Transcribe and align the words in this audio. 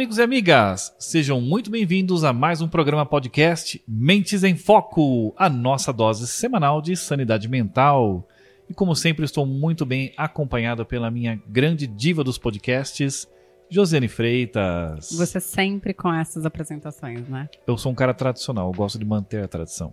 amigos 0.00 0.16
e 0.16 0.22
amigas! 0.22 0.96
Sejam 0.98 1.42
muito 1.42 1.70
bem-vindos 1.70 2.24
a 2.24 2.32
mais 2.32 2.62
um 2.62 2.68
programa 2.68 3.04
podcast 3.04 3.82
Mentes 3.86 4.42
em 4.42 4.56
Foco, 4.56 5.34
a 5.36 5.46
nossa 5.50 5.92
dose 5.92 6.26
semanal 6.26 6.80
de 6.80 6.96
sanidade 6.96 7.46
mental. 7.46 8.26
E 8.66 8.72
como 8.72 8.96
sempre, 8.96 9.26
estou 9.26 9.44
muito 9.44 9.84
bem 9.84 10.14
acompanhado 10.16 10.86
pela 10.86 11.10
minha 11.10 11.38
grande 11.46 11.86
diva 11.86 12.24
dos 12.24 12.38
podcasts, 12.38 13.28
Josiane 13.70 14.08
Freitas. 14.08 15.10
Você 15.12 15.38
sempre 15.38 15.94
com 15.94 16.12
essas 16.12 16.44
apresentações, 16.44 17.28
né? 17.28 17.48
Eu 17.66 17.78
sou 17.78 17.92
um 17.92 17.94
cara 17.94 18.12
tradicional, 18.12 18.66
eu 18.66 18.72
gosto 18.72 18.98
de 18.98 19.04
manter 19.04 19.44
a 19.44 19.48
tradição. 19.48 19.92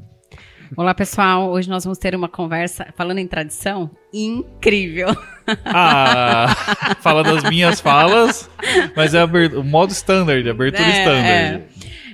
Olá, 0.76 0.94
pessoal. 0.94 1.50
Hoje 1.52 1.70
nós 1.70 1.84
vamos 1.84 2.00
ter 2.00 2.16
uma 2.16 2.28
conversa, 2.28 2.88
falando 2.98 3.20
em 3.20 3.28
tradição, 3.28 3.90
incrível. 4.12 5.16
Ah, 5.64 6.48
fala 7.00 7.24
das 7.24 7.44
minhas 7.44 7.80
falas, 7.80 8.50
mas 8.96 9.14
é 9.14 9.24
o 9.24 9.64
modo 9.64 9.92
standard, 9.92 10.50
abertura 10.50 10.84
é, 10.84 11.00
standard. 11.00 11.28
É. 11.28 11.68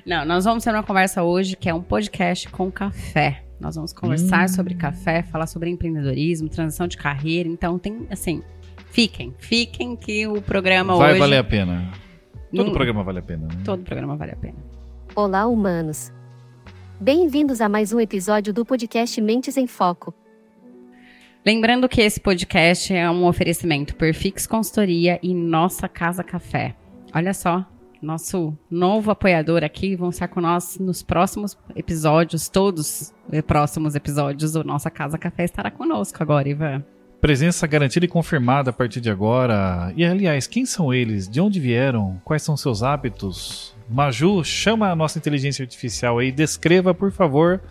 Não, 0.06 0.26
nós 0.26 0.44
vamos 0.44 0.64
ter 0.64 0.72
uma 0.72 0.84
conversa 0.84 1.24
hoje 1.24 1.56
que 1.56 1.70
é 1.70 1.74
um 1.74 1.82
podcast 1.82 2.50
com 2.50 2.70
café. 2.70 3.42
Nós 3.60 3.76
vamos 3.76 3.94
conversar 3.94 4.46
hum. 4.46 4.50
sobre 4.50 4.76
café, 4.76 5.24
falar 5.24 5.48
sobre 5.48 5.70
empreendedorismo, 5.70 6.50
transição 6.50 6.88
de 6.88 6.98
carreira. 6.98 7.48
Então 7.48 7.80
tem, 7.80 8.06
assim, 8.12 8.44
fiquem, 8.94 9.34
fiquem 9.40 9.96
que 9.96 10.28
o 10.28 10.40
programa 10.40 10.96
Vai 10.96 11.12
hoje... 11.12 11.20
Vai 11.20 11.28
valer 11.28 11.40
a 11.40 11.44
pena. 11.44 11.92
Todo 12.56 12.70
hum, 12.70 12.74
programa 12.74 13.04
vale 13.04 13.20
a 13.20 13.22
pena. 13.24 13.48
Né? 13.48 13.62
Todo 13.66 13.84
programa 13.84 14.16
vale 14.16 14.32
a 14.34 14.36
pena. 14.36 14.58
Olá, 15.16 15.48
humanos. 15.48 16.14
Bem-vindos 17.00 17.60
a 17.60 17.68
mais 17.68 17.92
um 17.92 18.00
episódio 18.00 18.54
do 18.54 18.64
podcast 18.64 19.20
Mentes 19.20 19.58
em 19.58 19.66
Foco. 19.66 20.14
Lembrando 21.44 21.90
que 21.90 22.02
esse 22.02 22.20
podcast 22.20 22.94
é 22.94 23.10
um 23.10 23.26
oferecimento 23.26 23.96
Perfix 23.96 24.46
Consultoria 24.46 25.20
e 25.24 25.34
Nossa 25.34 25.90
Casa 25.90 26.24
Café. 26.24 26.76
Olha 27.16 27.34
só, 27.34 27.66
nosso 28.00 28.56
novo 28.70 29.10
apoiador 29.10 29.64
aqui 29.64 29.96
vão 29.96 30.10
estar 30.10 30.28
com 30.28 30.40
nós 30.40 30.78
nos 30.78 31.02
próximos 31.02 31.58
episódios, 31.76 32.48
todos 32.48 33.12
os 33.28 33.42
próximos 33.42 33.96
episódios. 33.96 34.56
O 34.56 34.64
Nossa 34.64 34.92
Casa 34.92 35.18
Café 35.18 35.46
estará 35.46 35.72
conosco 35.72 36.22
agora, 36.22 36.48
Ivan. 36.48 36.86
Presença 37.24 37.66
garantida 37.66 38.04
e 38.04 38.10
confirmada 38.10 38.72
a 38.72 38.74
partir 38.74 39.00
de 39.00 39.10
agora. 39.10 39.94
E 39.96 40.04
aliás, 40.04 40.46
quem 40.46 40.66
são 40.66 40.94
eles? 40.94 41.26
De 41.26 41.40
onde 41.40 41.58
vieram? 41.58 42.22
Quais 42.26 42.44
são 42.44 42.58
seus 42.58 42.84
hábitos? 42.84 43.74
Maju, 43.90 44.44
chama 44.44 44.92
a 44.92 44.96
nossa 44.96 45.20
inteligência 45.20 45.64
artificial 45.64 46.20
aí, 46.20 46.34
descreva, 46.34 46.94
por 46.94 47.14
favor, 47.14 47.62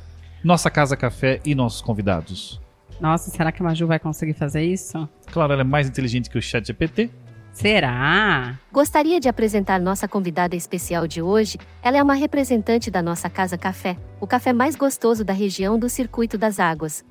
nossa 0.42 0.70
Casa 0.70 0.97
Café 0.97 1.39
e 1.44 1.55
nossos 1.55 1.83
convidados. 1.83 2.62
Nossa, 2.98 3.31
será 3.31 3.53
que 3.53 3.61
a 3.61 3.67
Maju 3.67 3.86
vai 3.86 3.98
conseguir 3.98 4.33
fazer 4.33 4.62
isso? 4.62 5.06
Claro, 5.31 5.53
ela 5.53 5.61
é 5.61 5.64
mais 5.64 5.87
inteligente 5.87 6.31
que 6.31 6.39
o 6.39 6.42
Chat 6.42 6.66
GPT. 6.66 7.11
Será? 7.53 8.59
Gostaria 8.72 9.20
de 9.20 9.28
apresentar 9.28 9.78
nossa 9.78 10.09
convidada 10.09 10.56
especial 10.56 11.06
de 11.06 11.20
hoje. 11.20 11.59
Ela 11.83 11.98
é 11.98 12.03
uma 12.03 12.14
representante 12.14 12.91
da 12.91 13.03
nossa 13.03 13.28
Casa 13.28 13.59
Café, 13.59 13.98
o 14.19 14.27
café 14.27 14.55
mais 14.55 14.75
gostoso 14.77 15.22
da 15.22 15.34
região 15.34 15.78
do 15.78 15.91
Circuito 15.91 16.39
das 16.39 16.59
Águas. 16.59 17.05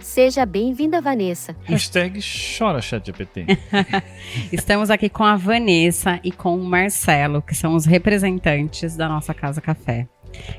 Seja 0.00 0.46
bem-vinda, 0.46 1.00
Vanessa. 1.00 1.54
Hashtag 1.64 2.20
chora 2.58 2.80
ChatGPT. 2.80 3.46
Estamos 4.50 4.90
aqui 4.90 5.08
com 5.08 5.24
a 5.24 5.36
Vanessa 5.36 6.18
e 6.24 6.32
com 6.32 6.56
o 6.56 6.64
Marcelo, 6.64 7.42
que 7.42 7.54
são 7.54 7.74
os 7.74 7.84
representantes 7.84 8.96
da 8.96 9.08
nossa 9.08 9.34
Casa 9.34 9.60
Café. 9.60 10.08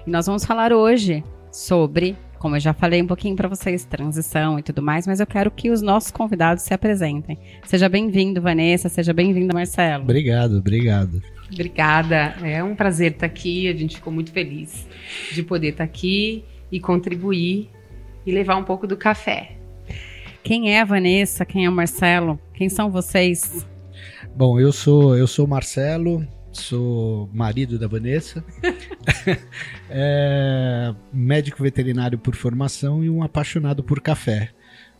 E 0.05 0.09
nós 0.09 0.27
vamos 0.27 0.45
falar 0.45 0.71
hoje 0.71 1.23
sobre, 1.51 2.15
como 2.37 2.55
eu 2.55 2.59
já 2.59 2.71
falei 2.71 3.01
um 3.01 3.07
pouquinho 3.07 3.35
para 3.35 3.49
vocês, 3.49 3.83
transição 3.83 4.59
e 4.59 4.63
tudo 4.63 4.81
mais, 4.81 5.07
mas 5.07 5.19
eu 5.19 5.27
quero 5.27 5.49
que 5.49 5.71
os 5.71 5.81
nossos 5.81 6.11
convidados 6.11 6.63
se 6.63 6.73
apresentem. 6.73 7.37
Seja 7.65 7.89
bem-vindo, 7.89 8.41
Vanessa, 8.41 8.89
seja 8.89 9.11
bem-vindo, 9.11 9.53
Marcelo. 9.53 10.03
Obrigado, 10.03 10.57
obrigado. 10.57 11.21
Obrigada, 11.51 12.35
é 12.43 12.63
um 12.63 12.75
prazer 12.75 13.11
estar 13.11 13.25
aqui, 13.25 13.67
a 13.67 13.75
gente 13.75 13.97
ficou 13.97 14.13
muito 14.13 14.31
feliz 14.31 14.87
de 15.33 15.43
poder 15.43 15.69
estar 15.69 15.83
aqui 15.83 16.45
e 16.71 16.79
contribuir 16.79 17.69
e 18.25 18.31
levar 18.31 18.55
um 18.55 18.63
pouco 18.63 18.87
do 18.87 18.97
café. 18.97 19.57
Quem 20.43 20.73
é 20.73 20.81
a 20.81 20.85
Vanessa? 20.85 21.45
Quem 21.45 21.65
é 21.65 21.69
o 21.69 21.71
Marcelo? 21.71 22.39
Quem 22.53 22.69
são 22.69 22.89
vocês? 22.89 23.65
Bom, 24.35 24.59
eu 24.59 24.71
sou 24.71 25.15
eu 25.15 25.27
sou 25.27 25.45
Marcelo, 25.45 26.25
sou 26.51 27.29
marido 27.33 27.77
da 27.77 27.87
Vanessa, 27.87 28.43
é, 29.89 30.93
médico 31.13 31.61
veterinário 31.61 32.17
por 32.17 32.35
formação 32.35 33.03
e 33.03 33.09
um 33.09 33.23
apaixonado 33.23 33.83
por 33.83 34.01
café. 34.01 34.49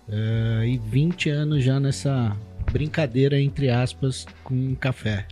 É, 0.09 0.68
e 0.68 0.78
20 0.78 1.30
anos 1.30 1.64
já 1.64 1.80
nessa 1.80 2.36
brincadeira, 2.72 3.40
entre 3.40 3.70
aspas, 3.70 4.26
com 4.44 4.76
café. 4.76 5.26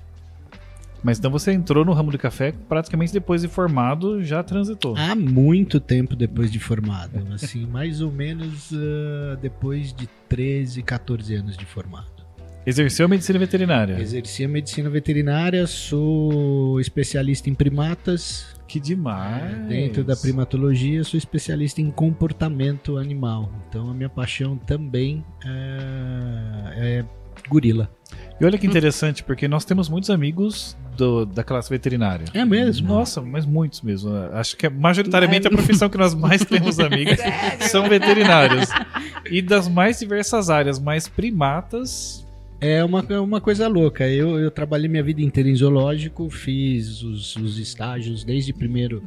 Mas 1.03 1.17
então 1.17 1.31
você 1.31 1.51
entrou 1.51 1.85
no 1.85 1.93
ramo 1.93 2.11
de 2.11 2.17
café 2.17 2.53
praticamente 2.67 3.13
depois 3.13 3.41
de 3.41 3.47
formado, 3.47 4.23
já 4.23 4.43
transitou. 4.43 4.95
Há 4.97 5.15
muito 5.15 5.79
tempo 5.79 6.15
depois 6.15 6.51
de 6.51 6.59
formado. 6.59 7.25
assim, 7.33 7.65
mais 7.71 8.01
ou 8.01 8.11
menos 8.11 8.71
uh, 8.71 9.37
depois 9.41 9.93
de 9.93 10.07
13, 10.27 10.83
14 10.83 11.35
anos 11.35 11.57
de 11.57 11.65
formado. 11.65 12.19
Exerceu 12.65 13.07
medicina 13.07 13.39
veterinária? 13.39 13.99
Exerci 13.99 14.43
a 14.43 14.47
medicina 14.47 14.89
veterinária, 14.89 15.65
sou 15.65 16.79
especialista 16.79 17.49
em 17.49 17.55
primatas. 17.55 18.55
Que 18.67 18.79
demais! 18.79 19.67
Dentro 19.67 20.03
da 20.03 20.15
primatologia, 20.15 21.03
sou 21.03 21.17
especialista 21.17 21.81
em 21.81 21.89
comportamento 21.89 22.97
animal. 22.97 23.51
Então 23.67 23.89
a 23.89 23.93
minha 23.93 24.09
paixão 24.09 24.55
também 24.55 25.25
é, 25.43 26.99
é 26.99 27.05
gorila. 27.47 27.89
E 28.39 28.45
olha 28.45 28.57
que 28.57 28.65
interessante, 28.65 29.23
porque 29.23 29.47
nós 29.47 29.65
temos 29.65 29.89
muitos 29.89 30.09
amigos 30.09 30.77
do, 30.95 31.25
da 31.25 31.43
classe 31.43 31.69
veterinária. 31.69 32.25
É 32.33 32.45
mesmo? 32.45 32.87
Nossa, 32.87 33.21
mas 33.21 33.45
muitos 33.45 33.81
mesmo. 33.81 34.11
Acho 34.31 34.55
que 34.55 34.65
é 34.65 34.69
majoritariamente 34.69 35.47
a 35.47 35.49
profissão 35.49 35.89
que 35.89 35.97
nós 35.97 36.15
mais 36.15 36.45
temos 36.45 36.79
amigos 36.79 37.17
são 37.69 37.87
veterinários. 37.89 38.69
E 39.29 39.41
das 39.41 39.67
mais 39.67 39.99
diversas 39.99 40.49
áreas, 40.49 40.79
mais 40.79 41.07
primatas. 41.07 42.25
É 42.61 42.83
uma, 42.83 43.05
é 43.07 43.19
uma 43.19 43.39
coisa 43.39 43.67
louca. 43.69 44.07
Eu, 44.07 44.37
eu 44.37 44.51
trabalhei 44.51 44.89
minha 44.89 45.03
vida 45.03 45.21
inteira 45.21 45.49
em 45.49 45.55
zoológico, 45.55 46.29
fiz 46.29 47.01
os, 47.01 47.35
os 47.37 47.57
estágios 47.57 48.25
desde 48.25 48.51
primeiro, 48.51 49.01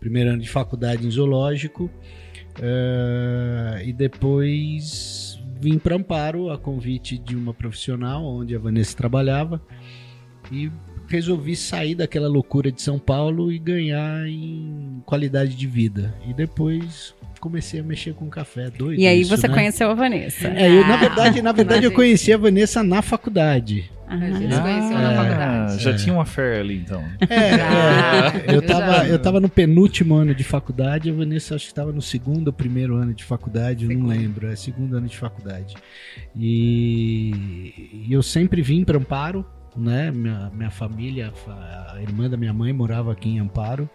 primeiro 0.00 0.30
ano 0.30 0.40
de 0.40 0.48
faculdade 0.48 1.06
em 1.06 1.10
zoológico. 1.10 1.90
Uh, 2.58 3.82
e 3.84 3.92
depois 3.92 5.33
vim 5.64 5.78
para 5.78 5.96
Amparo 5.96 6.50
a 6.50 6.58
convite 6.58 7.16
de 7.16 7.34
uma 7.34 7.54
profissional 7.54 8.22
onde 8.22 8.54
a 8.54 8.58
Vanessa 8.58 8.94
trabalhava 8.94 9.62
e 10.52 10.70
resolvi 11.08 11.56
sair 11.56 11.94
daquela 11.94 12.28
loucura 12.28 12.70
de 12.70 12.80
São 12.82 12.98
Paulo 12.98 13.52
e 13.52 13.58
ganhar 13.58 14.26
em 14.26 15.02
qualidade 15.04 15.54
de 15.54 15.66
vida. 15.66 16.14
E 16.26 16.32
depois 16.32 17.14
comecei 17.40 17.80
a 17.80 17.82
mexer 17.82 18.14
com 18.14 18.28
café, 18.30 18.70
doido. 18.70 18.98
E 18.98 19.06
aí 19.06 19.20
isso, 19.20 19.36
você 19.36 19.46
né? 19.46 19.54
conheceu 19.54 19.90
a 19.90 19.94
Vanessa. 19.94 20.48
É, 20.48 20.70
eu, 20.70 20.86
na 20.86 20.96
verdade, 20.96 21.42
na 21.42 21.52
verdade 21.52 21.84
eu 21.84 21.92
conheci 21.92 22.32
a 22.32 22.38
Vanessa 22.38 22.82
na 22.82 23.02
faculdade. 23.02 23.90
Ah, 24.06 24.16
Eles 24.16 24.58
conheceram 24.58 25.00
na 25.00 25.14
faculdade. 25.14 25.82
Já 25.82 25.90
é. 25.90 25.94
tinha 25.94 26.14
uma 26.14 26.24
fé 26.24 26.60
ali, 26.60 26.76
então. 26.76 27.02
É, 27.28 28.52
é 28.52 28.56
eu, 28.56 28.62
tava, 28.62 29.06
eu 29.06 29.18
tava 29.18 29.40
no 29.40 29.48
penúltimo 29.48 30.14
ano 30.14 30.34
de 30.34 30.44
faculdade, 30.44 31.10
a 31.10 31.12
Vanessa 31.12 31.54
acho 31.54 31.64
que 31.66 31.72
estava 31.72 31.92
no 31.92 32.02
segundo 32.02 32.48
ou 32.48 32.52
primeiro 32.52 32.96
ano 32.96 33.12
de 33.12 33.24
faculdade, 33.24 33.84
eu 33.84 33.98
não 33.98 34.06
lembro, 34.06 34.46
é 34.46 34.56
segundo 34.56 34.96
ano 34.96 35.06
de 35.06 35.16
faculdade. 35.16 35.74
E, 36.36 38.06
e 38.06 38.12
eu 38.12 38.22
sempre 38.22 38.62
vim 38.62 38.84
para 38.84 38.98
Amparo, 38.98 39.44
né? 39.76 40.10
Minha, 40.10 40.50
minha 40.50 40.70
família, 40.70 41.32
a 41.92 42.00
irmã 42.00 42.28
da 42.28 42.36
minha 42.36 42.52
mãe 42.52 42.72
morava 42.72 43.12
aqui 43.12 43.28
em 43.28 43.38
Amparo. 43.38 43.88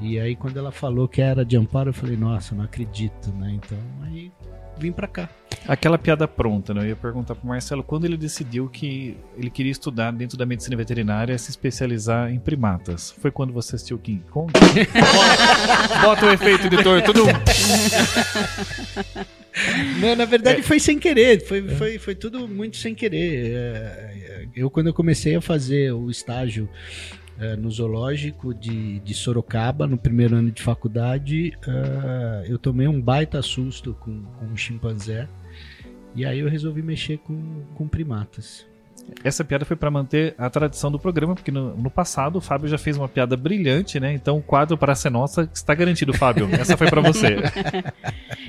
E 0.00 0.18
aí 0.18 0.36
quando 0.36 0.56
ela 0.56 0.70
falou 0.70 1.08
que 1.08 1.20
era 1.20 1.44
de 1.44 1.56
Amparo, 1.56 1.90
eu 1.90 1.94
falei, 1.94 2.16
nossa, 2.16 2.54
não 2.54 2.64
acredito, 2.64 3.32
né? 3.32 3.52
Então 3.54 3.78
aí 4.04 4.30
vim 4.78 4.92
para 4.92 5.08
cá. 5.08 5.28
Aquela 5.66 5.98
piada 5.98 6.28
pronta, 6.28 6.72
né? 6.72 6.82
Eu 6.82 6.88
ia 6.90 6.96
perguntar 6.96 7.34
pro 7.34 7.48
Marcelo 7.48 7.82
quando 7.82 8.04
ele 8.04 8.16
decidiu 8.16 8.68
que 8.68 9.16
ele 9.36 9.50
queria 9.50 9.72
estudar 9.72 10.12
dentro 10.12 10.38
da 10.38 10.46
medicina 10.46 10.76
veterinária, 10.76 11.36
se 11.36 11.50
especializar 11.50 12.30
em 12.30 12.38
primatas. 12.38 13.10
Foi 13.10 13.30
quando 13.30 13.52
você 13.52 13.74
assistiu 13.74 13.98
King 13.98 14.22
Kong? 14.30 14.52
bota, 14.52 16.00
bota 16.00 16.26
o 16.26 16.30
efeito, 16.30 16.66
editor, 16.66 17.02
tudo. 17.02 17.22
Não, 20.00 20.14
na 20.14 20.24
verdade 20.24 20.60
é. 20.60 20.62
foi 20.62 20.78
sem 20.78 20.98
querer, 20.98 21.44
foi, 21.44 21.58
é. 21.58 21.68
foi, 21.74 21.98
foi 21.98 22.14
tudo 22.14 22.46
muito 22.46 22.76
sem 22.76 22.94
querer. 22.94 23.52
É, 23.54 24.46
eu, 24.54 24.70
quando 24.70 24.88
eu 24.88 24.94
comecei 24.94 25.34
a 25.34 25.40
fazer 25.40 25.92
o 25.92 26.10
estágio 26.10 26.68
é, 27.38 27.56
no 27.56 27.70
zoológico 27.70 28.52
de, 28.54 29.00
de 29.00 29.14
Sorocaba, 29.14 29.86
no 29.86 29.96
primeiro 29.96 30.36
ano 30.36 30.50
de 30.50 30.62
faculdade, 30.62 31.52
eu 32.48 32.58
tomei 32.58 32.88
um 32.88 33.00
baita 33.00 33.40
susto 33.42 33.94
com, 33.94 34.22
com 34.22 34.46
um 34.46 34.56
chimpanzé. 34.56 35.28
E 36.14 36.24
aí 36.24 36.40
eu 36.40 36.48
resolvi 36.48 36.82
mexer 36.82 37.18
com, 37.18 37.64
com 37.74 37.86
primatas. 37.86 38.66
Essa 39.24 39.44
piada 39.44 39.64
foi 39.64 39.76
para 39.76 39.90
manter 39.90 40.34
a 40.38 40.48
tradição 40.48 40.90
do 40.90 40.98
programa, 40.98 41.34
porque 41.34 41.50
no, 41.50 41.76
no, 41.76 41.90
passado 41.90 42.36
o 42.36 42.40
Fábio 42.40 42.68
já 42.68 42.78
fez 42.78 42.96
uma 42.96 43.08
piada 43.08 43.36
brilhante, 43.36 43.98
né? 43.98 44.12
Então 44.12 44.38
o 44.38 44.42
quadro 44.42 44.76
para 44.76 44.94
ser 44.94 45.10
nossa 45.10 45.48
está 45.52 45.74
garantido, 45.74 46.12
Fábio. 46.12 46.48
Essa 46.52 46.76
foi 46.76 46.88
para 46.88 47.00
você. 47.00 47.36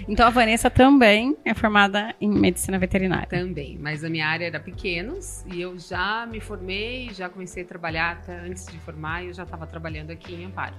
Então 0.07 0.25
a 0.25 0.31
Vanessa 0.31 0.71
também 0.71 1.38
é 1.45 1.53
formada 1.53 2.15
em 2.19 2.27
medicina 2.27 2.79
veterinária. 2.79 3.27
Também, 3.27 3.77
mas 3.79 4.03
a 4.03 4.09
minha 4.09 4.25
área 4.25 4.45
era 4.45 4.59
pequenos 4.59 5.45
e 5.45 5.61
eu 5.61 5.77
já 5.77 6.25
me 6.25 6.39
formei, 6.39 7.13
já 7.13 7.29
comecei 7.29 7.61
a 7.61 7.65
trabalhar 7.65 8.13
até 8.13 8.39
antes 8.39 8.65
de 8.65 8.79
formar, 8.79 9.23
eu 9.23 9.33
já 9.33 9.44
estava 9.44 9.67
trabalhando 9.67 10.09
aqui 10.09 10.33
em 10.33 10.45
Amparo. 10.45 10.73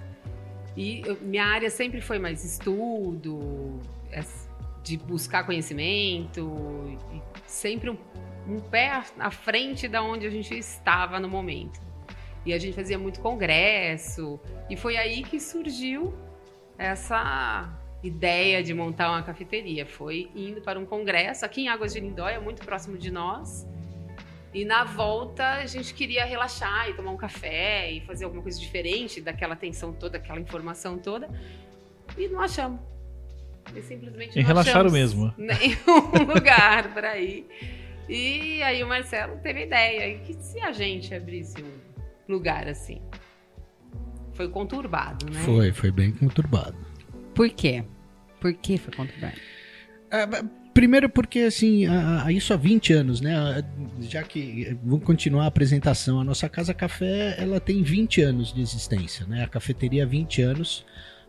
E 0.76 1.02
eu, 1.06 1.16
minha 1.22 1.44
área 1.44 1.70
sempre 1.70 2.00
foi 2.00 2.18
mais 2.18 2.44
estudo, 2.44 3.78
é, 4.10 4.24
de 4.82 4.96
buscar 4.96 5.44
conhecimento, 5.44 6.98
sempre 7.46 7.90
um, 7.90 7.96
um 8.46 8.60
pé 8.60 9.02
à 9.18 9.30
frente 9.30 9.88
da 9.88 10.02
onde 10.02 10.26
a 10.26 10.30
gente 10.30 10.56
estava 10.56 11.18
no 11.20 11.28
momento. 11.28 11.80
E 12.44 12.52
a 12.52 12.58
gente 12.58 12.74
fazia 12.74 12.98
muito 12.98 13.20
congresso, 13.20 14.40
e 14.68 14.76
foi 14.76 14.96
aí 14.96 15.22
que 15.22 15.38
surgiu 15.38 16.14
essa 16.78 17.68
ideia 18.02 18.62
de 18.62 18.72
montar 18.72 19.10
uma 19.10 19.22
cafeteria. 19.22 19.84
Foi 19.84 20.30
indo 20.34 20.60
para 20.62 20.78
um 20.78 20.86
congresso 20.86 21.44
aqui 21.44 21.62
em 21.62 21.68
Águas 21.68 21.92
de 21.92 22.00
Lindóia, 22.00 22.40
muito 22.40 22.64
próximo 22.64 22.96
de 22.96 23.10
nós. 23.10 23.66
E 24.52 24.64
na 24.64 24.84
volta 24.84 25.46
a 25.46 25.66
gente 25.66 25.94
queria 25.94 26.24
relaxar 26.24 26.88
e 26.88 26.94
tomar 26.94 27.12
um 27.12 27.16
café 27.16 27.90
e 27.90 28.00
fazer 28.00 28.24
alguma 28.24 28.42
coisa 28.42 28.58
diferente 28.58 29.20
daquela 29.20 29.54
tensão 29.54 29.92
toda, 29.92 30.16
aquela 30.16 30.40
informação 30.40 30.98
toda. 30.98 31.28
E 32.16 32.26
não 32.26 32.40
achamos. 32.40 32.80
E 33.74 33.82
simplesmente 33.82 34.36
e 34.36 34.40
não 34.40 34.48
relaxaram 34.48 34.88
achamos 34.88 34.92
mesmo. 34.92 35.34
nenhum 35.36 36.26
lugar 36.34 36.92
para 36.92 37.18
ir. 37.18 37.46
E 38.10 38.60
aí 38.62 38.82
o 38.82 38.88
Marcelo 38.88 39.36
teve 39.36 39.60
a 39.60 39.66
ideia. 39.66 40.14
E 40.14 40.18
que 40.18 40.34
se 40.34 40.58
a 40.60 40.72
gente 40.72 41.14
abrisse 41.14 41.62
um 41.62 42.32
lugar 42.32 42.66
assim? 42.66 43.00
Foi 44.32 44.48
conturbado, 44.48 45.26
né? 45.30 45.40
Foi, 45.44 45.72
foi 45.72 45.92
bem 45.92 46.10
conturbado. 46.10 46.76
Por 47.34 47.48
quê? 47.50 47.84
Por 48.40 48.52
que 48.54 48.78
foi 48.78 48.92
conturbado? 48.92 49.36
É, 50.10 50.26
primeiro 50.74 51.08
porque, 51.08 51.40
assim, 51.40 51.86
a, 51.86 52.24
a, 52.24 52.32
isso 52.32 52.52
há 52.52 52.56
20 52.56 52.92
anos, 52.92 53.20
né? 53.20 53.64
Já 54.00 54.24
que 54.24 54.76
vamos 54.82 55.04
continuar 55.04 55.44
a 55.44 55.48
apresentação, 55.48 56.20
a 56.20 56.24
nossa 56.24 56.48
Casa 56.48 56.74
Café, 56.74 57.36
ela 57.38 57.60
tem 57.60 57.82
20 57.82 58.22
anos 58.22 58.52
de 58.52 58.60
existência, 58.60 59.24
né? 59.26 59.44
A 59.44 59.46
cafeteria 59.46 60.02
há 60.02 60.06
20 60.06 60.42
anos, 60.42 60.84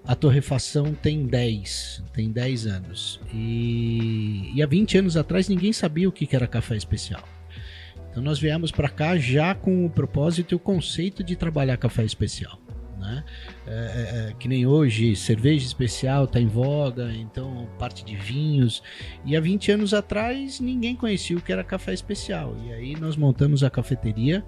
a 0.06 0.16
torrefação 0.16 0.94
tem 0.94 1.26
10, 1.26 2.04
tem 2.14 2.32
10 2.32 2.68
anos. 2.68 3.20
E, 3.34 4.52
e 4.54 4.62
há 4.62 4.66
20 4.66 4.98
anos 4.98 5.18
atrás 5.18 5.48
ninguém 5.48 5.72
sabia 5.72 6.10
o 6.10 6.12
que 6.12 6.36
era 6.36 6.48
café 6.48 6.76
especial. 6.76 7.24
Então 8.10 8.22
nós 8.22 8.40
viemos 8.40 8.72
para 8.72 8.90
cá 8.90 9.18
já 9.18 9.56
com 9.56 9.86
o 9.86 9.90
propósito 9.90 10.54
e 10.54 10.56
o 10.56 10.60
conceito 10.60 11.24
de 11.24 11.36
trabalhar 11.36 11.78
café 11.78 12.04
especial 12.04 12.60
né? 13.02 13.24
É, 13.68 13.72
é, 13.72 14.30
é, 14.30 14.34
que 14.38 14.48
nem 14.48 14.66
hoje, 14.66 15.16
cerveja 15.16 15.66
especial 15.66 16.26
está 16.26 16.40
em 16.40 16.48
voga, 16.48 17.12
então 17.14 17.68
parte 17.78 18.06
de 18.06 18.16
vinhos. 18.16 18.82
E 19.26 19.36
há 19.36 19.42
20 19.42 19.72
anos 19.72 19.94
atrás 19.94 20.60
ninguém 20.60 20.96
conhecia 20.96 21.36
o 21.36 21.42
que 21.42 21.52
era 21.52 21.64
café 21.64 21.94
especial. 21.94 22.56
E 22.64 22.72
aí 22.72 22.96
nós 22.96 23.18
montamos 23.18 23.64
a 23.64 23.70
cafeteria. 23.70 24.46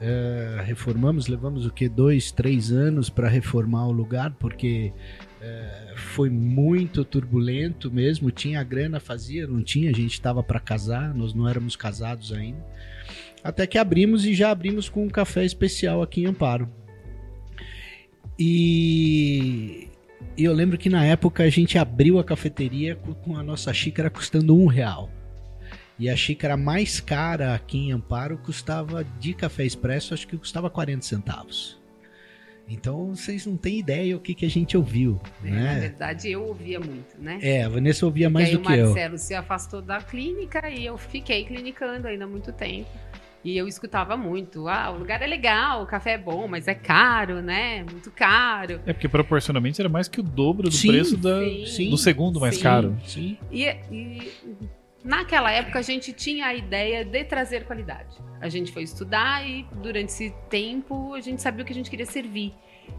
É, 0.00 0.62
reformamos, 0.64 1.26
levamos 1.26 1.66
o 1.66 1.72
que 1.72 1.88
dois, 1.88 2.30
três 2.30 2.70
anos 2.70 3.10
para 3.10 3.28
reformar 3.28 3.88
o 3.88 3.92
lugar 3.92 4.32
porque 4.38 4.92
é, 5.40 5.94
foi 5.96 6.30
muito 6.30 7.04
turbulento 7.04 7.90
mesmo. 7.90 8.30
Tinha 8.30 8.62
grana, 8.62 9.00
fazia, 9.00 9.46
não 9.46 9.62
tinha. 9.62 9.90
A 9.90 9.94
gente 9.94 10.12
estava 10.12 10.42
para 10.42 10.60
casar, 10.60 11.14
nós 11.14 11.34
não 11.34 11.48
éramos 11.48 11.76
casados 11.76 12.32
ainda. 12.32 12.64
Até 13.42 13.66
que 13.66 13.78
abrimos 13.78 14.24
e 14.24 14.34
já 14.34 14.50
abrimos 14.50 14.88
com 14.88 15.04
um 15.04 15.08
café 15.08 15.44
especial 15.44 16.02
aqui 16.02 16.22
em 16.22 16.26
Amparo. 16.26 16.68
E 18.38 19.88
eu 20.36 20.52
lembro 20.52 20.78
que 20.78 20.88
na 20.88 21.04
época 21.04 21.42
a 21.42 21.50
gente 21.50 21.76
abriu 21.76 22.18
a 22.18 22.24
cafeteria 22.24 22.96
com 22.96 23.36
a 23.36 23.42
nossa 23.42 23.72
xícara 23.72 24.10
custando 24.10 24.56
um 24.56 24.66
real. 24.66 25.10
E 25.98 26.08
a 26.08 26.14
xícara 26.14 26.56
mais 26.56 27.00
cara 27.00 27.54
aqui 27.54 27.78
em 27.78 27.92
Amparo 27.92 28.38
custava 28.38 29.02
de 29.02 29.34
café 29.34 29.64
expresso, 29.64 30.14
acho 30.14 30.28
que 30.28 30.36
custava 30.36 30.70
40 30.70 31.02
centavos. 31.02 31.78
Então 32.68 33.14
vocês 33.16 33.46
não 33.46 33.56
têm 33.56 33.78
ideia 33.78 34.16
o 34.16 34.20
que, 34.20 34.34
que 34.34 34.44
a 34.44 34.50
gente 34.50 34.76
ouviu. 34.76 35.18
É, 35.42 35.50
né? 35.50 35.74
Na 35.74 35.80
verdade, 35.80 36.30
eu 36.30 36.44
ouvia 36.44 36.78
muito, 36.78 37.16
né? 37.18 37.38
É, 37.42 37.64
a 37.64 37.68
Vanessa 37.68 38.04
ouvia 38.04 38.28
mais 38.28 38.48
e 38.48 38.50
aí 38.50 38.56
do 38.56 38.62
o 38.62 38.66
que 38.66 38.72
eu. 38.74 38.84
Marcelo 38.86 39.18
se 39.18 39.34
afastou 39.34 39.80
da 39.80 40.00
clínica 40.00 40.68
e 40.70 40.84
eu 40.84 40.96
fiquei 40.98 41.44
clinicando 41.44 42.06
ainda 42.06 42.24
há 42.24 42.28
muito 42.28 42.52
tempo. 42.52 42.90
E 43.42 43.56
eu 43.56 43.66
escutava 43.66 44.16
muito, 44.16 44.68
ah, 44.68 44.90
o 44.90 44.98
lugar 44.98 45.22
é 45.22 45.26
legal, 45.26 45.82
o 45.82 45.86
café 45.86 46.12
é 46.12 46.18
bom, 46.18 46.46
mas 46.46 46.68
é 46.68 46.74
caro, 46.74 47.40
né? 47.40 47.84
Muito 47.90 48.10
caro. 48.10 48.80
É 48.84 48.92
porque 48.92 49.08
proporcionalmente 49.08 49.80
era 49.80 49.88
mais 49.88 50.06
que 50.08 50.20
o 50.20 50.22
dobro 50.22 50.68
do 50.68 50.74
Sim, 50.74 50.88
preço 50.88 51.16
da, 51.16 51.40
sim, 51.66 51.88
do 51.88 51.96
segundo 51.96 52.40
mais 52.40 52.56
sim. 52.56 52.62
caro. 52.62 52.98
Sim. 53.06 53.38
E, 53.50 53.64
e 53.90 54.32
naquela 55.04 55.50
época 55.52 55.78
a 55.78 55.82
gente 55.82 56.12
tinha 56.12 56.46
a 56.46 56.54
ideia 56.54 57.04
de 57.04 57.24
trazer 57.24 57.64
qualidade. 57.64 58.16
A 58.40 58.48
gente 58.48 58.72
foi 58.72 58.82
estudar 58.82 59.46
e 59.48 59.64
durante 59.74 60.10
esse 60.10 60.34
tempo 60.48 61.14
a 61.14 61.20
gente 61.20 61.42
sabia 61.42 61.62
o 61.62 61.66
que 61.66 61.72
a 61.72 61.74
gente 61.74 61.90
queria 61.90 62.06
servir. 62.06 62.54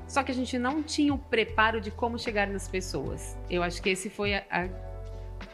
Só 0.07 0.22
que 0.24 0.31
a 0.31 0.36
gente 0.36 0.57
não 0.60 0.84
tinha 0.84 1.13
o 1.13 1.18
preparo 1.18 1.81
de 1.81 1.90
como 1.92 2.18
chegar 2.19 2.48
nas 2.48 2.68
pessoas. 2.68 3.38
Eu 3.50 3.63
acho 3.63 3.81
que 3.81 3.90
esse 3.90 4.10
foi 4.10 4.36
a- 4.36 4.44
a- 4.51 4.69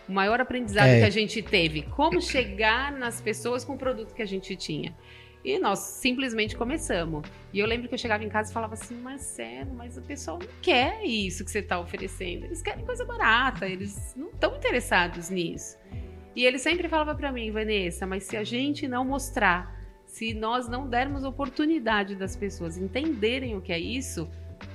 o 0.07 0.11
maior 0.11 0.39
aprendizado 0.41 0.87
É. 0.87 0.99
que 0.99 1.05
a 1.05 1.09
gente 1.09 1.41
teve. 1.41 1.83
Como 1.83 2.21
chegar 2.21 2.91
nas 2.91 3.21
pessoas 3.21 3.63
com 3.63 3.73
o 3.73 3.77
produto 3.77 4.13
que 4.13 4.21
a 4.21 4.25
gente 4.25 4.55
tinha. 4.55 4.95
E 5.43 5.59
nós 5.59 5.77
simplesmente 5.79 6.55
começamos. 6.57 7.21
E 7.53 7.59
eu 7.59 7.67
lembro 7.67 7.87
que 7.87 7.93
eu 7.93 7.99
chegava 7.99 8.23
em 8.23 8.29
casa 8.29 8.49
e 8.49 8.53
falava 8.53 8.73
assim, 8.73 8.95
Marcelo, 8.95 9.73
mas 9.75 9.95
o 9.95 10.01
pessoal 10.01 10.39
não 10.39 10.47
quer 10.61 11.03
isso 11.05 11.45
que 11.45 11.51
você 11.51 11.59
está 11.59 11.79
oferecendo. 11.79 12.45
Eles 12.45 12.61
querem 12.63 12.83
coisa 12.83 13.05
barata, 13.05 13.67
eles 13.67 14.13
não 14.17 14.29
estão 14.29 14.55
interessados 14.55 15.29
nisso. 15.29 15.77
E 16.35 16.45
ele 16.45 16.59
sempre 16.59 16.89
falava 16.89 17.15
para 17.15 17.31
mim, 17.31 17.51
Vanessa, 17.51 18.05
mas 18.05 18.23
se 18.23 18.35
a 18.35 18.43
gente 18.43 18.87
não 18.87 19.05
mostrar, 19.05 19.73
se 20.05 20.33
nós 20.33 20.67
não 20.67 20.87
dermos 20.87 21.23
oportunidade 21.23 22.15
das 22.15 22.35
pessoas 22.35 22.77
entenderem 22.77 23.55
o 23.55 23.61
que 23.61 23.71
é 23.71 23.79
isso, 23.79 24.29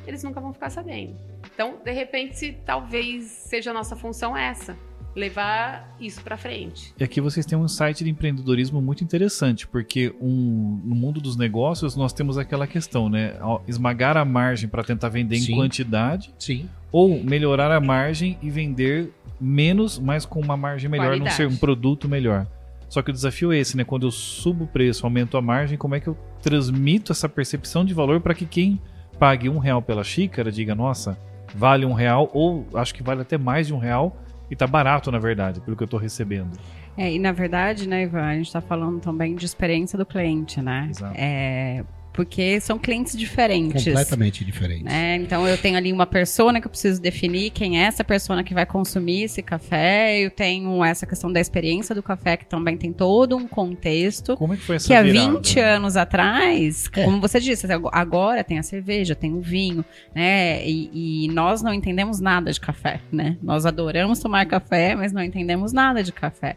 eles 0.07 0.23
nunca 0.23 0.41
vão 0.41 0.53
ficar 0.53 0.71
sabendo. 0.71 1.17
Então, 1.53 1.79
de 1.85 1.93
repente, 1.93 2.59
talvez 2.65 3.25
seja 3.25 3.71
a 3.71 3.75
nossa 3.75 3.95
função 3.95 4.37
essa, 4.37 4.77
levar 5.15 5.97
isso 6.01 6.23
para 6.23 6.37
frente. 6.37 6.95
E 6.99 7.05
aqui 7.05 7.21
vocês 7.21 7.45
têm 7.45 7.59
um 7.59 7.67
site 7.67 8.05
de 8.05 8.11
empreendedorismo 8.11 8.81
muito 8.81 9.03
interessante, 9.03 9.67
porque 9.67 10.15
um, 10.21 10.81
no 10.85 10.95
mundo 10.95 11.21
dos 11.21 11.37
negócios 11.37 11.97
nós 11.97 12.13
temos 12.13 12.39
aquela 12.39 12.67
questão, 12.67 13.09
né? 13.09 13.35
Esmagar 13.67 14.17
a 14.17 14.25
margem 14.25 14.69
para 14.69 14.85
tentar 14.85 15.09
vender 15.09 15.37
em 15.37 15.41
Sim. 15.41 15.55
quantidade, 15.55 16.33
Sim. 16.39 16.69
ou 16.93 17.23
melhorar 17.23 17.73
a 17.73 17.81
margem 17.81 18.39
e 18.41 18.51
vender 18.51 19.13
menos, 19.41 19.99
mas 19.99 20.25
com 20.25 20.41
uma 20.41 20.57
margem 20.57 20.89
melhor, 20.89 21.17
não 21.17 21.31
ser 21.31 21.49
um 21.49 21.57
produto 21.57 22.09
melhor. 22.09 22.47
Só 22.89 23.03
que 23.03 23.11
o 23.11 23.13
desafio 23.13 23.53
é 23.53 23.59
esse, 23.59 23.77
né? 23.77 23.85
Quando 23.85 24.07
eu 24.07 24.11
subo 24.11 24.65
o 24.65 24.67
preço, 24.67 25.07
aumento 25.07 25.37
a 25.37 25.43
margem, 25.43 25.79
como 25.79 25.95
é 25.95 26.01
que 26.01 26.09
eu 26.09 26.17
transmito 26.43 27.13
essa 27.13 27.29
percepção 27.29 27.85
de 27.85 27.95
valor 27.95 28.21
para 28.21 28.35
que 28.35 28.45
quem 28.45 28.81
pague 29.19 29.49
um 29.49 29.59
real 29.59 29.81
pela 29.81 30.03
xícara 30.03 30.51
diga, 30.51 30.75
nossa, 30.75 31.17
vale 31.55 31.85
um 31.87 31.93
real, 31.93 32.31
ou 32.33 32.67
acho 32.75 32.95
que 32.95 33.03
vale 33.03 33.21
até 33.23 33.39
mais 33.39 33.67
de 33.69 33.75
um 33.75 33.79
real, 33.79 34.17
e 34.51 34.57
tá 34.57 34.67
barato, 34.67 35.11
na 35.11 35.19
verdade, 35.19 35.61
pelo 35.61 35.77
que 35.77 35.83
eu 35.83 35.89
tô 35.89 35.97
recebendo. 35.97 36.59
É, 36.97 37.13
e 37.13 37.19
na 37.19 37.33
verdade, 37.33 37.89
né, 37.89 38.03
Ivan, 38.03 38.25
a 38.25 38.35
gente 38.35 38.47
está 38.47 38.61
falando 38.61 39.01
também 39.01 39.35
de 39.35 39.47
experiência 39.47 39.97
do 39.97 40.05
cliente, 40.05 40.61
né? 40.61 40.89
Exato. 40.91 41.15
É, 41.17 41.85
porque 42.13 42.61
são 42.61 42.79
clientes 42.79 43.17
diferentes. 43.17 43.85
Completamente 43.85 44.45
diferente. 44.45 44.83
né? 44.85 45.17
Então 45.17 45.47
eu 45.47 45.57
tenho 45.57 45.77
ali 45.77 45.93
uma 45.93 46.07
persona 46.07 46.61
que 46.61 46.67
eu 46.67 46.71
preciso 46.71 47.01
definir 47.01 47.51
quem 47.51 47.81
é 47.81 47.85
essa 47.87 48.03
persona 48.03 48.43
que 48.43 48.53
vai 48.53 48.67
consumir 48.67 49.23
esse 49.23 49.43
café. 49.43 50.19
Eu 50.21 50.31
tenho 50.31 50.85
essa 50.85 51.07
questão 51.07 51.33
da 51.33 51.41
experiência 51.41 51.95
do 51.95 52.03
café 52.03 52.37
que 52.37 52.45
também 52.47 52.77
tem 52.77 52.93
todo 52.93 53.37
um 53.37 53.47
contexto. 53.47 54.37
Como 54.37 54.53
é 54.55 54.57
que 54.57 54.63
foi 54.63 54.77
essa 54.77 54.87
Que 54.89 54.95
há 54.95 55.03
virada? 55.03 55.33
20 55.33 55.61
anos 55.61 55.97
atrás, 55.97 56.89
É. 56.95 57.05
como 57.05 57.21
você 57.21 57.39
disse, 57.41 57.67
agora 57.93 58.43
tem 58.43 58.59
a 58.59 58.63
cerveja, 58.63 59.15
tem 59.15 59.33
o 59.33 59.41
vinho, 59.41 59.85
né? 60.15 60.67
E, 60.67 61.25
e 61.25 61.29
nós 61.29 61.63
não 61.63 61.73
entendemos 61.73 62.21
nada 62.21 62.53
de 62.53 62.61
café, 62.61 63.01
né? 63.13 63.37
Nós 63.43 63.65
adoramos 63.65 64.19
tomar 64.19 64.45
café, 64.47 64.95
mas 64.95 65.13
não 65.13 65.23
entendemos 65.23 65.73
nada 65.73 66.03
de 66.03 66.13
café. 66.13 66.57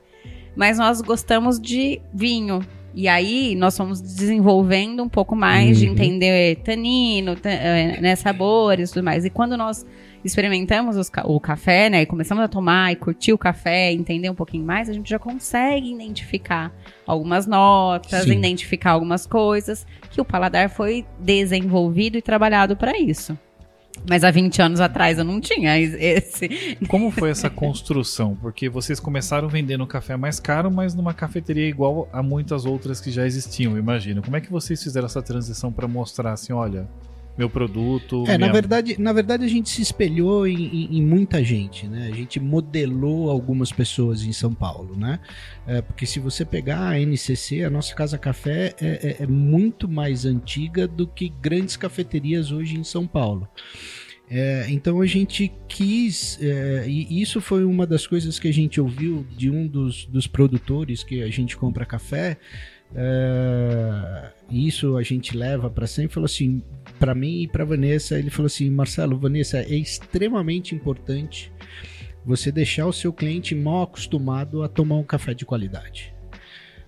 Mas 0.56 0.78
nós 0.78 1.02
gostamos 1.02 1.60
de 1.60 2.02
vinho. 2.14 2.66
E 2.96 3.08
aí 3.08 3.56
nós 3.56 3.76
fomos 3.76 4.00
desenvolvendo 4.02 5.02
um 5.04 5.10
pouco 5.10 5.36
mais 5.36 5.80
de 5.80 5.86
Uhum. 5.88 5.94
entender 5.94 6.58
tanino, 6.64 7.36
ta- 7.36 7.50
eh, 7.50 8.00
né, 8.00 8.16
sabores 8.16 8.90
e 8.90 8.94
tudo 8.94 9.04
mais. 9.04 9.26
E 9.26 9.30
quando 9.32 9.58
nós 9.58 9.86
experimentamos 10.24 10.96
os 10.96 11.12
o 11.26 11.40
café, 11.40 11.90
né, 11.90 12.04
e 12.04 12.06
começamos 12.06 12.44
a 12.44 12.48
tomar 12.48 12.92
e 12.92 12.96
curtir 12.96 13.34
o 13.34 13.38
café, 13.38 13.92
entender 13.92 14.30
um 14.30 14.36
pouquinho 14.36 14.64
mais, 14.64 14.90
a 14.90 14.94
gente 14.94 15.10
já 15.10 15.20
consegue 15.20 15.92
identificar 15.92 16.72
algumas 17.06 17.46
notas, 17.48 18.24
Sim. 18.24 18.32
identificar 18.34 18.92
algumas 18.92 19.26
coisas 19.26 19.86
que 20.12 20.22
o 20.22 20.26
paladar 20.26 20.70
foi 20.70 21.04
desenvolvido 21.20 22.18
e 22.18 22.22
trabalhado 22.22 22.78
para 22.78 22.98
isso. 22.98 23.38
Mas 24.08 24.24
há 24.24 24.32
20 24.32 24.62
anos 24.62 24.80
atrás 24.80 25.18
eu 25.18 25.24
não 25.24 25.40
tinha 25.40 25.80
esse. 25.80 26.78
Como 26.88 27.10
foi 27.10 27.30
essa 27.30 27.50
construção? 27.50 28.36
Porque 28.36 28.68
vocês 28.68 29.00
começaram 29.00 29.48
vendendo 29.48 29.86
café 29.88 30.18
mais 30.18 30.40
caro, 30.40 30.70
mas 30.70 30.94
numa 30.94 31.14
cafeteria 31.14 31.68
igual 31.68 32.10
a 32.12 32.22
muitas 32.22 32.66
outras 32.66 33.00
que 33.00 33.12
já 33.12 33.26
existiam, 33.26 33.78
imagino. 33.78 34.22
Como 34.22 34.36
é 34.36 34.42
que 34.42 34.52
vocês 34.52 34.82
fizeram 34.84 35.06
essa 35.06 35.22
transição 35.22 35.72
para 35.72 35.88
mostrar 35.88 36.34
assim, 36.34 36.52
olha, 36.52 36.88
meu 37.38 37.50
produto. 37.50 38.24
É, 38.28 38.34
na 38.34 38.38
minha- 38.38 38.52
verdade, 38.54 38.96
na 39.00 39.12
verdade 39.12 39.44
a 39.44 39.48
gente 39.48 39.70
se 39.70 39.82
espelhou 39.82 40.46
em, 40.48 40.56
em- 40.66 40.98
em 40.98 41.02
muita 41.02 41.44
gente, 41.44 41.88
né? 41.88 42.10
A 42.12 42.16
gente 42.16 42.40
modelou 42.40 43.30
algumas 43.30 43.72
pessoas 43.72 44.24
em 44.24 44.32
São 44.32 44.54
Paulo, 44.54 44.96
né? 44.96 45.20
É, 45.66 45.82
porque 45.82 46.06
se 46.06 46.20
você 46.20 46.46
pegar 46.46 46.90
a 46.90 47.00
NCC, 47.00 47.64
a 47.64 47.70
nossa 47.70 47.96
Casa 47.96 48.18
Café 48.18 48.76
é, 48.80 49.18
é- 49.20 49.24
é 49.24 49.28
muito 49.28 49.88
mais 49.90 50.26
antiga 50.26 50.88
do 50.88 51.08
que 51.08 51.30
grandes 51.42 51.76
cafeterias 51.76 52.52
hoje 52.52 52.78
em 52.78 52.84
São 52.84 53.08
Paulo. 53.08 53.48
É, 54.30 54.66
então 54.70 55.02
a 55.02 55.06
gente 55.06 55.52
quis, 55.68 56.40
é, 56.42 56.86
e 56.88 57.22
isso 57.22 57.42
foi 57.42 57.64
uma 57.66 57.86
das 57.86 58.08
coisas 58.08 58.40
que 58.40 58.48
a 58.48 58.54
gente 58.54 58.80
ouviu 58.80 59.26
de 59.38 59.50
um 59.50 59.68
dos, 59.68 60.06
dos 60.06 60.26
produtores 60.28 61.04
que 61.04 61.22
a 61.22 61.30
gente 61.30 61.58
compra 61.58 61.86
café. 61.86 62.38
é, 62.96 64.32
e 64.50 64.68
isso 64.68 64.98
a 64.98 65.04
gente 65.04 65.36
leva 65.36 65.70
para 65.70 65.88
sempre. 65.88 66.14
Falou 66.14 66.26
assim: 66.26 66.62
para 67.00 67.16
mim 67.16 67.44
e 67.44 67.48
para 67.48 67.66
Vanessa, 67.66 68.18
ele 68.18 68.30
falou 68.30 68.48
assim: 68.48 68.70
Marcelo, 68.70 69.18
Vanessa, 69.18 69.60
é 69.60 69.76
extremamente 69.76 70.76
importante 70.76 71.52
você 72.26 72.52
deixar 72.52 72.88
o 72.88 72.94
seu 72.94 73.12
cliente 73.12 73.54
mal 73.54 73.84
acostumado 73.84 74.64
a 74.64 74.70
tomar 74.70 74.96
um 74.96 75.04
café 75.04 75.34
de 75.34 75.46
qualidade. 75.46 76.14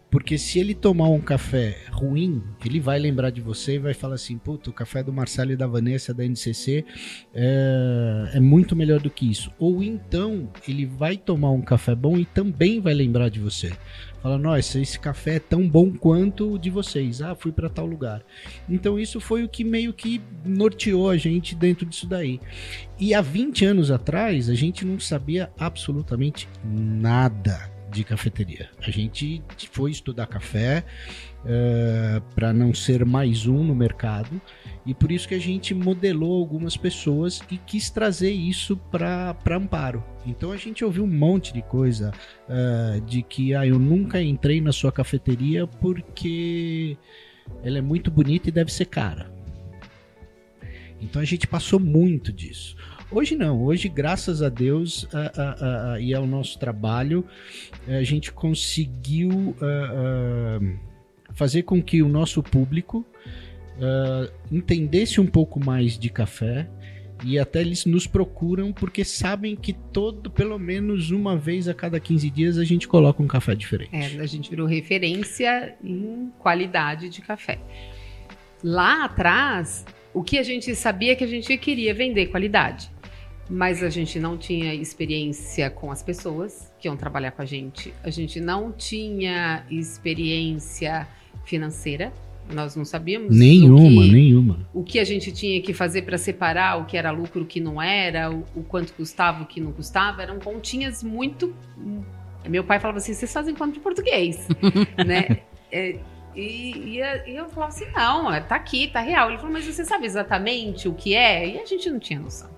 Porque 0.10 0.38
se 0.38 0.60
ele 0.60 0.74
tomar 0.74 1.10
um 1.10 1.20
café 1.20 1.78
ruim, 1.92 2.42
ele 2.66 2.80
vai 2.80 2.98
lembrar 2.98 3.32
de 3.32 3.42
você 3.42 3.76
e 3.76 3.80
vai 3.80 3.94
falar 3.94 4.16
assim: 4.16 4.38
puta, 4.38 4.70
o 4.70 4.74
café 4.74 5.04
do 5.04 5.12
Marcelo 5.12 5.52
e 5.52 5.58
da 5.58 5.68
Vanessa 5.68 6.14
da 6.14 6.24
NCC 6.24 6.86
é, 7.34 8.32
é 8.36 8.40
muito 8.40 8.78
melhor 8.78 9.02
do 9.02 9.10
que 9.10 9.30
isso. 9.30 9.52
Ou 9.60 9.84
então 9.84 10.50
ele 10.68 10.86
vai 10.86 11.18
tomar 11.18 11.52
um 11.52 11.62
café 11.62 11.94
bom 11.94 12.18
e 12.18 12.24
também 12.24 12.80
vai 12.80 12.94
lembrar 12.94 13.28
de 13.28 13.42
você. 13.42 13.74
Fala, 14.26 14.40
nossa, 14.40 14.80
esse 14.80 15.00
café 15.00 15.36
é 15.36 15.40
tão 15.40 15.70
bom 15.70 15.92
quanto 15.94 16.52
o 16.54 16.58
de 16.58 16.72
vocês. 16.72 17.22
Ah, 17.22 17.36
fui 17.36 17.52
para 17.52 17.70
tal 17.70 17.86
lugar. 17.86 18.24
Então 18.68 18.98
isso 19.00 19.20
foi 19.20 19.44
o 19.44 19.48
que 19.48 19.64
meio 19.64 19.94
que 19.94 20.20
norteou 20.44 21.12
a 21.12 21.16
gente 21.16 21.54
dentro 21.54 21.86
disso 21.86 22.08
daí. 22.08 22.42
E 22.98 23.14
há 23.14 23.22
20 23.22 23.66
anos 23.66 23.92
atrás, 23.92 24.50
a 24.50 24.56
gente 24.56 24.84
não 24.84 25.00
sabia 25.00 25.52
absolutamente 25.60 26.50
nada 26.64 27.70
de 27.92 28.04
cafeteria. 28.04 28.68
A 28.80 28.90
gente 28.90 29.44
foi 29.72 29.92
estudar 29.92 30.26
café 30.26 30.84
para 32.34 32.52
não 32.52 32.74
ser 32.74 33.06
mais 33.06 33.46
um 33.46 33.64
no 33.64 33.76
mercado 33.76 34.42
e 34.86 34.94
por 34.94 35.12
isso 35.12 35.28
que 35.28 35.36
a 35.36 35.40
gente 35.40 35.74
modelou 35.74 36.40
algumas 36.40 36.76
pessoas 36.78 37.42
e 37.52 37.58
quis 37.58 37.90
trazer 37.90 38.32
isso 38.32 38.78
para 38.78 39.36
Amparo. 39.52 40.04
Então 40.26 40.52
a 40.52 40.58
gente 40.58 40.84
ouviu 40.84 41.04
um 41.04 41.08
monte 41.08 41.54
de 41.54 41.62
coisa 41.62 42.12
eh, 42.50 43.02
de 43.06 43.22
que 43.24 43.54
ah, 43.56 43.66
eu 43.66 43.80
nunca 43.80 44.22
entrei 44.22 44.60
na 44.62 44.72
sua 44.72 44.92
cafeteria 44.92 45.66
porque 45.68 46.98
ela 47.64 47.78
é 47.78 47.82
muito 47.82 48.10
bonita 48.12 48.50
e 48.50 48.52
deve 48.52 48.72
ser 48.72 48.86
cara. 48.86 49.32
Então 51.02 51.22
a 51.22 51.26
gente 51.26 51.48
passou 51.48 51.80
muito 51.80 52.32
disso. 52.32 52.76
Hoje 53.12 53.36
não, 53.36 53.62
hoje, 53.64 53.88
graças 53.88 54.42
a 54.42 54.50
Deus 54.50 55.08
a- 55.14 55.32
a- 55.42 55.94
a- 55.94 56.00
e 56.00 56.14
ao 56.14 56.26
nosso 56.26 56.58
trabalho, 56.58 57.24
a 57.88 58.04
gente 58.04 58.32
conseguiu 58.32 59.56
ah, 59.62 60.60
fazer 61.36 61.64
com 61.64 61.82
que 61.82 62.02
o 62.02 62.08
nosso 62.08 62.42
público 62.42 63.06
ah, 63.82 64.30
entendesse 64.52 65.20
um 65.20 65.28
pouco 65.28 65.64
mais 65.64 65.98
de 65.98 66.10
café 66.10 66.68
e 67.24 67.40
até 67.40 67.62
eles 67.62 67.86
nos 67.86 68.06
procuram 68.08 68.74
porque 68.74 69.04
sabem 69.06 69.56
que 69.56 69.74
todo, 69.74 70.30
pelo 70.30 70.58
menos 70.58 71.12
uma 71.12 71.38
vez 71.38 71.68
a 71.68 71.74
cada 71.74 72.00
15 72.00 72.30
dias, 72.30 72.58
a 72.58 72.64
gente 72.64 72.88
coloca 72.88 73.22
um 73.24 73.28
café 73.28 73.56
diferente. 73.56 73.90
É, 73.94 74.20
a 74.20 74.26
gente 74.26 74.50
virou 74.50 74.68
referência 74.68 75.76
em 75.84 76.32
qualidade 76.40 77.10
de 77.10 77.22
café. 77.22 77.60
Lá 78.64 79.06
atrás, 79.06 79.86
o 80.14 80.24
que 80.24 80.38
a 80.38 80.44
gente 80.44 80.74
sabia 80.76 81.14
é 81.14 81.16
que 81.16 81.24
a 81.24 81.28
gente 81.28 81.58
queria 81.58 81.94
vender 81.94 82.28
qualidade. 82.28 82.92
Mas 83.48 83.84
a 83.84 83.90
gente 83.90 84.20
não 84.20 84.38
tinha 84.38 84.74
experiência 84.74 85.70
com 85.70 85.92
as 85.92 86.02
pessoas 86.02 86.74
que 86.80 86.88
iam 86.88 86.98
trabalhar 86.98 87.32
com 87.32 87.44
a 87.44 87.46
gente. 87.46 87.94
A 88.04 88.10
gente 88.10 88.42
não 88.42 88.72
tinha 88.72 89.64
experiência 89.70 91.08
financeira. 91.44 92.14
Nós 92.54 92.76
não 92.76 92.86
sabíamos 92.86 93.36
Nenhuma, 93.36 94.04
que- 94.04 94.12
nenhuma. 94.12 94.70
o 94.72 94.84
que 94.84 95.00
a 95.00 95.04
gente 95.04 95.32
tinha 95.32 95.60
que 95.64 95.74
fazer 95.74 96.04
para 96.04 96.16
separar 96.16 96.80
o 96.80 96.86
que 96.86 96.96
era 96.96 97.10
lucro, 97.10 97.42
o 97.42 97.46
que 97.46 97.60
não 97.60 97.82
era, 97.82 98.32
o, 98.32 98.44
o 98.56 98.62
quanto 98.64 98.94
custava, 98.94 99.42
o 99.42 99.48
que 99.48 99.60
não 99.60 99.72
custava, 99.72 100.22
eram 100.22 100.38
continhas 100.38 101.04
muito. 101.04 101.56
Meu 102.48 102.64
pai 102.64 102.80
falava 102.80 103.00
assim: 103.00 103.16
vocês 103.16 103.34
fazem 103.34 103.56
conta 103.56 103.72
de 103.74 103.80
português, 103.80 104.48
né? 105.08 105.40
É, 105.72 105.98
e, 106.36 106.98
e 107.00 107.00
e 107.32 107.36
eu 107.36 107.50
falava 107.50 107.74
assim: 107.74 107.86
não, 107.96 108.32
é, 108.32 108.40
tá 108.42 108.56
aqui, 108.58 108.90
tá 108.90 109.00
real. 109.00 109.30
Ele 109.30 109.38
falou: 109.38 109.52
mas 109.52 109.66
você 109.66 109.84
sabe 109.84 110.06
exatamente 110.06 110.88
o 110.88 110.94
que 110.94 111.16
é? 111.16 111.50
E 111.50 111.60
a 111.60 111.66
gente 111.66 111.90
não 111.90 111.98
tinha 111.98 112.20
noção. 112.20 112.52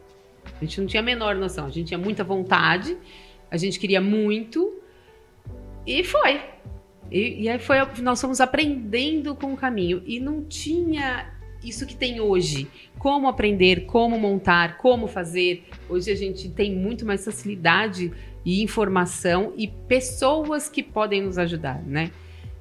A 0.60 0.66
gente 0.66 0.82
não 0.82 0.88
tinha 0.88 1.00
a 1.00 1.06
menor 1.06 1.36
noção. 1.36 1.66
A 1.66 1.70
gente 1.70 1.88
tinha 1.88 1.98
muita 1.98 2.26
vontade, 2.26 2.98
a 3.50 3.56
gente 3.56 3.80
queria 3.80 4.02
muito, 4.02 4.74
e 5.86 6.04
foi. 6.04 6.42
E, 7.12 7.44
e 7.44 7.50
aí 7.50 7.60
foi, 7.60 7.78
nós 8.02 8.20
fomos 8.20 8.42
aprendendo 8.42 9.36
com 9.36 9.54
o 9.54 9.58
caminho. 9.58 10.02
E 10.06 10.20
não 10.20 10.44
tinha 10.44 11.32
isso 11.64 11.86
que 11.86 11.96
tem 11.96 12.20
hoje. 12.20 12.68
Como 13.00 13.28
aprender, 13.28 13.86
como 13.86 14.20
montar, 14.20 14.78
como 14.78 15.08
fazer. 15.08 15.66
Hoje 15.90 16.12
a 16.12 16.16
gente 16.16 16.50
tem 16.50 16.76
muito 16.76 17.06
mais 17.06 17.24
facilidade 17.24 18.12
e 18.46 18.64
informação 18.64 19.54
e 19.58 19.68
pessoas 19.68 20.70
que 20.70 20.82
podem 20.82 21.22
nos 21.22 21.38
ajudar, 21.38 21.82
né? 21.84 22.12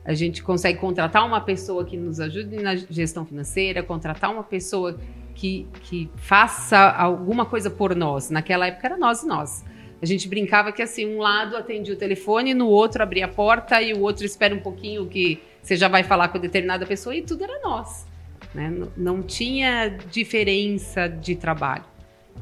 A 0.05 0.15
gente 0.15 0.43
consegue 0.43 0.79
contratar 0.79 1.27
uma 1.27 1.41
pessoa 1.41 1.85
que 1.85 1.97
nos 1.97 2.21
ajude 2.21 2.57
na 2.63 2.77
gestão 2.77 3.27
financeira, 3.27 3.83
contratar 3.83 4.33
uma 4.33 4.45
pessoa 4.45 4.99
que, 5.35 5.67
que 5.83 6.09
faça 6.17 6.79
alguma 6.79 7.45
coisa 7.45 7.69
por 7.69 7.95
nós. 7.95 8.31
Naquela 8.31 8.69
época 8.69 8.87
era 8.87 8.97
nós 8.97 9.23
e 9.23 9.27
nós. 9.27 9.65
A 10.01 10.07
gente 10.07 10.29
brincava 10.29 10.73
que 10.73 10.83
assim, 10.83 11.07
um 11.07 11.19
lado 11.19 11.57
atendia 11.57 11.95
o 11.95 11.97
telefone, 11.97 12.53
no 12.53 12.69
outro 12.69 13.03
abria 13.03 13.25
a 13.25 13.29
porta 13.29 13.81
e 13.81 13.95
o 13.95 14.01
outro 14.01 14.25
espera 14.27 14.55
um 14.55 14.61
pouquinho 14.61 15.07
que 15.07 15.41
você 15.63 15.77
já 15.77 15.89
vai 15.89 16.03
falar 16.03 16.29
com 16.29 16.39
determinada 16.39 16.85
pessoa 16.87 17.15
e 17.15 17.23
tudo 17.23 17.45
era 17.45 17.61
nós. 17.63 18.07
Né? 18.55 18.73
Não, 18.97 19.23
tinha 19.23 19.89
diferença 20.11 21.09
de 21.09 21.35
trabalho. 21.35 21.85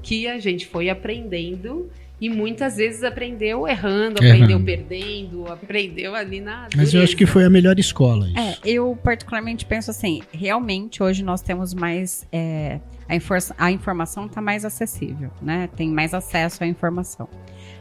Que 0.02 0.26
a 0.26 0.38
gente 0.38 0.66
foi 0.66 0.90
aprendendo 0.90 1.90
e 2.20 2.28
muitas 2.28 2.76
vezes 2.76 3.02
aprendeu 3.02 3.66
errando, 3.66 4.18
aprendeu 4.18 4.50
Errando. 4.50 4.64
perdendo, 4.64 5.52
aprendeu 5.52 6.14
ali 6.14 6.40
na. 6.40 6.68
Mas 6.76 6.94
eu 6.94 7.02
acho 7.02 7.12
que 7.12 7.24
dureza. 7.24 7.32
foi 7.32 7.44
a 7.44 7.50
melhor 7.50 7.78
escola 7.78 8.28
isso. 8.28 8.38
É, 8.38 8.56
eu 8.64 8.98
particularmente 9.02 9.66
penso 9.66 9.90
assim, 9.90 10.22
realmente 10.32 11.02
hoje 11.02 11.22
nós 11.22 11.42
temos 11.42 11.74
mais. 11.74 12.26
é, 12.32 12.80
a, 13.08 13.14
infor- 13.16 13.38
a 13.58 13.70
informação 13.70 14.26
está 14.26 14.40
mais 14.40 14.64
acessível, 14.64 15.30
né? 15.42 15.68
Tem 15.76 15.88
mais 15.88 16.14
acesso 16.14 16.64
à 16.64 16.66
informação. 16.66 17.28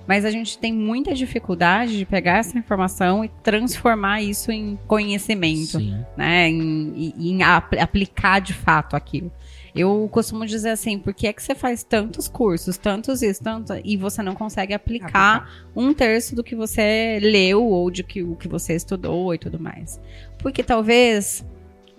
Mas 0.06 0.26
a 0.26 0.32
gente 0.32 0.58
tem 0.58 0.74
muita 0.74 1.14
dificuldade 1.14 1.98
de 1.98 2.06
pegar 2.06 2.38
essa 2.40 2.58
informação 2.58 3.24
e 3.24 3.30
transformar 3.42 4.22
isso 4.22 4.52
em 4.52 4.78
conhecimento, 4.86 5.80
Sim. 5.80 5.98
né? 6.18 6.50
Em, 6.50 7.14
em 7.18 7.42
ap- 7.44 7.74
aplicar 7.80 8.40
de 8.40 8.54
fato 8.54 8.96
aquilo. 8.98 9.32
Eu 9.76 10.08
costumo 10.12 10.46
dizer 10.46 10.70
assim, 10.70 11.00
por 11.00 11.14
que 11.16 11.26
é 11.26 11.34
que 11.34 11.42
você 11.42 11.56
faz 11.56 11.84
tantos 11.84 12.28
cursos, 12.28 12.78
tantos 12.78 13.24
isso, 13.24 13.42
tanto, 13.42 13.74
e 13.84 13.98
você 13.98 14.22
não 14.22 14.36
consegue 14.36 14.72
aplicar 14.72 15.50
um 15.76 15.92
terço 15.94 16.36
do 16.36 16.44
que 16.44 16.54
você 16.56 17.18
leu 17.20 17.64
ou 17.64 17.90
de 17.90 18.04
que, 18.04 18.22
o 18.22 18.36
que 18.36 18.48
você 18.48 18.76
estudou 18.76 19.34
e 19.34 19.38
tudo 19.40 19.60
mais. 19.60 20.00
Porque 20.38 20.62
talvez 20.62 21.44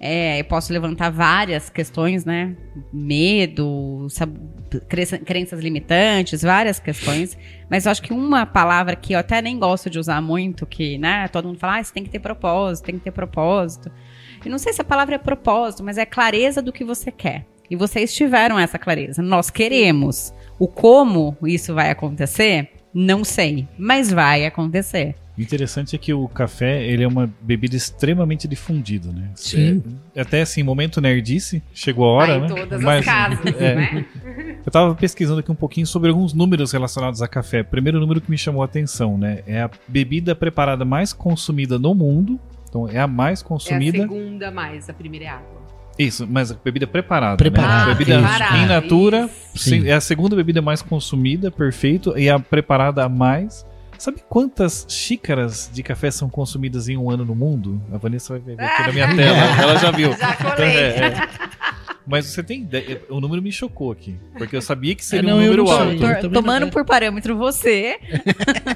é, 0.06 0.38
eu 0.38 0.44
posso 0.44 0.70
levantar 0.70 1.08
várias 1.08 1.70
questões, 1.70 2.26
né? 2.26 2.54
Medo, 2.92 4.06
crenças 5.25 5.58
limitantes, 5.61 6.42
várias 6.42 6.78
questões. 6.78 7.38
Mas 7.70 7.87
eu 7.87 7.92
acho 7.92 8.02
que 8.02 8.12
uma 8.12 8.44
palavra 8.44 8.94
que 8.96 9.14
eu 9.14 9.18
até 9.18 9.40
nem 9.40 9.58
gosto 9.58 9.88
de 9.88 9.99
usar 9.99 10.20
muito, 10.20 10.66
que, 10.66 10.99
né, 10.99 11.26
todo 11.28 11.49
mundo 11.49 11.58
fala, 11.58 11.78
ah, 11.78 11.82
você 11.82 11.90
tem 11.90 12.04
que 12.04 12.11
ter 12.11 12.18
propósito, 12.18 12.84
tem 12.84 12.99
que 12.99 13.04
ter 13.04 13.12
propósito. 13.12 13.90
Eu 14.44 14.50
não 14.50 14.58
sei 14.58 14.75
se 14.75 14.82
a 14.82 14.84
palavra 14.84 15.14
é 15.14 15.18
propósito, 15.18 15.82
mas 15.82 15.96
é 15.96 16.04
clareza 16.04 16.61
do 16.61 16.70
que 16.70 16.84
você 16.84 17.11
quer. 17.11 17.46
E 17.70 17.75
vocês 17.75 18.14
tiveram 18.14 18.58
essa 18.58 18.78
clareza. 18.78 19.23
Nós 19.23 19.49
queremos. 19.49 20.34
O 20.58 20.68
como 20.68 21.34
isso 21.44 21.73
vai 21.73 21.90
acontecer, 21.90 22.68
não 22.92 23.25
sei, 23.25 23.66
mas 23.78 24.12
vai 24.12 24.44
acontecer. 24.44 25.14
O 25.37 25.41
interessante 25.41 25.97
é 25.97 25.99
que 25.99 26.14
o 26.14 26.29
café 26.29 26.85
ele 26.85 27.03
é 27.03 27.09
uma 27.09 27.29
bebida 27.41 27.75
extremamente 27.75 28.47
difundida, 28.47 29.11
né? 29.11 29.31
Sim. 29.35 29.83
É, 30.14 30.21
até 30.21 30.43
assim, 30.43 30.62
momento 30.62 31.00
nerdice, 31.00 31.61
chegou 31.73 32.07
a 32.07 32.12
hora, 32.12 32.26
Tá 32.26 32.37
em 32.38 32.41
né? 32.43 32.49
todas 32.49 32.81
Mas, 32.83 32.99
as 33.00 33.05
casas, 33.05 33.61
é, 33.61 33.75
né? 33.75 34.07
Eu 34.64 34.71
tava 34.71 34.95
pesquisando 34.95 35.41
aqui 35.41 35.50
um 35.50 35.57
pouquinho 35.57 35.87
sobre 35.87 36.09
alguns 36.11 36.33
números 36.33 36.71
relacionados 36.71 37.21
a 37.21 37.26
café. 37.26 37.62
O 37.62 37.64
primeiro 37.64 37.99
número 37.99 38.21
que 38.21 38.31
me 38.31 38.38
chamou 38.38 38.62
a 38.62 38.64
atenção, 38.67 39.19
né? 39.19 39.43
É 39.47 39.62
a 39.62 39.71
bebida 39.88 40.37
preparada 40.37 40.85
mais 40.85 41.12
consumida 41.12 41.79
no 41.81 41.95
mundo. 41.95 42.38
Então, 42.69 42.88
é 42.88 42.99
a 43.00 43.07
mais 43.09 43.41
É 43.41 43.45
a 43.45 43.47
consumida. 43.47 43.99
segunda 43.99 44.50
mais, 44.53 44.88
a 44.88 44.93
primeira 44.95 45.25
é 45.26 45.29
água. 45.29 45.64
Isso, 45.99 46.26
mas 46.29 46.50
a 46.50 46.57
bebida 46.64 46.87
preparada. 46.87 47.37
Preparada, 47.37 47.87
Né? 47.87 47.95
Bebida 47.95 48.21
isso. 48.21 48.57
in 48.57 48.67
natura. 48.67 49.31
Sim, 49.55 49.87
é 49.88 49.93
a 49.95 50.00
segunda 50.00 50.35
bebida 50.35 50.61
mais 50.62 50.81
consumida, 50.83 51.50
perfeito. 51.53 52.17
E 52.19 52.29
a 52.31 52.38
preparada 52.38 53.05
a 53.05 53.09
mais. 53.09 53.64
Sabe 54.04 54.23
quantas 54.28 54.84
xícaras 54.87 55.70
de 55.73 55.82
café 55.82 56.11
são 56.11 56.28
consumidas 56.28 56.90
em 56.90 56.96
um 56.99 57.11
ano 57.11 57.25
no 57.25 57.34
mundo? 57.34 57.80
A 57.90 57.96
Vanessa 57.96 58.34
vai 58.38 58.54
ver 58.54 58.62
aqui 58.62 58.82
na 58.82 58.92
minha 58.92 59.16
tela. 59.16 59.38
Ela 59.62 59.76
já 59.78 59.90
viu. 59.90 60.12
Já 60.20 60.37
colei. 60.37 60.68
É, 60.68 61.06
é. 61.06 61.28
Mas 62.06 62.26
você 62.26 62.42
tem 62.42 62.61
ideia. 62.61 63.00
O 63.08 63.18
número 63.18 63.40
me 63.40 63.50
chocou 63.50 63.90
aqui. 63.90 64.14
Porque 64.37 64.54
eu 64.54 64.61
sabia 64.61 64.94
que 64.94 65.02
seria 65.02 65.30
É, 65.30 65.32
não, 65.32 65.38
um 65.38 65.42
eu 65.42 65.56
número 65.56 65.70
alto. 65.70 65.92
Eu 65.94 66.20
também 66.20 66.30
tomando 66.32 66.64
não- 66.64 66.70
por 66.70 66.84
parâmetro 66.84 67.34
você. 67.34 67.99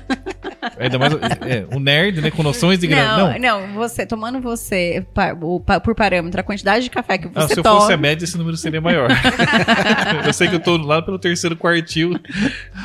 Ainda 0.81 0.99
mais 0.99 1.13
é, 1.13 1.67
o 1.77 1.79
nerd, 1.79 2.23
né? 2.23 2.31
Com 2.31 2.43
noções 2.43 2.79
de 2.79 2.87
grana. 2.87 3.39
Não, 3.39 3.67
Não. 3.67 3.75
você, 3.75 4.07
tomando 4.07 4.41
você 4.41 5.05
pa- 5.13 5.37
o- 5.39 5.61
pa- 5.61 5.79
por 5.79 5.95
parâmetro 5.95 6.41
a 6.41 6.43
quantidade 6.43 6.85
de 6.85 6.91
café 6.91 7.19
que 7.19 7.29
Ah, 7.35 7.43
você 7.43 7.53
se 7.53 7.61
eu 7.61 7.63
toma. 7.65 7.81
fosse 7.83 7.93
a 7.93 7.99
média, 7.99 8.25
esse 8.25 8.39
número 8.39 8.57
seria 8.57 8.81
maior. 8.81 9.11
eu 10.25 10.33
sei 10.33 10.49
que 10.49 10.55
eu 10.55 10.61
tô 10.61 10.79
lá 10.79 11.03
pelo 11.03 11.19
terceiro 11.19 11.55
quartil 11.55 12.19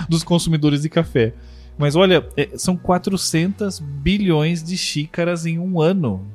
dos 0.10 0.24
consumidores 0.26 0.82
de 0.82 0.90
café. 0.90 1.32
Mas 1.78 1.96
olha, 1.96 2.26
é, 2.38 2.50
são 2.58 2.78
400 2.78 3.80
bilhões 3.80 4.64
de 4.64 4.78
xícaras 4.78 5.46
em 5.46 5.58
um 5.60 5.82
ano. 5.82 6.26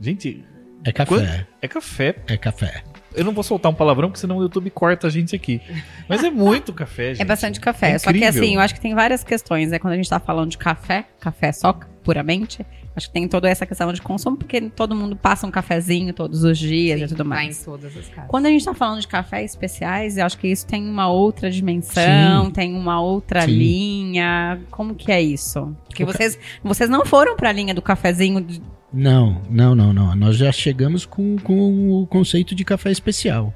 Gente, 0.00 0.44
É 0.84 0.92
café. 0.92 1.08
Quanto? 1.08 1.46
é 1.62 1.68
café. 1.68 2.16
É 2.26 2.36
café. 2.36 2.84
Eu 3.14 3.24
não 3.24 3.32
vou 3.32 3.44
soltar 3.44 3.70
um 3.70 3.74
palavrão, 3.74 4.08
porque 4.08 4.20
senão 4.20 4.38
o 4.38 4.42
YouTube 4.42 4.68
corta 4.70 5.06
a 5.06 5.10
gente 5.10 5.36
aqui. 5.36 5.60
Mas 6.08 6.24
é 6.24 6.30
muito 6.30 6.72
café, 6.72 7.10
gente. 7.14 7.22
É 7.22 7.24
bastante 7.24 7.60
café. 7.60 7.92
É 7.92 7.98
Só 7.98 8.10
que 8.10 8.18
incrível. 8.18 8.42
assim, 8.42 8.54
eu 8.56 8.60
acho 8.60 8.74
que 8.74 8.80
tem 8.80 8.92
várias 8.94 9.22
questões, 9.22 9.70
né? 9.70 9.78
Quando 9.78 9.92
a 9.92 9.96
gente 9.96 10.10
tá 10.10 10.18
falando 10.18 10.50
de 10.50 10.58
café, 10.58 11.04
café 11.20 11.52
só 11.52 11.78
puramente, 12.04 12.64
acho 12.94 13.08
que 13.08 13.12
tem 13.14 13.26
toda 13.26 13.48
essa 13.48 13.64
questão 13.66 13.92
de 13.92 14.00
consumo, 14.02 14.36
porque 14.36 14.60
todo 14.60 14.94
mundo 14.94 15.16
passa 15.16 15.46
um 15.46 15.50
cafezinho 15.50 16.12
todos 16.12 16.44
os 16.44 16.58
dias 16.58 17.00
e 17.00 17.06
tudo 17.08 17.16
Tá 17.18 17.24
em 17.24 17.28
mais. 17.28 17.64
todas 17.64 17.96
as 17.96 18.08
casas. 18.08 18.30
Quando 18.30 18.46
a 18.46 18.50
gente 18.50 18.64
tá 18.64 18.74
falando 18.74 19.00
de 19.00 19.08
cafés 19.08 19.50
especiais, 19.52 20.16
eu 20.18 20.24
acho 20.26 20.38
que 20.38 20.46
isso 20.46 20.66
tem 20.66 20.86
uma 20.86 21.08
outra 21.10 21.50
dimensão, 21.50 22.44
Sim. 22.46 22.50
tem 22.52 22.74
uma 22.76 23.00
outra 23.00 23.42
Sim. 23.42 23.52
linha. 23.52 24.60
Como 24.70 24.94
que 24.94 25.10
é 25.10 25.20
isso? 25.20 25.74
Porque 25.88 26.04
O 26.04 26.06
ca- 26.06 26.12
vocês, 26.12 26.38
vocês 26.62 26.88
não 26.90 27.04
foram 27.04 27.34
pra 27.36 27.50
linha 27.50 27.74
do 27.74 27.82
cafezinho 27.82 28.40
de- 28.40 28.62
Não, 28.92 29.40
não, 29.50 29.74
não, 29.74 29.92
não. 29.92 30.14
Nós 30.14 30.36
já 30.36 30.52
chegamos 30.52 31.04
com, 31.04 31.36
com 31.42 32.00
o 32.02 32.06
conceito 32.06 32.54
de 32.54 32.64
café 32.64 32.92
especial. 32.92 33.52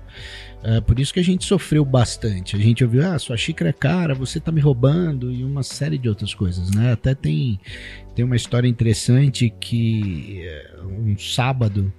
É, 0.62 0.80
por 0.80 0.98
isso 0.98 1.14
que 1.14 1.20
a 1.20 1.24
gente 1.24 1.44
sofreu 1.44 1.84
bastante. 1.84 2.56
A 2.56 2.58
gente 2.58 2.82
ouviu, 2.82 3.06
ah, 3.06 3.18
sua 3.18 3.36
xícara 3.36 3.70
é 3.70 3.72
cara, 3.72 4.14
você 4.14 4.40
tá 4.40 4.50
me 4.50 4.60
roubando 4.60 5.32
e 5.32 5.44
uma 5.44 5.62
série 5.62 5.96
de 5.96 6.08
outras 6.08 6.34
coisas, 6.34 6.70
né? 6.70 6.92
Até 6.92 7.14
tem, 7.14 7.60
tem 8.14 8.24
uma 8.24 8.36
história 8.36 8.66
interessante 8.66 9.52
que 9.60 10.42
é, 10.42 10.76
um 10.82 11.16
sábado 11.16 11.92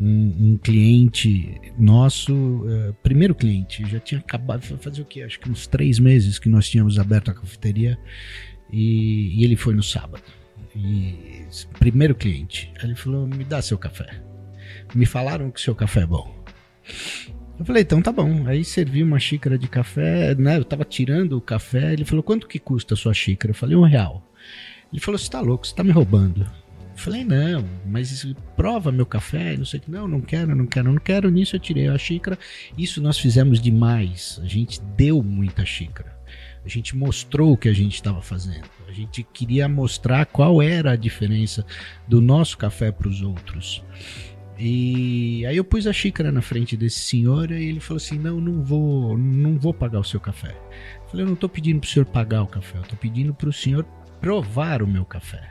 um, 0.00 0.52
um 0.52 0.58
cliente 0.58 1.60
nosso, 1.78 2.64
é, 2.68 2.92
primeiro 3.02 3.34
cliente, 3.34 3.84
já 3.88 3.98
tinha 3.98 4.20
acabado, 4.20 4.62
fazer 4.78 5.02
o 5.02 5.04
quê? 5.04 5.22
Acho 5.22 5.40
que 5.40 5.50
uns 5.50 5.66
três 5.66 5.98
meses 5.98 6.38
que 6.38 6.48
nós 6.48 6.68
tínhamos 6.68 6.98
aberto 6.98 7.30
a 7.30 7.34
cafeteria 7.34 7.98
e, 8.72 9.40
e 9.40 9.44
ele 9.44 9.56
foi 9.56 9.74
no 9.74 9.82
sábado. 9.82 10.22
E 10.74 11.44
primeiro 11.78 12.14
cliente, 12.14 12.72
ele 12.82 12.94
falou: 12.94 13.26
me 13.26 13.44
dá 13.44 13.60
seu 13.60 13.76
café. 13.76 14.22
Me 14.94 15.04
falaram 15.04 15.50
que 15.50 15.60
seu 15.60 15.74
café 15.74 16.02
é 16.02 16.06
bom. 16.06 16.34
Eu 17.58 17.64
falei, 17.64 17.82
então 17.82 18.00
tá 18.00 18.12
bom. 18.12 18.46
Aí 18.46 18.64
servi 18.64 19.02
uma 19.02 19.18
xícara 19.18 19.58
de 19.58 19.66
café, 19.66 20.34
né? 20.36 20.58
Eu 20.58 20.64
tava 20.64 20.84
tirando 20.84 21.32
o 21.36 21.40
café. 21.40 21.92
Ele 21.92 22.04
falou, 22.04 22.22
quanto 22.22 22.46
que 22.46 22.58
custa 22.58 22.94
a 22.94 22.96
sua 22.96 23.12
xícara? 23.12 23.50
Eu 23.50 23.54
falei, 23.54 23.76
um 23.76 23.82
real. 23.82 24.22
Ele 24.92 25.00
falou, 25.00 25.18
você 25.18 25.28
tá 25.28 25.40
louco, 25.40 25.66
você 25.66 25.74
tá 25.74 25.82
me 25.82 25.90
roubando. 25.90 26.42
Eu 26.42 26.96
falei, 26.96 27.24
não, 27.24 27.64
mas 27.86 28.26
prova 28.56 28.90
meu 28.92 29.06
café, 29.06 29.56
não 29.56 29.64
sei 29.64 29.80
o 29.80 29.82
que. 29.82 29.90
Não, 29.90 30.06
não 30.06 30.20
quero, 30.20 30.54
não 30.54 30.66
quero, 30.66 30.92
não 30.92 31.00
quero. 31.00 31.30
Nisso 31.30 31.56
eu 31.56 31.60
tirei 31.60 31.88
a 31.88 31.98
xícara. 31.98 32.38
Isso 32.76 33.02
nós 33.02 33.18
fizemos 33.18 33.60
demais. 33.60 34.40
A 34.42 34.46
gente 34.46 34.80
deu 34.96 35.22
muita 35.22 35.64
xícara. 35.64 36.16
A 36.64 36.68
gente 36.68 36.96
mostrou 36.96 37.52
o 37.52 37.56
que 37.56 37.68
a 37.68 37.72
gente 37.72 37.94
estava 37.94 38.20
fazendo. 38.20 38.64
A 38.86 38.92
gente 38.92 39.22
queria 39.22 39.68
mostrar 39.68 40.26
qual 40.26 40.62
era 40.62 40.92
a 40.92 40.96
diferença 40.96 41.64
do 42.06 42.20
nosso 42.20 42.56
café 42.56 42.92
para 42.92 43.08
os 43.08 43.22
outros. 43.22 43.82
E 44.58 45.46
aí 45.46 45.56
eu 45.56 45.62
pus 45.62 45.86
a 45.86 45.92
xícara 45.92 46.32
na 46.32 46.42
frente 46.42 46.76
desse 46.76 46.98
senhor 46.98 47.52
e 47.52 47.68
ele 47.68 47.78
falou 47.78 47.98
assim: 47.98 48.18
"Não, 48.18 48.40
não 48.40 48.64
vou, 48.64 49.16
não 49.16 49.56
vou 49.56 49.72
pagar 49.72 50.00
o 50.00 50.04
seu 50.04 50.18
café". 50.18 50.56
Eu 51.02 51.08
falei: 51.08 51.22
"Eu 51.22 51.26
não 51.28 51.34
estou 51.34 51.48
pedindo 51.48 51.78
para 51.78 51.86
o 51.86 51.90
senhor 51.90 52.06
pagar 52.06 52.42
o 52.42 52.46
café, 52.46 52.78
eu 52.78 52.82
estou 52.82 52.98
pedindo 52.98 53.32
para 53.32 53.48
o 53.48 53.52
senhor 53.52 53.84
provar 54.20 54.82
o 54.82 54.86
meu 54.86 55.04
café". 55.04 55.48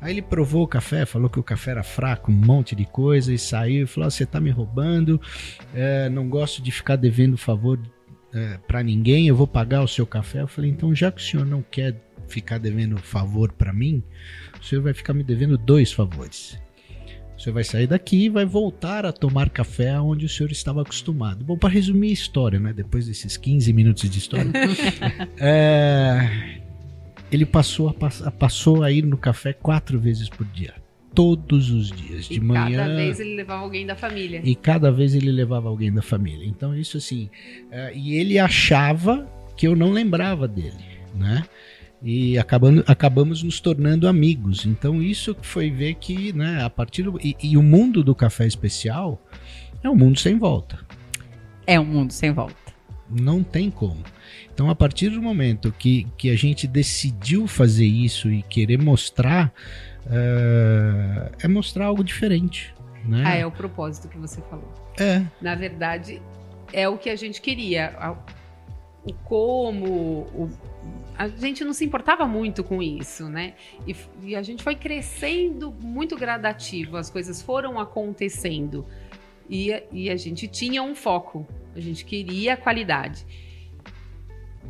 Aí 0.00 0.14
ele 0.14 0.22
provou 0.22 0.64
o 0.64 0.68
café, 0.68 1.06
falou 1.06 1.30
que 1.30 1.38
o 1.38 1.44
café 1.44 1.70
era 1.70 1.84
fraco, 1.84 2.30
um 2.30 2.34
monte 2.34 2.74
de 2.74 2.84
coisa 2.84 3.32
e 3.32 3.38
saiu 3.38 3.84
e 3.84 3.86
falou: 3.86 4.08
"Ah, 4.08 4.10
"Você 4.10 4.24
está 4.24 4.40
me 4.40 4.50
roubando, 4.50 5.20
é, 5.72 6.08
não 6.08 6.28
gosto 6.28 6.60
de 6.60 6.72
ficar 6.72 6.96
devendo 6.96 7.36
favor 7.36 7.80
é, 8.34 8.58
para 8.66 8.82
ninguém, 8.82 9.28
eu 9.28 9.36
vou 9.36 9.46
pagar 9.46 9.82
o 9.82 9.88
seu 9.88 10.06
café". 10.06 10.42
Eu 10.42 10.48
falei: 10.48 10.72
"Então, 10.72 10.92
já 10.92 11.12
que 11.12 11.20
o 11.20 11.24
senhor 11.24 11.46
não 11.46 11.62
quer 11.62 11.94
ficar 12.26 12.58
devendo 12.58 12.98
favor 12.98 13.52
para 13.52 13.72
mim, 13.72 14.02
o 14.60 14.64
senhor 14.64 14.82
vai 14.82 14.92
ficar 14.92 15.14
me 15.14 15.22
devendo 15.22 15.56
dois 15.56 15.92
favores. 15.92 16.58
Senhor 17.38 17.54
vai 17.54 17.64
sair 17.64 17.86
daqui 17.86 18.24
e 18.24 18.28
vai 18.28 18.44
voltar 18.44 19.04
a 19.04 19.12
tomar 19.12 19.50
café 19.50 19.98
onde 20.00 20.24
o 20.24 20.28
senhor 20.28 20.50
estava 20.50 20.82
acostumado. 20.82 21.44
Bom, 21.44 21.56
para 21.58 21.68
resumir 21.68 22.08
a 22.08 22.12
história, 22.12 22.58
né? 22.58 22.72
Depois 22.72 23.06
desses 23.06 23.36
15 23.36 23.72
minutos 23.72 24.08
de 24.08 24.18
história, 24.18 24.50
é, 25.38 26.58
ele 27.30 27.44
passou 27.46 27.88
a, 27.88 27.94
pass- 27.94 28.22
a- 28.26 28.30
passou 28.30 28.82
a 28.82 28.90
ir 28.90 29.04
no 29.04 29.16
café 29.16 29.52
quatro 29.52 29.98
vezes 29.98 30.28
por 30.28 30.46
dia. 30.46 30.74
Todos 31.14 31.70
os 31.70 31.90
dias, 31.90 32.26
de 32.28 32.34
e 32.36 32.40
manhã. 32.40 32.76
cada 32.76 32.94
vez 32.96 33.20
ele 33.20 33.34
levava 33.36 33.62
alguém 33.62 33.86
da 33.86 33.96
família. 33.96 34.40
E 34.44 34.54
cada 34.54 34.92
vez 34.92 35.14
ele 35.14 35.30
levava 35.32 35.68
alguém 35.68 35.90
da 35.90 36.02
família. 36.02 36.44
Então, 36.46 36.76
isso 36.76 36.98
assim. 36.98 37.30
é, 37.70 37.92
e 37.96 38.14
ele 38.16 38.38
achava 38.38 39.26
que 39.56 39.66
eu 39.66 39.74
não 39.74 39.92
lembrava 39.92 40.46
dele, 40.46 40.74
né? 41.14 41.44
E 42.08 42.38
acabando, 42.38 42.84
acabamos 42.86 43.42
nos 43.42 43.58
tornando 43.58 44.06
amigos. 44.06 44.64
Então, 44.64 45.02
isso 45.02 45.36
foi 45.42 45.72
ver 45.72 45.94
que, 45.94 46.32
né, 46.32 46.62
a 46.62 46.70
partir 46.70 47.02
do. 47.02 47.18
E, 47.20 47.36
e 47.42 47.56
o 47.56 47.62
mundo 47.64 48.04
do 48.04 48.14
café 48.14 48.46
especial 48.46 49.20
é 49.82 49.90
um 49.90 49.96
mundo 49.96 50.16
sem 50.16 50.38
volta. 50.38 50.78
É 51.66 51.80
um 51.80 51.84
mundo 51.84 52.12
sem 52.12 52.30
volta. 52.30 52.54
Não 53.10 53.42
tem 53.42 53.72
como. 53.72 54.04
Então, 54.54 54.70
a 54.70 54.74
partir 54.76 55.08
do 55.08 55.20
momento 55.20 55.74
que, 55.76 56.06
que 56.16 56.30
a 56.30 56.36
gente 56.36 56.68
decidiu 56.68 57.48
fazer 57.48 57.86
isso 57.86 58.30
e 58.30 58.40
querer 58.42 58.80
mostrar, 58.80 59.52
é, 60.08 61.32
é 61.42 61.48
mostrar 61.48 61.86
algo 61.86 62.04
diferente. 62.04 62.72
Né? 63.04 63.24
Ah, 63.26 63.34
é 63.34 63.44
o 63.44 63.50
propósito 63.50 64.08
que 64.08 64.16
você 64.16 64.40
falou. 64.42 64.72
é. 64.96 65.24
Na 65.42 65.56
verdade, 65.56 66.22
é 66.72 66.88
o 66.88 66.96
que 66.96 67.10
a 67.10 67.16
gente 67.16 67.40
queria. 67.40 68.16
O 69.06 69.12
como, 69.12 69.86
o- 70.34 70.50
a 71.16 71.28
gente 71.28 71.64
não 71.64 71.72
se 71.72 71.84
importava 71.84 72.26
muito 72.26 72.62
com 72.64 72.82
isso, 72.82 73.28
né? 73.28 73.54
E, 73.86 73.96
e 74.22 74.36
a 74.36 74.42
gente 74.42 74.62
foi 74.62 74.74
crescendo 74.74 75.72
muito 75.80 76.16
gradativo, 76.16 76.96
as 76.96 77.08
coisas 77.08 77.40
foram 77.40 77.78
acontecendo. 77.78 78.84
E, 79.48 79.82
e 79.92 80.10
a 80.10 80.16
gente 80.16 80.48
tinha 80.48 80.82
um 80.82 80.94
foco, 80.94 81.46
a 81.74 81.80
gente 81.80 82.04
queria 82.04 82.56
qualidade. 82.56 83.24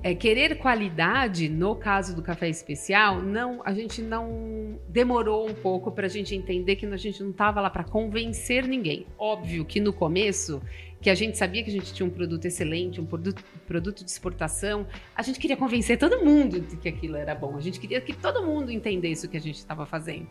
É, 0.03 0.15
querer 0.15 0.57
qualidade, 0.59 1.49
no 1.49 1.75
caso 1.75 2.15
do 2.15 2.23
café 2.23 2.49
especial, 2.49 3.21
não, 3.23 3.63
a 3.65 3.73
gente 3.73 4.03
não 4.03 4.79
demorou 4.89 5.49
um 5.49 5.55
pouco 5.55 5.91
para 5.91 6.07
a 6.07 6.09
gente 6.09 6.35
entender 6.35 6.77
que 6.77 6.87
a 6.87 6.97
gente 6.97 7.23
não 7.23 7.31
estava 7.31 7.61
lá 7.61 7.71
para 7.71 7.83
convencer 7.83 8.69
ninguém. 8.69 9.07
Óbvio 9.19 9.65
que 9.65 9.81
no 9.81 9.93
começo, 9.93 10.63
que 11.01 11.11
a 11.11 11.15
gente 11.15 11.37
sabia 11.37 11.63
que 11.63 11.71
a 11.71 11.73
gente 11.73 11.93
tinha 11.93 12.07
um 12.07 12.11
produto 12.11 12.45
excelente, 12.47 13.01
um 13.01 13.07
produto, 13.07 13.43
produto 13.67 14.05
de 14.05 14.11
exportação, 14.11 14.87
a 15.15 15.23
gente 15.23 15.39
queria 15.39 15.57
convencer 15.57 15.99
todo 15.99 16.25
mundo 16.25 16.61
de 16.61 16.77
que 16.77 16.89
aquilo 16.89 17.17
era 17.17 17.35
bom. 17.35 17.57
A 17.57 17.61
gente 17.61 17.79
queria 17.79 18.01
que 18.01 18.13
todo 18.13 18.45
mundo 18.45 18.71
entendesse 18.71 19.27
o 19.27 19.29
que 19.29 19.37
a 19.37 19.41
gente 19.41 19.57
estava 19.57 19.87
fazendo. 19.87 20.27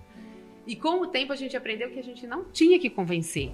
E 0.67 0.75
com 0.75 1.01
o 1.01 1.07
tempo 1.07 1.31
a 1.31 1.35
gente 1.35 1.55
aprendeu 1.55 1.89
que 1.91 1.99
a 1.99 2.03
gente 2.03 2.25
não 2.25 2.45
tinha 2.45 2.79
que 2.79 2.89
convencer. 2.89 3.51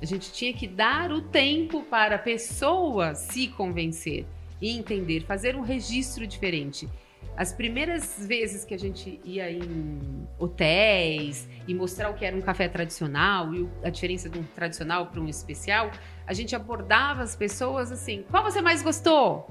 A 0.00 0.06
gente 0.06 0.32
tinha 0.32 0.52
que 0.52 0.66
dar 0.66 1.12
o 1.12 1.20
tempo 1.20 1.82
para 1.82 2.16
a 2.16 2.18
pessoa 2.18 3.14
se 3.14 3.48
convencer 3.48 4.24
e 4.60 4.70
entender, 4.70 5.24
fazer 5.24 5.56
um 5.56 5.60
registro 5.60 6.26
diferente. 6.26 6.88
As 7.36 7.52
primeiras 7.52 8.26
vezes 8.26 8.64
que 8.64 8.74
a 8.74 8.78
gente 8.78 9.20
ia 9.24 9.50
em 9.50 10.28
hotéis 10.38 11.48
e 11.66 11.74
mostrar 11.74 12.10
o 12.10 12.14
que 12.14 12.24
era 12.24 12.36
um 12.36 12.42
café 12.42 12.68
tradicional 12.68 13.54
e 13.54 13.66
a 13.82 13.90
diferença 13.90 14.28
de 14.28 14.38
um 14.38 14.42
tradicional 14.42 15.06
para 15.06 15.20
um 15.20 15.28
especial, 15.28 15.90
a 16.26 16.32
gente 16.32 16.54
abordava 16.56 17.22
as 17.22 17.34
pessoas 17.36 17.90
assim: 17.92 18.24
qual 18.30 18.42
você 18.42 18.60
mais 18.62 18.82
gostou? 18.82 19.48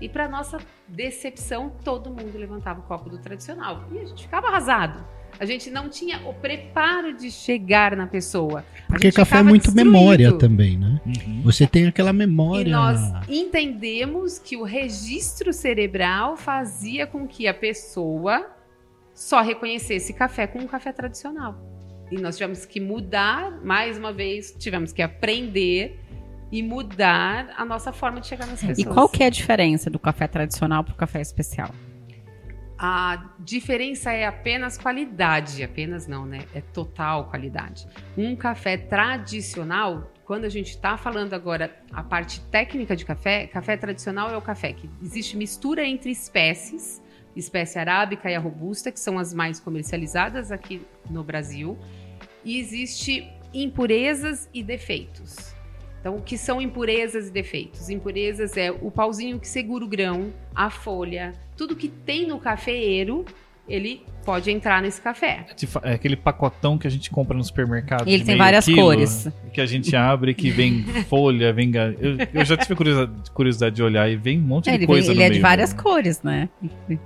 E 0.00 0.08
para 0.08 0.28
nossa 0.28 0.58
decepção, 0.86 1.72
todo 1.82 2.10
mundo 2.10 2.36
levantava 2.36 2.80
o 2.80 2.82
copo 2.82 3.08
do 3.08 3.18
tradicional. 3.18 3.84
E 3.90 3.98
a 3.98 4.04
gente 4.04 4.24
ficava 4.24 4.48
arrasado. 4.48 5.02
A 5.40 5.44
gente 5.44 5.70
não 5.70 5.88
tinha 5.88 6.20
o 6.28 6.34
preparo 6.34 7.14
de 7.14 7.30
chegar 7.30 7.96
na 7.96 8.06
pessoa. 8.06 8.64
A 8.88 8.92
Porque 8.92 9.10
café 9.12 9.38
é 9.38 9.42
muito 9.42 9.64
destruído. 9.64 9.90
memória 9.90 10.32
também, 10.36 10.78
né? 10.78 11.00
Uhum. 11.04 11.42
Você 11.44 11.66
tem 11.66 11.86
aquela 11.86 12.10
E 12.10 12.12
memória. 12.12 12.70
nós 12.70 13.00
entendemos 13.28 14.38
que 14.38 14.56
o 14.56 14.62
registro 14.64 15.52
cerebral 15.52 16.36
fazia 16.36 17.06
com 17.06 17.26
que 17.26 17.46
a 17.48 17.54
pessoa 17.54 18.50
só 19.14 19.40
reconhecesse 19.40 20.12
café 20.12 20.46
com 20.46 20.58
um 20.58 20.66
café 20.66 20.92
tradicional. 20.92 21.58
E 22.10 22.18
nós 22.20 22.36
tivemos 22.36 22.64
que 22.64 22.80
mudar, 22.80 23.50
mais 23.64 23.98
uma 23.98 24.12
vez, 24.12 24.54
tivemos 24.58 24.92
que 24.92 25.02
aprender 25.02 26.00
e 26.50 26.62
mudar 26.62 27.52
a 27.56 27.64
nossa 27.64 27.92
forma 27.92 28.20
de 28.20 28.28
chegar 28.28 28.46
nas 28.46 28.60
pessoas. 28.60 28.78
E 28.78 28.84
qual 28.84 29.08
que 29.08 29.22
é 29.22 29.26
a 29.26 29.30
diferença 29.30 29.90
do 29.90 29.98
café 29.98 30.28
tradicional 30.28 30.84
pro 30.84 30.94
café 30.94 31.20
especial? 31.20 31.70
A 32.78 33.30
diferença 33.40 34.12
é 34.12 34.26
apenas 34.26 34.76
qualidade, 34.76 35.62
apenas 35.62 36.06
não, 36.06 36.26
né? 36.26 36.44
É 36.54 36.60
total 36.60 37.24
qualidade. 37.24 37.88
Um 38.16 38.36
café 38.36 38.76
tradicional, 38.76 40.12
quando 40.24 40.44
a 40.44 40.48
gente 40.48 40.70
está 40.70 40.96
falando 40.96 41.32
agora 41.32 41.74
a 41.90 42.02
parte 42.02 42.40
técnica 42.42 42.94
de 42.94 43.04
café, 43.04 43.46
café 43.46 43.78
tradicional 43.78 44.30
é 44.30 44.36
o 44.36 44.42
café 44.42 44.74
que 44.74 44.90
existe 45.02 45.38
mistura 45.38 45.86
entre 45.86 46.10
espécies, 46.10 47.02
espécie 47.36 47.78
arábica 47.78 48.30
e 48.30 48.34
a 48.34 48.40
robusta, 48.40 48.90
que 48.90 48.98
são 48.98 49.18
as 49.18 49.32
mais 49.32 49.60
comercializadas 49.60 50.50
aqui 50.50 50.82
no 51.08 51.22
Brasil, 51.22 51.78
e 52.44 52.58
existe 52.58 53.30
impurezas 53.52 54.48
e 54.52 54.62
defeitos. 54.62 55.54
Então, 56.00 56.16
o 56.16 56.22
que 56.22 56.38
são 56.38 56.60
impurezas 56.60 57.28
e 57.28 57.30
defeitos? 57.30 57.90
Impurezas 57.90 58.56
é 58.56 58.70
o 58.70 58.90
pauzinho 58.90 59.40
que 59.40 59.48
segura 59.48 59.84
o 59.84 59.88
grão, 59.88 60.32
a 60.54 60.70
folha, 60.70 61.32
tudo 61.56 61.74
que 61.74 61.88
tem 61.88 62.26
no 62.26 62.38
cafeeiro 62.38 63.24
ele 63.68 64.04
pode 64.26 64.50
entrar 64.50 64.82
nesse 64.82 65.00
café. 65.00 65.46
É 65.84 65.92
aquele 65.92 66.16
pacotão 66.16 66.76
que 66.76 66.86
a 66.86 66.90
gente 66.90 67.08
compra 67.10 67.36
no 67.36 67.44
supermercado. 67.44 68.08
Ele 68.08 68.24
tem 68.24 68.36
várias 68.36 68.64
quilo, 68.64 68.82
cores. 68.82 69.28
Que 69.52 69.60
a 69.60 69.66
gente 69.66 69.94
abre, 69.94 70.34
que 70.34 70.50
vem 70.50 70.82
folha, 71.08 71.52
vem. 71.52 71.70
Eu, 71.76 72.16
eu 72.34 72.44
já 72.44 72.56
tive 72.56 72.74
curiosidade, 73.32 73.76
de 73.76 73.82
olhar 73.82 74.10
e 74.10 74.16
vem 74.16 74.38
um 74.38 74.42
monte 74.42 74.68
é, 74.68 74.76
de 74.76 74.84
coisa. 74.84 75.06
Vem, 75.06 75.16
ele 75.16 75.22
é 75.22 75.30
de 75.30 75.38
várias 75.38 75.72
cores, 75.72 76.22
né? 76.22 76.48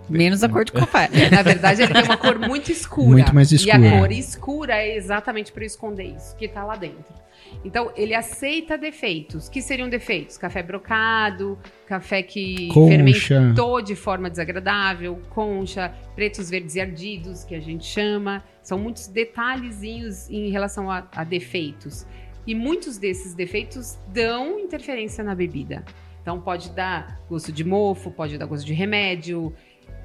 Menos 0.08 0.42
a 0.42 0.48
cor 0.48 0.64
de 0.64 0.72
café. 0.72 1.10
Na 1.30 1.42
verdade, 1.42 1.82
ele 1.82 1.92
tem 1.92 2.04
uma 2.04 2.16
cor 2.16 2.38
muito 2.38 2.72
escura. 2.72 3.10
Muito 3.10 3.34
mais 3.34 3.52
escura. 3.52 3.78
E 3.78 3.86
a 3.86 3.98
cor 3.98 4.10
escura 4.10 4.74
é 4.76 4.96
exatamente 4.96 5.52
para 5.52 5.64
esconder 5.64 6.14
isso 6.16 6.34
que 6.36 6.46
está 6.46 6.64
lá 6.64 6.76
dentro. 6.76 7.20
Então, 7.64 7.92
ele 7.96 8.14
aceita 8.14 8.78
defeitos. 8.78 9.48
que 9.48 9.60
seriam 9.60 9.88
defeitos? 9.88 10.38
Café 10.38 10.62
brocado, 10.62 11.58
café 11.86 12.22
que 12.22 12.68
concha. 12.68 12.98
fermentou 12.98 13.82
de 13.82 13.94
forma 13.94 14.30
desagradável, 14.30 15.20
concha, 15.30 15.92
pretos, 16.14 16.48
verdes 16.48 16.74
e 16.74 16.80
ardidos, 16.80 17.44
que 17.44 17.54
a 17.54 17.60
gente 17.60 17.84
chama. 17.84 18.42
São 18.62 18.78
muitos 18.78 19.06
detalhezinhos 19.06 20.28
em 20.30 20.50
relação 20.50 20.90
a, 20.90 21.06
a 21.14 21.24
defeitos. 21.24 22.06
E 22.46 22.54
muitos 22.54 22.98
desses 22.98 23.34
defeitos 23.34 23.98
dão 24.08 24.58
interferência 24.58 25.22
na 25.22 25.34
bebida. 25.34 25.84
Então, 26.22 26.40
pode 26.40 26.70
dar 26.70 27.20
gosto 27.28 27.52
de 27.52 27.64
mofo, 27.64 28.10
pode 28.10 28.36
dar 28.38 28.46
gosto 28.46 28.66
de 28.66 28.72
remédio. 28.72 29.52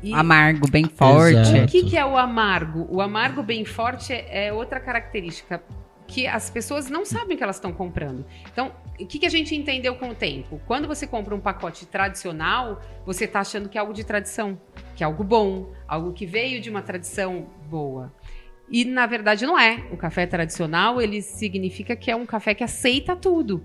E 0.04 0.14
amargo, 0.14 0.70
bem 0.70 0.86
forte. 0.86 1.38
Exato. 1.38 1.64
O 1.64 1.68
que, 1.68 1.84
que, 1.90 1.98
é 1.98 2.06
o 2.06 2.18
amargo? 2.18 2.88
O 2.90 3.02
amargo 3.02 3.42
bem 3.42 3.66
forte 3.66 4.14
é, 4.14 4.48
é 4.48 4.54
outra 4.54 4.80
característica 4.80 5.62
que 6.08 6.28
as 6.28 6.50
pessoas 6.50 6.90
não 6.90 7.06
sabem 7.06 7.36
que 7.36 7.44
elas 7.44 7.56
estão 7.56 7.74
comprando. 7.74 8.26
Então, 8.52 8.72
o 9.00 9.06
que, 9.06 9.20
que, 9.20 9.26
a 9.26 9.30
gente 9.30 9.56
entendeu 9.56 9.96
com 9.96 10.10
o 10.10 10.16
tempo? 10.16 10.62
Quando 10.66 10.88
você 10.88 11.06
compra 11.08 11.34
um 11.36 11.40
pacote 11.40 11.86
tradicional, 11.86 12.82
você 13.06 13.26
está 13.26 13.40
achando 13.40 13.68
que 13.68 13.78
é 13.78 13.82
algo 13.82 13.94
de 13.94 14.04
tradição, 14.04 14.60
que 14.96 15.04
é 15.04 15.06
algo 15.06 15.24
bom, 15.24 15.72
algo 15.88 16.14
que 16.14 16.26
veio 16.26 16.62
de 16.62 16.70
uma 16.70 16.82
tradição 16.82 17.48
boa. 17.70 18.14
E 18.70 18.86
na 18.86 19.06
verdade 19.06 19.46
não 19.46 19.60
é. 19.60 19.84
O 19.92 19.98
café 19.98 20.26
tradicional 20.26 21.02
ele 21.02 21.22
significa 21.22 21.96
que 21.96 22.10
é 22.10 22.16
um 22.16 22.26
café 22.26 22.54
que 22.54 22.64
aceita 22.64 23.16
tudo, 23.16 23.64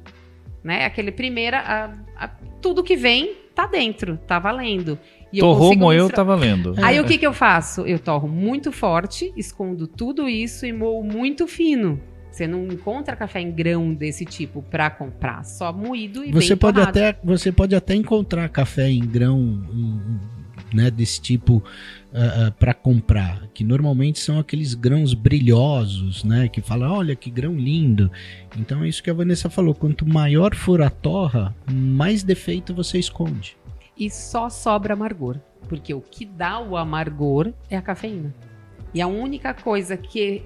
né? 0.63 0.85
Aquele 0.85 1.13
primeira, 1.13 1.59
a, 1.61 2.25
a, 2.25 2.29
tudo 2.61 2.83
que 2.83 2.97
vem 2.97 3.37
tá 3.55 3.67
dentro, 3.67 4.19
tá 4.27 4.39
valendo. 4.39 4.99
E 5.33 5.39
Torrou, 5.39 5.77
moeu, 5.77 6.05
mistura... 6.05 6.17
tá 6.17 6.23
valendo. 6.23 6.75
Aí 6.83 6.97
é. 6.97 7.01
o 7.01 7.05
que, 7.05 7.17
que 7.17 7.27
eu 7.27 7.33
faço? 7.33 7.83
Eu 7.83 7.99
torro 7.99 8.29
muito 8.29 8.73
forte, 8.73 9.33
escondo 9.37 9.87
tudo 9.87 10.29
isso 10.29 10.67
e 10.67 10.73
moo 10.73 11.03
muito 11.03 11.47
fino. 11.47 12.01
Você 12.31 12.47
não 12.47 12.67
encontra 12.67 13.17
café 13.17 13.41
em 13.41 13.51
grão 13.51 13.93
desse 13.93 14.25
tipo 14.25 14.63
para 14.63 14.89
comprar, 14.89 15.45
só 15.45 15.73
moído 15.73 16.25
e 16.25 16.31
você 16.31 16.51
bem 16.51 16.59
pode 16.59 16.77
torrado. 16.77 16.99
até 16.99 17.19
Você 17.25 17.51
pode 17.51 17.75
até 17.75 17.95
encontrar 17.95 18.49
café 18.49 18.89
em 18.89 19.01
grão 19.01 19.61
né, 20.73 20.91
desse 20.91 21.21
tipo 21.21 21.55
uh, 21.55 21.59
uh, 21.59 21.63
ah, 22.47 22.55
para 22.59 22.75
comprar, 22.75 23.49
que 23.53 23.65
normalmente 23.65 24.19
são 24.19 24.39
aqueles 24.39 24.75
grãos 24.75 25.15
brilhosos, 25.15 26.25
né, 26.25 26.49
que 26.49 26.61
fala, 26.61 26.93
olha 26.93 27.17
que 27.17 27.31
grão 27.31 27.55
lindo. 27.55 28.11
Então 28.57 28.85
é 28.85 28.89
isso 28.89 29.03
que 29.03 29.11
a 29.11 29.15
Vanessa 29.15 29.51
falou, 29.51 29.75
quanto 29.75 30.07
maior 30.07 30.55
for 30.55 30.81
a 30.83 30.91
torra, 30.91 31.55
mais 31.71 32.23
defeito 32.23 32.75
você 32.75 32.99
esconde. 32.99 33.57
E 33.97 34.09
só 34.09 34.49
sobra 34.49 34.95
amargor, 34.95 35.39
porque 35.69 35.93
o 35.93 36.01
que 36.01 36.25
dá 36.25 36.61
o 36.61 36.77
amargor 36.77 37.53
é 37.69 37.77
a 37.77 37.83
cafeína. 37.83 38.35
E 38.95 39.01
a 39.01 39.07
única 39.07 39.55
coisa 39.55 39.97
que 39.97 40.43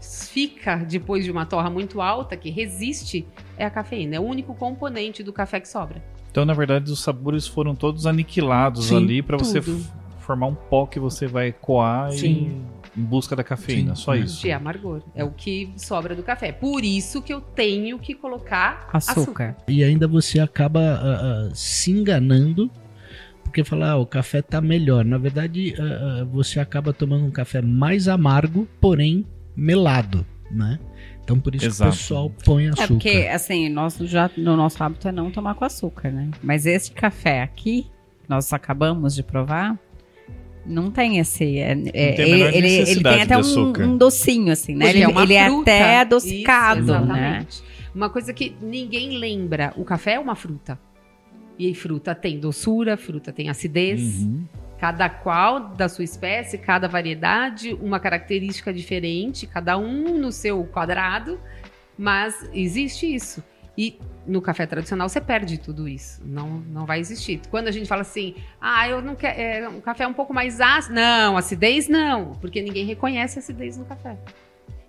fica 0.00 0.76
depois 0.76 1.24
de 1.24 1.30
uma 1.30 1.46
torra 1.46 1.70
muito 1.70 2.00
alta, 2.00 2.36
que 2.36 2.50
resiste, 2.50 3.26
é 3.56 3.64
a 3.64 3.70
cafeína. 3.70 4.16
É 4.16 4.20
o 4.20 4.22
único 4.22 4.54
componente 4.54 5.22
do 5.22 5.32
café 5.32 5.60
que 5.60 5.68
sobra. 5.68 6.02
Então, 6.30 6.44
na 6.44 6.52
verdade, 6.52 6.90
os 6.90 7.00
sabores 7.00 7.46
foram 7.46 7.74
todos 7.74 8.06
aniquilados 8.06 8.86
Sim, 8.86 8.96
ali 8.96 9.22
para 9.22 9.36
você 9.38 9.60
formar 10.20 10.48
um 10.48 10.54
pó 10.54 10.86
que 10.86 11.00
você 11.00 11.26
vai 11.26 11.52
coar 11.52 12.12
Sim. 12.12 12.62
e 12.94 13.00
em 13.00 13.04
busca 13.04 13.36
da 13.36 13.44
cafeína, 13.44 13.94
Sim. 13.94 14.02
só 14.02 14.14
isso. 14.14 14.42
De 14.42 14.50
amargor. 14.50 15.02
É 15.14 15.24
o 15.24 15.30
que 15.30 15.72
sobra 15.76 16.14
do 16.14 16.22
café. 16.22 16.52
Por 16.52 16.84
isso 16.84 17.22
que 17.22 17.32
eu 17.32 17.40
tenho 17.40 17.98
que 17.98 18.14
colocar 18.14 18.88
açúcar. 18.92 19.20
açúcar. 19.20 19.56
E 19.68 19.84
ainda 19.84 20.06
você 20.08 20.40
acaba 20.40 20.80
uh, 20.80 21.50
uh, 21.50 21.54
se 21.54 21.90
enganando 21.90 22.70
porque 23.56 23.64
falar 23.64 23.92
ah, 23.92 23.96
o 23.96 24.04
café 24.04 24.42
tá 24.42 24.60
melhor. 24.60 25.04
Na 25.04 25.16
verdade, 25.16 25.74
uh, 25.78 26.26
você 26.26 26.60
acaba 26.60 26.92
tomando 26.92 27.24
um 27.24 27.30
café 27.30 27.62
mais 27.62 28.08
amargo, 28.08 28.68
porém 28.78 29.24
melado, 29.56 30.26
né? 30.50 30.78
Então 31.24 31.40
por 31.40 31.54
isso 31.54 31.66
Exato. 31.66 31.90
que 31.90 31.96
o 31.96 31.98
pessoal 31.98 32.32
põe 32.44 32.68
açúcar. 32.68 32.84
É 32.84 32.86
porque, 32.86 33.28
assim, 33.32 33.68
nosso, 33.68 34.06
já, 34.06 34.30
no 34.36 34.56
nosso 34.56 34.82
hábito 34.82 35.08
é 35.08 35.12
não 35.12 35.30
tomar 35.30 35.54
com 35.54 35.64
açúcar, 35.64 36.10
né? 36.10 36.30
Mas 36.42 36.66
esse 36.66 36.92
café 36.92 37.42
aqui, 37.42 37.86
nós 38.28 38.52
acabamos 38.52 39.14
de 39.14 39.22
provar, 39.22 39.76
não 40.64 40.90
tem 40.90 41.18
esse. 41.18 41.58
É, 41.58 41.72
é, 41.92 42.12
tem 42.12 42.30
ele, 42.32 42.66
ele, 42.66 43.02
tem 43.02 43.22
até 43.22 43.38
um, 43.38 43.72
um, 43.80 43.96
docinho, 43.96 44.52
assim, 44.52 44.74
né? 44.74 44.90
Ele, 44.90 45.02
é, 45.02 45.22
ele 45.22 45.34
é 45.34 45.46
até 45.46 46.00
adocicado, 46.00 46.92
isso, 46.92 47.06
né? 47.06 47.46
Uma 47.94 48.10
coisa 48.10 48.32
que 48.32 48.56
ninguém 48.60 49.18
lembra: 49.18 49.72
o 49.76 49.84
café 49.84 50.14
é 50.14 50.20
uma 50.20 50.34
fruta. 50.34 50.78
E 51.58 51.74
fruta 51.74 52.14
tem 52.14 52.38
doçura, 52.38 52.96
fruta 52.96 53.32
tem 53.32 53.48
acidez. 53.48 54.22
Uhum. 54.22 54.44
Cada 54.78 55.08
qual 55.08 55.60
da 55.60 55.88
sua 55.88 56.04
espécie, 56.04 56.58
cada 56.58 56.86
variedade, 56.86 57.72
uma 57.74 57.98
característica 57.98 58.72
diferente, 58.72 59.46
cada 59.46 59.78
um 59.78 60.18
no 60.18 60.30
seu 60.30 60.64
quadrado, 60.64 61.40
mas 61.98 62.48
existe 62.52 63.12
isso. 63.14 63.42
E 63.78 63.98
no 64.26 64.40
café 64.40 64.66
tradicional 64.66 65.08
você 65.08 65.20
perde 65.20 65.58
tudo 65.58 65.86
isso. 65.86 66.22
Não, 66.24 66.48
não 66.48 66.86
vai 66.86 66.98
existir. 66.98 67.40
Quando 67.50 67.68
a 67.68 67.70
gente 67.70 67.86
fala 67.86 68.00
assim, 68.02 68.34
ah, 68.60 68.88
eu 68.88 69.02
não 69.02 69.14
quero. 69.14 69.38
É, 69.38 69.68
um 69.68 69.80
café 69.80 70.04
é 70.04 70.08
um 70.08 70.14
pouco 70.14 70.32
mais 70.32 70.60
ácido. 70.60 70.94
Não, 70.94 71.36
acidez 71.36 71.86
não. 71.86 72.32
Porque 72.40 72.62
ninguém 72.62 72.86
reconhece 72.86 73.38
acidez 73.38 73.76
no 73.76 73.84
café. 73.84 74.16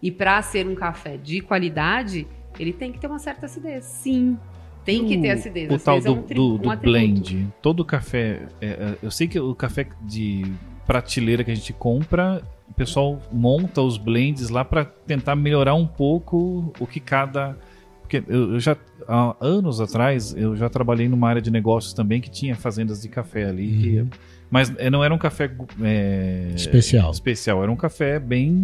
E 0.02 0.10
para 0.12 0.42
ser 0.42 0.68
um 0.68 0.76
café 0.76 1.18
de 1.18 1.42
qualidade, 1.42 2.28
ele 2.58 2.72
tem 2.72 2.92
que 2.92 3.00
ter 3.00 3.08
uma 3.08 3.20
certa 3.20 3.46
acidez. 3.46 3.84
Sim. 3.84 4.40
Tem 4.88 5.06
que 5.06 5.18
ter 5.18 5.32
acidez. 5.32 5.70
O 5.70 5.78
tal 5.78 6.00
do, 6.00 6.08
é 6.08 6.12
um 6.12 6.22
do, 6.22 6.58
do 6.58 6.72
um 6.72 6.76
blend. 6.78 7.46
Todo 7.62 7.84
café. 7.84 8.44
É, 8.62 8.68
é, 8.68 8.98
eu 9.04 9.12
sei 9.12 9.28
que 9.28 9.38
o 9.38 9.54
café 9.54 9.86
de 10.02 10.46
prateleira 10.86 11.44
que 11.44 11.52
a 11.52 11.56
gente 11.56 11.74
compra, 11.74 12.42
o 12.70 12.74
pessoal 12.74 13.22
monta 13.30 13.82
os 13.82 13.98
blends 13.98 14.50
lá 14.50 14.64
para 14.64 14.86
tentar 14.86 15.36
melhorar 15.36 15.74
um 15.74 15.86
pouco 15.86 16.72
o 16.80 16.88
que 16.88 17.02
cada. 17.02 17.58
Porque 18.02 18.24
eu, 18.30 18.54
eu, 18.54 18.60
já 18.62 18.78
há 19.06 19.36
anos 19.42 19.82
atrás 19.82 20.34
eu 20.38 20.56
já 20.56 20.70
trabalhei 20.70 21.10
numa 21.10 21.28
área 21.28 21.42
de 21.42 21.52
negócios 21.52 21.92
também 21.92 22.22
que 22.22 22.32
tinha 22.32 22.56
fazendas 22.56 23.02
de 23.02 23.10
café 23.10 23.44
ali, 23.44 24.00
uhum. 24.00 24.08
que, 24.08 24.18
mas 24.50 24.74
é, 24.78 24.90
não 24.90 25.04
era 25.04 25.14
um 25.14 25.18
café 25.18 25.52
é, 25.82 26.54
especial. 26.56 27.12
Especial, 27.12 27.62
era 27.62 27.70
um 27.70 27.76
café 27.76 28.20
bem 28.20 28.64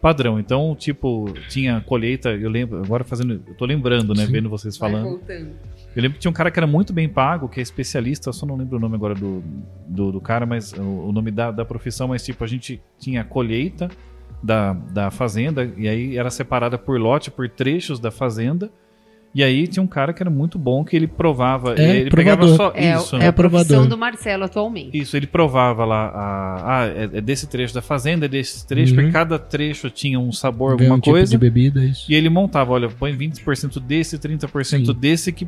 padrão. 0.00 0.38
Então, 0.38 0.74
tipo, 0.74 1.32
tinha 1.48 1.80
colheita, 1.82 2.30
eu 2.30 2.48
lembro, 2.48 2.82
agora 2.82 3.04
fazendo, 3.04 3.42
eu 3.46 3.54
tô 3.54 3.64
lembrando, 3.64 4.14
né, 4.14 4.26
Sim. 4.26 4.32
vendo 4.32 4.48
vocês 4.48 4.76
falando. 4.76 5.20
Eu 5.94 6.02
lembro 6.02 6.14
que 6.14 6.20
tinha 6.20 6.30
um 6.30 6.34
cara 6.34 6.50
que 6.50 6.58
era 6.58 6.66
muito 6.66 6.92
bem 6.92 7.08
pago, 7.08 7.48
que 7.48 7.60
é 7.60 7.62
especialista, 7.62 8.28
eu 8.28 8.32
só 8.32 8.46
não 8.46 8.56
lembro 8.56 8.76
o 8.76 8.80
nome 8.80 8.94
agora 8.94 9.14
do, 9.14 9.42
do, 9.86 10.12
do 10.12 10.20
cara, 10.20 10.46
mas 10.46 10.72
o, 10.72 11.08
o, 11.08 11.12
nome 11.12 11.30
da, 11.30 11.50
da 11.50 11.64
profissão, 11.64 12.08
mas 12.08 12.24
tipo, 12.24 12.42
a 12.44 12.46
gente 12.46 12.80
tinha 12.98 13.24
colheita 13.24 13.88
da, 14.42 14.72
da 14.72 15.10
fazenda, 15.10 15.70
e 15.76 15.88
aí 15.88 16.16
era 16.16 16.30
separada 16.30 16.78
por 16.78 16.98
lote, 16.98 17.30
por 17.30 17.48
trechos 17.48 17.98
da 17.98 18.10
fazenda. 18.10 18.70
E 19.32 19.44
aí 19.44 19.66
tinha 19.68 19.82
um 19.82 19.86
cara 19.86 20.12
que 20.12 20.22
era 20.22 20.30
muito 20.30 20.58
bom 20.58 20.84
que 20.84 20.96
ele 20.96 21.06
provava. 21.06 21.74
É, 21.78 21.98
ele 21.98 22.10
provador. 22.10 22.46
pegava 22.46 22.56
só 22.56 22.72
é, 22.74 22.96
isso. 22.96 23.16
É, 23.16 23.18
né? 23.20 23.28
a 23.28 23.32
profissão 23.32 23.86
do 23.86 23.96
Marcelo 23.96 24.44
atualmente. 24.44 24.98
Isso, 24.98 25.16
ele 25.16 25.26
provava 25.26 25.84
lá. 25.84 26.08
A, 26.08 26.80
ah, 26.80 26.86
é, 26.86 27.18
é 27.18 27.20
desse 27.20 27.46
trecho 27.46 27.72
da 27.72 27.80
fazenda, 27.80 28.26
é 28.26 28.28
desse 28.28 28.66
trecho, 28.66 28.92
uhum. 28.92 28.96
porque 29.02 29.12
cada 29.12 29.38
trecho 29.38 29.88
tinha 29.88 30.18
um 30.18 30.32
sabor, 30.32 30.72
alguma 30.72 30.96
um 30.96 31.00
coisa. 31.00 31.30
Tipo 31.30 31.44
de 31.44 31.50
bebida, 31.50 31.84
isso. 31.84 32.10
E 32.10 32.14
ele 32.14 32.28
montava, 32.28 32.72
olha, 32.72 32.88
põe 32.88 33.16
20% 33.16 33.78
desse, 33.80 34.18
30% 34.18 34.64
Sim. 34.64 34.94
desse, 34.98 35.30
que 35.30 35.46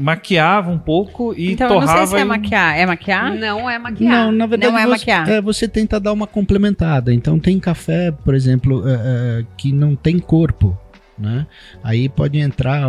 maquiava 0.00 0.70
um 0.70 0.78
pouco 0.78 1.32
e 1.36 1.52
então, 1.52 1.68
torrava. 1.68 1.84
Então, 1.84 2.00
não 2.00 2.06
sei 2.08 2.18
se 2.18 2.22
é 2.22 2.24
maquiar. 2.24 2.78
É 2.78 2.86
maquiar? 2.86 3.34
Não 3.36 3.70
é 3.70 3.78
maquiar. 3.78 4.10
Não, 4.26 4.32
na 4.32 4.46
verdade, 4.46 4.72
não 4.72 4.78
é 4.78 4.82
você, 4.84 4.90
maquiar. 4.90 5.28
É, 5.28 5.40
você 5.40 5.68
tenta 5.68 6.00
dar 6.00 6.12
uma 6.12 6.26
complementada. 6.26 7.14
Então, 7.14 7.38
tem 7.38 7.60
café, 7.60 8.10
por 8.10 8.34
exemplo, 8.34 8.82
é, 8.88 8.92
é, 8.94 9.44
que 9.56 9.72
não 9.72 9.94
tem 9.94 10.18
corpo. 10.18 10.76
Né? 11.16 11.46
Aí 11.82 12.08
pode 12.08 12.38
entrar, 12.38 12.88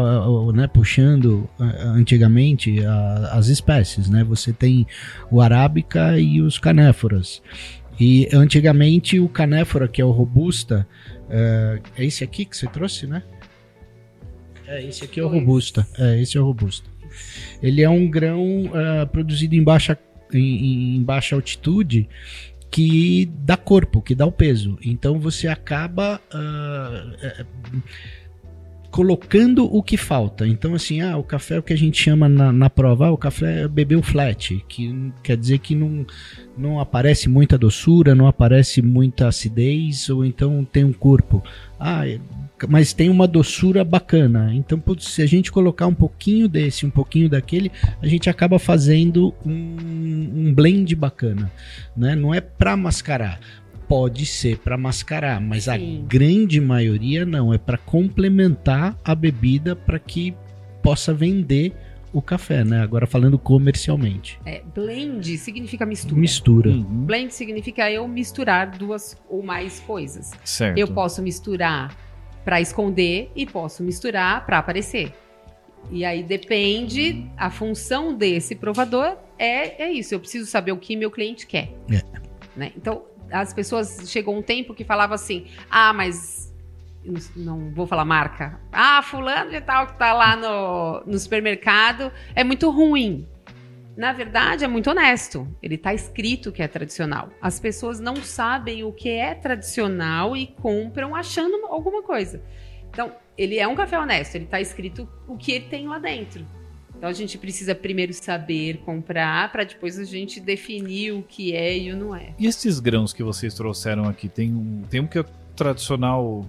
né, 0.53 0.67
puxando 0.67 1.47
antigamente 1.59 2.77
as 3.31 3.47
espécies, 3.47 4.09
né? 4.09 4.23
Você 4.23 4.51
tem 4.51 4.87
o 5.29 5.41
arábica 5.41 6.19
e 6.19 6.41
os 6.41 6.57
canéforas. 6.57 7.41
E 7.99 8.27
antigamente 8.33 9.19
o 9.19 9.29
canéfora, 9.29 9.87
que 9.87 10.01
é 10.01 10.05
o 10.05 10.09
robusta, 10.09 10.87
é 11.29 11.79
esse 11.99 12.23
aqui 12.23 12.45
que 12.45 12.57
você 12.57 12.67
trouxe, 12.67 13.05
né? 13.05 13.21
É, 14.67 14.83
esse 14.83 15.03
aqui 15.03 15.19
é 15.19 15.23
o 15.23 15.27
robusta. 15.27 15.87
É, 15.97 16.19
esse 16.21 16.37
é 16.37 16.41
o 16.41 16.45
robusta. 16.45 16.89
Ele 17.61 17.81
é 17.81 17.89
um 17.89 18.09
grão 18.09 18.65
uh, 18.65 19.07
produzido 19.11 19.55
em 19.55 19.63
baixa, 19.63 19.97
em, 20.33 20.95
em 20.95 21.03
baixa 21.03 21.35
altitude 21.35 22.09
que 22.69 23.31
dá 23.39 23.55
corpo, 23.55 24.01
que 24.01 24.15
dá 24.15 24.25
o 24.25 24.31
peso. 24.31 24.77
Então 24.83 25.19
você 25.19 25.47
acaba 25.47 26.19
uh, 26.33 27.43
colocando 28.95 29.65
o 29.65 29.83
que 29.83 29.97
falta. 29.97 30.47
Então, 30.47 30.73
assim, 30.73 31.01
ah, 31.01 31.17
o 31.17 31.23
café 31.23 31.55
é 31.55 31.59
o 31.59 31.63
que 31.63 31.73
a 31.73 31.77
gente 31.77 32.01
chama 32.01 32.29
na, 32.29 32.53
na 32.53 32.69
prova, 32.69 33.07
ah, 33.07 33.11
o 33.11 33.17
café 33.17 33.67
bebeu 33.67 34.01
flat, 34.01 34.63
que 34.69 35.11
quer 35.21 35.35
dizer 35.35 35.57
que 35.57 35.75
não, 35.75 36.05
não 36.57 36.79
aparece 36.79 37.27
muita 37.27 37.57
doçura, 37.57 38.15
não 38.15 38.25
aparece 38.25 38.81
muita 38.81 39.27
acidez, 39.27 40.09
ou 40.09 40.23
então 40.23 40.63
tem 40.63 40.85
um 40.85 40.93
corpo. 40.93 41.43
Ah, 41.77 42.03
mas 42.69 42.93
tem 42.93 43.09
uma 43.09 43.27
doçura 43.27 43.83
bacana. 43.83 44.53
Então, 44.53 44.79
putz, 44.79 45.09
se 45.09 45.21
a 45.21 45.25
gente 45.25 45.51
colocar 45.51 45.87
um 45.87 45.93
pouquinho 45.93 46.47
desse, 46.47 46.85
um 46.85 46.89
pouquinho 46.89 47.29
daquele, 47.29 47.71
a 48.01 48.07
gente 48.07 48.29
acaba 48.29 48.57
fazendo 48.57 49.33
um, 49.45 49.51
um 50.33 50.53
blend 50.53 50.95
bacana. 50.95 51.51
Né? 51.95 52.15
Não 52.15 52.33
é 52.33 52.41
para 52.41 52.77
mascarar 52.77 53.39
pode 53.87 54.25
ser 54.25 54.57
para 54.57 54.75
mascarar, 54.77 55.39
mas 55.39 55.65
Sim. 55.65 56.01
a 56.03 56.07
grande 56.07 56.59
maioria 56.59 57.23
não, 57.23 57.53
é 57.53 57.57
para 57.59 57.77
complementar 57.77 58.97
a 59.03 59.13
bebida 59.13 59.75
para 59.75 59.99
que 59.99 60.33
possa 60.81 61.13
vender 61.13 61.71
o 62.15 62.21
café, 62.21 62.63
né? 62.63 62.81
Agora 62.81 63.05
falando 63.05 63.37
comercialmente. 63.37 64.39
É, 64.45 64.61
blend 64.73 65.37
significa 65.37 65.85
mistura. 65.85 66.19
Mistura. 66.19 66.69
Uhum. 66.69 66.83
Blend 66.83 67.33
significa 67.33 67.91
eu 67.91 68.07
misturar 68.07 68.71
duas 68.71 69.21
ou 69.29 69.43
mais 69.43 69.81
coisas. 69.81 70.31
Certo. 70.43 70.77
Eu 70.77 70.87
posso 70.87 71.21
misturar 71.21 71.93
para 72.45 72.61
esconder 72.61 73.31
e 73.35 73.45
posso 73.45 73.83
misturar 73.83 74.45
para 74.45 74.59
aparecer. 74.59 75.11
E 75.91 76.05
aí 76.05 76.23
depende, 76.23 77.29
a 77.35 77.49
função 77.49 78.13
desse 78.13 78.55
provador 78.55 79.17
é, 79.37 79.83
é 79.83 79.91
isso. 79.91 80.15
Eu 80.15 80.19
preciso 80.19 80.49
saber 80.49 80.71
o 80.71 80.77
que 80.77 80.95
meu 80.95 81.11
cliente 81.11 81.45
quer. 81.45 81.73
É. 81.91 82.01
Né? 82.55 82.71
Então, 82.77 83.03
as 83.31 83.53
pessoas 83.53 84.09
chegou 84.09 84.35
um 84.35 84.41
tempo 84.41 84.73
que 84.73 84.83
falava 84.83 85.15
assim: 85.15 85.47
ah, 85.69 85.91
mas 85.91 86.53
não 87.35 87.71
vou 87.71 87.85
falar 87.85 88.05
marca. 88.05 88.59
Ah, 88.71 89.01
fulano 89.01 89.51
de 89.51 89.61
tal 89.61 89.87
que 89.87 89.97
tá 89.97 90.13
lá 90.13 90.35
no, 90.35 91.03
no 91.05 91.19
supermercado 91.19 92.11
é 92.33 92.43
muito 92.43 92.69
ruim. 92.69 93.27
Na 93.97 94.11
verdade, 94.11 94.65
é 94.65 94.67
muito 94.67 94.89
honesto. 94.89 95.47
Ele 95.61 95.77
tá 95.77 95.93
escrito 95.93 96.51
que 96.51 96.61
é 96.61 96.67
tradicional. 96.67 97.29
As 97.41 97.59
pessoas 97.59 97.99
não 97.99 98.17
sabem 98.17 98.83
o 98.83 98.91
que 98.91 99.09
é 99.09 99.33
tradicional 99.33 100.35
e 100.35 100.47
compram 100.47 101.15
achando 101.15 101.65
alguma 101.67 102.03
coisa. 102.03 102.43
Então, 102.89 103.13
ele 103.37 103.57
é 103.57 103.67
um 103.67 103.75
café 103.75 103.97
honesto. 103.97 104.35
Ele 104.35 104.45
tá 104.45 104.59
escrito 104.59 105.07
o 105.27 105.37
que 105.37 105.53
ele 105.53 105.65
tem 105.65 105.87
lá 105.87 105.99
dentro. 105.99 106.45
Então 106.97 107.09
a 107.09 107.13
gente 107.13 107.37
precisa 107.37 107.75
primeiro 107.75 108.13
saber 108.13 108.77
comprar 108.85 109.51
para 109.51 109.63
depois 109.63 109.99
a 109.99 110.03
gente 110.03 110.39
definir 110.39 111.11
o 111.11 111.21
que 111.21 111.53
é 111.53 111.77
e 111.77 111.91
o 111.91 111.97
não 111.97 112.15
é. 112.15 112.33
E 112.39 112.47
esses 112.47 112.79
grãos 112.79 113.11
que 113.11 113.21
vocês 113.21 113.53
trouxeram 113.53 114.05
aqui, 114.05 114.29
tem 114.29 114.53
um, 114.53 114.81
tem 114.89 115.01
um 115.01 115.07
que 115.07 115.19
é 115.19 115.25
tradicional 115.55 116.45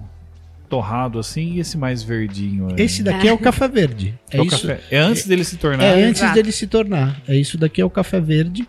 torrado 0.67 1.19
assim 1.19 1.55
e 1.55 1.61
esse 1.61 1.79
mais 1.79 2.03
verdinho. 2.03 2.69
Aí. 2.69 2.85
Esse 2.85 3.03
daqui 3.03 3.29
é 3.29 3.33
o 3.33 3.39
café 3.39 3.69
verde. 3.69 4.15
É, 4.31 4.39
é 4.39 4.45
isso, 4.45 4.67
café. 4.67 4.81
é 4.91 4.99
antes 4.99 5.27
dele 5.27 5.45
se 5.45 5.57
tornar. 5.57 5.85
É 5.85 6.05
antes 6.05 6.21
Exato. 6.21 6.35
dele 6.35 6.53
se 6.53 6.67
tornar. 6.67 7.23
É 7.27 7.35
isso 7.35 7.57
daqui 7.57 7.81
é 7.81 7.85
o 7.85 7.91
café 7.91 8.21
verde. 8.21 8.63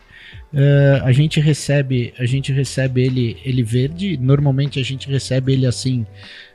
Uh, 0.54 1.04
a 1.04 1.12
gente 1.12 1.42
recebe 1.42 2.14
a 2.18 2.26
gente 2.26 2.52
recebe 2.54 3.04
ele 3.04 3.38
ele 3.44 3.64
verde. 3.64 4.18
Normalmente 4.18 4.80
a 4.80 4.84
gente 4.84 5.10
recebe 5.10 5.54
ele 5.54 5.66
assim 5.66 6.06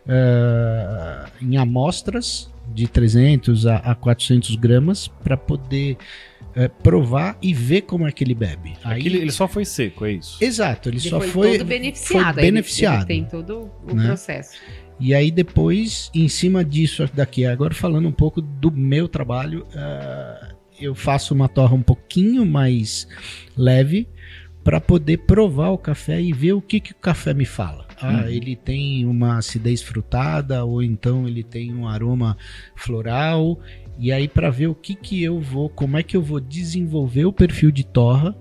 uh, 0.07 1.31
em 1.41 1.57
amostras 1.57 2.51
de 2.73 2.87
300 2.89 3.67
a, 3.67 3.77
a 3.77 3.95
400 3.95 4.57
gramas 4.57 5.09
para 5.09 5.37
poder 5.37 5.99
é, 6.55 6.69
provar 6.69 7.37
e 7.41 7.55
ver 7.55 7.83
como 7.83 8.07
é 8.07 8.13
que 8.13 8.23
ele 8.23 8.35
bebe. 8.35 8.75
Aí, 8.85 9.01
Aquele, 9.01 9.19
ele 9.19 9.33
só 9.33 9.49
foi 9.49 9.65
seco, 9.65 10.05
é 10.05 10.13
isso? 10.13 10.43
Exato, 10.43 10.89
ele, 10.89 10.99
ele 10.99 11.09
só 11.09 11.21
foi, 11.21 11.29
foi 11.29 11.59
todo 11.59 11.67
beneficiado. 11.67 12.35
Foi 12.35 12.43
beneficiado. 12.43 13.11
Ele, 13.11 13.21
ele 13.21 13.23
tem 13.23 13.25
todo 13.25 13.71
o 13.89 13.95
né? 13.95 14.07
processo. 14.07 14.59
E 15.01 15.15
aí 15.15 15.31
depois, 15.31 16.11
em 16.15 16.29
cima 16.29 16.65
disso 16.65 17.09
daqui, 17.13 17.45
agora 17.45 17.75
falando 17.75 18.09
um 18.09 18.13
pouco 18.13 18.41
do 18.41 18.71
meu 18.71 19.09
trabalho, 19.09 19.67
uh, 19.75 20.55
eu 20.81 20.95
faço 20.95 21.35
uma 21.35 21.49
torra 21.49 21.75
um 21.75 21.83
pouquinho 21.83 22.45
mais 22.47 23.07
leve 23.57 24.09
para 24.65 24.81
poder 24.81 25.19
provar 25.19 25.71
o 25.71 25.79
café 25.79 26.21
e 26.21 26.33
ver 26.33 26.53
o 26.53 26.63
que, 26.63 26.79
que 26.81 26.93
o 26.93 26.97
café 26.97 27.35
me 27.35 27.45
fala. 27.45 27.87
Ah, 28.01 28.25
hum. 28.25 28.29
ele 28.29 28.57
tem 28.57 29.05
uma 29.07 29.39
acidez 29.39 29.83
frutada 29.83 30.65
ou 30.65 30.83
então 30.83 31.27
ele 31.27 31.43
tem 31.43 31.75
um 31.75 31.89
aroma 31.89 32.37
floral. 32.75 33.59
E 33.99 34.13
aí 34.13 34.29
para 34.29 34.51
ver 34.51 34.69
o 34.69 34.75
que 34.75 34.95
que 34.95 35.23
eu 35.23 35.41
vou, 35.41 35.69
como 35.69 35.97
é 35.97 36.03
que 36.03 36.17
eu 36.17 36.23
vou 36.23 36.41
desenvolver 36.41 37.25
o 37.25 37.33
perfil 37.33 37.71
de 37.71 37.85
torra 37.85 38.37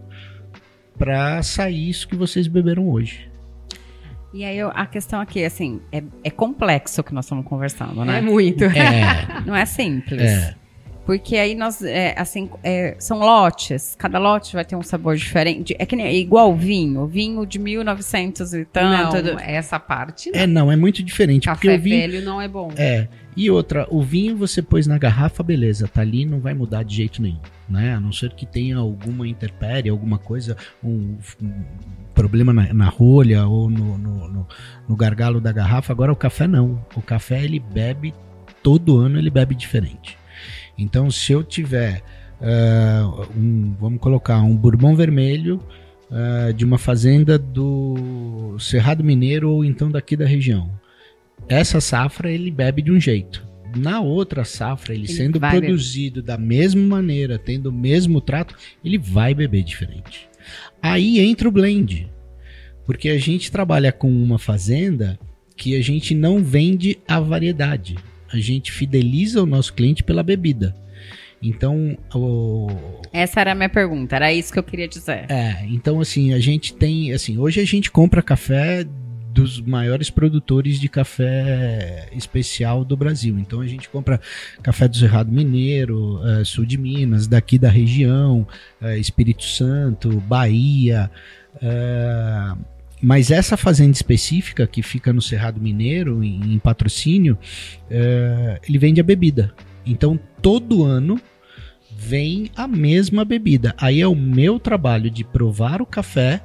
para 0.97 1.41
sair 1.41 1.89
isso 1.89 2.07
que 2.07 2.15
vocês 2.15 2.47
beberam 2.47 2.89
hoje. 2.89 3.31
E 4.34 4.46
aí 4.46 4.62
a 4.62 4.86
questão 4.86 5.20
aqui, 5.20 5.44
assim, 5.44 5.82
é, 5.91 6.02
é 6.24 6.30
complexo 6.30 7.02
o 7.02 7.04
que 7.04 7.13
nós 7.13 7.26
estamos 7.26 7.46
conversando, 7.46 8.06
né? 8.06 8.20
É 8.20 8.22
muito. 8.22 8.63
É. 8.63 9.41
Não 9.46 9.56
é 9.56 9.65
simples. 9.65 10.22
É. 10.22 10.56
Porque 11.06 11.36
aí 11.36 11.56
nós, 11.56 11.82
é, 11.82 12.15
assim, 12.17 12.50
é, 12.63 12.96
são 13.00 13.20
lotes. 13.20 13.96
Cada 13.98 14.20
lote 14.20 14.54
vai 14.54 14.63
ter 14.63 14.76
um 14.76 14.84
sabor 14.84 15.15
diferente. 15.15 15.76
É 15.78 15.86
que 15.86 15.96
nem, 15.96 16.06
é 16.06 16.15
igual 16.15 16.56
vinho. 16.56 17.08
Vinho 17.08 17.46
de 17.46 17.60
1900 17.60 18.54
e 18.54 18.65
tanto. 18.65 19.22
Não, 19.22 19.39
essa 19.39 19.80
parte 19.80 20.32
não. 20.32 20.39
É, 20.39 20.48
não, 20.48 20.72
é 20.72 20.76
muito 20.76 21.04
diferente. 21.04 21.46
Café 21.46 21.60
porque 21.60 21.76
o 21.76 21.82
vinho, 21.82 22.00
velho 22.00 22.22
não 22.24 22.39
é 22.39 22.48
bom. 22.48 22.72
É. 22.78 23.08
E 23.36 23.50
outra, 23.50 23.88
o 23.89 24.02
vinho 24.02 24.38
você 24.38 24.62
pôs 24.62 24.86
na 24.86 24.98
garrafa, 24.98 25.41
beleza, 25.41 25.88
tá 25.88 26.02
ali, 26.02 26.26
não 26.26 26.39
vai 26.39 26.54
mudar 26.54 26.84
de 26.84 26.96
jeito 26.96 27.22
nenhum. 27.22 27.39
Né? 27.67 27.94
A 27.96 28.00
não 28.00 28.12
ser 28.12 28.34
que 28.34 28.46
tenha 28.46 28.78
alguma 28.78 29.28
interpérie, 29.28 29.89
alguma 29.89 30.17
coisa, 30.17 30.56
um, 30.84 31.17
um 31.41 31.54
problema 32.21 32.53
na, 32.53 32.71
na, 32.71 32.88
rolha 32.88 33.47
ou 33.47 33.67
no, 33.67 33.97
no, 33.97 34.27
no, 34.27 34.47
no 34.88 34.95
gargalo 34.95 35.41
da 35.41 35.51
garrafa. 35.51 35.91
Agora 35.91 36.12
o 36.12 36.15
café 36.15 36.47
não. 36.47 36.86
O 36.95 37.01
café 37.01 37.43
ele 37.43 37.60
bebe, 37.60 38.13
todo 38.62 38.97
ano 38.99 39.17
ele 39.17 39.31
bebe 39.31 39.55
diferente. 39.55 40.15
Então, 40.77 41.10
se 41.10 41.31
eu 41.31 41.43
tiver 41.43 42.03
uh, 42.39 43.27
um, 43.36 43.75
vamos 43.79 43.99
colocar 43.99 44.39
um 44.43 44.55
bourbon 44.55 44.95
vermelho 44.95 45.60
uh, 46.12 46.53
de 46.53 46.63
uma 46.63 46.77
fazenda 46.77 47.39
do 47.39 48.55
Cerrado 48.60 49.03
Mineiro 49.03 49.49
ou 49.49 49.65
então 49.65 49.89
daqui 49.89 50.15
da 50.15 50.25
região, 50.25 50.71
essa 51.49 51.81
safra 51.81 52.31
ele 52.31 52.51
bebe 52.51 52.84
de 52.84 52.91
um 52.91 52.99
jeito. 52.99 53.49
Na 53.75 53.99
outra 53.99 54.43
safra, 54.43 54.93
ele, 54.93 55.05
ele 55.05 55.13
sendo 55.13 55.39
produzido 55.39 56.21
beber. 56.21 56.27
da 56.27 56.38
mesma 56.38 56.84
maneira, 56.84 57.39
tendo 57.39 57.67
o 57.67 57.73
mesmo 57.73 58.21
trato, 58.21 58.53
ele 58.84 58.97
vai 58.97 59.34
beber 59.34 59.63
diferente. 59.63 60.29
Aí 60.81 61.19
entra 61.19 61.47
o 61.47 61.51
blend, 61.51 62.11
porque 62.91 63.10
a 63.10 63.17
gente 63.17 63.51
trabalha 63.51 63.91
com 63.91 64.12
uma 64.12 64.38
fazenda 64.38 65.17
que 65.56 65.75
a 65.75 65.82
gente 65.82 66.13
não 66.13 66.43
vende 66.43 66.99
a 67.08 67.19
variedade 67.19 67.95
a 68.32 68.38
gente 68.38 68.71
fideliza 68.71 69.43
o 69.43 69.45
nosso 69.45 69.73
cliente 69.73 70.04
pela 70.04 70.23
bebida. 70.23 70.75
Então, 71.43 71.97
o... 72.13 72.67
essa 73.12 73.41
era 73.41 73.51
a 73.51 73.56
minha 73.56 73.69
pergunta, 73.69 74.15
era 74.15 74.32
isso 74.32 74.54
que 74.54 74.60
eu 74.60 74.63
queria 74.63 74.88
dizer. 74.88 75.25
É, 75.30 75.65
então 75.65 75.99
assim, 75.99 76.34
a 76.34 76.39
gente 76.39 76.73
tem, 76.73 77.12
assim, 77.13 77.38
hoje 77.38 77.60
a 77.60 77.65
gente 77.65 77.89
compra 77.89 78.21
café 78.21 78.86
dos 79.34 79.60
maiores 79.60 80.10
produtores 80.10 80.80
de 80.80 80.88
café 80.88 82.10
especial 82.13 82.86
do 82.86 82.95
Brasil. 82.95 83.39
Então 83.39 83.60
a 83.62 83.65
gente 83.65 83.89
compra 83.89 84.19
café 84.62 84.88
do 84.88 84.95
Cerrado 84.95 85.32
Mineiro, 85.32 86.19
uh, 86.19 86.45
sul 86.45 86.65
de 86.65 86.77
Minas, 86.77 87.27
daqui 87.27 87.58
da 87.58 87.69
região, 87.69 88.45
uh, 88.80 88.89
Espírito 88.97 89.43
Santo, 89.43 90.10
Bahia. 90.21 91.10
Uh, 91.56 92.58
mas 93.01 93.31
essa 93.31 93.57
fazenda 93.57 93.91
específica 93.91 94.67
que 94.67 94.83
fica 94.83 95.11
no 95.11 95.21
Cerrado 95.21 95.59
Mineiro, 95.59 96.23
em, 96.23 96.53
em 96.53 96.59
patrocínio, 96.59 97.37
é, 97.89 98.59
ele 98.67 98.77
vende 98.77 99.01
a 99.01 99.03
bebida. 99.03 99.53
Então 99.85 100.19
todo 100.41 100.83
ano 100.83 101.19
vem 101.97 102.51
a 102.55 102.67
mesma 102.67 103.25
bebida. 103.25 103.73
Aí 103.77 104.01
é 104.01 104.07
o 104.07 104.15
meu 104.15 104.59
trabalho 104.59 105.09
de 105.09 105.23
provar 105.23 105.81
o 105.81 105.85
café 105.85 106.41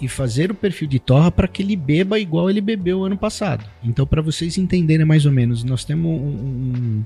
e 0.00 0.08
fazer 0.08 0.50
o 0.50 0.54
perfil 0.54 0.86
de 0.86 0.98
torra 0.98 1.30
para 1.30 1.48
que 1.48 1.62
ele 1.62 1.74
beba 1.74 2.18
igual 2.18 2.50
ele 2.50 2.60
bebeu 2.60 3.04
ano 3.04 3.16
passado. 3.16 3.64
Então, 3.82 4.06
para 4.06 4.20
vocês 4.22 4.58
entenderem 4.58 5.06
mais 5.06 5.24
ou 5.24 5.32
menos, 5.32 5.64
nós 5.64 5.84
temos 5.84 6.10
um, 6.10 6.24
um, 6.24 7.04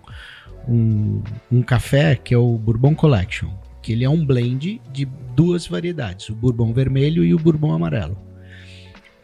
um, 0.68 1.22
um, 1.53 1.62
café 1.62 2.16
que 2.16 2.35
é 2.35 2.38
o 2.38 2.59
Bourbon 2.59 2.94
Collection, 2.94 3.50
que 3.81 3.92
ele 3.92 4.05
é 4.05 4.11
um 4.11 4.24
blend 4.24 4.81
de 4.92 5.05
duas 5.37 5.66
variedades, 5.66 6.29
o 6.29 6.35
Bourbon 6.35 6.72
vermelho 6.72 7.24
e 7.24 7.33
o 7.33 7.38
Bourbon 7.38 7.72
amarelo. 7.72 8.30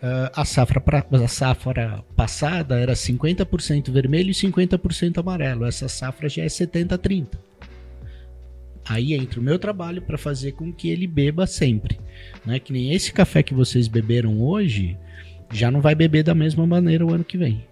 Uh, 0.07 0.31
a, 0.37 0.45
safra 0.45 0.81
pra, 0.81 1.05
a 1.11 1.27
safra 1.27 2.05
passada 2.15 2.79
era 2.79 2.93
50% 2.93 3.91
vermelho 3.91 4.31
e 4.31 4.35
50% 4.35 5.19
amarelo. 5.19 5.65
Essa 5.65 5.89
safra 5.89 6.29
já 6.29 6.45
é 6.45 6.47
70-30. 6.47 7.27
Aí 8.89 9.15
entra 9.15 9.41
o 9.41 9.43
meu 9.43 9.59
trabalho 9.59 10.01
para 10.01 10.17
fazer 10.17 10.53
com 10.53 10.73
que 10.73 10.89
ele 10.89 11.09
beba 11.09 11.45
sempre. 11.45 11.99
Né? 12.45 12.61
Que 12.61 12.73
nem 12.73 12.95
esse 12.95 13.13
café 13.13 13.43
que 13.43 13.53
vocês 13.53 13.89
beberam 13.89 14.41
hoje, 14.41 14.97
já 15.51 15.73
não 15.73 15.81
vai 15.81 15.97
beber 15.97 16.23
da 16.23 16.37
mesma 16.37 16.65
maneira 16.65 17.05
o 17.05 17.13
ano 17.13 17.25
que 17.25 17.37
vem. 17.37 17.65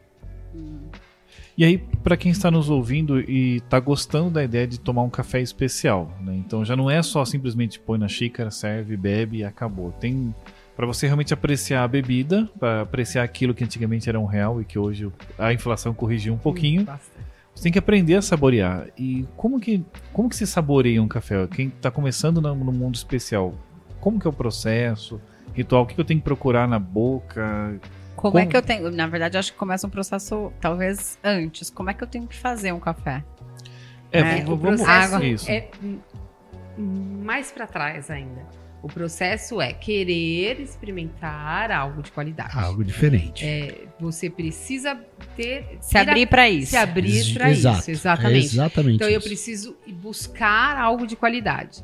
E 1.56 1.64
aí, 1.64 1.78
para 2.02 2.16
quem 2.16 2.32
está 2.32 2.50
nos 2.50 2.68
ouvindo 2.68 3.20
e 3.20 3.58
está 3.58 3.78
gostando 3.78 4.30
da 4.30 4.42
ideia 4.42 4.66
de 4.66 4.80
tomar 4.80 5.04
um 5.04 5.10
café 5.10 5.40
especial, 5.40 6.12
né? 6.20 6.34
Então 6.34 6.64
já 6.64 6.74
não 6.74 6.90
é 6.90 7.00
só 7.00 7.24
simplesmente 7.24 7.78
põe 7.78 7.96
na 7.96 8.08
xícara, 8.08 8.50
serve, 8.50 8.96
bebe 8.96 9.38
e 9.38 9.44
acabou. 9.44 9.92
Tem 9.92 10.34
para 10.76 10.86
você 10.86 11.06
realmente 11.06 11.32
apreciar 11.32 11.84
a 11.84 11.88
bebida, 11.88 12.48
para 12.58 12.82
apreciar 12.82 13.22
aquilo 13.22 13.54
que 13.54 13.62
antigamente 13.62 14.08
era 14.08 14.18
um 14.18 14.24
real 14.24 14.60
e 14.60 14.64
que 14.64 14.78
hoje 14.78 15.10
a 15.38 15.52
inflação 15.52 15.94
corrigiu 15.94 16.34
um 16.34 16.38
pouquinho. 16.38 16.86
Você 17.54 17.64
tem 17.64 17.72
que 17.72 17.78
aprender 17.78 18.16
a 18.16 18.22
saborear. 18.22 18.88
E 18.98 19.26
como 19.36 19.60
que, 19.60 19.84
como 20.12 20.28
que 20.28 20.34
se 20.34 20.46
saboreia 20.46 21.00
um 21.00 21.06
café? 21.06 21.46
Quem 21.46 21.68
está 21.68 21.90
começando 21.90 22.40
no, 22.40 22.54
no, 22.54 22.72
mundo 22.72 22.96
especial, 22.96 23.54
como 24.00 24.18
que 24.18 24.26
é 24.26 24.30
o 24.30 24.32
processo? 24.32 25.20
Ritual, 25.52 25.84
o 25.84 25.86
que 25.86 25.98
eu 25.98 26.04
tenho 26.04 26.18
que 26.18 26.24
procurar 26.24 26.66
na 26.66 26.80
boca? 26.80 27.78
Como, 28.16 28.32
como, 28.32 28.38
é 28.38 28.46
que 28.46 28.56
eu 28.56 28.62
tenho? 28.62 28.90
Na 28.90 29.06
verdade, 29.06 29.38
acho 29.38 29.52
que 29.52 29.58
começa 29.58 29.86
um 29.86 29.90
processo 29.90 30.52
talvez 30.60 31.16
antes. 31.22 31.70
Como 31.70 31.90
é 31.90 31.94
que 31.94 32.02
eu 32.02 32.08
tenho 32.08 32.26
que 32.26 32.36
fazer 32.36 32.72
um 32.72 32.80
café? 32.80 33.22
É, 34.10 34.20
é 34.20 34.44
vamos 34.44 34.80
água. 34.82 35.24
Isso. 35.24 35.48
É 35.48 35.68
mais 36.76 37.52
para 37.52 37.68
trás 37.68 38.10
ainda. 38.10 38.42
O 38.84 38.86
processo 38.86 39.62
é 39.62 39.72
querer 39.72 40.60
experimentar 40.60 41.70
algo 41.70 42.02
de 42.02 42.12
qualidade. 42.12 42.52
Algo 42.54 42.84
diferente. 42.84 43.42
É, 43.42 43.86
você 43.98 44.28
precisa 44.28 44.94
ter 45.34 45.78
se 45.80 45.96
abrir 45.96 46.26
para 46.26 46.50
isso. 46.50 46.72
Se 46.72 46.76
abrir 46.76 47.32
para 47.32 47.50
isso, 47.50 47.90
exatamente. 47.90 48.34
É 48.34 48.44
exatamente. 48.44 48.96
Então 48.96 49.08
isso. 49.08 49.16
eu 49.16 49.22
preciso 49.22 49.76
buscar 49.88 50.76
algo 50.76 51.06
de 51.06 51.16
qualidade. 51.16 51.82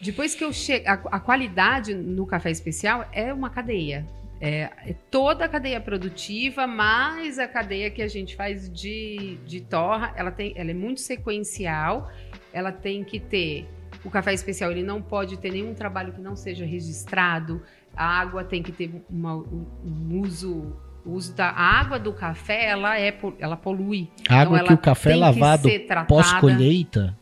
Depois 0.00 0.36
que 0.36 0.44
eu 0.44 0.52
chego, 0.52 0.88
a, 0.88 0.92
a 0.92 1.18
qualidade 1.18 1.92
no 1.96 2.24
café 2.24 2.52
especial 2.52 3.04
é 3.12 3.34
uma 3.34 3.50
cadeia. 3.50 4.06
É, 4.40 4.70
é, 4.86 4.94
toda 5.10 5.46
a 5.46 5.48
cadeia 5.48 5.80
produtiva, 5.80 6.64
mais 6.64 7.40
a 7.40 7.48
cadeia 7.48 7.90
que 7.90 8.02
a 8.02 8.06
gente 8.06 8.36
faz 8.36 8.72
de, 8.72 9.36
de 9.44 9.62
torra, 9.62 10.14
ela, 10.16 10.30
tem, 10.30 10.52
ela 10.54 10.70
é 10.70 10.74
muito 10.74 11.00
sequencial, 11.00 12.08
ela 12.52 12.70
tem 12.70 13.02
que 13.02 13.18
ter 13.18 13.66
o 14.04 14.10
café 14.10 14.32
especial 14.32 14.70
ele 14.70 14.82
não 14.82 15.02
pode 15.02 15.36
ter 15.36 15.50
nenhum 15.50 15.74
trabalho 15.74 16.12
que 16.12 16.20
não 16.20 16.36
seja 16.36 16.64
registrado. 16.64 17.62
A 17.96 18.04
água 18.04 18.44
tem 18.44 18.62
que 18.62 18.72
ter 18.72 19.02
uma, 19.10 19.34
um 19.34 20.20
uso 20.20 20.76
o 21.04 21.12
uso 21.12 21.34
da 21.34 21.48
água 21.50 21.98
do 21.98 22.12
café, 22.12 22.66
ela 22.66 23.00
é 23.00 23.16
ela 23.38 23.56
polui. 23.56 24.10
A 24.28 24.40
água 24.40 24.58
então, 24.58 24.68
que 24.68 24.74
o 24.74 24.78
café 24.78 25.12
é 25.12 25.16
lavado 25.16 25.68
pós-colheita, 26.06 27.16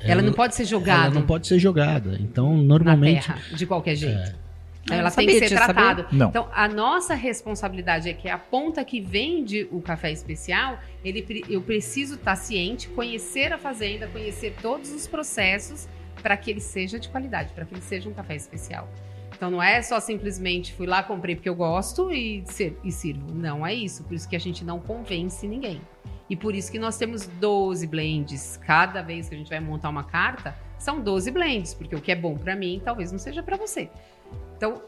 ela, 0.00 0.12
ela, 0.12 0.22
não 0.22 0.32
pode 0.32 0.54
ser 0.54 0.64
jogada. 0.64 1.06
Ela 1.06 1.14
não 1.14 1.26
pode 1.26 1.46
ser 1.46 1.58
jogada. 1.58 2.16
Então, 2.20 2.56
normalmente. 2.56 3.26
Terra, 3.26 3.38
de 3.52 3.66
qualquer 3.66 3.96
jeito. 3.96 4.16
É. 4.16 4.48
Ela 4.90 5.10
tem 5.10 5.26
que 5.26 5.38
ser 5.40 5.50
tratada. 5.50 6.06
Então, 6.10 6.48
a 6.54 6.66
nossa 6.66 7.14
responsabilidade 7.14 8.08
é 8.08 8.14
que 8.14 8.28
a 8.28 8.38
ponta 8.38 8.84
que 8.84 9.00
vende 9.00 9.68
o 9.70 9.82
café 9.82 10.10
especial, 10.10 10.78
ele, 11.04 11.44
eu 11.48 11.60
preciso 11.60 12.14
estar 12.14 12.36
ciente, 12.36 12.88
conhecer 12.88 13.52
a 13.52 13.58
fazenda, 13.58 14.06
conhecer 14.06 14.54
todos 14.62 14.90
os 14.90 15.06
processos 15.06 15.86
para 16.22 16.36
que 16.36 16.50
ele 16.50 16.60
seja 16.60 16.98
de 16.98 17.08
qualidade, 17.08 17.52
para 17.52 17.64
que 17.64 17.74
ele 17.74 17.82
seja 17.82 18.08
um 18.08 18.14
café 18.14 18.36
especial. 18.36 18.88
Então 19.34 19.50
não 19.50 19.62
é 19.62 19.80
só 19.82 20.00
simplesmente 20.00 20.72
fui 20.72 20.86
lá, 20.86 21.02
comprei 21.02 21.36
porque 21.36 21.48
eu 21.48 21.54
gosto 21.54 22.12
e, 22.12 22.44
e 22.82 22.90
sirvo. 22.90 23.32
Não 23.32 23.64
é 23.64 23.72
isso. 23.72 24.02
Por 24.02 24.14
isso 24.14 24.28
que 24.28 24.34
a 24.34 24.40
gente 24.40 24.64
não 24.64 24.80
convence 24.80 25.46
ninguém. 25.46 25.80
E 26.28 26.36
por 26.36 26.54
isso 26.54 26.70
que 26.70 26.78
nós 26.78 26.98
temos 26.98 27.26
12 27.26 27.86
blends. 27.86 28.58
Cada 28.66 29.00
vez 29.00 29.28
que 29.28 29.34
a 29.34 29.38
gente 29.38 29.48
vai 29.48 29.60
montar 29.60 29.88
uma 29.90 30.04
carta, 30.04 30.56
são 30.78 31.00
12 31.00 31.30
blends, 31.30 31.72
porque 31.72 31.94
o 31.94 32.00
que 32.00 32.12
é 32.12 32.16
bom 32.16 32.36
para 32.36 32.54
mim 32.54 32.80
talvez 32.84 33.12
não 33.12 33.18
seja 33.18 33.42
para 33.42 33.56
você. 33.56 33.88
Então, 34.56 34.82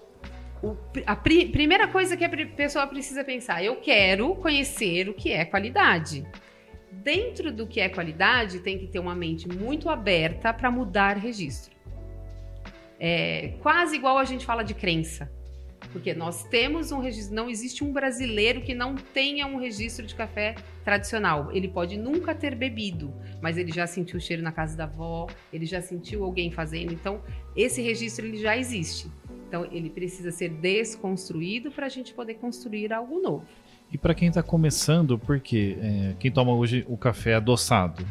o, 0.63 0.77
a 1.07 1.17
pri, 1.17 1.47
primeira 1.47 1.89
coisa 1.89 2.17
que 2.17 2.25
a 2.25 2.29
pessoa 2.29 2.87
precisa 2.87 3.25
pensar, 3.25 3.65
eu 3.65 3.77
quero 3.77 4.35
conhecer 4.37 5.09
o 5.09 5.15
que 5.15 5.33
é 5.33 5.45
qualidade 5.45 6.27
dentro 6.91 7.53
do 7.53 7.67
que 7.67 7.81
é 7.81 7.89
qualidade, 7.89 8.61
tem 8.61 8.79
que 8.79 8.87
ter 8.87 8.99
uma 8.99 9.15
mente 9.15 9.49
muito 9.49 9.89
aberta 9.89 10.53
para 10.53 10.71
mudar 10.71 11.17
registro. 11.17 11.75
É 12.99 13.55
quase 13.61 13.97
igual 13.97 14.19
a 14.19 14.25
gente 14.25 14.45
fala 14.45 14.63
de 14.63 14.75
crença. 14.75 15.31
Porque 15.93 16.15
nós 16.15 16.45
temos 16.45 16.93
um 16.93 17.01
registro, 17.01 17.35
não 17.35 17.49
existe 17.49 17.83
um 17.83 17.93
brasileiro 17.93 18.61
que 18.61 18.75
não 18.75 18.95
tenha 18.95 19.47
um 19.47 19.57
registro 19.57 20.07
de 20.07 20.15
café 20.15 20.55
tradicional. 20.85 21.51
Ele 21.53 21.69
pode 21.69 21.97
nunca 21.97 22.35
ter 22.35 22.55
bebido, 22.55 23.13
mas 23.41 23.57
ele 23.57 23.73
já 23.73 23.87
sentiu 23.87 24.19
o 24.19 24.21
cheiro 24.21 24.43
na 24.43 24.53
casa 24.53 24.77
da 24.77 24.85
avó, 24.85 25.27
ele 25.53 25.67
já 25.67 25.81
sentiu 25.81 26.23
alguém 26.23 26.51
fazendo. 26.51 26.93
Então, 26.93 27.23
esse 27.57 27.81
registro 27.83 28.27
ele 28.27 28.37
já 28.37 28.57
existe. 28.57 29.11
Então, 29.49 29.67
ele 29.73 29.91
precisa 29.91 30.31
ser 30.31 30.51
desconstruído 30.51 31.73
para 31.73 31.87
a 31.87 31.89
gente 31.89 32.15
poder 32.15 32.35
construir 32.35 32.93
algo 32.93 33.21
novo. 33.21 33.47
E 33.93 33.99
para 33.99 34.15
quem 34.15 34.29
está 34.29 34.43
começando, 34.43 35.19
porque 35.19 35.77
é, 35.81 36.15
quem 36.19 36.31
toma 36.31 36.53
hoje 36.53 36.85
o 36.89 36.97
café 36.97 37.35
adoçado 37.35 38.05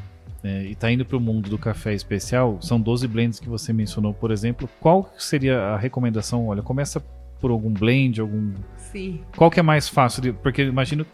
é, 0.43 0.63
e 0.63 0.71
está 0.71 0.91
indo 0.91 1.05
para 1.05 1.17
o 1.17 1.19
mundo 1.19 1.49
do 1.49 1.57
café 1.57 1.93
especial, 1.93 2.57
são 2.61 2.79
12 2.79 3.07
blends 3.07 3.39
que 3.39 3.47
você 3.47 3.71
mencionou, 3.71 4.13
por 4.13 4.31
exemplo. 4.31 4.69
Qual 4.79 5.13
seria 5.17 5.57
a 5.59 5.77
recomendação? 5.77 6.47
Olha, 6.47 6.61
começa 6.61 6.99
por 7.39 7.51
algum 7.51 7.71
blend, 7.71 8.19
algum. 8.19 8.53
Sim. 8.77 9.21
Qual 9.35 9.49
que 9.49 9.59
é 9.59 9.63
mais 9.63 9.87
fácil? 9.87 10.21
De... 10.21 10.33
Porque 10.33 10.63
imagino 10.63 11.05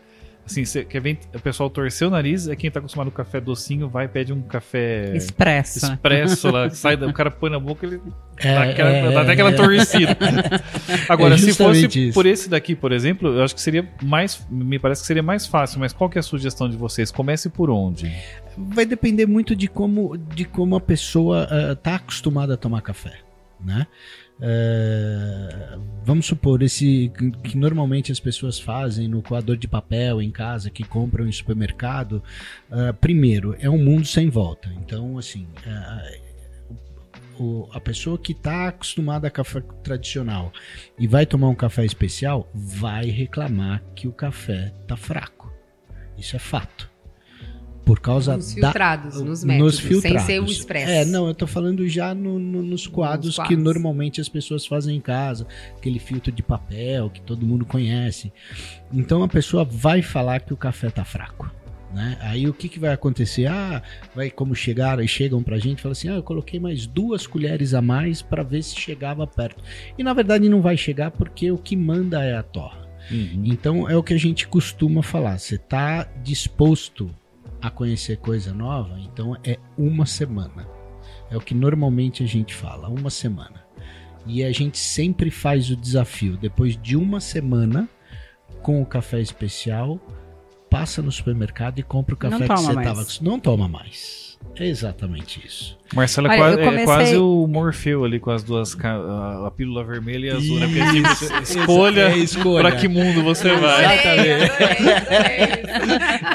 Assim, 0.46 0.64
você 0.64 0.86
quer 0.86 1.02
ver 1.02 1.18
o 1.34 1.40
pessoal 1.40 1.72
torcer 1.72 2.08
o 2.08 2.12
nariz, 2.12 2.48
é 2.48 2.56
quem 2.56 2.70
tá 2.70 2.80
acostumado 2.80 3.10
com 3.10 3.18
café 3.18 3.42
docinho, 3.42 3.90
vai 3.90 4.06
e 4.06 4.08
pede 4.08 4.32
um 4.32 4.44
café 4.44 5.16
expresso. 5.16 5.86
Expresso 5.86 6.52
lá, 6.52 6.70
sai, 6.72 6.94
o 6.96 7.12
cara 7.12 7.32
põe 7.32 7.50
na 7.50 7.60
boca, 7.60 7.84
ele 7.84 8.00
é, 8.38 8.54
dá, 8.54 8.64
aquela, 8.64 8.90
é, 8.90 9.12
dá 9.12 9.22
até 9.22 9.32
aquela 9.32 9.50
é. 9.50 9.54
torcida. 9.54 10.18
Agora, 11.10 11.34
é 11.34 11.38
se 11.40 11.52
fosse 11.56 11.88
isso. 11.88 12.14
por 12.14 12.28
esse 12.28 12.48
daqui, 12.48 12.76
por 12.76 12.92
exemplo, 12.92 13.30
eu 13.30 13.44
acho 13.44 13.56
que 13.56 13.62
seria 13.62 13.90
mais, 14.04 14.46
me 14.48 14.78
parece 14.78 15.02
que 15.02 15.08
seria 15.08 15.24
mais 15.24 15.48
fácil, 15.48 15.80
mas 15.80 15.92
qual 15.92 16.12
que 16.12 16.20
é 16.20 16.22
a 16.22 16.24
sugestão 16.24 16.70
de 16.70 16.78
vocês? 16.78 17.10
Comece 17.10 17.50
por 17.50 17.72
onde? 17.72 18.14
Vai 18.56 18.86
depender 18.86 19.26
muito 19.26 19.56
de 19.56 19.68
como, 19.68 20.16
de 20.16 20.46
como 20.46 20.76
a 20.76 20.82
pessoa 20.82 21.48
uh, 21.48 21.76
tá 21.76 21.96
acostumada 21.96 22.54
a 22.54 22.58
tomar 22.58 22.82
café, 22.82 23.18
né? 23.60 23.88
É, 24.42 25.78
vamos 26.04 26.26
supor, 26.26 26.62
esse 26.62 27.12
que 27.44 27.58
normalmente 27.58 28.12
as 28.12 28.20
pessoas 28.20 28.60
fazem 28.60 29.08
no 29.08 29.22
coador 29.22 29.58
de 29.58 29.68
papel 29.68 30.22
em 30.22 30.32
casa, 30.32 30.70
que 30.70 30.84
compram 30.84 31.28
em 31.28 31.32
supermercado. 31.32 32.22
Uh, 32.70 32.94
primeiro, 33.00 33.56
é 33.60 33.70
um 33.70 33.82
mundo 33.84 34.06
sem 34.06 34.30
volta. 34.30 34.70
Então, 34.78 35.18
assim, 35.18 35.48
uh, 35.66 37.42
o, 37.42 37.70
a 37.72 37.80
pessoa 37.80 38.18
que 38.18 38.34
está 38.34 38.68
acostumada 38.68 39.28
a 39.28 39.32
café 39.32 39.62
tradicional 39.84 40.52
e 40.98 41.08
vai 41.08 41.26
tomar 41.26 41.50
um 41.50 41.56
café 41.56 41.86
especial 41.86 42.50
vai 42.54 43.06
reclamar 43.06 43.84
que 43.96 44.08
o 44.08 44.14
café 44.14 44.74
tá 44.88 44.98
fraco. 44.98 45.54
Isso 46.18 46.36
é 46.36 46.40
fato 46.40 46.95
por 47.86 48.00
causa 48.00 48.36
nos 48.36 48.54
filtrados, 48.54 49.20
da, 49.20 49.24
nos 49.24 49.44
métodos, 49.44 49.74
nos 49.74 49.80
filtrados. 49.80 50.22
sem 50.24 50.36
ser 50.36 50.42
o 50.42 50.46
expresso. 50.46 50.92
É, 50.92 51.06
não, 51.06 51.28
eu 51.28 51.36
tô 51.36 51.46
falando 51.46 51.88
já 51.88 52.16
no, 52.16 52.40
no, 52.40 52.64
nos, 52.64 52.88
quadros 52.88 53.28
nos, 53.28 53.36
quadros 53.36 53.56
que 53.56 53.56
normalmente 53.56 54.20
as 54.20 54.28
pessoas 54.28 54.66
fazem 54.66 54.98
em 54.98 55.00
casa, 55.00 55.46
aquele 55.78 56.00
filtro 56.00 56.32
de 56.32 56.42
papel 56.42 57.12
que 57.12 57.22
todo 57.22 57.46
mundo 57.46 57.64
conhece. 57.64 58.34
Então 58.92 59.22
a 59.22 59.28
pessoa 59.28 59.64
vai 59.64 60.02
falar 60.02 60.40
que 60.40 60.52
o 60.52 60.58
café 60.58 60.90
tá 60.90 61.06
fraco. 61.06 61.50
Né? 61.94 62.18
Aí 62.20 62.50
o 62.50 62.54
que, 62.54 62.68
que 62.68 62.80
vai 62.80 62.92
acontecer? 62.92 63.46
Ah, 63.46 63.82
vai 64.14 64.30
como 64.30 64.54
chegaram 64.56 65.02
e 65.02 65.08
chegam 65.08 65.42
pra 65.42 65.60
gente, 65.60 65.82
fala 65.82 65.94
assim: 65.94 66.10
"Ah, 66.10 66.16
eu 66.16 66.24
coloquei 66.24 66.60
mais 66.60 66.86
duas 66.88 67.26
colheres 67.26 67.74
a 67.74 67.82
mais 67.82 68.22
para 68.22 68.44
ver 68.44 68.64
se 68.64 68.76
chegava 68.76 69.26
perto". 69.26 69.64
E 69.98 70.04
na 70.04 70.12
verdade 70.12 70.50
não 70.50 70.62
vai 70.62 70.76
chegar 70.76 71.12
porque 71.12 71.52
o 71.52 71.58
que 71.58 71.78
manda 71.78 72.22
é 72.22 72.36
a 72.36 72.44
torra. 72.44 72.86
Uhum. 73.10 73.44
Então 73.46 73.90
é 73.90 73.96
o 73.96 74.04
que 74.04 74.14
a 74.14 74.20
gente 74.20 74.48
costuma 74.48 75.04
falar. 75.04 75.38
Você 75.38 75.56
está 75.56 76.10
disposto 76.24 77.14
a 77.66 77.72
conhecer 77.72 78.18
coisa 78.18 78.54
nova, 78.54 79.00
então 79.00 79.36
é 79.44 79.58
uma 79.76 80.06
semana. 80.06 80.68
É 81.32 81.36
o 81.36 81.42
que 81.42 81.56
normalmente 81.56 82.24
a 82.24 82.28
gente 82.28 82.54
fala, 82.54 82.88
uma 82.88 83.10
semana. 83.10 83.66
E 84.28 84.44
a 84.44 84.52
gente 84.52 84.78
sempre 84.78 85.32
faz 85.32 85.70
o 85.72 85.76
desafio. 85.76 86.38
Depois 86.38 86.78
de 86.80 86.96
uma 86.96 87.20
semana, 87.20 87.90
com 88.62 88.82
o 88.82 88.86
café 88.86 89.20
especial, 89.20 90.00
passa 90.70 91.02
no 91.02 91.12
supermercado 91.12 91.80
e 91.80 91.84
compra 91.84 92.14
o 92.14 92.18
café 92.18 92.48
que 92.48 92.56
você 92.56 92.72
estava. 92.72 93.06
Não 93.22 93.40
toma 93.40 93.68
mais. 93.68 94.25
É 94.58 94.66
exatamente 94.66 95.46
isso. 95.46 95.78
Marcelo 95.94 96.28
é, 96.28 96.38
quase, 96.38 96.58
comecei... 96.58 96.82
é 96.82 96.86
quase 96.86 97.18
o 97.18 97.48
Morfeu 97.48 98.04
ali 98.06 98.20
com 98.20 98.32
as 98.32 98.44
duas, 98.44 98.76
a, 98.84 99.48
a 99.48 99.52
pílula 99.52 99.84
vermelha 99.84 100.28
e 100.28 100.32
a 100.32 100.36
azul, 100.38 100.60
né? 100.60 100.68
Porque 100.68 101.42
escolha, 101.44 102.10
é, 102.10 102.18
escolha. 102.18 102.62
para 102.62 102.76
que 102.78 102.88
mundo 102.88 103.22
você 103.24 103.54
vai. 103.56 103.86
Exatamente. 103.86 104.52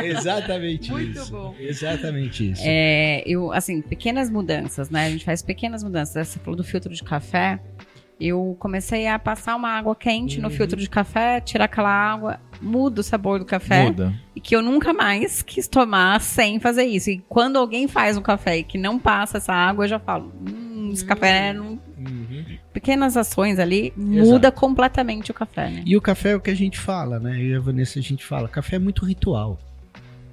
Exatamente 0.05 0.91
Muito 0.93 1.19
isso. 1.19 1.33
bom. 1.33 1.55
Exatamente 1.59 2.51
isso. 2.53 2.63
É, 2.65 3.23
eu, 3.27 3.53
assim, 3.53 3.81
pequenas 3.83 4.31
mudanças, 4.31 4.91
né? 4.91 5.07
A 5.07 5.11
gente 5.11 5.25
faz 5.25 5.43
pequenas 5.43 5.83
mudanças. 5.83 6.29
Você 6.29 6.39
falou 6.39 6.57
do 6.57 6.65
filtro 6.65 6.93
de 6.93 7.03
café. 7.03 7.59
Eu 8.21 8.55
comecei 8.59 9.07
a 9.07 9.19
passar 9.19 9.57
uma 9.57 9.71
água 9.71 9.97
quente 9.97 10.37
uhum. 10.37 10.43
no 10.43 10.51
filtro 10.51 10.79
de 10.79 10.89
café, 10.89 11.41
tirar 11.41 11.65
aquela 11.65 11.91
água, 11.91 12.39
muda 12.61 13.01
o 13.01 13.05
sabor 13.05 13.39
do 13.39 13.45
café. 13.45 13.85
Muda. 13.85 14.15
E 14.37 14.41
que 14.41 14.55
eu 14.55 14.61
nunca 14.61 14.93
mais 14.93 15.41
quis 15.41 15.67
tomar 15.67 16.21
sem 16.21 16.61
fazer 16.61 16.85
isso. 16.85 17.11
E 17.11 17.25
quando 17.29 17.57
alguém 17.57 17.89
faz 17.89 18.17
um 18.17 18.23
café 18.23 18.59
e 18.59 18.63
que 18.63 18.77
não 18.77 18.99
passa 18.99 19.39
essa 19.39 19.55
água, 19.55 19.85
eu 19.85 19.89
já 19.89 19.99
falo, 19.99 20.33
hum, 20.47 20.91
esse 20.93 21.05
café 21.05 21.53
uhum. 21.53 21.57
não. 21.57 21.81
Uhum. 21.99 22.45
Pequenas 22.73 23.17
ações 23.17 23.59
ali 23.59 23.93
Exato. 23.97 24.31
muda 24.31 24.53
completamente 24.53 25.31
o 25.31 25.35
café, 25.35 25.71
né? 25.71 25.83
E 25.85 25.97
o 25.97 26.01
café 26.01 26.31
é 26.31 26.37
o 26.37 26.41
que 26.41 26.51
a 26.51 26.55
gente 26.55 26.79
fala, 26.79 27.19
né? 27.19 27.39
Eu 27.39 27.47
e 27.47 27.55
a 27.55 27.61
Vanessa 27.61 27.99
a 27.99 28.03
gente 28.03 28.25
fala, 28.25 28.49
café 28.49 28.77
é 28.77 28.79
muito 28.79 29.05
ritual. 29.05 29.59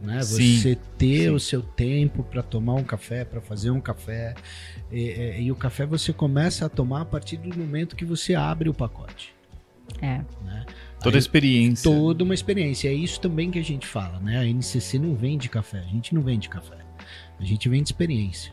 Né? 0.02 0.22
Sim, 0.22 0.58
Você 0.58 0.78
ter 0.98 1.24
sim. 1.24 1.30
o 1.30 1.40
seu 1.40 1.62
tempo 1.62 2.24
para 2.24 2.42
tomar 2.44 2.76
um 2.76 2.84
café, 2.84 3.26
para 3.26 3.42
fazer 3.42 3.72
um 3.72 3.80
café. 3.82 4.36
E, 4.92 5.00
e- 5.02 5.42
e 5.44 5.52
o 5.52 5.56
café 5.56 5.86
você 5.86 6.14
começa 6.14 6.66
a 6.66 6.70
tomar 6.70 7.02
a 7.02 7.06
partir 7.06 7.38
do 7.38 7.58
momento 7.58 7.96
que 7.96 8.06
você 8.06 8.36
abre 8.36 8.70
o 8.70 8.74
pacote. 8.74 9.34
É. 10.02 10.22
Né? 10.44 10.66
Toda 11.02 11.16
Aí, 11.16 11.20
experiência. 11.20 11.84
toda 11.90 12.24
uma 12.24 12.34
experiência. 12.34 12.90
É 12.90 12.94
isso 12.94 13.20
também 13.22 13.50
que 13.52 13.60
a 13.60 13.64
gente 13.64 13.86
fala, 13.88 14.20
né? 14.20 14.38
A 14.40 14.46
NCC 14.46 15.00
não 15.00 15.16
vende 15.16 15.48
café. 15.50 15.80
A 15.80 15.90
gente 15.92 16.14
não 16.14 16.22
vende 16.22 16.50
café. 16.50 16.78
A 17.40 17.44
gente 17.44 17.70
vende 17.70 17.88
experiência. 17.90 18.52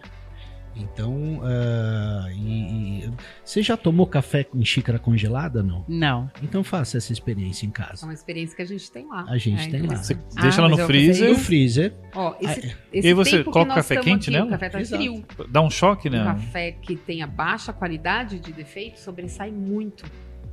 Então, 0.77 1.41
ah, 1.45 2.27
e, 2.33 3.05
e- 3.05 3.11
você 3.45 3.63
já 3.63 3.77
tomou 3.77 4.07
café 4.07 4.47
em 4.55 4.65
xícara 4.65 4.99
congelada, 4.99 5.63
não? 5.63 5.85
Não. 5.89 6.31
Então 6.43 6.65
faça 6.65 6.97
essa 6.99 7.13
experiência 7.13 7.65
em 7.65 7.69
É 7.69 7.73
casa. 7.73 8.05
uma 8.07 8.13
experiência 8.15 8.57
que 8.57 8.63
a 8.63 8.67
gente 8.67 8.91
tem 8.91 9.07
lá. 9.09 9.25
A 9.29 9.39
gente 9.39 9.63
É 9.69 9.71
tem 9.71 9.83
lá. 9.83 9.97
Você 9.97 10.15
Ah, 10.37 10.43
deixa 10.43 10.61
ela 10.61 10.69
mas 10.69 10.79
no 10.79 10.87
freezer, 10.87 11.31
No 11.31 11.37
freezer, 11.37 11.95
Ó, 12.15 12.35
esse, 12.41 12.61
Ah, 12.69 12.75
esse 12.93 13.07
E 13.07 13.09
aí 13.09 13.15
você 13.15 13.45
coloca 13.45 13.67
nós 13.67 13.75
café 13.77 13.97
quente 13.97 14.29
aqui, 14.29 14.31
nela? 14.33 14.47
O 14.47 14.51
café 14.51 14.69
tá 14.69 14.81
Exato. 14.81 15.03
frio. 15.03 15.25
dá 15.49 15.61
um 15.63 15.71
choque, 15.71 16.09
Um 16.09 16.13
né? 16.13 16.25
café 16.25 16.73
que 16.73 16.97
tenha 16.97 17.27
baixa 17.27 17.73
qualidade 17.73 18.39
de 18.41 18.53
defeito 18.53 18.99
sobressai 18.99 19.51
muito 19.51 20.05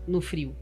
no 0.07 0.21
frio. 0.21 0.55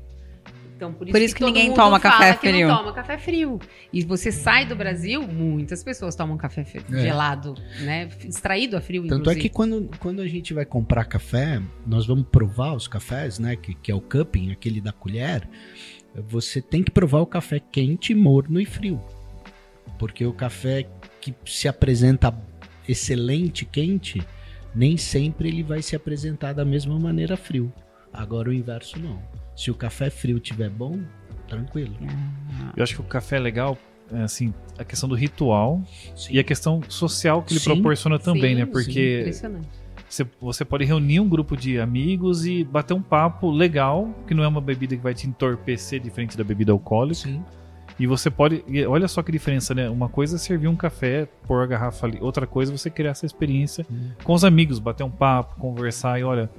Então, 0.79 0.93
por 0.93 1.05
isso, 1.07 1.11
Por 1.11 1.21
isso 1.21 1.35
que 1.35 1.41
todo 1.41 1.47
ninguém 1.53 1.73
toma 1.73 1.99
café 1.99 2.33
que 2.35 2.47
frio. 2.49 2.69
não 2.69 2.77
toma 2.77 2.93
café 2.93 3.17
frio. 3.17 3.59
E 3.91 4.01
você 4.01 4.31
sai 4.31 4.65
do 4.65 4.77
Brasil, 4.77 5.21
muitas 5.27 5.83
pessoas 5.83 6.15
tomam 6.15 6.37
café 6.37 6.61
É. 6.61 7.01
gelado, 7.01 7.53
né? 7.81 8.07
Extraído 8.23 8.77
a 8.77 8.81
frio, 8.81 9.01
Tanto 9.03 9.13
é 9.13 9.17
inclusive. 9.33 9.41
que 9.41 9.49
quando, 9.49 9.89
quando 9.99 10.21
a 10.21 10.27
gente 10.27 10.53
vai 10.53 10.63
comprar 10.63 11.03
café, 11.03 11.61
nós 11.85 12.07
vamos 12.07 12.25
provar 12.31 12.73
os 12.75 12.87
cafés, 12.87 13.39
né? 13.39 13.57
Que, 13.57 13.73
que 13.73 13.91
é 13.91 13.95
o 13.95 13.99
cupping, 13.99 14.53
aquele 14.53 14.79
da 14.79 14.93
colher. 14.93 15.45
Você 16.29 16.61
tem 16.61 16.81
que 16.81 16.91
provar 16.91 17.19
o 17.19 17.25
café 17.25 17.59
quente, 17.59 18.15
morno 18.15 18.57
e 18.61 18.65
frio. 18.65 19.01
Porque 19.97 20.25
o 20.25 20.31
café 20.31 20.87
que 21.19 21.35
se 21.45 21.67
apresenta 21.67 22.33
excelente 22.87 23.65
quente, 23.65 24.25
nem 24.73 24.95
sempre 24.95 25.49
ele 25.49 25.61
vai 25.61 25.81
se 25.81 25.93
apresentar 25.93 26.53
da 26.53 26.63
mesma 26.63 26.97
maneira 26.97 27.35
frio. 27.35 27.69
Agora 28.13 28.49
o 28.49 28.53
inverso 28.53 28.97
não. 28.97 29.21
Se 29.59 29.69
o 29.69 29.75
café 29.75 30.09
frio 30.09 30.39
tiver 30.39 30.69
bom, 30.69 30.97
tranquilo. 31.45 31.93
Eu 32.77 32.81
acho 32.81 32.95
que 32.95 33.01
o 33.01 33.03
café 33.03 33.35
é 33.35 33.39
legal, 33.39 33.77
é, 34.09 34.21
assim, 34.21 34.53
a 34.77 34.85
questão 34.85 35.09
do 35.09 35.15
ritual 35.15 35.81
Sim. 36.15 36.35
e 36.35 36.39
a 36.39 36.43
questão 36.45 36.81
social 36.87 37.41
que 37.43 37.51
ele 37.51 37.59
Sim. 37.59 37.73
proporciona 37.73 38.17
também, 38.17 38.53
Sim, 38.53 38.59
né? 38.61 38.65
sim, 38.65 38.71
Porque 38.71 39.17
Impressionante. 39.19 39.67
você, 40.07 40.25
você 40.39 40.63
pode 40.63 40.85
reunir 40.85 41.19
um 41.19 41.27
grupo 41.27 41.57
de 41.57 41.77
amigos 41.77 42.45
e 42.45 42.63
bater 42.63 42.93
um 42.93 43.01
papo 43.01 43.51
legal, 43.51 44.09
que 44.25 44.33
não 44.33 44.45
é 44.45 44.47
uma 44.47 44.61
bebida 44.61 44.95
que 44.95 45.03
vai 45.03 45.13
te 45.13 45.27
entorpecer 45.27 45.99
diferente 45.99 46.37
da 46.37 46.43
bebida 46.45 46.71
alcoólica. 46.71 47.15
Sim. 47.27 47.43
E 47.99 48.07
você 48.07 48.29
pode. 48.29 48.63
e 48.65 48.85
olha 48.85 49.09
só 49.09 49.21
que 49.21 49.29
diferença, 49.29 49.75
né? 49.75 49.89
Uma 49.89 50.07
coisa 50.07 50.37
é 50.37 50.39
servir 50.39 50.69
um 50.69 50.75
café, 50.77 51.27
pôr 51.45 51.61
a 51.61 51.65
garrafa 51.67 52.07
ali. 52.07 52.17
Outra 52.21 52.47
coisa 52.47 52.71
é 52.71 52.77
você 52.77 52.89
criar 52.89 53.11
essa 53.11 53.25
experiência 53.25 53.85
Hum. 53.91 54.11
com 54.23 54.31
os 54.31 54.45
amigos, 54.45 54.79
bater 54.79 55.03
um 55.03 55.11
papo, 55.11 55.59
conversar 55.59 56.17
e 56.17 56.23
olha, 56.23 56.49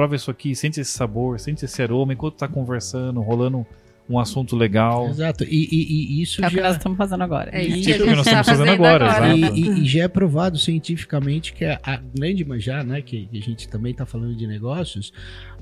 prova 0.00 0.16
isso 0.16 0.30
aqui, 0.30 0.54
sente 0.54 0.80
esse 0.80 0.90
sabor, 0.92 1.38
sente 1.38 1.64
esse 1.64 1.82
aroma 1.82 2.12
enquanto 2.12 2.36
tá 2.36 2.48
conversando, 2.48 3.20
rolando 3.20 3.66
um 4.08 4.18
assunto 4.18 4.56
legal. 4.56 5.08
Exato. 5.08 5.44
E, 5.44 5.68
e- 5.70 6.18
e 6.18 6.22
isso 6.22 6.42
É 6.42 6.46
o 6.46 6.50
que 6.50 6.56
já... 6.56 6.62
nós 6.62 6.76
estamos 6.76 6.98
fazendo 6.98 7.22
agora. 7.22 7.50
É 7.52 7.64
isso 7.64 7.90
Isso 7.90 8.02
que 8.02 8.10
nós 8.10 8.26
está 8.26 8.40
estamos 8.40 8.46
fazendo 8.60 8.74
agora, 8.74 9.08
agora. 9.08 9.36
exato. 9.36 9.56
E, 9.56 9.60
e- 9.60 9.80
e 9.82 9.84
já 9.86 10.02
é 10.04 10.08
provado 10.08 10.58
cientificamente 10.58 11.52
que 11.52 11.64
a, 11.64 11.78
a 11.82 11.96
grande, 11.96 12.44
ma- 12.44 12.58
já, 12.58 12.82
né, 12.82 13.00
que 13.02 13.28
a 13.32 13.36
gente 13.36 13.68
também 13.68 13.92
está 13.92 14.04
falando 14.04 14.34
de 14.34 14.46
negócios, 14.48 15.12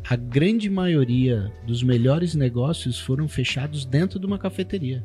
a 0.09 0.17
grande 0.17 0.71
maioria 0.71 1.53
dos 1.67 1.83
melhores 1.83 2.35
negócios 2.35 2.99
foram 2.99 3.29
fechados 3.29 3.85
dentro 3.85 4.19
de 4.19 4.25
uma 4.25 4.39
cafeteria, 4.39 5.03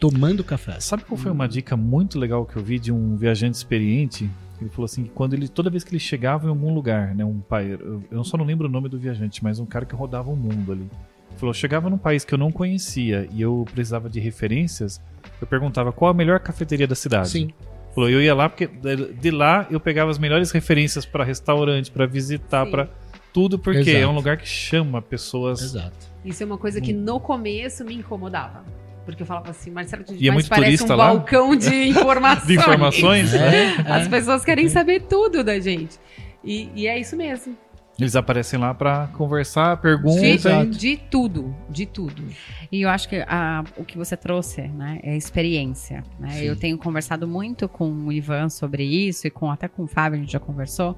tomando 0.00 0.42
café. 0.42 0.80
Sabe 0.80 1.04
qual 1.04 1.16
foi 1.16 1.30
uma 1.30 1.46
dica 1.46 1.76
muito 1.76 2.18
legal 2.18 2.44
que 2.44 2.56
eu 2.56 2.64
vi 2.64 2.78
de 2.80 2.90
um 2.90 3.14
viajante 3.16 3.56
experiente? 3.56 4.28
Ele 4.62 4.70
falou 4.70 4.84
assim 4.84 5.04
que 5.04 5.10
quando 5.10 5.34
ele 5.34 5.48
toda 5.48 5.68
vez 5.68 5.84
que 5.84 5.90
ele 5.90 5.98
chegava 5.98 6.46
em 6.46 6.50
algum 6.50 6.72
lugar, 6.72 7.14
né, 7.14 7.24
um 7.24 7.40
pai, 7.40 7.78
eu, 8.10 8.24
só 8.24 8.36
não 8.36 8.44
lembro 8.44 8.68
o 8.68 8.70
nome 8.70 8.88
do 8.88 8.98
viajante, 8.98 9.42
mas 9.42 9.58
um 9.58 9.66
cara 9.66 9.84
que 9.84 9.94
rodava 9.94 10.30
o 10.30 10.36
mundo 10.36 10.72
ali. 10.72 10.82
Ele 10.82 11.38
falou, 11.38 11.50
eu 11.50 11.54
chegava 11.54 11.90
num 11.90 11.98
país 11.98 12.24
que 12.24 12.34
eu 12.34 12.38
não 12.38 12.52
conhecia 12.52 13.28
e 13.32 13.40
eu 13.40 13.64
precisava 13.72 14.08
de 14.08 14.20
referências, 14.20 15.00
eu 15.40 15.46
perguntava 15.46 15.92
qual 15.92 16.10
a 16.10 16.14
melhor 16.14 16.40
cafeteria 16.40 16.86
da 16.86 16.94
cidade. 16.94 17.28
Sim, 17.28 17.50
Falou, 17.94 18.08
eu 18.08 18.22
ia 18.22 18.34
lá 18.34 18.48
porque 18.48 18.66
de 18.66 19.30
lá 19.30 19.66
eu 19.70 19.78
pegava 19.78 20.10
as 20.10 20.18
melhores 20.18 20.50
referências 20.50 21.04
para 21.04 21.24
restaurante, 21.24 21.90
para 21.90 22.06
visitar, 22.06 22.64
para 22.66 22.88
tudo 23.32 23.58
porque 23.58 23.90
Exato. 23.90 23.96
é 23.96 24.06
um 24.06 24.14
lugar 24.14 24.38
que 24.38 24.48
chama 24.48 25.02
pessoas. 25.02 25.60
exato. 25.60 26.12
Isso 26.24 26.42
é 26.42 26.46
uma 26.46 26.56
coisa 26.56 26.80
que 26.80 26.92
no 26.92 27.20
começo 27.20 27.84
me 27.84 27.94
incomodava. 27.94 28.64
Porque 29.04 29.22
eu 29.22 29.26
falava 29.26 29.50
assim, 29.50 29.70
Marcelo, 29.70 30.04
E 30.18 30.28
é 30.28 30.32
mas 30.32 30.48
parece 30.48 30.66
turista 30.78 30.94
um 30.94 30.96
lá? 30.96 31.08
balcão 31.08 31.56
de 31.56 31.74
informações. 31.90 32.46
De 32.46 32.54
informações, 32.54 33.32
né? 33.32 33.74
As 33.88 34.06
pessoas 34.08 34.44
querem 34.44 34.68
saber 34.68 35.02
tudo 35.02 35.42
da 35.42 35.58
gente. 35.58 35.98
E, 36.44 36.68
e 36.74 36.86
é 36.86 36.98
isso 36.98 37.16
mesmo. 37.16 37.56
Eles 37.98 38.16
aparecem 38.16 38.58
lá 38.58 38.72
para 38.72 39.08
conversar, 39.08 39.76
perguntam. 39.76 40.64
De, 40.70 40.78
de 40.78 40.96
tudo, 40.96 41.54
de 41.68 41.84
tudo. 41.84 42.24
E 42.72 42.80
eu 42.82 42.88
acho 42.88 43.06
que 43.08 43.16
a- 43.28 43.62
o 43.76 43.84
que 43.84 43.98
você 43.98 44.16
trouxe, 44.16 44.62
né, 44.62 44.98
é 45.02 45.12
a 45.12 45.16
experiência. 45.16 46.02
né? 46.18 46.42
Eu 46.42 46.56
tenho 46.56 46.78
conversado 46.78 47.28
muito 47.28 47.68
com 47.68 47.90
o 47.90 48.10
Ivan 48.10 48.48
sobre 48.48 48.82
isso 48.82 49.26
e 49.26 49.30
com 49.30 49.50
até 49.50 49.68
com 49.68 49.82
o 49.84 49.86
Fábio 49.86 50.16
a 50.16 50.20
gente 50.20 50.32
já 50.32 50.40
conversou. 50.40 50.96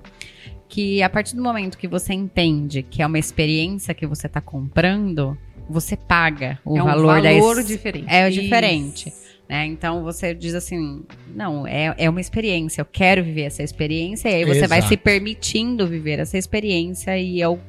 Que 0.68 1.02
a 1.02 1.11
partir 1.11 1.34
do 1.36 1.42
momento 1.42 1.76
que 1.76 1.88
você 1.88 2.14
entende 2.14 2.82
que 2.82 3.02
é 3.02 3.07
uma 3.07 3.18
experiência 3.18 3.92
que 3.92 4.07
você 4.07 4.26
está 4.28 4.40
comprando, 4.40 5.36
você 5.68 5.96
paga 5.96 6.58
o 6.64 6.76
é 6.76 6.82
um 6.82 6.86
valor, 6.86 7.22
da 7.22 7.32
valor 7.32 7.62
diferente. 7.62 8.06
é 8.08 8.28
o 8.28 8.30
diferente. 8.30 9.12
Né? 9.48 9.66
Então 9.66 10.02
você 10.02 10.34
diz 10.34 10.54
assim, 10.54 11.04
não, 11.34 11.66
é, 11.66 11.94
é 11.98 12.08
uma 12.08 12.20
experiência, 12.20 12.80
eu 12.80 12.86
quero 12.86 13.22
viver 13.22 13.42
essa 13.42 13.62
experiência, 13.62 14.28
e 14.28 14.34
aí 14.36 14.44
você 14.44 14.66
vai 14.66 14.78
Exato. 14.78 14.88
se 14.88 14.96
permitindo 14.96 15.86
viver 15.86 16.18
essa 16.18 16.38
experiência 16.38 17.18
e 17.18 17.40
eu. 17.40 17.60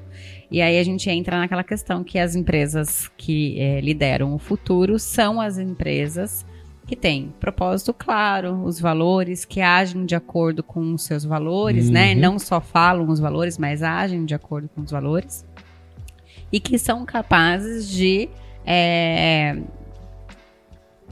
E 0.50 0.62
aí 0.62 0.80
a 0.80 0.84
gente 0.84 1.10
entra 1.10 1.38
naquela 1.38 1.64
questão 1.64 2.04
que 2.04 2.20
as 2.20 2.36
empresas 2.36 3.10
que 3.18 3.60
eh, 3.60 3.82
lideram 3.82 4.34
o 4.34 4.38
futuro 4.38 4.98
são 5.00 5.42
as 5.42 5.58
empresas 5.58 6.46
que 6.86 6.96
têm 6.96 7.34
propósito 7.40 7.94
claro, 7.94 8.64
os 8.64 8.80
valores, 8.80 9.44
que 9.44 9.60
agem 9.60 10.06
de 10.06 10.16
acordo 10.16 10.62
com 10.62 10.94
os 10.94 11.04
seus 11.04 11.26
valores, 11.26 11.90
né? 11.90 12.14
Uhum. 12.14 12.20
Não 12.20 12.40
só 12.40 12.62
falam 12.62 13.10
os 13.10 13.20
valores, 13.20 13.58
mas 13.58 13.82
agem 13.82 14.24
de 14.24 14.36
acordo 14.36 14.70
com 14.70 14.82
os 14.82 14.92
valores. 14.92 15.44
E 16.56 16.60
que 16.60 16.78
são 16.80 17.06
capazes 17.06 17.90
de 17.90 18.30
eh, 18.66 19.58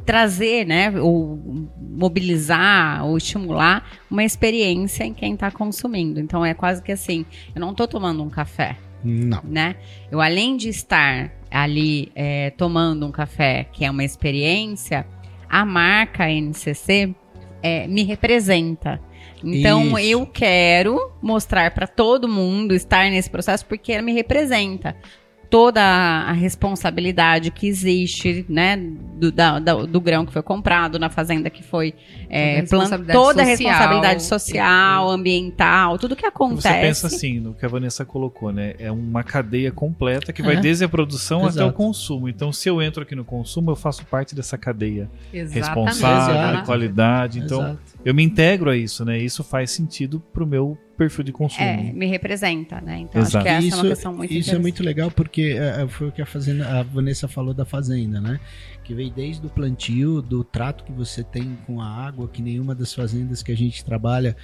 trazer, 0.05 0.65
né, 0.65 0.91
ou 0.99 1.39
mobilizar, 1.77 3.05
ou 3.05 3.17
estimular 3.17 3.83
uma 4.09 4.23
experiência 4.23 5.03
em 5.03 5.13
quem 5.13 5.33
está 5.33 5.49
consumindo. 5.51 6.19
Então 6.19 6.45
é 6.45 6.53
quase 6.53 6.81
que 6.81 6.91
assim, 6.91 7.25
eu 7.55 7.61
não 7.61 7.71
estou 7.71 7.87
tomando 7.87 8.23
um 8.23 8.29
café, 8.29 8.77
Não. 9.03 9.41
né? 9.43 9.75
Eu 10.11 10.21
além 10.21 10.57
de 10.57 10.69
estar 10.69 11.31
ali 11.49 12.11
é, 12.15 12.49
tomando 12.51 13.05
um 13.05 13.11
café, 13.11 13.65
que 13.71 13.85
é 13.85 13.91
uma 13.91 14.03
experiência, 14.03 15.05
a 15.49 15.65
marca 15.65 16.29
NCC 16.29 17.13
é, 17.61 17.87
me 17.87 18.03
representa. 18.03 18.99
Então 19.43 19.87
Isso. 19.87 19.99
eu 19.99 20.25
quero 20.25 21.11
mostrar 21.21 21.71
para 21.71 21.85
todo 21.85 22.29
mundo 22.29 22.73
estar 22.73 23.09
nesse 23.09 23.29
processo 23.29 23.65
porque 23.65 23.91
ela 23.91 24.01
me 24.01 24.13
representa. 24.13 24.95
Toda 25.53 25.81
a 25.83 26.31
responsabilidade 26.31 27.51
que 27.51 27.67
existe, 27.67 28.43
né, 28.49 28.75
do, 28.75 29.31
da- 29.31 29.59
da- 29.59 29.83
do 29.85 30.01
grão 30.01 30.25
que 30.25 30.33
foi 30.33 30.41
comprado, 30.41 30.97
na 30.97 31.11
fazenda 31.11 31.47
que 31.47 31.61
foi 31.61 31.93
é, 32.27 32.63
Toda 32.63 32.65
a 32.65 32.67
plan- 32.69 32.79
responsabilidade 32.79 33.19
toda 33.19 33.41
a 33.43 33.45
social. 33.45 33.69
responsabilidade 33.69 34.23
social, 34.23 35.09
ambiental, 35.11 35.97
tudo 35.99 36.15
que 36.15 36.25
acontece. 36.25 36.61
Você 36.67 36.73
pensa 36.81 37.05
assim, 37.07 37.39
no 37.39 37.53
que 37.53 37.63
a 37.63 37.69
Vanessa 37.69 38.03
colocou, 38.03 38.51
né? 38.51 38.73
É 38.79 38.91
uma 38.91 39.23
cadeia 39.23 39.71
completa 39.71 40.33
que 40.33 40.41
vai 40.41 40.57
desde 40.59 40.85
a 40.85 40.89
produção 40.89 41.41
até 41.41 41.49
Exato. 41.59 41.69
o 41.69 41.73
consumo. 41.73 42.27
Então, 42.27 42.51
se 42.51 42.67
eu 42.67 42.81
entro 42.81 43.03
aqui 43.03 43.13
no 43.13 43.23
consumo, 43.23 43.69
eu 43.69 43.75
faço 43.75 44.03
parte 44.07 44.33
dessa 44.33 44.57
cadeia 44.57 45.07
Exatamente. 45.31 45.53
responsável, 45.67 46.35
Exato. 46.35 46.57
de 46.57 46.65
qualidade. 46.65 47.39
Então, 47.39 47.59
Exato. 47.61 47.79
eu 48.03 48.15
me 48.15 48.23
integro 48.23 48.71
a 48.71 48.75
isso, 48.75 49.05
né? 49.05 49.19
Isso 49.19 49.43
faz 49.43 49.69
sentido 49.69 50.19
pro 50.33 50.47
meu 50.47 50.75
perfil 50.97 51.23
de 51.23 51.31
consumo. 51.31 51.65
É, 51.65 51.91
me 51.91 52.05
representa, 52.05 52.79
né? 52.81 52.99
Então 52.99 53.21
Exato. 53.21 53.37
acho 53.37 53.45
que 53.45 53.49
essa 53.49 53.67
isso, 53.67 53.75
é 53.75 53.81
uma 53.81 53.89
questão 53.89 54.13
muito 54.13 54.33
isso 54.33 54.55
é 54.55 54.59
muito 54.59 54.83
legal 54.83 55.11
porque 55.11 55.55
é, 55.57 55.87
foi 55.87 56.07
o 56.09 56.11
que 56.11 56.21
a, 56.21 56.25
fazenda, 56.25 56.79
a 56.79 56.83
Vanessa 56.83 57.27
falou 57.27 57.53
da 57.53 57.65
fazenda, 57.65 58.21
né? 58.21 58.39
Que 58.83 58.93
veio 58.93 59.11
desde 59.11 59.45
o 59.45 59.49
plantio, 59.49 60.21
do 60.21 60.43
trato 60.43 60.83
que 60.83 60.91
você 60.91 61.23
tem 61.23 61.57
com 61.65 61.81
a 61.81 61.87
água, 61.87 62.27
que 62.27 62.41
nenhuma 62.41 62.75
das 62.75 62.93
fazendas 62.93 63.41
que 63.41 63.51
a 63.51 63.57
gente 63.57 63.83
trabalha 63.83 64.35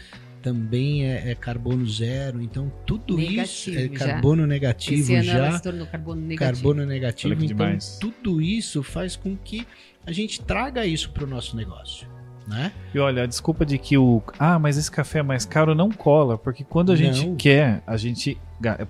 também 0.41 1.05
é, 1.05 1.31
é 1.31 1.35
carbono 1.35 1.85
zero. 1.87 2.41
Então 2.41 2.71
tudo 2.85 3.19
isso 3.19 3.69
Negativo 3.69 3.95
é 3.95 3.97
já. 3.97 4.05
carbono 4.05 4.47
negativo 4.47 5.01
Esse 5.01 5.15
ano 5.15 5.23
já. 5.23 5.37
ela 5.37 5.51
se 5.57 5.63
tornou 5.63 5.87
carbono 5.87 6.21
negativo. 6.21 6.53
Carbono 6.53 6.85
negativo. 6.85 7.33
Então 7.33 7.47
demais. 7.47 7.97
tudo 7.99 8.41
isso 8.41 8.81
faz 8.81 9.15
com 9.15 9.35
que 9.35 9.65
a 10.05 10.11
gente 10.11 10.41
traga 10.41 10.85
isso 10.85 11.11
para 11.11 11.23
o 11.23 11.27
nosso 11.27 11.55
negócio. 11.55 12.07
Né? 12.49 12.71
E 12.93 12.99
olha, 12.99 13.23
a 13.23 13.25
desculpa 13.25 13.65
de 13.65 13.77
que 13.77 13.97
o. 13.97 14.21
Ah, 14.37 14.57
mas 14.59 14.77
esse 14.77 14.89
café 14.91 15.19
é 15.19 15.23
mais 15.23 15.45
caro 15.45 15.73
não 15.75 15.89
cola, 15.91 16.37
porque 16.37 16.63
quando 16.63 16.91
a 16.91 16.95
gente 16.95 17.25
Não. 17.27 17.35
quer, 17.35 17.81
a 17.87 17.95
gente. 17.95 18.37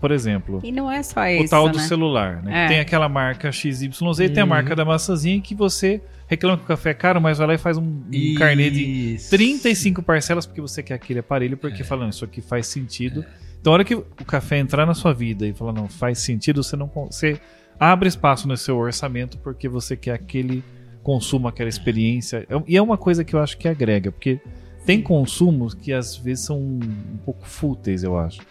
Por 0.01 0.10
exemplo, 0.10 0.60
E 0.64 0.72
não 0.72 0.89
é 0.89 1.03
só 1.03 1.22
o 1.22 1.28
isso, 1.28 1.49
tal 1.51 1.70
do 1.70 1.78
né? 1.78 1.84
celular, 1.84 2.41
né? 2.41 2.66
É. 2.66 2.68
Tem 2.70 2.80
aquela 2.80 3.07
marca 3.07 3.51
XYZ 3.51 3.84
e 4.20 4.30
tem 4.30 4.41
a 4.41 4.43
Uhum. 4.43 4.49
marca 4.49 4.76
da 4.76 4.84
maçãzinha 4.84 5.39
que 5.39 5.53
você 5.53 6.01
reclama 6.26 6.57
que 6.57 6.64
o 6.64 6.68
café 6.68 6.89
é 6.89 6.93
caro, 6.95 7.22
mas 7.22 7.38
vai 7.38 7.45
lá 7.47 7.53
e 7.53 7.57
faz 7.60 7.78
um, 7.78 7.84
um 7.84 8.36
carnê 8.36 8.72
de 8.72 9.14
Isso. 9.14 9.30
35 9.30 10.01
parcelas 10.01 10.47
porque 10.47 10.60
você 10.60 10.82
quer 10.82 10.95
aquele 10.95 11.20
aparelho, 11.20 11.53
É. 11.53 11.55
porque 11.55 11.84
falando, 11.84 12.14
isso 12.14 12.26
aqui 12.26 12.41
faz 12.41 12.66
sentido. 12.66 13.24
Então, 13.62 13.72
a 13.72 13.76
hora 13.76 13.84
que 13.84 13.93
o 13.93 14.01
café 14.26 14.57
entrar 14.57 14.88
na 14.88 14.95
sua 14.95 15.14
vida 15.14 15.45
e 15.45 15.53
falar, 15.53 15.74
não, 15.74 15.88
faz 15.88 16.18
sentido, 16.18 16.64
você 16.64 16.76
não 16.76 16.88
você 16.88 17.39
abre 17.80 18.07
espaço 18.10 18.47
no 18.47 18.57
seu 18.57 18.76
orçamento 18.78 19.38
porque 19.38 19.70
você 19.70 19.95
quer 19.95 20.14
aquele 20.14 20.64
consumo, 21.10 21.47
aquela 21.47 21.68
experiência. 21.70 22.45
É- 22.47 22.64
E 22.68 22.78
é 22.78 22.82
uma 22.82 22.97
coisa 22.97 23.24
que 23.24 23.36
eu 23.36 23.39
acho 23.39 23.57
que 23.57 23.68
agrega, 23.68 24.12
porque 24.12 24.39
tem 24.86 25.01
consumos 25.01 25.74
que 25.74 25.91
às 25.91 26.16
vezes 26.16 26.45
são 26.45 26.60
um 26.60 27.18
pouco 27.26 27.47
fúteis, 27.47 28.03
eu 28.03 28.16
acho. 28.16 28.41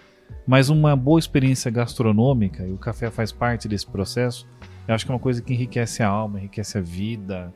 Mas 0.44 0.68
uma 0.68 0.96
boa 0.96 1.20
experiência 1.20 1.70
gastronômica, 1.70 2.66
e 2.66 2.72
o 2.72 2.76
café 2.78 3.10
faz 3.10 3.30
parte 3.30 3.68
desse 3.68 3.86
processo, 3.86 4.44
eu 4.88 4.94
acho 4.94 5.04
que 5.06 5.12
é 5.12 5.14
uma 5.14 5.20
coisa 5.20 5.40
que 5.40 5.54
enriquece 5.54 6.02
a 6.02 6.08
alma, 6.08 6.40
enriquece 6.40 6.78
a 6.78 6.80
vida. 6.80 7.54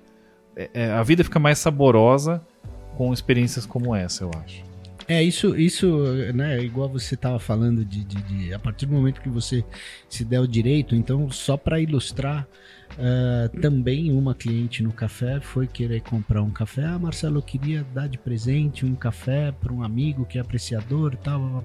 É- 0.55 0.71
é, 0.73 0.91
a 0.93 1.03
vida 1.03 1.25
fica 1.25 1.41
mais 1.41 1.59
saborosa 1.59 2.41
com 2.97 3.13
experiências 3.13 3.67
como 3.67 3.93
essa, 3.97 4.23
eu 4.23 4.31
acho. 4.45 4.63
É, 5.09 5.21
isso, 5.21 5.57
isso, 5.59 5.87
né, 6.33 6.61
igual 6.63 6.89
você 6.89 7.17
estava 7.17 7.41
falando 7.41 7.85
de, 7.85 8.05
de- 8.05 8.23
de- 8.23 8.55
a 8.55 8.59
partir 8.59 8.87
do 8.87 8.93
momento 8.93 9.21
que 9.21 9.29
você 9.29 9.65
se 10.09 10.25
der 10.25 10.39
o 10.41 10.47
direito, 10.47 10.95
então 10.95 11.29
só 11.31 11.57
para 11.57 11.81
ilustrar, 11.81 12.47
ah, 12.99 13.49
também 13.61 14.13
uma 14.13 14.35
cliente 14.35 14.83
no 14.83 14.93
café 14.93 15.41
foi 15.41 15.67
querer 15.67 16.01
comprar 16.01 16.43
um 16.43 16.51
café, 16.51 16.85
ah, 16.85 16.99
Marcelo, 16.99 17.39
eu 17.39 17.43
queria 17.43 17.85
dar 17.95 18.09
de 18.09 18.19
presente 18.19 18.85
um 18.85 18.95
café 18.95 19.53
para 19.53 19.73
um 19.73 19.83
amigo 19.83 20.25
que 20.25 20.39
é 20.39 20.41
apreciador 20.41 21.15
e 21.15 21.17
tal, 21.17 21.65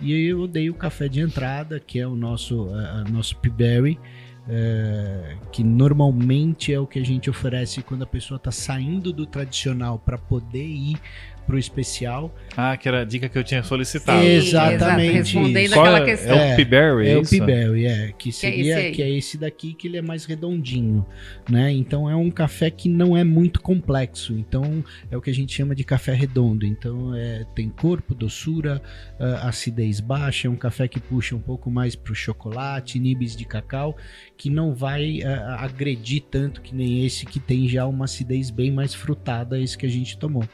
e 0.00 0.12
eu 0.12 0.46
dei 0.46 0.68
o 0.68 0.74
café 0.74 1.08
de 1.08 1.20
entrada, 1.20 1.80
que 1.80 1.98
é 1.98 2.06
o 2.06 2.14
nosso, 2.14 2.68
ah, 2.72 3.04
nosso 3.10 3.36
Peaberry, 3.38 3.98
eh, 4.46 5.38
que 5.50 5.64
normalmente 5.64 6.70
é 6.70 6.78
o 6.78 6.86
que 6.86 6.98
a 6.98 7.04
gente 7.04 7.30
oferece 7.30 7.80
quando 7.80 8.02
a 8.02 8.06
pessoa 8.06 8.36
está 8.36 8.50
saindo 8.50 9.10
do 9.10 9.24
tradicional 9.24 9.98
para 9.98 10.18
poder 10.18 10.66
ir 10.66 11.00
pro 11.46 11.58
especial. 11.58 12.34
Ah, 12.56 12.76
que 12.76 12.88
era 12.88 13.02
a 13.02 13.04
dica 13.04 13.28
que 13.28 13.36
eu 13.38 13.44
tinha 13.44 13.62
solicitado. 13.62 14.20
Sim, 14.22 14.26
Exatamente 14.28 15.12
Respondendo 15.34 15.72
aquela 15.72 15.98
é, 15.98 16.04
questão. 16.04 16.34
é 16.36 16.38
o 16.38 16.40
É, 16.52 16.56
Peaberry, 16.56 17.06
é, 17.08 17.12
É 17.12 17.18
o 17.18 17.22
isso? 17.22 17.30
Peaberry, 17.30 17.86
é, 17.86 18.06
que 18.08 18.14
Que 18.16 18.28
é 18.28 18.32
seria 18.32 18.60
esse 18.78 18.86
aí. 18.86 18.92
que 18.92 19.02
é 19.02 19.10
esse 19.10 19.38
daqui 19.38 19.74
que 19.74 19.88
ele 19.88 19.96
é 19.96 20.02
mais 20.02 20.24
redondinho, 20.24 21.06
né? 21.48 21.70
Então 21.72 22.08
é 22.08 22.16
um 22.16 22.30
café 22.30 22.70
que 22.70 22.88
não 22.88 23.16
é 23.16 23.24
muito 23.24 23.60
complexo. 23.60 24.32
Então 24.32 24.84
é 25.10 25.16
o 25.16 25.20
que 25.20 25.30
a 25.30 25.34
gente 25.34 25.52
chama 25.54 25.74
de 25.74 25.84
café 25.84 26.12
redondo. 26.14 26.64
Então 26.64 27.14
é, 27.14 27.44
tem 27.54 27.68
corpo, 27.68 28.14
doçura, 28.14 28.80
ah, 29.18 29.48
acidez 29.48 30.00
baixa, 30.00 30.48
é 30.48 30.50
um 30.50 30.56
café 30.56 30.88
que 30.88 31.00
puxa 31.00 31.34
um 31.36 31.40
pouco 31.40 31.70
mais 31.70 31.94
pro 31.94 32.14
chocolate, 32.14 32.98
nibs 32.98 33.36
de 33.36 33.44
cacau, 33.44 33.96
que 34.36 34.48
não 34.50 34.74
vai 34.74 35.22
ah, 35.22 35.56
agredir 35.60 36.22
tanto 36.30 36.60
que 36.62 36.74
nem 36.74 37.04
esse 37.04 37.26
que 37.26 37.38
tem 37.40 37.68
já 37.68 37.86
uma 37.86 38.04
acidez 38.06 38.50
bem 38.50 38.70
mais 38.70 38.94
frutada, 38.94 39.60
esse 39.60 39.76
que 39.76 39.86
a 39.86 39.88
gente 39.90 40.16
tomou. 40.18 40.44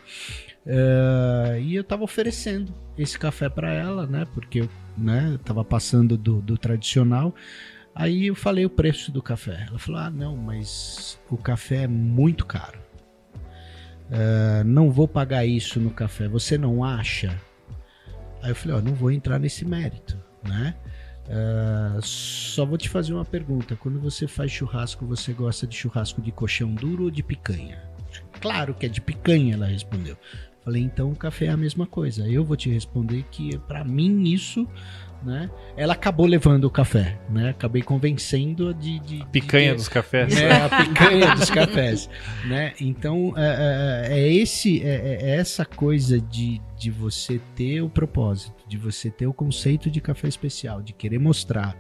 Ah, 0.66 1.58
e 1.58 1.74
eu 1.74 1.84
tava 1.84 2.04
oferecendo 2.04 2.72
esse 2.96 3.18
café 3.18 3.48
para 3.48 3.72
ela, 3.72 4.06
né? 4.06 4.26
Porque 4.34 4.60
eu 4.60 4.68
né, 4.96 5.38
tava 5.44 5.64
passando 5.64 6.16
do, 6.16 6.40
do 6.40 6.58
tradicional. 6.58 7.34
Aí 7.94 8.26
eu 8.26 8.34
falei 8.34 8.64
o 8.64 8.70
preço 8.70 9.10
do 9.10 9.22
café. 9.22 9.66
Ela 9.68 9.78
falou: 9.78 10.00
Ah, 10.00 10.10
não, 10.10 10.36
mas 10.36 11.18
o 11.30 11.36
café 11.36 11.84
é 11.84 11.88
muito 11.88 12.46
caro. 12.46 12.78
Ah, 14.10 14.62
não 14.64 14.90
vou 14.90 15.08
pagar 15.08 15.44
isso 15.44 15.80
no 15.80 15.90
café. 15.90 16.28
Você 16.28 16.58
não 16.58 16.84
acha? 16.84 17.36
Aí 18.42 18.50
eu 18.50 18.54
falei: 18.56 18.76
Ó, 18.76 18.80
não 18.80 18.94
vou 18.94 19.10
entrar 19.10 19.38
nesse 19.38 19.64
mérito, 19.64 20.18
né? 20.46 20.74
Ah, 21.28 21.98
só 22.02 22.64
vou 22.66 22.76
te 22.76 22.88
fazer 22.88 23.12
uma 23.12 23.24
pergunta. 23.24 23.76
Quando 23.76 24.00
você 24.00 24.26
faz 24.26 24.50
churrasco, 24.50 25.06
você 25.06 25.32
gosta 25.32 25.66
de 25.66 25.76
churrasco 25.76 26.20
de 26.20 26.32
colchão 26.32 26.74
duro 26.74 27.04
ou 27.04 27.10
de 27.10 27.22
picanha? 27.22 27.90
Claro 28.40 28.74
que 28.74 28.86
é 28.86 28.88
de 28.88 29.00
picanha, 29.00 29.54
ela 29.54 29.66
respondeu. 29.66 30.16
Falei, 30.64 30.82
então 30.82 31.10
o 31.10 31.16
café 31.16 31.46
é 31.46 31.50
a 31.50 31.56
mesma 31.56 31.86
coisa. 31.86 32.28
Eu 32.28 32.44
vou 32.44 32.56
te 32.56 32.68
responder 32.70 33.24
que 33.30 33.56
para 33.60 33.82
mim 33.82 34.24
isso, 34.30 34.68
né? 35.22 35.50
Ela 35.76 35.94
acabou 35.94 36.26
levando 36.26 36.64
o 36.64 36.70
café, 36.70 37.18
né? 37.30 37.50
Acabei 37.50 37.82
convencendo 37.82 38.72
de, 38.74 38.98
de 39.00 39.24
Picanha 39.32 39.70
de, 39.70 39.76
dos 39.76 39.88
cafés. 39.88 40.36
é, 40.38 40.52
a 40.52 40.68
picanha 40.68 41.34
dos 41.34 41.50
cafés, 41.50 42.10
né? 42.46 42.74
Então 42.80 43.32
é, 43.36 44.08
é- 44.12 44.18
é 44.20 44.32
esse, 44.32 44.82
é, 44.82 45.18
é 45.22 45.36
essa 45.36 45.64
coisa 45.64 46.20
de, 46.20 46.60
de 46.78 46.90
você 46.90 47.40
ter 47.56 47.80
o 47.82 47.88
propósito, 47.88 48.54
de 48.68 48.76
você 48.76 49.10
ter 49.10 49.26
o 49.26 49.32
conceito 49.32 49.90
de 49.90 50.00
café 50.00 50.28
especial, 50.28 50.82
de 50.82 50.92
querer 50.92 51.18
mostrar 51.18 51.76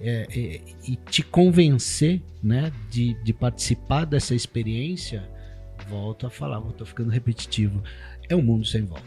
é, 0.00 0.26
é, 0.30 0.60
e 0.88 0.96
te 1.10 1.22
convencer, 1.22 2.20
né? 2.42 2.72
De, 2.90 3.14
de 3.22 3.32
participar 3.32 4.04
dessa 4.04 4.34
experiência. 4.34 5.28
Volto 5.88 6.26
a 6.26 6.30
falar, 6.30 6.60
tô 6.72 6.86
ficando 6.86 7.10
repetitivo. 7.10 7.82
É 8.28 8.36
um 8.36 8.42
mundo 8.42 8.64
sem 8.64 8.84
volta. 8.84 9.04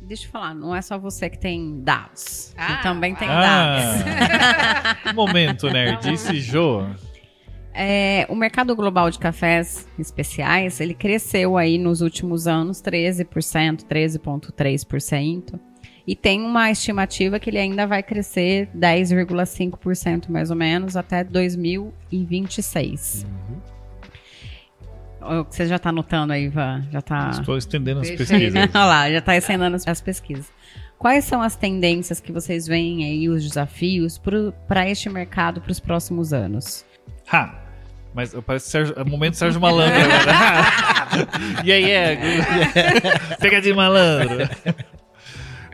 Deixa 0.00 0.26
eu 0.26 0.30
falar, 0.30 0.54
não 0.54 0.74
é 0.74 0.82
só 0.82 0.98
você 0.98 1.30
que 1.30 1.38
tem 1.38 1.80
dados. 1.80 2.52
Ah, 2.56 2.76
que 2.76 2.82
também 2.82 3.14
tem 3.14 3.28
dados. 3.28 4.02
Ah, 5.04 5.12
momento, 5.14 5.70
nerdice, 5.70 6.40
Jô. 6.40 6.84
É, 7.74 8.26
o 8.28 8.34
mercado 8.34 8.76
global 8.76 9.10
de 9.10 9.18
cafés 9.18 9.88
especiais, 9.98 10.78
ele 10.80 10.92
cresceu 10.92 11.56
aí 11.56 11.78
nos 11.78 12.02
últimos 12.02 12.46
anos 12.46 12.82
13%, 12.82 13.84
13,3%. 13.84 15.58
E 16.06 16.14
tem 16.16 16.42
uma 16.42 16.70
estimativa 16.70 17.38
que 17.38 17.48
ele 17.48 17.58
ainda 17.58 17.86
vai 17.86 18.02
crescer 18.02 18.68
10,5% 18.76 20.28
mais 20.28 20.50
ou 20.50 20.56
menos 20.56 20.96
até 20.96 21.24
2026. 21.24 23.24
Ó, 23.24 23.28
Você 25.48 25.66
já 25.66 25.76
está 25.76 25.90
anotando 25.90 26.32
aí, 26.32 26.44
Ivan? 26.44 26.84
Já 26.90 27.00
tá... 27.00 27.30
Estou 27.30 27.56
estendendo 27.56 28.00
as 28.00 28.10
pesquisas. 28.10 28.54
Olha 28.74 28.84
lá, 28.84 29.10
já 29.10 29.18
está 29.18 29.36
ensinando 29.36 29.76
as, 29.76 29.86
as 29.86 30.00
pesquisas. 30.00 30.50
Quais 30.98 31.24
são 31.24 31.42
as 31.42 31.56
tendências 31.56 32.20
que 32.20 32.30
vocês 32.30 32.66
veem 32.66 33.04
aí, 33.04 33.28
os 33.28 33.42
desafios 33.42 34.20
para 34.68 34.88
este 34.88 35.08
mercado 35.08 35.60
para 35.60 35.72
os 35.72 35.80
próximos 35.80 36.32
anos? 36.32 36.84
Ha! 37.32 37.58
Mas 38.14 38.34
parece 38.46 38.68
Sérgio, 38.70 38.94
é 38.96 39.02
o 39.02 39.08
momento 39.08 39.34
Sérgio 39.34 39.60
Malandro 39.60 39.98
agora. 39.98 41.02
e 41.64 41.72
aí, 41.72 41.90
é? 41.90 42.18
Pegadinha 43.40 43.74
malandro. 43.74 44.48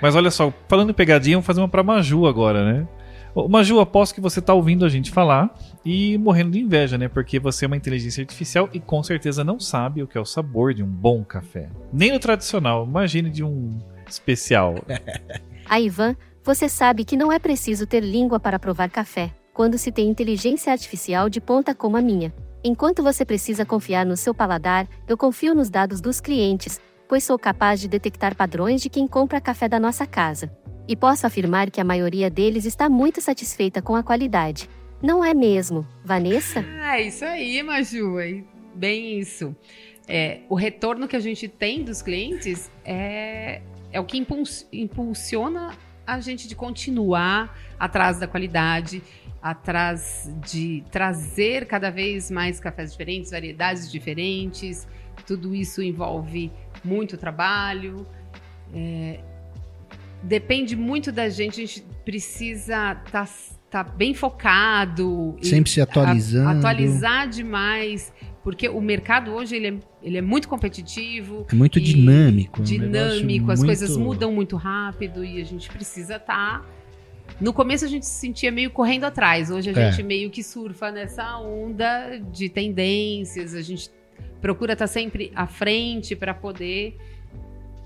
Mas 0.01 0.15
olha 0.15 0.31
só, 0.31 0.53
falando 0.69 0.91
em 0.91 0.95
pegadinha, 0.95 1.37
vamos 1.37 1.47
fazer 1.47 1.61
uma 1.61 1.69
pra 1.69 1.83
Maju 1.83 2.27
agora, 2.27 2.65
né? 2.65 2.89
Maju, 3.47 3.79
aposto 3.81 4.15
que 4.15 4.21
você 4.21 4.41
tá 4.41 4.55
ouvindo 4.55 4.85
a 4.85 4.89
gente 4.89 5.11
falar 5.11 5.55
e 5.85 6.17
morrendo 6.17 6.53
de 6.53 6.61
inveja, 6.61 6.97
né? 6.97 7.09
Porque 7.09 7.39
você 7.39 7.67
é 7.67 7.69
uma 7.69 7.77
inteligência 7.77 8.23
artificial 8.23 8.69
e 8.73 8.81
com 8.81 9.03
certeza 9.03 9.45
não 9.45 9.61
sabe 9.61 10.03
o 10.03 10.07
que 10.07 10.17
é 10.17 10.21
o 10.21 10.25
sabor 10.25 10.73
de 10.73 10.83
um 10.83 10.89
bom 10.89 11.23
café. 11.23 11.69
Nem 11.93 12.11
no 12.11 12.19
tradicional, 12.19 12.87
imagine 12.87 13.31
de 13.31 13.45
um 13.45 13.79
especial. 14.09 14.77
A 15.69 15.79
Ivan, 15.81 16.17
você 16.43 16.69
sabe 16.69 17.05
que 17.05 17.17
não 17.17 17.31
é 17.31 17.39
preciso 17.39 17.87
ter 17.87 18.01
língua 18.01 18.41
para 18.41 18.59
provar 18.59 18.89
café, 18.89 19.31
quando 19.53 19.77
se 19.77 19.93
tem 19.93 20.09
inteligência 20.09 20.73
artificial 20.73 21.29
de 21.29 21.41
ponta 21.41 21.75
como 21.75 21.97
a 21.97 22.01
minha. 22.01 22.33
Enquanto 22.65 23.03
você 23.03 23.25
precisa 23.25 23.65
confiar 23.65 24.05
no 24.05 24.17
seu 24.17 24.35
paladar, 24.35 24.89
eu 25.07 25.17
confio 25.17 25.55
nos 25.55 25.71
dados 25.71 26.01
dos 26.01 26.21
clientes, 26.21 26.81
pois 27.09 27.25
sou 27.25 27.39
capaz 27.39 27.81
de 27.81 27.89
detectar 27.89 28.37
padrões 28.37 28.83
de 28.83 28.91
quem 28.91 29.09
compra 29.09 29.41
café 29.41 29.69
da 29.69 29.81
nossa 29.81 30.07
casa. 30.07 30.51
E 30.87 30.95
posso 30.95 31.27
afirmar 31.27 31.71
que 31.71 31.81
a 31.81 31.85
maioria 31.85 32.31
deles 32.31 32.65
está 32.65 32.89
muito 32.89 33.21
satisfeita 33.21 33.83
com 33.83 33.95
a 33.97 34.03
qualidade. 34.03 34.69
Não 35.03 35.25
é 35.25 35.33
mesmo, 35.33 35.87
Vanessa? 36.05 36.65
Ah, 36.83 37.01
isso 37.01 37.25
aí, 37.25 37.63
Maju. 37.63 38.19
é 38.19 38.43
Bem 38.75 39.19
isso. 39.19 39.55
É, 40.07 40.41
o 40.49 40.55
retorno 40.55 41.07
que 41.07 41.15
a 41.17 41.21
gente 41.21 41.47
tem 41.49 41.83
dos 41.85 42.01
clientes 42.01 42.71
é, 42.85 43.61
é 43.93 44.01
o 44.01 44.05
que 44.05 44.17
impuls- 44.17 44.67
impulsiona 44.73 45.77
a 46.07 46.19
gente 46.21 46.49
de 46.49 46.55
continuar 46.57 47.55
atrás 47.79 48.19
da 48.19 48.27
qualidade, 48.27 49.03
atrás 49.43 50.31
de 50.47 50.83
trazer 50.91 51.67
cada 51.67 51.91
vez 51.91 52.31
mais 52.31 52.59
cafés 52.59 52.93
diferentes, 52.93 53.31
variedades 53.31 53.91
diferentes. 53.93 54.89
Tudo 55.27 55.55
isso 55.55 55.83
envolve 55.83 56.51
muito 56.89 57.17
trabalho. 57.17 58.07
é, 58.75 59.21
depende 60.23 60.77
muito 60.77 61.11
da 61.13 61.29
gente, 61.29 61.55
a 61.63 61.65
gente 61.67 61.83
precisa 62.05 63.01
estar 63.07 63.85
bem 63.97 64.13
focado. 64.15 65.37
Sempre 65.43 65.71
se 65.71 65.81
atualizando. 65.81 66.49
a- 66.49 66.53
atualizar 66.59 67.29
demais, 67.29 68.13
porque 68.43 68.69
o 68.69 68.81
mercado 68.81 69.31
hoje 69.33 69.57
ele 69.57 69.69
é, 69.69 69.75
ele 70.03 70.19
é 70.19 70.23
muito 70.23 70.49
competitivo. 70.49 71.47
É 71.51 71.55
muito 71.55 71.81
dinâmico. 71.81 72.61
um 72.61 72.65
Dinâmico, 72.65 73.27
negócio 73.27 73.53
as 73.53 73.59
muito- 73.61 73.67
coisas 73.69 73.97
mudam 73.97 74.33
muito 74.33 74.57
rápido 74.57 75.25
e 75.25 75.41
a 75.41 75.45
gente 75.45 75.69
precisa 75.71 76.17
estar. 76.17 76.67
No 77.41 77.53
começo 77.53 77.85
a 77.85 77.89
gente 77.89 78.05
se 78.07 78.19
sentia 78.21 78.51
meio 78.51 78.71
correndo 78.71 79.05
atrás, 79.05 79.51
hoje 79.51 79.71
a 79.71 79.73
É. 79.79 79.91
gente 79.93 80.03
meio 80.03 80.29
que 80.31 80.43
surfa 80.43 80.91
nessa 80.91 81.39
onda 81.39 82.19
de 82.33 82.49
tendências, 82.49 83.55
a 83.55 83.63
gente 83.63 83.91
procura 84.41 84.73
estar 84.73 84.87
sempre 84.87 85.33
à 85.35 85.47
frente 85.47 86.15
para 86.15 86.35
poder 86.35 86.97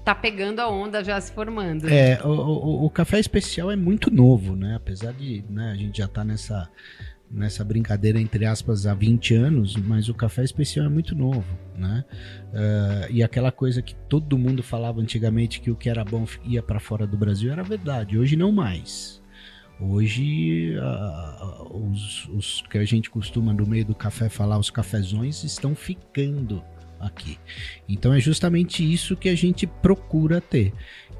tá 0.04 0.14
pegando 0.14 0.60
a 0.60 0.68
onda 0.68 1.02
já 1.02 1.20
se 1.20 1.32
formando. 1.32 1.88
É, 1.88 2.20
o, 2.24 2.28
o, 2.28 2.86
o, 2.86 2.90
café 2.90 3.20
especial 3.20 3.70
é 3.70 3.76
muito 3.76 4.10
novo, 4.10 4.56
né? 4.56 4.74
Apesar 4.74 5.12
de 5.12 5.44
né, 5.48 5.70
a 5.70 5.76
gente 5.76 5.98
já 5.98 6.08
tá 6.08 6.24
nessa, 6.24 6.68
nessa 7.30 7.64
brincadeira, 7.64 8.20
entre 8.20 8.44
aspas, 8.44 8.86
há 8.86 8.94
20 8.94 9.34
anos, 9.34 9.76
mas 9.76 10.08
o 10.08 10.14
café 10.14 10.42
especial 10.42 10.86
é 10.86 10.88
muito 10.88 11.14
novo, 11.14 11.56
né? 11.76 12.04
Uh, 12.52 13.12
e 13.12 13.22
aquela 13.22 13.52
coisa 13.52 13.80
que 13.80 13.94
todo 14.08 14.36
mundo 14.36 14.62
falava 14.62 15.00
antigamente 15.00 15.60
que 15.60 15.70
o 15.70 15.76
que 15.76 15.88
era 15.88 16.04
bom 16.04 16.26
ia 16.44 16.62
para 16.62 16.80
fora 16.80 17.06
do 17.06 17.16
Brasil 17.16 17.52
era 17.52 17.62
verdade, 17.62 18.18
hoje 18.18 18.36
não 18.36 18.50
mais. 18.50 19.21
Hoje, 19.80 20.74
os, 21.70 22.28
os 22.28 22.62
que 22.70 22.78
a 22.78 22.84
gente 22.84 23.10
costuma 23.10 23.52
no 23.52 23.66
meio 23.66 23.84
do 23.84 23.94
café 23.94 24.28
falar, 24.28 24.58
os 24.58 24.70
cafezões, 24.70 25.42
estão 25.42 25.74
ficando 25.74 26.62
aqui. 27.02 27.38
Então 27.88 28.14
é 28.14 28.20
justamente 28.20 28.90
isso 28.90 29.16
que 29.16 29.28
a 29.28 29.34
gente 29.34 29.66
procura 29.66 30.40
ter. 30.40 30.72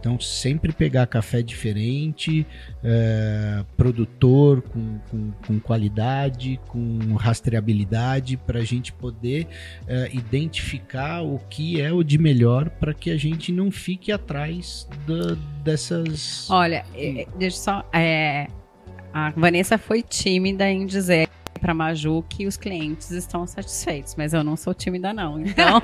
Então, 0.03 0.19
sempre 0.19 0.73
pegar 0.73 1.07
café 1.07 1.43
diferente, 1.43 2.45
é, 2.83 3.65
produtor 3.77 4.61
com, 4.61 4.99
com, 5.09 5.31
com, 5.47 5.61
qualidade, 5.61 6.59
com 6.67 7.15
rastreabilidade, 7.15 8.37
para 8.37 8.59
a 8.59 8.65
gente 8.65 8.93
poder 8.93 9.47
é, 9.87 10.11
identificar 10.13 11.23
o 11.23 11.39
que 11.49 11.81
é 11.81 11.93
o 11.93 12.03
de 12.03 12.19
melhor 12.19 12.69
para 12.69 12.93
que 12.93 13.13
a 13.13 13.17
gente 13.17 13.53
não 13.53 13.71
fique 13.71 14.11
atrás 14.11 14.89
da, 15.07 15.37
dessas. 15.63 16.51
Olha, 16.51 16.85
é, 16.97 17.25
deixa 17.39 17.59
só. 17.59 17.89
É, 17.93 18.49
a 19.15 19.31
Vanessa 19.37 19.79
foi 19.79 20.03
tímida 20.03 20.69
em 20.69 20.85
dizer 20.85 21.29
para 21.63 21.73
Maju 21.73 22.25
que 22.29 22.45
os 22.45 22.57
clientes 22.57 23.13
estão 23.13 23.47
satisfeitos, 23.47 24.17
mas 24.17 24.35
eu 24.35 24.43
não 24.43 24.57
sou 24.57 24.75
tímida 24.75 25.13
não. 25.15 25.41
Então, 25.41 25.81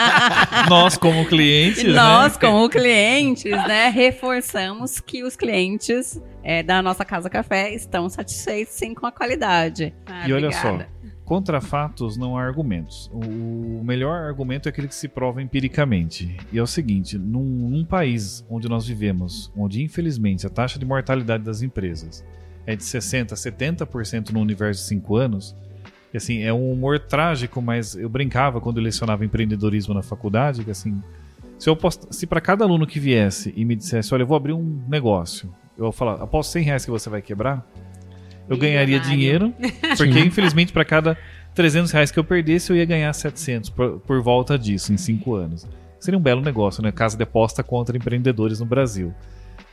nós 0.66 0.96
como 0.96 1.26
clientes, 1.26 1.84
nós 1.84 2.32
né? 2.32 2.38
como 2.40 2.68
clientes, 2.70 3.52
né, 3.52 3.90
reforçamos 3.90 4.98
que 4.98 5.22
os 5.22 5.36
clientes 5.36 6.18
é, 6.42 6.62
da 6.62 6.80
nossa 6.80 7.04
casa 7.04 7.28
café 7.28 7.74
estão 7.74 8.08
satisfeitos 8.08 8.72
sim 8.72 8.94
com 8.94 9.06
a 9.06 9.12
qualidade. 9.12 9.94
Ah, 10.06 10.26
e 10.26 10.32
olha 10.32 10.50
só, 10.50 10.78
contra 11.22 11.60
fatos 11.60 12.16
não 12.16 12.38
há 12.38 12.42
argumentos. 12.42 13.10
O 13.12 13.84
melhor 13.84 14.22
argumento 14.22 14.68
é 14.68 14.70
aquele 14.70 14.88
que 14.88 14.94
se 14.94 15.06
prova 15.06 15.42
empiricamente. 15.42 16.34
E 16.50 16.58
é 16.58 16.62
o 16.62 16.66
seguinte: 16.66 17.18
num, 17.18 17.44
num, 17.44 17.84
país 17.84 18.42
onde 18.48 18.70
nós 18.70 18.86
vivemos, 18.86 19.52
onde 19.54 19.82
infelizmente 19.82 20.46
a 20.46 20.50
taxa 20.50 20.78
de 20.78 20.86
mortalidade 20.86 21.44
das 21.44 21.60
empresas 21.60 22.24
é 22.70 22.76
de 22.76 22.82
60%, 22.82 23.32
70% 23.32 24.30
no 24.30 24.40
universo 24.40 24.82
de 24.82 24.88
5 24.88 25.16
anos. 25.16 25.56
E, 26.12 26.16
assim, 26.16 26.42
é 26.42 26.52
um 26.52 26.72
humor 26.72 26.98
trágico, 26.98 27.62
mas 27.62 27.94
eu 27.94 28.08
brincava 28.08 28.60
quando 28.60 28.78
eu 28.78 28.82
lecionava 28.82 29.24
empreendedorismo 29.24 29.94
na 29.94 30.02
faculdade, 30.02 30.64
que 30.64 30.70
assim, 30.70 31.00
se 31.58 31.68
eu 31.68 31.76
post... 31.76 32.06
se 32.10 32.26
para 32.26 32.40
cada 32.40 32.64
aluno 32.64 32.86
que 32.86 32.98
viesse 32.98 33.52
e 33.56 33.64
me 33.64 33.76
dissesse, 33.76 34.12
olha, 34.12 34.22
eu 34.22 34.26
vou 34.26 34.36
abrir 34.36 34.52
um 34.52 34.82
negócio, 34.88 35.54
eu 35.76 35.84
vou 35.84 35.92
falar, 35.92 36.14
após 36.14 36.46
100 36.48 36.64
reais 36.64 36.84
que 36.84 36.90
você 36.90 37.08
vai 37.08 37.22
quebrar, 37.22 37.64
eu 38.48 38.56
ganharia 38.56 38.98
dinheiro, 38.98 39.54
porque 39.96 40.18
infelizmente 40.18 40.72
para 40.72 40.84
cada 40.84 41.16
300 41.54 41.92
reais 41.92 42.10
que 42.10 42.18
eu 42.18 42.24
perdesse, 42.24 42.72
eu 42.72 42.76
ia 42.76 42.84
ganhar 42.84 43.12
700 43.12 43.70
por, 43.70 44.00
por 44.00 44.20
volta 44.20 44.58
disso, 44.58 44.92
em 44.92 44.96
5 44.96 45.34
anos. 45.34 45.66
Seria 46.00 46.18
um 46.18 46.22
belo 46.22 46.40
negócio, 46.40 46.82
né? 46.82 46.90
Casa 46.90 47.16
de 47.16 47.22
aposta 47.22 47.62
contra 47.62 47.96
empreendedores 47.96 48.58
no 48.58 48.66
Brasil. 48.66 49.14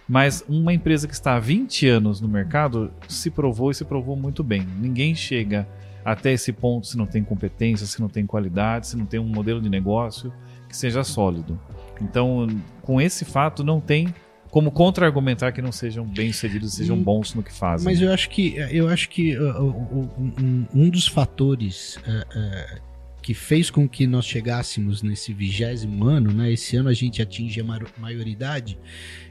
Mas 0.08 0.44
uma 0.48 0.74
empresa 0.74 1.08
que 1.08 1.14
está 1.14 1.36
há 1.36 1.40
20 1.40 1.88
anos 1.88 2.22
no 2.22 2.28
mercado 2.28 2.92
se 3.08 3.30
provou 3.30 3.72
e 3.72 3.76
se 3.76 3.84
provou 3.84 4.16
muito 4.16 4.44
bem. 4.44 4.66
Ninguém 4.80 5.14
chega 5.14 5.68
até 6.06 6.32
esse 6.32 6.54
ponto 6.54 6.88
se 6.88 6.98
não 6.98 7.06
tem 7.06 7.24
competência, 7.24 7.86
se 7.86 8.00
não 8.00 8.08
tem 8.08 8.26
qualidade, 8.26 8.88
se 8.88 8.98
não 8.98 9.06
tem 9.06 9.20
um 9.20 9.28
modelo 9.28 9.62
de 9.62 9.70
negócio 9.70 10.32
que 10.70 10.78
seja 10.78 11.04
sólido. 11.04 11.60
Então, 12.02 12.48
com 12.82 13.02
esse 13.02 13.26
fato, 13.26 13.64
não 13.64 13.82
tem 13.82 14.14
como 14.50 14.72
contra-argumentar 14.72 15.52
que 15.52 15.62
não 15.62 15.72
sejam 15.72 16.06
bem-sucedidos, 16.06 16.74
sejam 16.74 16.98
bons 16.98 17.34
no 17.34 17.44
que 17.44 17.52
fazem. 17.52 17.86
Mas 17.86 18.02
eu 18.02 18.12
acho 18.12 18.30
que 18.30 18.56
eu 18.72 18.88
acho 18.88 19.10
que 19.10 19.38
uh, 19.38 19.62
uh, 19.62 20.10
um, 20.18 20.66
um, 20.74 20.90
dos 20.90 21.08
fatores 21.08 21.98
uh, 21.98 22.82
que 23.28 23.34
fez 23.34 23.70
com 23.70 23.90
que 23.90 24.08
nós 24.08 24.26
chegássemos 24.26 25.04
nesse 25.04 25.34
vigésimo 25.34 26.06
ano, 26.06 26.32
né? 26.32 26.50
Esse 26.50 26.78
ano 26.78 26.88
a 26.88 26.94
gente 26.94 27.22
atinge 27.22 27.60
a 27.60 27.64
maioridade 28.00 28.80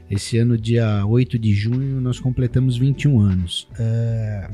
esse 0.07 0.37
ano, 0.37 0.55
dia 0.55 1.03
8 1.03 1.39
de 1.39 1.51
junho, 1.55 1.99
nós 1.99 2.19
completamos 2.19 2.77
21 2.77 3.19
anos. 3.19 3.67
É, 3.79 4.51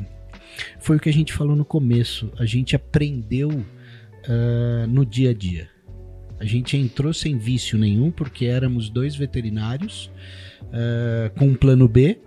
foi 0.80 0.96
o 0.96 1.00
que 1.02 1.10
a 1.10 1.14
gente 1.14 1.34
falou 1.34 1.58
no 1.58 1.66
começo. 1.66 2.32
A 2.40 2.46
gente 2.46 2.74
aprendeu 2.74 3.50
uh, 3.50 4.88
no 4.88 5.06
dia 5.06 5.32
a 5.32 5.34
dia. 5.34 5.68
A 6.40 6.46
gente 6.46 6.78
entrou 6.78 7.14
sem 7.14 7.38
vício 7.38 7.78
nenhum, 7.78 8.12
porque 8.12 8.46
éramos 8.46 8.90
dois 8.90 9.14
veterinários 9.14 10.10
uh, 10.64 11.38
com 11.38 11.48
um 11.48 11.56
plano 11.56 11.86
B 11.90 12.18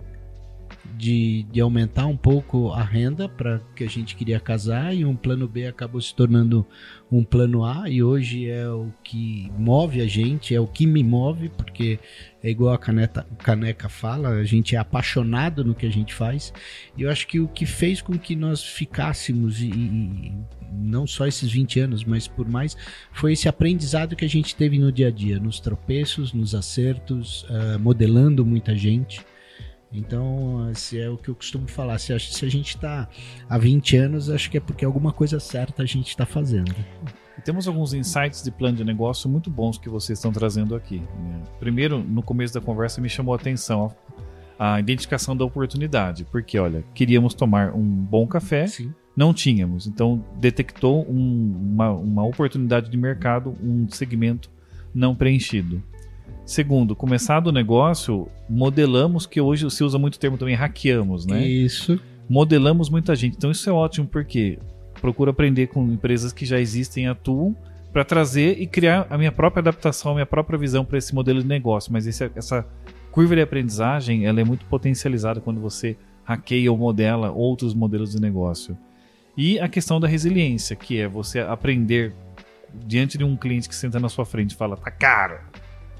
de, 0.95 1.43
de 1.51 1.59
aumentar 1.59 2.05
um 2.05 2.17
pouco 2.17 2.71
a 2.71 2.83
renda 2.83 3.27
para 3.27 3.59
que 3.75 3.83
a 3.83 3.89
gente 3.89 4.15
queria 4.15 4.39
casar 4.39 4.95
e 4.95 5.03
um 5.05 5.15
plano 5.15 5.47
B 5.47 5.67
acabou 5.67 5.99
se 6.01 6.13
tornando 6.13 6.65
um 7.11 7.23
plano 7.23 7.63
A 7.63 7.89
e 7.89 8.03
hoje 8.03 8.49
é 8.49 8.67
o 8.69 8.91
que 9.03 9.51
move 9.57 10.01
a 10.01 10.07
gente, 10.07 10.53
é 10.53 10.59
o 10.59 10.67
que 10.67 10.85
me 10.85 11.03
move, 11.03 11.49
porque 11.49 11.99
é 12.43 12.49
igual 12.49 12.73
a 12.73 12.77
Caneta, 12.77 13.25
Caneca 13.39 13.89
fala, 13.89 14.29
a 14.29 14.43
gente 14.43 14.75
é 14.75 14.79
apaixonado 14.79 15.63
no 15.63 15.75
que 15.75 15.85
a 15.85 15.91
gente 15.91 16.13
faz. 16.13 16.53
E 16.97 17.03
eu 17.03 17.09
acho 17.09 17.27
que 17.27 17.39
o 17.39 17.47
que 17.47 17.65
fez 17.65 18.01
com 18.01 18.17
que 18.17 18.35
nós 18.35 18.63
ficássemos, 18.63 19.61
e, 19.61 19.69
e 19.69 20.33
não 20.71 21.07
só 21.07 21.25
esses 21.25 21.51
20 21.51 21.79
anos, 21.79 22.03
mas 22.03 22.27
por 22.27 22.47
mais, 22.47 22.75
foi 23.11 23.33
esse 23.33 23.47
aprendizado 23.47 24.15
que 24.15 24.25
a 24.25 24.29
gente 24.29 24.55
teve 24.55 24.77
no 24.77 24.91
dia 24.91 25.07
a 25.07 25.11
dia, 25.11 25.39
nos 25.39 25.59
tropeços, 25.59 26.33
nos 26.33 26.53
acertos, 26.53 27.43
uh, 27.43 27.79
modelando 27.79 28.45
muita 28.45 28.75
gente. 28.75 29.21
Então, 29.91 30.69
se 30.73 30.99
é 30.99 31.09
o 31.09 31.17
que 31.17 31.29
eu 31.29 31.35
costumo 31.35 31.67
falar. 31.67 31.97
Se 31.97 32.13
a, 32.13 32.19
se 32.19 32.45
a 32.45 32.49
gente 32.49 32.75
está 32.75 33.07
há 33.49 33.57
20 33.57 33.97
anos, 33.97 34.29
acho 34.29 34.49
que 34.49 34.57
é 34.57 34.59
porque 34.59 34.83
alguma 34.83 35.13
coisa 35.13 35.39
certa 35.39 35.83
a 35.83 35.85
gente 35.85 36.09
está 36.09 36.25
fazendo. 36.25 36.75
E 37.37 37.41
temos 37.41 37.67
alguns 37.67 37.93
insights 37.93 38.43
de 38.43 38.51
plano 38.51 38.77
de 38.77 38.83
negócio 38.83 39.29
muito 39.29 39.49
bons 39.49 39.77
que 39.77 39.89
vocês 39.89 40.17
estão 40.17 40.31
trazendo 40.31 40.75
aqui. 40.75 40.99
Né? 40.99 41.41
Primeiro, 41.59 41.99
no 41.99 42.21
começo 42.21 42.53
da 42.53 42.61
conversa, 42.61 42.99
me 42.99 43.09
chamou 43.09 43.33
a 43.33 43.37
atenção 43.37 43.95
a 44.59 44.79
identificação 44.79 45.37
da 45.37 45.45
oportunidade. 45.45 46.25
Porque, 46.25 46.57
olha, 46.57 46.83
queríamos 46.93 47.33
tomar 47.33 47.73
um 47.75 47.83
bom 47.83 48.25
café, 48.25 48.67
Sim. 48.67 48.93
não 49.15 49.33
tínhamos. 49.33 49.87
Então, 49.87 50.23
detectou 50.39 51.07
um, 51.09 51.73
uma, 51.73 51.91
uma 51.91 52.25
oportunidade 52.25 52.89
de 52.89 52.97
mercado, 52.97 53.55
um 53.61 53.87
segmento 53.89 54.49
não 54.93 55.15
preenchido. 55.15 55.81
Segundo, 56.47 56.95
começado 56.95 57.47
o 57.47 57.51
negócio, 57.51 58.29
modelamos, 58.49 59.25
que 59.25 59.41
hoje 59.41 59.69
se 59.69 59.83
usa 59.83 59.99
muito 59.99 60.15
o 60.15 60.17
termo 60.17 60.37
também, 60.37 60.55
hackeamos, 60.55 61.25
né? 61.25 61.45
Isso. 61.45 61.99
Modelamos 62.29 62.89
muita 62.89 63.13
gente. 63.17 63.35
Então 63.35 63.51
isso 63.51 63.69
é 63.69 63.73
ótimo 63.73 64.07
porque 64.07 64.57
procuro 65.01 65.29
aprender 65.29 65.67
com 65.67 65.83
empresas 65.91 66.31
que 66.31 66.45
já 66.45 66.57
existem 66.57 67.03
e 67.03 67.07
atuam 67.07 67.53
para 67.91 68.05
trazer 68.05 68.61
e 68.61 68.65
criar 68.65 69.05
a 69.09 69.17
minha 69.17 69.31
própria 69.31 69.59
adaptação, 69.59 70.11
a 70.11 70.15
minha 70.15 70.25
própria 70.25 70.57
visão 70.57 70.85
para 70.85 70.97
esse 70.97 71.13
modelo 71.13 71.41
de 71.41 71.47
negócio. 71.47 71.91
Mas 71.91 72.07
esse, 72.07 72.31
essa 72.33 72.65
curva 73.11 73.35
de 73.35 73.41
aprendizagem 73.41 74.25
ela 74.25 74.39
é 74.39 74.45
muito 74.45 74.65
potencializada 74.67 75.41
quando 75.41 75.59
você 75.59 75.97
hackeia 76.23 76.71
ou 76.71 76.77
modela 76.77 77.29
outros 77.29 77.73
modelos 77.73 78.13
de 78.13 78.21
negócio. 78.21 78.77
E 79.35 79.59
a 79.59 79.67
questão 79.67 79.99
da 79.99 80.07
resiliência, 80.07 80.77
que 80.77 80.97
é 80.97 81.09
você 81.09 81.41
aprender 81.41 82.15
diante 82.73 83.17
de 83.17 83.23
um 83.25 83.35
cliente 83.35 83.67
que 83.67 83.75
senta 83.75 83.99
na 83.99 84.07
sua 84.07 84.25
frente 84.25 84.51
e 84.51 84.55
fala, 84.55 84.77
tá 84.77 84.91
caro, 84.91 85.39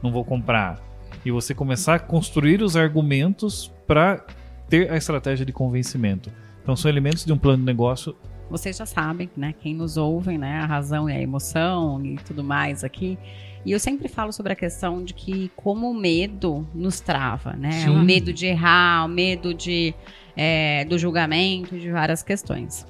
não 0.01 0.11
vou 0.11 0.23
comprar. 0.23 0.79
E 1.25 1.31
você 1.31 1.53
começar 1.53 1.95
a 1.95 1.99
construir 1.99 2.61
os 2.61 2.75
argumentos 2.75 3.71
para 3.85 4.25
ter 4.69 4.91
a 4.91 4.97
estratégia 4.97 5.45
de 5.45 5.53
convencimento. 5.53 6.31
Então 6.61 6.75
são 6.75 6.89
elementos 6.89 7.25
de 7.25 7.31
um 7.31 7.37
plano 7.37 7.59
de 7.59 7.65
negócio. 7.65 8.15
Vocês 8.49 8.77
já 8.77 8.85
sabem, 8.85 9.29
né? 9.35 9.53
Quem 9.59 9.73
nos 9.73 9.97
ouve, 9.97 10.37
né? 10.37 10.59
A 10.59 10.65
razão 10.65 11.09
e 11.09 11.13
a 11.13 11.21
emoção 11.21 12.03
e 12.05 12.15
tudo 12.17 12.43
mais 12.43 12.83
aqui. 12.83 13.17
E 13.65 13.71
eu 13.71 13.79
sempre 13.79 14.07
falo 14.07 14.31
sobre 14.31 14.53
a 14.53 14.55
questão 14.55 15.03
de 15.03 15.13
que 15.13 15.51
como 15.55 15.91
o 15.91 15.93
medo 15.93 16.65
nos 16.73 17.01
trava, 17.01 17.53
né? 17.53 17.71
Sim. 17.71 17.89
O 17.89 18.01
medo 18.01 18.31
de 18.31 18.45
errar, 18.45 19.05
o 19.05 19.09
medo 19.09 19.53
de, 19.53 19.93
é, 20.35 20.85
do 20.85 20.97
julgamento, 20.97 21.77
de 21.77 21.91
várias 21.91 22.23
questões. 22.23 22.85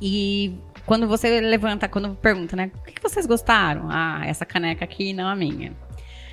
E 0.00 0.58
quando 0.86 1.06
você 1.06 1.40
levanta, 1.40 1.88
quando 1.88 2.14
pergunta, 2.16 2.56
né? 2.56 2.70
O 2.80 2.84
que, 2.84 2.92
que 2.92 3.02
vocês 3.02 3.26
gostaram? 3.26 3.88
Ah, 3.90 4.22
essa 4.24 4.44
caneca 4.44 4.84
aqui 4.84 5.12
não 5.12 5.28
a 5.28 5.36
minha. 5.36 5.72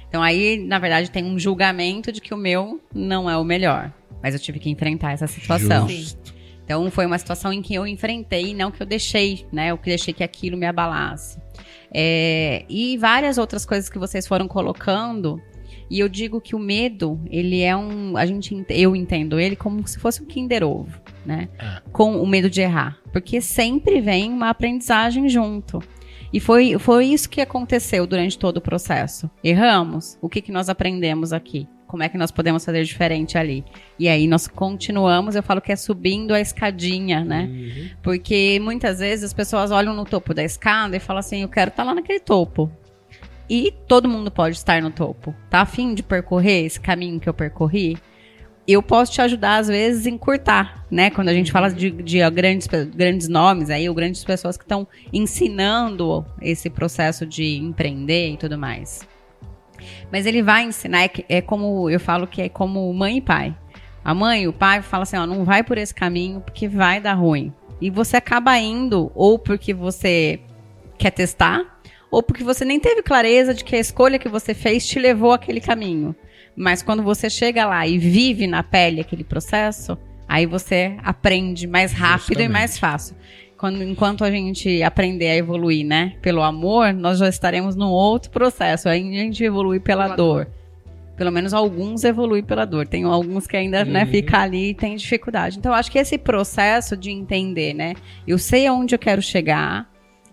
Então 0.07 0.23
aí, 0.23 0.57
na 0.57 0.79
verdade, 0.79 1.11
tem 1.11 1.23
um 1.23 1.37
julgamento 1.37 2.11
de 2.11 2.19
que 2.19 2.33
o 2.33 2.37
meu 2.37 2.81
não 2.93 3.29
é 3.29 3.37
o 3.37 3.43
melhor. 3.43 3.93
Mas 4.21 4.33
eu 4.33 4.39
tive 4.39 4.59
que 4.59 4.69
enfrentar 4.69 5.11
essa 5.11 5.27
situação. 5.27 5.87
Justo. 5.87 6.33
Então 6.63 6.89
foi 6.91 7.05
uma 7.05 7.17
situação 7.17 7.51
em 7.51 7.61
que 7.61 7.73
eu 7.73 7.87
enfrentei, 7.87 8.53
não 8.53 8.69
que 8.69 8.81
eu 8.81 8.85
deixei, 8.85 9.45
né? 9.51 9.71
Eu 9.71 9.77
que 9.77 9.89
deixei 9.89 10.13
que 10.13 10.23
aquilo 10.23 10.57
me 10.57 10.65
abalasse. 10.65 11.39
É, 11.91 12.63
e 12.69 12.97
várias 12.97 13.37
outras 13.37 13.65
coisas 13.65 13.89
que 13.89 13.97
vocês 13.97 14.27
foram 14.27 14.47
colocando. 14.47 15.41
E 15.89 15.99
eu 15.99 16.07
digo 16.07 16.39
que 16.39 16.55
o 16.55 16.59
medo, 16.59 17.19
ele 17.31 17.61
é 17.61 17.75
um. 17.75 18.15
A 18.15 18.25
gente, 18.25 18.65
eu 18.69 18.95
entendo 18.95 19.39
ele 19.39 19.55
como 19.55 19.87
se 19.87 19.97
fosse 19.97 20.21
um 20.21 20.25
Kinder 20.25 20.63
Ovo, 20.63 21.01
né? 21.25 21.49
É. 21.57 21.81
Com 21.91 22.21
o 22.21 22.27
medo 22.27 22.49
de 22.49 22.61
errar. 22.61 22.97
Porque 23.11 23.41
sempre 23.41 24.01
vem 24.01 24.31
uma 24.31 24.49
aprendizagem 24.49 25.27
junto. 25.29 25.81
E 26.31 26.39
foi, 26.39 26.77
foi 26.77 27.07
isso 27.07 27.29
que 27.29 27.41
aconteceu 27.41 28.05
durante 28.05 28.37
todo 28.37 28.57
o 28.57 28.61
processo. 28.61 29.29
Erramos? 29.43 30.17
O 30.21 30.29
que, 30.29 30.41
que 30.41 30.51
nós 30.51 30.69
aprendemos 30.69 31.33
aqui? 31.33 31.67
Como 31.87 32.03
é 32.03 32.09
que 32.09 32.19
nós 32.19 32.29
podemos 32.29 32.63
fazer 32.63 32.83
diferente 32.83 33.35
ali? 33.35 33.65
E 33.97 34.07
aí 34.07 34.27
nós 34.27 34.47
continuamos, 34.47 35.35
eu 35.35 35.41
falo 35.41 35.59
que 35.59 35.71
é 35.71 35.75
subindo 35.75 36.35
a 36.35 36.39
escadinha, 36.39 37.25
né? 37.25 37.49
Uhum. 37.51 37.89
Porque 38.03 38.59
muitas 38.61 38.99
vezes 38.99 39.25
as 39.25 39.33
pessoas 39.33 39.71
olham 39.71 39.95
no 39.95 40.05
topo 40.05 40.31
da 40.31 40.43
escada 40.43 40.95
e 40.95 40.99
falam 40.99 41.19
assim: 41.19 41.41
eu 41.41 41.49
quero 41.49 41.69
estar 41.69 41.83
lá 41.83 41.95
naquele 41.95 42.19
topo. 42.19 42.71
E 43.49 43.73
todo 43.87 44.07
mundo 44.07 44.29
pode 44.29 44.55
estar 44.55 44.79
no 44.83 44.91
topo. 44.91 45.33
Tá 45.49 45.61
afim 45.61 45.95
de 45.95 46.03
percorrer 46.03 46.65
esse 46.65 46.79
caminho 46.79 47.19
que 47.19 47.27
eu 47.27 47.33
percorri? 47.33 47.97
Eu 48.71 48.83
posso 48.83 49.11
te 49.11 49.19
ajudar, 49.19 49.57
às 49.57 49.67
vezes, 49.67 50.05
a 50.05 50.11
encurtar, 50.11 50.85
né? 50.91 51.09
Quando 51.09 51.29
a 51.29 51.33
gente 51.33 51.51
fala 51.51 51.71
de, 51.71 51.89
de 51.89 52.29
grandes, 52.29 52.67
grandes 52.67 53.27
nomes 53.27 53.71
aí, 53.71 53.89
ou 53.89 53.95
grandes 53.95 54.23
pessoas 54.23 54.57
que 54.57 54.63
estão 54.63 54.87
ensinando 55.11 56.23
esse 56.39 56.69
processo 56.69 57.25
de 57.25 57.57
empreender 57.57 58.33
e 58.33 58.37
tudo 58.37 58.59
mais. 58.59 59.01
Mas 60.11 60.27
ele 60.27 60.43
vai 60.43 60.65
ensinar, 60.65 61.03
é, 61.03 61.11
é 61.27 61.41
como 61.41 61.89
eu 61.89 61.99
falo 61.99 62.27
que 62.27 62.43
é 62.43 62.47
como 62.47 62.93
mãe 62.93 63.17
e 63.17 63.21
pai. 63.21 63.57
A 64.05 64.13
mãe 64.13 64.43
e 64.43 64.47
o 64.47 64.53
pai 64.53 64.83
falam 64.83 65.01
assim: 65.01 65.17
ó, 65.17 65.25
não 65.25 65.43
vai 65.43 65.63
por 65.63 65.79
esse 65.79 65.95
caminho 65.95 66.39
porque 66.39 66.67
vai 66.67 67.01
dar 67.01 67.15
ruim. 67.15 67.51
E 67.81 67.89
você 67.89 68.17
acaba 68.17 68.55
indo, 68.59 69.11
ou 69.15 69.39
porque 69.39 69.73
você 69.73 70.41
quer 70.95 71.09
testar, 71.09 71.79
ou 72.11 72.21
porque 72.21 72.43
você 72.43 72.63
nem 72.63 72.79
teve 72.79 73.01
clareza 73.01 73.51
de 73.51 73.63
que 73.63 73.75
a 73.75 73.79
escolha 73.79 74.19
que 74.19 74.29
você 74.29 74.53
fez 74.53 74.85
te 74.87 74.99
levou 74.99 75.31
àquele 75.31 75.59
caminho. 75.59 76.15
Mas 76.59 76.81
quando 76.83 77.01
você 77.01 77.29
chega 77.29 77.65
lá 77.65 77.87
e 77.87 77.97
vive 77.97 78.45
na 78.45 78.61
pele 78.61 78.99
aquele 78.99 79.23
processo, 79.23 79.97
aí 80.27 80.45
você 80.45 80.97
aprende 81.01 81.65
mais 81.65 81.93
rápido 81.93 82.27
Justamente. 82.39 82.49
e 82.49 82.51
mais 82.51 82.77
fácil. 82.77 83.15
Quando, 83.57 83.81
enquanto 83.81 84.25
a 84.25 84.29
gente 84.31 84.83
aprender 84.83 85.27
a 85.29 85.35
evoluir, 85.37 85.85
né, 85.85 86.13
pelo 86.21 86.41
amor, 86.43 86.93
nós 86.93 87.17
já 87.19 87.29
estaremos 87.29 87.77
num 87.77 87.87
outro 87.89 88.29
processo. 88.29 88.89
Aí 88.89 88.99
a 89.01 89.21
gente 89.21 89.41
evolui 89.41 89.79
pela 89.79 90.03
Pela 90.03 90.15
dor. 90.17 90.47
Pelo 91.15 91.31
menos 91.31 91.53
alguns 91.53 92.03
evoluem 92.03 92.43
pela 92.43 92.65
dor. 92.65 92.85
Tem 92.87 93.03
alguns 93.05 93.47
que 93.47 93.55
ainda, 93.55 93.83
né, 93.85 94.03
Uhum. 94.03 94.09
fica 94.11 94.39
ali 94.39 94.69
e 94.69 94.73
tem 94.73 94.95
dificuldade. 94.95 95.57
Então, 95.59 95.71
eu 95.71 95.75
acho 95.77 95.89
que 95.91 95.97
esse 95.99 96.17
processo 96.17 96.95
de 96.97 97.09
entender, 97.11 97.73
né? 97.73 97.93
Eu 98.27 98.37
sei 98.37 98.67
aonde 98.67 98.95
eu 98.95 98.99
quero 98.99 99.21
chegar. 99.21 99.89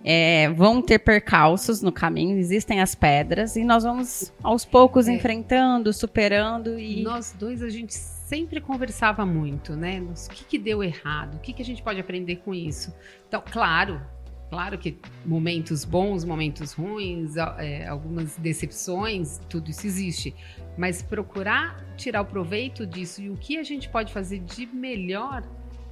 É, 0.08 0.48
vão 0.50 0.80
ter 0.80 1.00
percalços 1.00 1.82
no 1.82 1.90
caminho, 1.90 2.38
existem 2.38 2.80
as 2.80 2.94
pedras, 2.94 3.56
e 3.56 3.64
nós 3.64 3.82
vamos 3.82 4.32
aos 4.40 4.64
poucos 4.64 5.08
É. 5.08 5.12
enfrentando, 5.12 5.92
superando 5.92 6.78
e. 6.78 7.02
Nós 7.02 7.34
dois, 7.36 7.60
a 7.60 7.68
gente 7.68 7.92
sempre 7.92 8.60
conversava 8.60 9.26
muito, 9.26 9.74
né? 9.74 10.00
O 10.00 10.30
que, 10.30 10.44
que 10.44 10.58
deu 10.58 10.80
errado? 10.84 11.34
O 11.34 11.40
que, 11.40 11.52
que 11.52 11.60
a 11.60 11.64
gente 11.64 11.82
pode 11.82 11.98
aprender 11.98 12.36
com 12.36 12.54
isso? 12.54 12.94
Então, 13.26 13.42
claro, 13.50 14.00
claro 14.48 14.78
que 14.78 14.96
momentos 15.24 15.84
bons, 15.84 16.24
momentos 16.24 16.72
ruins, 16.72 17.36
é, 17.58 17.88
algumas 17.88 18.36
decepções, 18.36 19.40
tudo 19.48 19.70
isso 19.72 19.84
existe. 19.88 20.32
Mas 20.78 21.02
procurar 21.02 21.84
tirar 21.96 22.20
o 22.20 22.24
proveito 22.26 22.86
disso 22.86 23.20
e 23.22 23.28
o 23.28 23.36
que 23.36 23.58
a 23.58 23.64
gente 23.64 23.88
pode 23.88 24.12
fazer 24.12 24.38
de 24.38 24.66
melhor, 24.66 25.42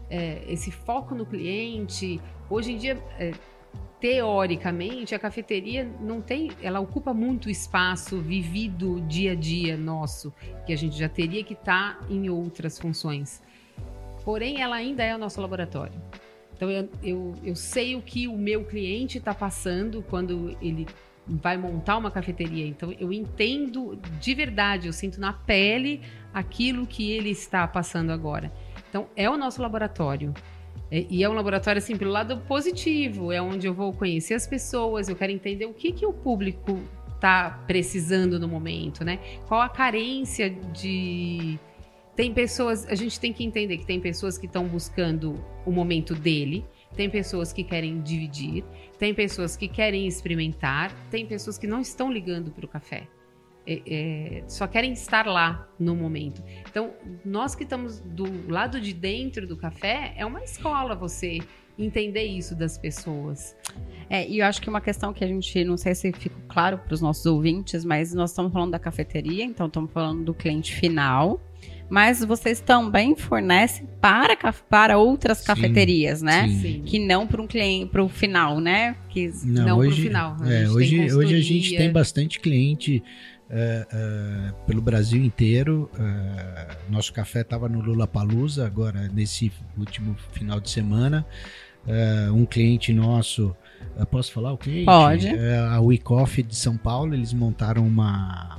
é, 0.09 0.45
esse 0.47 0.71
foco 0.71 1.17
no 1.17 1.27
cliente. 1.27 2.21
Hoje 2.49 2.73
em 2.73 2.77
dia, 2.77 3.03
é, 3.19 3.33
teoricamente, 4.05 5.15
a 5.15 5.19
cafeteria 5.19 5.91
não 5.99 6.21
tem, 6.21 6.51
ela 6.61 6.79
ocupa 6.79 7.15
muito 7.15 7.49
espaço 7.49 8.21
vivido 8.21 9.01
dia 9.09 9.33
a 9.33 9.35
dia 9.35 9.79
nosso, 9.79 10.31
que 10.67 10.75
a 10.75 10.77
gente 10.77 10.95
já 10.95 11.09
teria 11.09 11.43
que 11.43 11.55
estar 11.55 11.99
em 12.11 12.29
outras 12.29 12.79
funções. 12.79 13.43
Porém, 14.23 14.61
ela 14.61 14.77
ainda 14.77 15.03
é 15.03 15.15
o 15.15 15.19
nosso 15.19 15.41
laboratório. 15.41 15.99
Então, 16.55 16.71
eu, 16.71 16.87
eu, 17.03 17.35
eu 17.43 17.57
sei 17.57 17.97
o 17.97 18.03
que 18.03 18.29
o 18.29 18.37
meu 18.37 18.67
cliente 18.67 19.17
está 19.17 19.33
passando 19.33 20.03
quando 20.03 20.55
ele 20.61 20.87
vai 21.27 21.57
montar 21.57 21.97
uma 21.97 22.11
cafeteria. 22.11 22.67
Então, 22.67 22.93
eu 23.01 23.11
entendo 23.11 23.99
de 24.21 24.35
verdade, 24.35 24.87
eu 24.87 24.93
sinto 24.93 25.19
na 25.19 25.33
pele 25.33 26.03
aquilo 26.31 26.87
que 26.87 27.11
ele 27.11 27.31
está 27.31 27.67
passando 27.67 28.11
agora. 28.11 28.53
Então, 28.87 29.09
é 29.17 29.31
o 29.31 29.39
nosso 29.39 29.63
laboratório. 29.63 30.35
É, 30.91 31.07
E 31.09 31.23
é 31.23 31.29
um 31.29 31.33
laboratório, 31.33 31.79
assim, 31.79 31.97
pelo 31.97 32.11
lado 32.11 32.39
positivo. 32.49 33.33
É 33.33 33.41
onde 33.41 33.67
eu 33.67 33.75
vou 33.75 33.93
conhecer 33.93 34.35
as 34.35 34.47
pessoas, 34.47 35.09
eu 35.09 35.17
quero 35.17 35.33
entender 35.33 35.67
o 35.67 35.75
que, 35.75 35.93
que 35.93 36.07
o 36.07 36.13
público 36.13 36.79
está 37.15 37.63
precisando 37.67 38.39
no 38.39 38.47
momento, 38.47 39.05
né? 39.05 39.19
Qual 39.49 39.61
a 39.61 39.69
carência 39.69 40.51
de. 40.51 41.59
Tem 42.15 42.33
pessoas. 42.33 42.87
A 42.87 42.95
gente 42.95 43.19
tem 43.19 43.33
que 43.33 43.43
entender 43.43 43.79
que 43.79 43.87
tem 43.87 43.99
pessoas 43.99 44.39
que 44.39 44.47
estão 44.47 44.67
buscando 44.69 45.43
o 45.67 45.73
momento 45.73 46.15
dele, 46.15 46.65
tem 46.95 47.11
pessoas 47.11 47.53
que 47.53 47.65
querem 47.65 48.01
dividir, 48.01 48.63
tem 48.99 49.13
pessoas 49.13 49.57
que 49.57 49.67
querem 49.67 50.07
experimentar, 50.07 50.93
tem 51.11 51.27
pessoas 51.27 51.59
que 51.59 51.67
não 51.67 51.81
estão 51.81 52.13
ligando 52.13 52.51
para 52.53 52.65
o 52.65 52.69
café. 52.69 53.09
É, 53.67 53.83
é, 53.87 54.45
só 54.47 54.67
querem 54.67 54.93
estar 54.93 55.27
lá 55.27 55.69
no 55.79 55.97
momento. 55.97 56.43
Então, 56.69 56.93
nós 57.25 57.55
que 57.55 57.63
estamos 57.63 58.01
do 58.01 58.25
lado 58.51 58.81
de 58.81 58.93
dentro 58.93 59.47
do 59.47 59.57
café, 59.57 60.13
é 60.17 60.27
uma 60.27 60.45
escola 60.45 60.95
você 60.95 61.41
entender 61.79 62.25
isso 62.25 62.55
das 62.55 62.79
pessoas. 62.79 63.57
É, 64.09 64.29
e 64.29 64.39
eu 64.39 64.47
acho 64.47 64.61
que 64.61 64.69
uma 64.69 64.81
questão 64.81 65.13
que 65.13 65.25
a 65.25 65.27
gente, 65.27 65.65
não 65.65 65.77
sei 65.77 65.95
se 65.95 66.13
ficou 66.13 66.43
claro 66.49 66.79
para 66.79 66.95
os 66.95 67.01
nossos 67.01 67.27
ouvintes, 67.27 67.85
mas 67.85 68.15
nós 68.15 68.31
estamos 68.31 68.53
falando 68.53 68.73
da 68.73 68.79
cafeteria, 68.79 69.45
então 69.45 69.67
estamos 69.67 69.91
falando 69.91 70.25
do 70.25 70.35
cliente 70.35 70.75
final. 70.75 71.41
Mas 71.89 72.25
vocês 72.25 72.61
também 72.61 73.15
fornecem 73.15 73.87
para, 74.01 74.37
para 74.69 74.97
outras 74.97 75.39
Sim, 75.39 75.47
cafeterias, 75.47 76.23
né? 76.23 76.49
sim. 76.49 76.83
Que 76.85 76.99
não 76.99 77.27
para 77.27 77.43
um 77.43 77.47
cliente, 77.47 77.91
para 77.91 78.03
o 78.03 78.09
final, 78.09 78.59
né? 78.59 78.97
Que 79.11 79.31
Não, 79.45 79.79
pro 79.79 79.91
final. 79.91 80.37
A 80.41 80.53
é, 80.53 80.69
hoje, 80.69 81.15
hoje 81.15 81.35
a 81.35 81.41
gente 81.41 81.77
tem 81.77 81.93
bastante 81.93 82.41
cliente 82.41 83.03
é, 83.57 83.87
é, 83.93 84.53
pelo 84.67 84.83
Brasil 84.83 85.23
inteiro. 85.25 85.89
é, 85.99 86.77
nosso 86.91 87.13
café 87.13 87.43
estava 87.43 87.69
no 87.69 87.81
Lula 87.81 88.07
Palusa 88.07 88.67
agora 88.67 89.09
nesse 89.15 89.53
último 89.79 90.17
final 90.33 90.61
de 90.61 90.69
semana. 90.71 91.25
Um 92.33 92.47
cliente 92.47 92.93
nosso, 92.95 93.55
posso 94.11 94.33
falar 94.33 94.53
o 94.53 94.57
cliente? 94.59 94.87
Pode. 94.87 95.29
A 95.71 95.79
We 95.83 95.99
Coffee 95.99 96.43
de 96.43 96.57
São 96.57 96.77
Paulo. 96.79 97.15
Eles 97.15 97.33
montaram 97.33 97.87
uma 97.87 98.59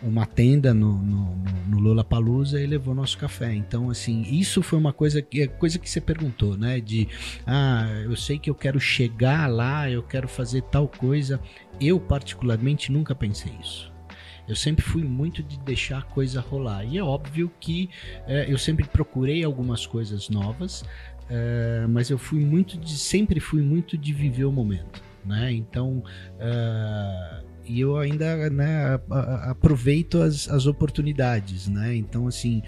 uma 0.00 0.24
tenda 0.24 0.72
no, 0.72 0.92
no, 1.02 1.36
no- 1.66 1.80
Lula 1.80 2.04
Palusa 2.04 2.60
e 2.60 2.66
levou 2.68 2.94
nosso 2.94 3.18
café. 3.18 3.52
Então, 3.52 3.90
assim, 3.90 4.22
isso 4.22 4.62
foi 4.62 4.78
uma 4.78 4.92
coisa 4.92 5.20
que 5.20 5.48
coisa 5.48 5.76
que 5.80 5.90
você 5.90 6.00
perguntou, 6.00 6.56
né? 6.56 6.78
De 6.80 7.08
ah, 7.44 7.88
eu 8.04 8.14
sei 8.14 8.38
que 8.38 8.48
eu 8.48 8.54
quero 8.54 8.78
chegar 8.78 9.48
lá, 9.50 9.90
eu 9.90 10.02
quero 10.04 10.28
fazer 10.28 10.62
tal 10.62 10.86
coisa. 10.86 11.40
Eu, 11.80 11.98
particularmente, 11.98 12.92
nunca 12.92 13.12
pensei 13.16 13.52
isso. 13.60 13.92
Eu 14.48 14.56
sempre 14.56 14.82
fui 14.82 15.02
muito 15.02 15.42
de 15.42 15.58
deixar 15.60 15.98
a 15.98 16.02
coisa 16.02 16.40
rolar. 16.40 16.84
E 16.84 16.96
é 16.96 17.02
óbvio 17.02 17.50
que 17.60 17.90
eh, 18.26 18.46
eu 18.48 18.56
sempre 18.56 18.86
procurei 18.86 19.44
algumas 19.44 19.86
coisas 19.86 20.28
novas, 20.30 20.84
eh, 21.28 21.86
mas 21.88 22.08
eu 22.08 22.16
fui 22.18 22.40
muito 22.40 22.78
de. 22.78 22.96
sempre 22.96 23.40
fui 23.40 23.62
muito 23.62 23.98
de 23.98 24.12
viver 24.12 24.44
o 24.44 24.52
momento. 24.52 25.02
Né? 25.24 25.52
Então. 25.52 26.02
eh, 26.40 27.42
e 27.68 27.80
eu 27.80 27.98
ainda 27.98 28.48
né, 28.48 28.98
aproveito 29.42 30.22
as, 30.22 30.48
as 30.48 30.64
oportunidades, 30.66 31.68
né? 31.68 31.94
Então, 31.94 32.26
assim, 32.26 32.62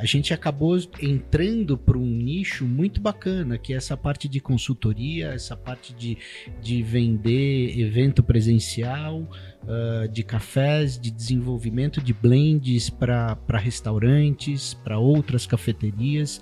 a 0.00 0.06
gente 0.06 0.32
acabou 0.32 0.78
entrando 1.00 1.76
para 1.76 1.98
um 1.98 2.06
nicho 2.06 2.64
muito 2.64 3.00
bacana, 3.00 3.58
que 3.58 3.74
é 3.74 3.76
essa 3.76 3.96
parte 3.96 4.28
de 4.28 4.40
consultoria, 4.40 5.28
essa 5.28 5.56
parte 5.56 5.92
de, 5.92 6.16
de 6.62 6.82
vender 6.82 7.78
evento 7.78 8.22
presencial, 8.22 9.28
ah, 9.68 10.06
de 10.10 10.22
cafés, 10.22 10.98
de 10.98 11.10
desenvolvimento 11.10 12.00
de 12.00 12.14
blends 12.14 12.88
para 12.88 13.36
restaurantes, 13.58 14.72
para 14.72 14.98
outras 14.98 15.46
cafeterias. 15.46 16.40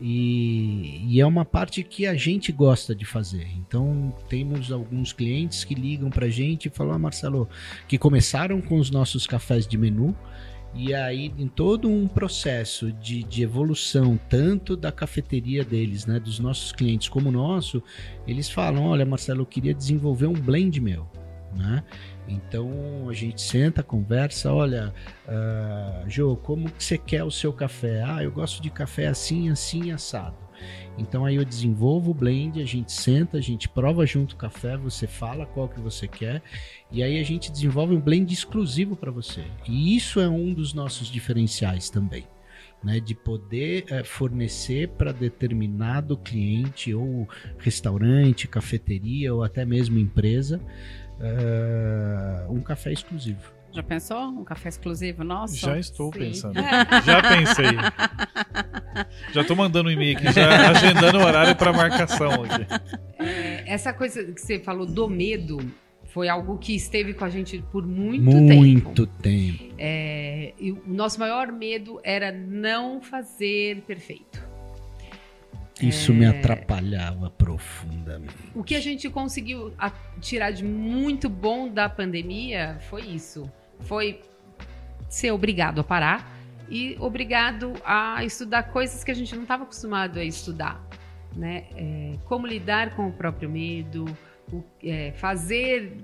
E, 0.00 1.02
e 1.06 1.20
é 1.20 1.26
uma 1.26 1.44
parte 1.44 1.82
que 1.82 2.06
a 2.06 2.14
gente 2.14 2.50
gosta 2.50 2.94
de 2.94 3.04
fazer. 3.04 3.46
Então, 3.56 4.14
temos 4.28 4.72
alguns 4.72 5.12
clientes 5.12 5.62
que 5.62 5.74
ligam 5.74 6.10
para 6.10 6.26
a 6.26 6.30
gente 6.30 6.66
e 6.66 6.70
falam: 6.70 6.94
ah, 6.94 6.98
Marcelo, 6.98 7.48
que 7.86 7.98
começaram 7.98 8.60
com 8.60 8.78
os 8.78 8.90
nossos 8.90 9.26
cafés 9.26 9.66
de 9.66 9.76
menu. 9.76 10.16
E 10.76 10.92
aí, 10.92 11.32
em 11.38 11.46
todo 11.46 11.88
um 11.88 12.08
processo 12.08 12.90
de, 12.92 13.22
de 13.22 13.42
evolução, 13.42 14.18
tanto 14.28 14.76
da 14.76 14.90
cafeteria 14.90 15.64
deles, 15.64 16.04
né, 16.04 16.18
dos 16.18 16.40
nossos 16.40 16.72
clientes, 16.72 17.08
como 17.08 17.28
o 17.28 17.32
nosso, 17.32 17.82
eles 18.26 18.50
falam: 18.50 18.86
Olha, 18.86 19.06
Marcelo, 19.06 19.42
eu 19.42 19.46
queria 19.46 19.72
desenvolver 19.72 20.26
um 20.26 20.32
blend 20.32 20.80
meu. 20.80 21.08
Né? 21.56 21.84
Então 22.26 23.08
a 23.08 23.12
gente 23.12 23.40
senta, 23.40 23.82
conversa, 23.82 24.52
olha, 24.52 24.92
ah, 25.28 26.02
Jô, 26.08 26.36
como 26.36 26.68
que 26.68 26.82
você 26.82 26.98
quer 26.98 27.22
o 27.22 27.30
seu 27.30 27.52
café? 27.52 28.02
Ah, 28.02 28.24
eu 28.24 28.32
gosto 28.32 28.60
de 28.60 28.70
café 28.70 29.06
assim, 29.06 29.50
assim, 29.50 29.92
assado. 29.92 30.43
Então 30.96 31.24
aí 31.24 31.36
eu 31.36 31.44
desenvolvo 31.44 32.10
o 32.10 32.14
blend, 32.14 32.60
a 32.60 32.64
gente 32.64 32.92
senta, 32.92 33.38
a 33.38 33.40
gente 33.40 33.68
prova 33.68 34.06
junto 34.06 34.32
o 34.32 34.36
café, 34.36 34.76
você 34.76 35.06
fala 35.06 35.46
qual 35.46 35.68
que 35.68 35.80
você 35.80 36.06
quer 36.06 36.42
e 36.90 37.02
aí 37.02 37.18
a 37.18 37.24
gente 37.24 37.50
desenvolve 37.50 37.94
um 37.94 38.00
blend 38.00 38.32
exclusivo 38.32 38.94
para 38.96 39.10
você. 39.10 39.44
E 39.66 39.96
isso 39.96 40.20
é 40.20 40.28
um 40.28 40.52
dos 40.54 40.72
nossos 40.72 41.08
diferenciais 41.08 41.90
também. 41.90 42.24
né, 42.82 43.00
de 43.00 43.14
poder 43.14 43.86
eh, 43.88 44.04
fornecer 44.04 44.88
para 44.90 45.10
determinado 45.10 46.18
cliente 46.18 46.92
ou 46.92 47.26
restaurante, 47.58 48.46
cafeteria 48.46 49.34
ou 49.34 49.42
até 49.42 49.64
mesmo 49.64 49.98
empresa 49.98 50.60
eh, 51.18 52.46
um 52.50 52.60
café 52.60 52.92
exclusivo. 52.92 53.53
Já 53.74 53.82
pensou? 53.82 54.18
Um 54.28 54.44
café 54.44 54.68
exclusivo 54.68 55.24
nosso? 55.24 55.56
Já 55.56 55.76
estou 55.78 56.12
Sim. 56.12 56.18
pensando. 56.20 56.54
Já 57.04 57.22
pensei. 57.22 57.66
Já 59.32 59.40
estou 59.40 59.56
mandando 59.56 59.88
um 59.88 59.92
e-mail 59.92 60.16
aqui, 60.16 60.32
já 60.32 60.70
agendando 60.70 61.18
o 61.18 61.24
horário 61.24 61.56
para 61.56 61.72
marcação 61.72 62.44
aqui. 62.44 62.66
É, 63.18 63.64
essa 63.66 63.92
coisa 63.92 64.22
que 64.24 64.40
você 64.40 64.60
falou 64.60 64.86
do 64.86 65.08
medo 65.08 65.58
foi 66.04 66.28
algo 66.28 66.56
que 66.58 66.76
esteve 66.76 67.12
com 67.14 67.24
a 67.24 67.28
gente 67.28 67.58
por 67.72 67.84
muito, 67.84 68.30
tempo. 68.46 68.54
Muito 68.54 69.06
tempo. 69.08 69.74
É, 69.76 70.52
e 70.60 70.70
o 70.70 70.80
nosso 70.86 71.18
maior 71.18 71.50
medo 71.50 71.98
era 72.04 72.30
não 72.30 73.00
fazer 73.02 73.82
perfeito. 73.82 74.40
Isso 75.82 76.12
É. 76.12 76.14
me 76.14 76.26
atrapalhava 76.26 77.28
profundamente. 77.30 78.32
O 78.54 78.62
que 78.62 78.76
a 78.76 78.80
gente 78.80 79.10
conseguiu 79.10 79.74
tirar 80.20 80.52
de 80.52 80.62
muito 80.62 81.28
bom 81.28 81.68
da 81.68 81.88
pandemia 81.88 82.78
foi 82.88 83.02
isso. 83.02 83.50
Foi 83.84 84.20
ser 85.08 85.30
obrigado 85.30 85.80
a 85.80 85.84
parar 85.84 86.32
e 86.68 86.96
obrigado 86.98 87.72
a 87.84 88.24
estudar 88.24 88.64
coisas 88.64 89.04
que 89.04 89.10
a 89.10 89.14
gente 89.14 89.34
não 89.34 89.42
estava 89.42 89.62
acostumado 89.64 90.18
a 90.18 90.24
estudar. 90.24 90.82
Né? 91.34 91.66
É, 91.76 92.14
como 92.26 92.46
lidar 92.46 92.94
com 92.94 93.08
o 93.08 93.12
próprio 93.12 93.48
medo, 93.50 94.04
o- 94.52 94.62
é, 94.82 95.12
fazer, 95.12 95.98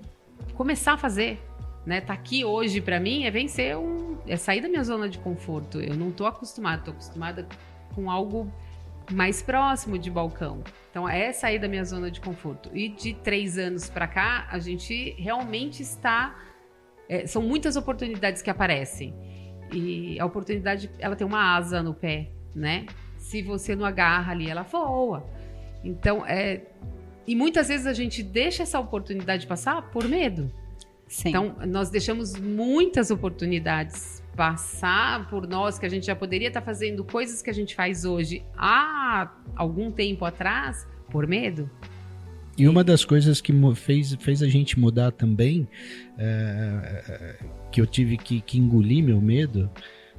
começar 0.55 0.95
a 0.95 0.97
fazer. 0.99 1.41
Né? 1.87 2.01
Tá 2.01 2.13
aqui 2.13 2.45
hoje 2.45 2.81
para 2.81 3.01
mim 3.01 3.25
é 3.25 3.31
vencer 3.31 3.77
um, 3.77 4.19
é 4.27 4.37
sair 4.37 4.61
da 4.61 4.69
minha 4.69 4.85
zona 4.85 5.09
de 5.09 5.19
conforto. 5.19 5.81
Eu 5.81 5.97
não 5.97 6.11
estou 6.11 6.27
acostumada, 6.27 6.79
estou 6.79 6.93
acostumada 6.95 7.47
com 7.95 8.11
algo 8.11 8.53
mais 9.11 9.41
próximo 9.43 9.99
de 9.99 10.11
balcão. 10.11 10.63
Então 10.91 11.09
é 11.09 11.33
sair 11.33 11.59
da 11.59 11.67
minha 11.69 11.85
zona 11.85 12.11
de 12.11 12.21
conforto. 12.21 12.71
E 12.75 12.89
de 12.89 13.15
três 13.15 13.57
anos 13.57 13.89
para 13.89 14.07
cá, 14.07 14.47
a 14.51 14.59
gente 14.59 15.13
realmente 15.19 15.83
está. 15.83 16.37
É, 17.11 17.27
são 17.27 17.43
muitas 17.43 17.75
oportunidades 17.75 18.41
que 18.41 18.49
aparecem. 18.49 19.13
E 19.73 20.19
a 20.21 20.25
oportunidade, 20.25 20.89
ela 21.01 21.17
tem 21.17 21.27
uma 21.27 21.57
asa 21.57 21.83
no 21.83 21.93
pé, 21.93 22.31
né? 22.55 22.87
Se 23.19 23.43
você 23.43 23.75
não 23.75 23.85
agarra 23.85 24.31
ali, 24.31 24.49
ela 24.49 24.63
voa. 24.63 25.29
Então, 25.83 26.25
é. 26.25 26.63
E 27.27 27.35
muitas 27.35 27.67
vezes 27.69 27.87
a 27.87 27.93
gente 27.93 28.23
deixa 28.23 28.63
essa 28.63 28.79
oportunidade 28.79 29.47
passar 29.47 29.91
por 29.91 30.07
medo. 30.09 30.51
Sim. 31.09 31.31
Então, 31.31 31.57
nós 31.67 31.91
deixamos 31.91 32.37
muitas 32.37 33.11
oportunidades 33.11 34.23
passar 34.37 35.29
por 35.29 35.49
nós, 35.49 35.81
que 35.81 35.87
a 35.87 35.89
gente 35.89 36.07
já 36.07 36.15
poderia 36.15 36.49
estar 36.49 36.63
fazendo 36.63 37.05
coisas 37.05 37.43
que 37.43 37.51
a 37.51 37.53
gente 37.53 37.75
faz 37.75 38.05
hoje 38.05 38.45
há 38.57 39.33
algum 39.57 39.91
tempo 39.91 40.25
atrás, 40.25 40.87
por 41.11 41.27
medo. 41.27 41.69
E 42.61 42.69
uma 42.69 42.85
das 42.85 43.07
coisas 43.07 43.41
que 43.41 43.55
fez, 43.75 44.15
fez 44.21 44.43
a 44.43 44.47
gente 44.47 44.79
mudar 44.79 45.13
também, 45.13 45.67
é, 46.19 47.37
que 47.73 47.81
eu 47.81 47.87
tive 47.87 48.19
que, 48.19 48.43
que 48.43 48.59
engolir 48.59 49.03
meu 49.03 49.19
medo, 49.19 49.71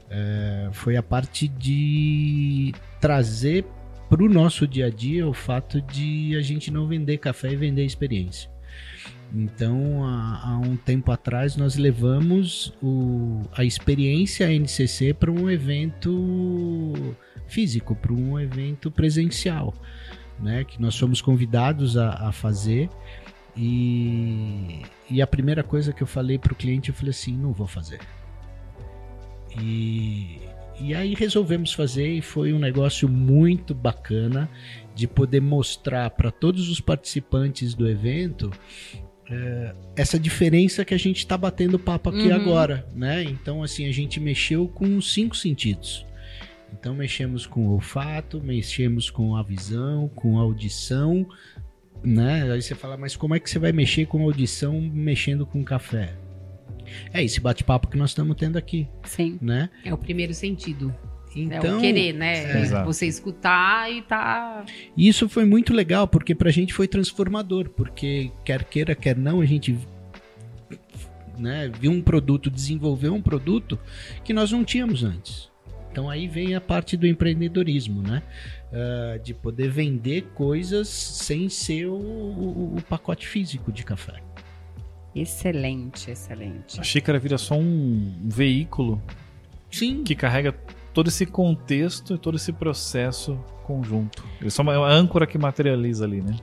é, 0.09 0.67
foi 0.71 0.97
a 0.97 1.03
parte 1.03 1.47
de 1.47 2.73
trazer 2.99 3.63
para 4.09 4.23
o 4.23 4.27
nosso 4.27 4.65
dia 4.65 4.87
a 4.87 4.89
dia 4.89 5.27
o 5.27 5.33
fato 5.33 5.79
de 5.83 6.35
a 6.35 6.41
gente 6.41 6.71
não 6.71 6.87
vender 6.87 7.19
café 7.19 7.51
e 7.51 7.55
vender 7.55 7.85
experiência. 7.85 8.49
Então, 9.35 10.03
há, 10.03 10.49
há 10.49 10.57
um 10.57 10.75
tempo 10.75 11.11
atrás, 11.11 11.55
nós 11.55 11.75
levamos 11.75 12.73
o- 12.81 13.43
a 13.55 13.63
experiência 13.63 14.51
NCC 14.51 15.13
para 15.13 15.31
um 15.31 15.47
evento 15.47 16.95
físico, 17.45 17.95
para 17.95 18.11
um 18.11 18.39
evento 18.39 18.89
presencial 18.89 19.75
né, 20.41 20.63
que 20.63 20.81
nós 20.81 20.97
fomos 20.97 21.21
convidados 21.21 21.95
a, 21.97 22.27
a 22.27 22.31
fazer. 22.31 22.89
E, 23.55 24.81
e 25.09 25.21
a 25.21 25.27
primeira 25.27 25.61
coisa 25.63 25.91
que 25.93 26.01
eu 26.01 26.07
falei 26.07 26.37
para 26.37 26.53
o 26.53 26.55
cliente, 26.55 26.89
eu 26.89 26.95
falei 26.95 27.11
assim, 27.11 27.35
não 27.35 27.51
vou 27.51 27.67
fazer. 27.67 27.99
E, 29.61 30.39
e 30.79 30.95
aí 30.95 31.13
resolvemos 31.13 31.73
fazer 31.73 32.07
e 32.07 32.21
foi 32.21 32.53
um 32.53 32.59
negócio 32.59 33.07
muito 33.09 33.73
bacana 33.75 34.49
de 34.95 35.07
poder 35.07 35.41
mostrar 35.41 36.09
para 36.11 36.31
todos 36.31 36.69
os 36.69 36.79
participantes 36.79 37.73
do 37.73 37.87
evento 37.89 38.49
eh, 39.29 39.75
essa 39.95 40.17
diferença 40.19 40.85
que 40.85 40.93
a 40.93 40.97
gente 40.97 41.17
está 41.17 41.37
batendo 41.37 41.77
papo 41.77 42.09
aqui 42.09 42.27
Uhum. 42.29 42.33
agora, 42.35 42.87
né? 42.95 43.23
Então 43.23 43.61
assim 43.63 43.87
a 43.87 43.91
gente 43.91 44.19
mexeu 44.19 44.67
com 44.67 45.01
cinco 45.01 45.35
sentidos. 45.35 46.05
Então 46.73 46.95
mexemos 46.95 47.45
com 47.45 47.67
o 47.67 47.71
olfato, 47.73 48.41
mexemos 48.41 49.09
com 49.09 49.35
a 49.35 49.43
visão, 49.43 50.09
com 50.09 50.39
a 50.39 50.41
audição, 50.41 51.27
né? 52.03 52.51
Aí 52.51 52.61
você 52.61 52.73
fala, 52.73 52.97
mas 52.97 53.15
como 53.15 53.35
é 53.35 53.39
que 53.39 53.49
você 53.49 53.59
vai 53.59 53.71
mexer 53.71 54.05
com 54.05 54.19
a 54.19 54.23
audição 54.23 54.79
mexendo 54.81 55.45
com 55.45 55.63
café? 55.63 56.15
É 57.13 57.23
esse 57.23 57.39
bate-papo 57.39 57.87
que 57.87 57.97
nós 57.97 58.09
estamos 58.09 58.35
tendo 58.35 58.57
aqui, 58.57 58.87
Sim. 59.03 59.37
né? 59.41 59.69
É 59.85 59.93
o 59.93 59.97
primeiro 59.97 60.33
sentido. 60.33 60.93
é 61.35 61.39
Então, 61.39 61.77
o 61.77 61.81
querer, 61.81 62.13
né? 62.13 62.63
É. 62.63 62.83
Você 62.83 63.05
escutar 63.05 63.91
e 63.91 64.01
tá. 64.01 64.65
isso 64.97 65.29
foi 65.29 65.45
muito 65.45 65.73
legal, 65.73 66.07
porque 66.07 66.33
pra 66.33 66.51
gente 66.51 66.73
foi 66.73 66.87
transformador, 66.87 67.69
porque 67.69 68.31
quer 68.43 68.63
queira, 68.63 68.95
quer 68.95 69.15
não, 69.15 69.41
a 69.41 69.45
gente 69.45 69.77
né, 71.37 71.71
viu 71.79 71.91
um 71.91 72.01
produto, 72.01 72.49
desenvolveu 72.49 73.13
um 73.13 73.21
produto 73.21 73.79
que 74.23 74.33
nós 74.33 74.51
não 74.51 74.63
tínhamos 74.63 75.03
antes. 75.03 75.50
Então 75.91 76.09
aí 76.09 76.27
vem 76.27 76.55
a 76.55 76.61
parte 76.61 76.95
do 76.95 77.05
empreendedorismo, 77.05 78.01
né? 78.01 78.23
Ah, 78.73 79.17
de 79.21 79.33
poder 79.33 79.69
vender 79.69 80.21
coisas 80.33 80.87
sem 80.87 81.49
ser 81.49 81.87
o, 81.87 81.95
o- 81.95 82.75
o 82.77 82.81
pacote 82.83 83.27
físico 83.27 83.71
de 83.71 83.83
café. 83.83 84.21
Excelente, 85.13 86.09
excelente. 86.09 86.79
A 86.79 86.83
xícara 86.83 87.19
vira 87.19 87.37
só 87.37 87.55
um 87.55 88.15
veículo 88.23 89.01
Sim. 89.69 90.03
que 90.03 90.15
carrega 90.15 90.53
todo 90.93 91.09
esse 91.09 91.25
contexto 91.25 92.15
e 92.15 92.17
todo 92.17 92.37
esse 92.37 92.53
processo 92.53 93.35
conjunto. 93.63 94.23
Ele 94.39 94.49
só 94.49 94.63
é 94.63 94.77
uma 94.77 94.89
âncora 94.89 95.27
que 95.27 95.37
materializa 95.37 96.05
ali, 96.05 96.21
né? 96.21 96.35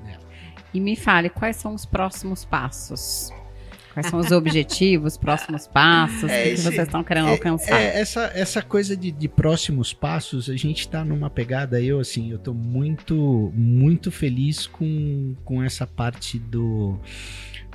E 0.74 0.80
me 0.80 0.94
fale, 0.96 1.30
quais 1.30 1.56
são 1.56 1.72
os 1.74 1.86
próximos 1.86 2.44
passos? 2.44 3.30
Quais 3.98 4.06
são 4.06 4.20
os 4.20 4.30
objetivos, 4.30 5.16
próximos 5.16 5.66
passos? 5.66 6.30
É, 6.30 6.40
o 6.40 6.44
que, 6.44 6.50
que 6.50 6.60
vocês 6.60 6.78
estão 6.78 7.02
querendo 7.02 7.30
alcançar? 7.30 7.80
É, 7.80 7.98
essa, 7.98 8.30
essa 8.32 8.62
coisa 8.62 8.96
de, 8.96 9.10
de 9.10 9.26
próximos 9.26 9.92
passos, 9.92 10.48
a 10.48 10.54
gente 10.54 10.88
tá 10.88 11.04
numa 11.04 11.28
pegada, 11.28 11.82
eu 11.82 11.98
assim, 11.98 12.30
eu 12.30 12.38
tô 12.38 12.54
muito, 12.54 13.52
muito 13.56 14.12
feliz 14.12 14.68
com, 14.68 15.34
com 15.44 15.60
essa 15.64 15.84
parte 15.84 16.38
do, 16.38 16.96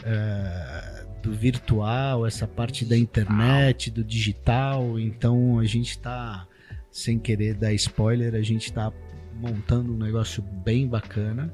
eh, 0.01 1.05
do 1.21 1.33
virtual, 1.33 2.25
essa 2.25 2.47
parte 2.47 2.85
da 2.85 2.97
internet, 2.97 3.91
do 3.91 4.01
digital. 4.01 4.97
Então 4.97 5.59
a 5.59 5.65
gente 5.65 5.99
tá, 5.99 6.47
sem 6.89 7.19
querer 7.19 7.55
dar 7.55 7.73
spoiler, 7.73 8.33
a 8.33 8.41
gente 8.41 8.71
tá 8.71 8.93
montando 9.41 9.93
um 9.93 9.97
negócio 9.97 10.41
bem 10.41 10.87
bacana. 10.87 11.53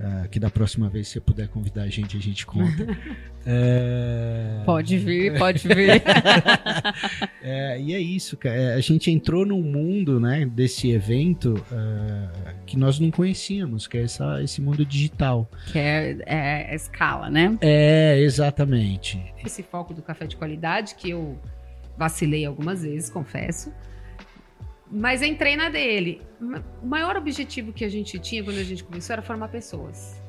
Eh, 0.00 0.28
que 0.28 0.38
da 0.38 0.50
próxima 0.50 0.88
vez, 0.88 1.08
se 1.08 1.14
você 1.14 1.20
puder 1.20 1.48
convidar 1.48 1.82
a 1.82 1.88
gente, 1.88 2.16
a 2.16 2.20
gente 2.20 2.46
conta. 2.46 2.86
Eh, 3.46 4.62
Pode 4.66 4.98
vir, 4.98 5.38
pode 5.38 5.66
vir. 5.66 6.02
é, 7.42 7.80
e 7.80 7.94
é 7.94 7.98
isso, 7.98 8.36
cara. 8.36 8.54
É, 8.54 8.74
A 8.74 8.80
gente 8.80 9.10
entrou 9.10 9.46
num 9.46 9.62
mundo, 9.62 10.20
né, 10.20 10.44
desse 10.44 10.90
evento 10.90 11.54
ah, 11.72 12.52
que 12.66 12.76
nós 12.76 12.98
não 13.00 13.10
conhecíamos, 13.10 13.86
que 13.86 13.96
é 13.96 14.02
essa, 14.02 14.42
esse 14.42 14.60
mundo 14.60 14.84
digital. 14.84 15.48
que 15.72 15.78
é, 15.78 16.18
é 16.26 16.70
a 16.70 16.74
escala, 16.74 17.30
né? 17.30 17.56
É, 17.60 18.20
exatamente. 18.20 19.22
Esse 19.44 19.62
foco 19.62 19.94
do 19.94 20.02
café 20.02 20.26
de 20.26 20.36
qualidade, 20.36 20.94
que 20.94 21.10
eu 21.10 21.38
vacilei 21.96 22.44
algumas 22.44 22.82
vezes, 22.82 23.08
confesso. 23.08 23.72
Mas 24.90 25.22
entrei 25.22 25.56
na 25.56 25.68
dele. 25.68 26.22
O 26.82 26.86
maior 26.86 27.16
objetivo 27.16 27.72
que 27.72 27.84
a 27.84 27.88
gente 27.88 28.18
tinha 28.18 28.42
quando 28.42 28.58
a 28.58 28.64
gente 28.64 28.82
começou 28.84 29.12
era 29.14 29.22
formar 29.22 29.48
pessoas. 29.48 30.20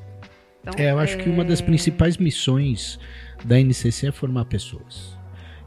Então, 0.60 0.74
É, 0.76 0.90
eu 0.90 0.98
acho 0.98 1.16
que 1.16 1.28
uma 1.28 1.44
das 1.44 1.60
é, 1.60 1.64
principais 1.64 2.16
missões 2.18 2.98
da 3.44 3.58
NCC 3.58 4.08
é 4.08 4.12
formar 4.12 4.44
pessoas. 4.44 5.18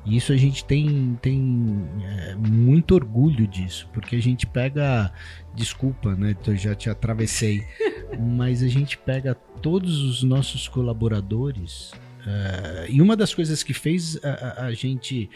E 0.06 0.18
isso 0.18 0.32
a 0.34 0.38
gente 0.38 0.66
tem, 0.66 1.18
tem 1.22 1.88
é, 2.04 2.36
muito 2.36 2.94
orgulho 2.94 3.48
disso, 3.48 3.90
porque 3.94 4.16
a 4.18 4.22
gente 4.22 4.46
pega. 4.46 5.12
Desculpa, 5.56 6.14
né? 6.16 6.36
Eu 6.46 6.56
já 6.56 6.76
te 6.76 6.90
atravessei. 6.90 7.64
mas 8.20 8.62
a 8.62 8.68
gente 8.68 8.98
pega 8.98 9.34
todos 9.62 10.00
os 10.04 10.22
nossos 10.22 10.68
colaboradores. 10.68 11.92
é, 12.28 12.86
e 12.90 13.02
uma 13.02 13.16
das 13.16 13.34
coisas 13.34 13.64
que 13.64 13.74
fez 13.74 14.20
a, 14.24 14.30
a- 14.30 14.66
a 14.68 14.74
gente 14.74 15.30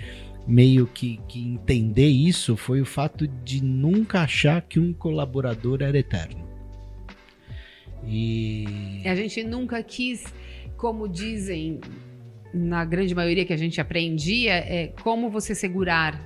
meio 0.47 0.87
que, 0.87 1.19
que 1.27 1.45
entender 1.53 2.07
isso 2.07 2.55
foi 2.55 2.79
o 2.81 2.85
fato 2.85 3.27
de 3.27 3.61
nunca 3.63 4.21
achar 4.21 4.61
que 4.61 4.79
um 4.79 4.93
colaborador 4.93 5.81
era 5.81 5.97
eterno. 5.97 6.47
E. 8.05 9.01
A 9.05 9.15
gente 9.15 9.43
nunca 9.43 9.83
quis, 9.83 10.23
como 10.77 11.07
dizem 11.09 11.81
na 12.53 12.85
grande 12.85 13.13
maioria 13.13 13.43
que 13.43 13.51
a 13.51 13.57
gente 13.57 13.81
aprendia, 13.81 14.53
é 14.53 14.93
como 15.03 15.29
você 15.29 15.53
segurar 15.53 16.17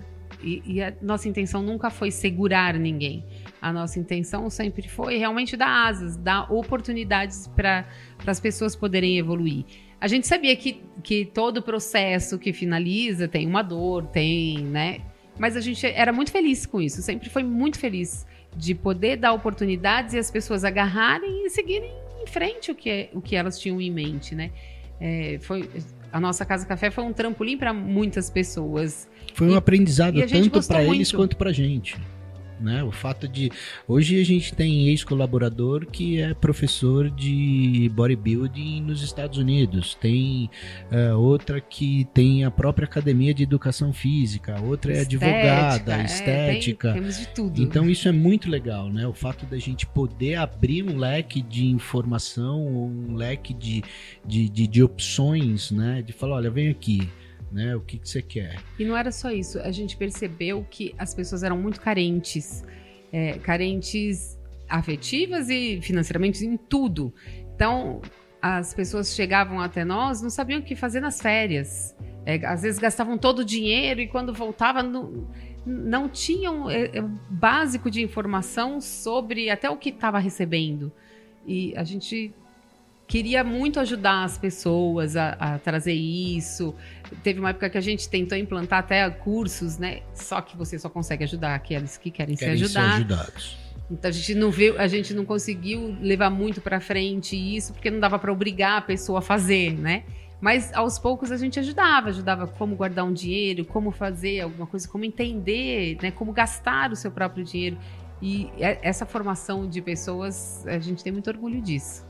E, 0.43 0.61
e 0.65 0.81
a 0.81 0.93
nossa 1.01 1.27
intenção 1.27 1.61
nunca 1.61 1.89
foi 1.89 2.09
segurar 2.11 2.73
ninguém. 2.77 3.23
A 3.61 3.71
nossa 3.71 3.99
intenção 3.99 4.49
sempre 4.49 4.87
foi 4.87 5.17
realmente 5.17 5.55
dar 5.55 5.87
asas, 5.87 6.17
dar 6.17 6.51
oportunidades 6.51 7.47
para 7.47 7.85
as 8.25 8.39
pessoas 8.39 8.75
poderem 8.75 9.17
evoluir. 9.17 9.65
A 10.01 10.07
gente 10.07 10.25
sabia 10.25 10.55
que, 10.55 10.81
que 11.03 11.25
todo 11.25 11.61
processo 11.61 12.39
que 12.39 12.51
finaliza 12.51 13.27
tem 13.27 13.45
uma 13.47 13.61
dor, 13.61 14.07
tem, 14.07 14.57
né? 14.57 15.01
Mas 15.37 15.55
a 15.55 15.61
gente 15.61 15.85
era 15.85 16.11
muito 16.11 16.31
feliz 16.31 16.65
com 16.65 16.81
isso, 16.81 17.01
sempre 17.03 17.29
foi 17.29 17.43
muito 17.43 17.77
feliz 17.77 18.25
de 18.57 18.73
poder 18.75 19.15
dar 19.15 19.31
oportunidades 19.31 20.13
e 20.15 20.17
as 20.17 20.29
pessoas 20.29 20.63
agarrarem 20.63 21.45
e 21.45 21.49
seguirem 21.51 21.91
em 22.21 22.27
frente 22.27 22.71
o 22.71 22.75
que, 22.75 23.09
o 23.13 23.21
que 23.21 23.35
elas 23.35 23.59
tinham 23.59 23.79
em 23.79 23.91
mente, 23.91 24.35
né? 24.35 24.51
É, 24.99 25.37
foi, 25.41 25.69
a 26.11 26.19
nossa 26.19 26.45
Casa 26.45 26.65
Café 26.65 26.91
foi 26.91 27.03
um 27.03 27.13
trampolim 27.13 27.57
para 27.57 27.71
muitas 27.73 28.29
pessoas. 28.29 29.07
Foi 29.33 29.47
um 29.47 29.53
E- 29.53 29.57
aprendizado 29.57 30.17
e 30.19 30.25
tanto 30.27 30.67
para 30.67 30.83
eles 30.83 31.11
quanto 31.11 31.37
para 31.37 31.51
gente. 31.51 31.95
Né? 32.61 32.83
O 32.83 32.91
fato 32.91 33.27
de. 33.27 33.51
Hoje 33.87 34.19
a 34.19 34.23
gente 34.23 34.53
tem 34.53 34.87
ex-colaborador 34.89 35.85
que 35.87 36.21
é 36.21 36.33
professor 36.33 37.09
de 37.09 37.89
bodybuilding 37.95 38.81
nos 38.81 39.01
Estados 39.01 39.37
Unidos. 39.37 39.95
Tem 39.95 40.49
eh, 40.91 41.13
outra 41.13 41.59
que 41.59 42.05
tem 42.13 42.45
a 42.45 42.51
própria 42.51 42.85
academia 42.85 43.33
de 43.33 43.43
educação 43.43 43.91
física. 43.91 44.61
Outra 44.61 44.93
é 44.93 45.01
advogada, 45.01 45.95
é, 46.01 46.05
estética. 46.05 46.93
tem- 46.93 47.01
temos 47.01 47.17
de 47.17 47.27
tudo. 47.29 47.61
Então 47.61 47.89
isso 47.89 48.07
é 48.07 48.11
muito 48.11 48.49
legal, 48.49 48.89
né? 48.89 49.07
O 49.07 49.13
fato 49.13 49.45
da 49.45 49.57
gente 49.57 49.87
poder 49.87 50.35
abrir 50.35 50.83
um 50.83 50.97
leque 50.97 51.41
de 51.41 51.65
informação, 51.67 52.63
um 52.65 53.15
leque 53.15 53.53
de, 53.53 53.83
de, 54.25 54.47
de, 54.49 54.67
de 54.67 54.83
opções, 54.83 55.71
né? 55.71 56.01
De 56.01 56.13
falar, 56.13 56.35
olha, 56.35 56.51
vem 56.51 56.69
aqui, 56.69 57.09
né? 57.51 57.75
O 57.75 57.81
que, 57.81 57.97
que 57.97 58.07
você 58.07 58.21
quer? 58.21 58.59
E 58.79 58.85
não 58.85 58.95
era 58.95 59.11
só 59.11 59.29
isso, 59.29 59.59
a 59.59 59.71
gente 59.71 59.97
percebeu 59.97 60.65
que 60.69 60.95
as 60.97 61.13
pessoas 61.13 61.43
eram 61.43 61.57
muito 61.57 61.81
carentes. 61.81 62.63
é, 63.11 63.33
carentes 63.39 64.39
afetivas 64.69 65.49
e 65.49 65.79
financeiramente 65.81 66.45
em 66.45 66.55
tudo. 66.55 67.13
Então, 67.53 68.01
as 68.41 68.73
pessoas 68.73 69.13
chegavam 69.13 69.59
até 69.59 69.83
nós, 69.83 70.21
não 70.21 70.29
sabiam 70.29 70.61
o 70.61 70.63
que 70.63 70.75
fazer 70.75 71.01
nas 71.01 71.21
férias. 71.21 71.95
É, 72.25 72.43
às 72.45 72.61
vezes 72.61 72.79
gastavam 72.79 73.17
todo 73.17 73.39
o 73.39 73.45
dinheiro 73.45 73.99
e 73.99 74.07
quando 74.07 74.33
voltava 74.33 74.81
não, 74.81 75.27
não 75.65 76.07
tinham 76.07 76.69
é, 76.69 76.83
é, 76.85 77.01
básico 77.29 77.91
de 77.91 78.01
informação 78.01 78.79
sobre 78.79 79.49
até 79.49 79.69
o 79.69 79.75
que 79.75 79.89
estava 79.89 80.19
recebendo. 80.19 80.91
E 81.45 81.73
a 81.75 81.83
gente 81.83 82.33
queria 83.11 83.43
muito 83.43 83.77
ajudar 83.77 84.23
as 84.23 84.37
pessoas 84.37 85.17
a, 85.17 85.31
a 85.33 85.59
trazer 85.59 85.91
isso. 85.91 86.73
Teve 87.21 87.41
uma 87.41 87.49
época 87.49 87.69
que 87.69 87.77
a 87.77 87.81
gente 87.81 88.07
tentou 88.07 88.37
implantar 88.37 88.79
até 88.79 89.09
cursos, 89.09 89.77
né? 89.77 89.99
Só 90.15 90.39
que 90.39 90.55
você 90.55 90.79
só 90.79 90.87
consegue 90.89 91.25
ajudar 91.25 91.53
aqueles 91.53 91.97
que 91.97 92.09
querem, 92.09 92.37
Querem 92.37 92.55
se 92.57 92.69
ser 92.69 92.79
ajudar. 92.79 92.95
ajudados. 92.95 93.57
Então 93.91 94.07
a 94.07 94.13
gente 94.13 94.33
não 94.35 94.49
viu, 94.49 94.79
a 94.79 94.87
gente 94.87 95.13
não 95.13 95.25
conseguiu 95.25 95.93
levar 95.99 96.29
muito 96.29 96.61
pra 96.61 96.79
frente 96.79 97.35
isso, 97.35 97.73
porque 97.73 97.91
não 97.91 97.99
dava 97.99 98.17
pra 98.17 98.31
obrigar 98.31 98.77
a 98.77 98.81
pessoa 98.81 99.19
a 99.19 99.21
fazer, 99.21 99.73
né? 99.77 100.03
Mas 100.39 100.73
aos 100.73 100.97
poucos 100.97 101.33
a 101.33 101.37
gente 101.37 101.59
ajudava, 101.59 102.07
ajudava 102.07 102.47
como 102.47 102.77
guardar 102.77 103.03
um 103.03 103.11
dinheiro, 103.11 103.65
como 103.65 103.91
fazer 103.91 104.39
alguma 104.39 104.65
coisa, 104.65 104.87
como 104.87 105.03
entender, 105.03 105.97
né, 106.01 106.11
como 106.11 106.31
gastar 106.31 106.93
o 106.93 106.95
seu 106.95 107.11
próprio 107.11 107.43
dinheiro. 107.43 107.77
E 108.21 108.49
é- 108.57 108.79
essa 108.81 109.05
formação 109.05 109.67
de 109.67 109.81
pessoas, 109.81 110.65
a 110.65 110.79
gente 110.79 111.03
tem 111.03 111.11
muito 111.11 111.29
orgulho 111.29 111.61
disso. 111.61 112.09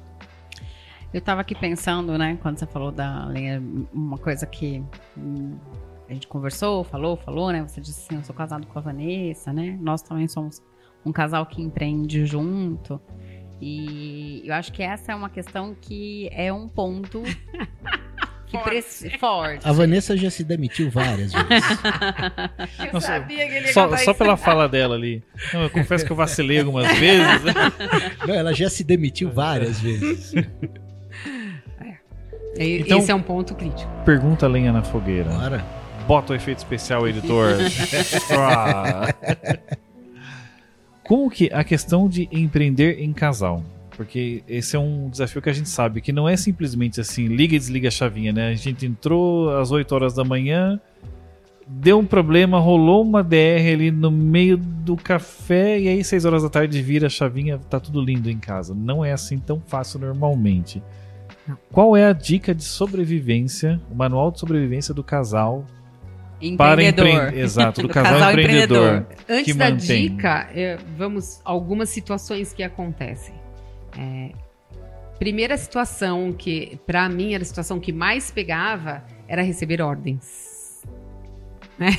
Eu 1.14 1.20
tava 1.22 1.42
aqui 1.42 1.54
pensando, 1.54 2.18
né, 2.18 2.38
quando 2.42 2.58
você 2.58 2.66
falou 2.66 2.92
da 2.92 3.26
lenha, 3.26 3.62
uma 3.94 4.18
coisa 4.18 4.46
que 4.46 4.82
hum, 5.18 5.58
a 6.10 6.14
gente 6.14 6.26
conversou, 6.28 6.84
falou, 6.84 7.18
falou, 7.18 7.52
né? 7.52 7.62
Você 7.62 7.82
disse 7.82 8.02
assim, 8.06 8.16
eu 8.16 8.24
sou 8.24 8.34
casado 8.36 8.66
com 8.68 8.80
a 8.80 8.82
Vanessa, 8.82 9.52
né? 9.52 9.78
Nós 9.82 10.02
também 10.02 10.28
somos 10.28 10.62
um 11.06 11.12
casal 11.12 11.46
que 11.46 11.62
empreende 11.62 12.26
junto. 12.26 13.00
E 13.60 14.42
eu 14.46 14.54
acho 14.54 14.72
que 14.72 14.82
essa 14.82 15.12
é 15.12 15.16
uma 15.16 15.30
questão 15.30 15.76
que 15.80 16.30
é 16.32 16.52
um 16.52 16.68
ponto 16.68 17.22
que 18.48 18.58
preci- 18.58 19.18
forte. 19.18 19.68
A 19.68 19.72
Vanessa 19.72 20.16
já 20.18 20.30
se 20.30 20.44
demitiu 20.44 20.90
várias 20.90 21.32
vezes. 21.34 21.50
Eu 22.88 22.94
Nossa, 22.94 23.08
sabia 23.08 23.48
que 23.48 23.54
ele 23.54 23.68
ia 23.68 23.74
Só, 23.74 23.98
só 23.98 24.14
pela 24.14 24.36
fala 24.36 24.68
dela 24.68 24.96
ali. 24.96 25.24
Não, 25.54 25.64
eu 25.64 25.70
confesso 25.70 26.06
que 26.06 26.12
eu 26.12 26.16
vacilei 26.16 26.60
algumas 26.60 26.88
vezes. 26.98 27.44
Não, 28.28 28.34
ela 28.34 28.54
já 28.54 28.70
se 28.70 28.84
demitiu 28.84 29.30
várias 29.32 29.80
vezes. 29.80 30.34
E- 32.58 32.80
Então- 32.82 33.00
Esse 33.00 33.12
é 33.12 33.16
um 33.16 33.22
ponto 33.22 33.56
crítico. 33.56 33.90
Pergunta 34.06 34.46
a 34.46 34.50
lenha 34.50 34.72
na 34.72 34.84
fogueira. 34.84 35.30
Bora. 35.30 35.66
Bota 36.08 36.34
o 36.34 36.36
efeito 36.36 36.60
especial, 36.60 37.08
editor. 37.08 37.58
Como 41.04 41.30
que 41.30 41.50
a 41.52 41.64
questão 41.64 42.08
de 42.08 42.28
empreender 42.32 43.02
em 43.02 43.12
casal? 43.14 43.64
Porque 43.96 44.44
esse 44.48 44.76
é 44.76 44.80
um 44.80 45.10
desafio 45.10 45.42
que 45.42 45.50
a 45.50 45.54
gente 45.54 45.70
sabe 45.70 46.02
que 46.02 46.12
não 46.12 46.28
é 46.28 46.36
simplesmente 46.38 47.00
assim, 47.02 47.28
liga 47.28 47.56
e 47.56 47.60
desliga 47.60 47.88
a 47.90 47.92
chavinha, 47.92 48.32
né? 48.32 48.50
A 48.50 48.54
gente 48.56 48.86
entrou 48.86 49.56
às 49.58 49.72
8 49.72 49.94
horas 49.94 50.14
da 50.14 50.24
manhã, 50.24 50.80
deu 51.68 52.00
um 52.00 52.06
problema, 52.06 52.60
rolou 52.60 53.04
uma 53.04 53.22
DR 53.24 53.74
ali 53.74 53.92
no 53.92 54.10
meio 54.10 54.58
do 54.58 54.96
café 54.96 55.80
e 55.80 55.88
aí 55.88 56.04
6 56.04 56.26
horas 56.26 56.44
da 56.44 56.50
tarde 56.50 56.82
vira 56.82 57.08
a 57.08 57.10
chavinha, 57.10 57.60
tá 57.70 57.80
tudo 57.80 58.02
lindo 58.02 58.30
em 58.30 58.38
casa. 58.40 58.74
Não 58.74 59.04
é 59.04 59.12
assim 59.12 59.38
tão 59.38 59.62
fácil 59.68 60.00
normalmente. 60.00 60.82
Qual 61.72 61.96
é 61.98 62.06
a 62.06 62.14
dica 62.14 62.54
de 62.54 62.64
sobrevivência, 62.64 63.82
o 63.90 63.96
manual 63.96 64.32
de 64.32 64.40
sobrevivência 64.40 64.94
do 64.94 65.04
casal 65.04 65.66
para 66.58 66.84
Empreendedor. 66.84 67.08
empreender? 67.08 67.38
Exato, 67.38 67.82
do, 67.82 67.88
Do 67.88 67.94
casal, 67.94 68.14
casal 68.14 68.32
empreendedor. 68.32 68.88
empreendedor. 68.88 69.26
Antes 69.30 69.46
que 69.46 69.54
da 69.54 69.70
mantém. 69.70 70.10
dica, 70.10 70.50
é, 70.54 70.78
vamos 70.98 71.42
algumas 71.44 71.90
situações 71.90 72.54
que 72.54 72.64
acontecem. 72.64 73.36
É, 73.98 74.32
primeira 75.20 75.56
situação 75.58 76.34
que 76.34 76.80
para 76.86 77.08
mim 77.08 77.34
era 77.34 77.44
a 77.44 77.46
situação 77.46 77.80
que 77.80 77.92
mais 77.92 78.32
pegava 78.32 79.04
era 79.28 79.42
receber 79.42 79.82
ordens. 79.82 80.82
Né? 81.78 81.90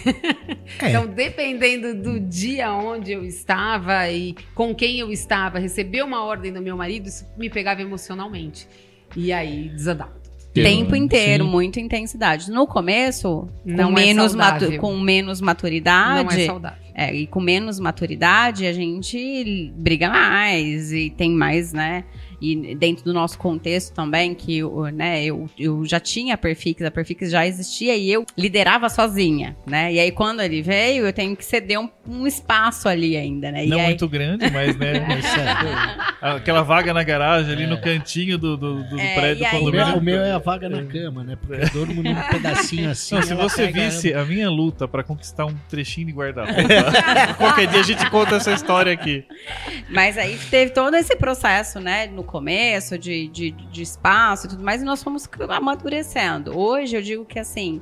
É. 0.81 0.89
Então, 0.91 1.07
dependendo 1.07 1.95
do 1.95 2.21
dia 2.21 2.73
onde 2.73 3.13
eu 3.13 3.25
estava 3.25 4.09
e 4.11 4.35
com 4.55 4.75
quem 4.75 4.99
eu 4.99 5.11
estava, 5.11 5.59
receber 5.59 6.03
uma 6.03 6.25
ordem 6.25 6.53
do 6.53 6.63
meu 6.63 6.77
marido, 6.77 7.09
isso 7.09 7.27
me 7.37 7.51
pegava 7.51 7.83
emocionalmente. 7.83 8.69
E 9.17 9.33
aí 9.33 9.69
desandava. 9.69 10.21
Tempo 10.55 10.95
inteiro, 10.95 11.45
Sim. 11.45 11.51
muita 11.51 11.81
intensidade. 11.81 12.51
No 12.51 12.67
começo, 12.67 13.49
Não 13.65 13.91
com, 13.91 13.99
é 13.99 14.05
menos 14.05 14.35
matu- 14.35 14.77
com 14.77 15.01
menos 15.01 15.41
Não 15.41 15.47
maturidade. 15.47 16.43
é 16.43 16.47
saudável. 16.47 16.79
É, 16.95 17.15
e 17.15 17.27
com 17.27 17.41
menos 17.41 17.81
maturidade, 17.81 18.67
a 18.67 18.73
gente 18.73 19.73
briga 19.77 20.11
mais 20.11 20.93
e 20.93 21.09
tem 21.09 21.31
mais, 21.31 21.73
né? 21.73 22.05
E 22.43 22.75
dentro 22.75 23.05
do 23.05 23.13
nosso 23.13 23.39
contexto 23.39 23.95
também, 23.95 24.35
que 24.35 24.65
o- 24.65 24.87
né, 24.89 25.25
eu, 25.25 25.49
eu 25.57 25.85
já 25.87 26.01
tinha 26.01 26.35
a 26.35 26.37
Perfix, 26.37 26.83
a 26.83 26.91
Perfix 26.91 27.31
já 27.31 27.47
existia 27.47 27.95
e 27.97 28.11
eu 28.13 28.27
liderava 28.37 28.89
sozinha, 28.89 29.57
né? 29.65 29.93
E 29.93 30.01
aí, 30.01 30.11
quando 30.11 30.41
ele 30.43 30.61
veio, 30.61 31.07
eu 31.07 31.13
tenho 31.13 31.37
que 31.37 31.45
ceder 31.45 31.79
um, 31.79 31.89
um 32.09 32.27
espaço 32.27 32.89
ali 32.89 33.17
ainda, 33.17 33.53
né? 33.53 33.65
Não 33.65 33.77
e 33.79 33.81
aí, 33.81 33.87
muito 33.87 34.09
grande, 34.09 34.51
mas 34.51 34.77
né? 34.77 35.05
Mas, 35.07 35.25
sério, 35.31 35.69
Aquela 36.21 36.63
vaga 36.63 36.93
na 36.93 37.03
garagem 37.05 37.53
ali 37.53 37.67
no 37.67 37.81
cantinho 37.81 38.37
do, 38.37 38.57
do, 38.57 38.83
do 38.89 38.99
É, 38.99 39.15
prédio 39.15 39.47
aí- 39.47 39.61
o, 39.61 39.65
meu, 39.65 39.73
condomínio. 39.85 39.99
o 39.99 40.01
meu 40.03 40.23
é 40.23 40.33
a 40.33 40.39
vaga 40.39 40.69
na 40.69 40.83
cama, 40.85 41.23
né? 41.23 41.37
Porque 41.41 41.63
eu 41.65 41.71
durmo 41.71 42.03
num 42.03 42.15
pedacinho 42.31 42.91
assim. 42.91 43.15
Não, 43.15 43.23
se 43.23 43.35
você 43.35 43.69
visse 43.71 44.13
a 44.15 44.25
minha 44.25 44.51
luta 44.51 44.89
pra 44.89 45.03
conquistar 45.05 45.47
um 45.47 45.55
trechinho 45.69 46.09
de 46.09 46.13
guarda-roupa, 46.13 46.59
qualquer 47.39 47.67
dia 47.69 47.81
a 47.81 47.85
gente 47.85 48.11
conta 48.11 48.37
essa 48.37 48.53
história 48.53 48.93
aqui. 48.93 49.25
Mas 49.91 50.17
aí 50.19 50.39
teve 50.51 50.73
todo 50.73 50.95
esse 50.97 51.15
processo, 51.17 51.79
né, 51.81 52.07
no 52.07 52.25
começo, 52.33 52.99
de, 52.99 53.29
de, 53.29 53.51
de 53.51 53.83
espaço 53.83 54.47
e 54.47 54.51
tudo 54.51 54.65
mais, 54.65 54.81
e 54.81 54.85
nós 54.85 55.03
fomos 55.03 55.29
amadurecendo. 55.51 56.59
Hoje 56.59 56.97
eu 56.97 57.03
digo 57.03 57.25
que 57.25 57.39
assim, 57.39 57.81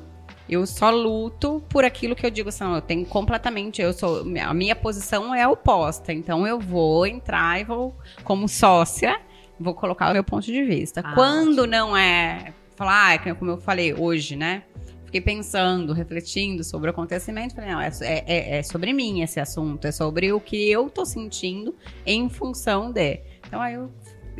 eu 0.48 0.66
só 0.66 0.90
luto 0.90 1.62
por 1.68 1.84
aquilo 1.84 2.16
que 2.16 2.26
eu 2.26 2.30
digo 2.30 2.48
assim, 2.48 2.64
eu 2.64 2.80
tenho 2.82 3.07
completamente, 3.07 3.80
eu 3.80 3.92
sou, 3.92 4.24
a 4.44 4.53
minha 4.53 4.74
posição 4.74 5.32
é 5.34 5.46
oposta, 5.46 6.12
então 6.12 6.46
eu 6.46 6.59
vou 6.59 7.07
entrar 7.07 7.61
e 7.61 7.64
vou, 7.64 7.96
como 8.24 8.48
sócia, 8.48 9.20
vou 9.59 9.72
colocar 9.72 10.11
o 10.11 10.12
meu 10.12 10.24
ponto 10.24 10.44
de 10.44 10.62
vista. 10.64 11.01
Ah, 11.05 11.14
Quando 11.14 11.66
não 11.66 11.96
é, 11.96 12.53
falar, 12.74 13.07
ah, 13.07 13.14
é 13.14 13.34
como 13.34 13.53
eu 13.53 13.59
falei 13.59 13.94
hoje, 13.94 14.34
né, 14.34 14.64
Fiquei 15.11 15.20
pensando, 15.20 15.92
refletindo 15.92 16.62
sobre 16.62 16.88
o 16.88 16.92
acontecimento. 16.92 17.53
Falei, 17.57 17.72
não, 17.72 17.80
é, 17.80 17.90
é- 18.01 18.59
é 18.59 18.62
sobre 18.62 18.92
mim 18.92 19.22
esse 19.22 19.40
assunto, 19.40 19.84
é 19.84 19.90
sobre 19.90 20.32
o 20.32 20.38
que 20.38 20.70
eu 20.70 20.88
tô 20.88 21.05
sentindo 21.05 21.74
em 22.07 22.28
função 22.28 22.92
de. 22.92 23.20
Então 23.44 23.61
aí 23.61 23.74
eu. 23.74 23.90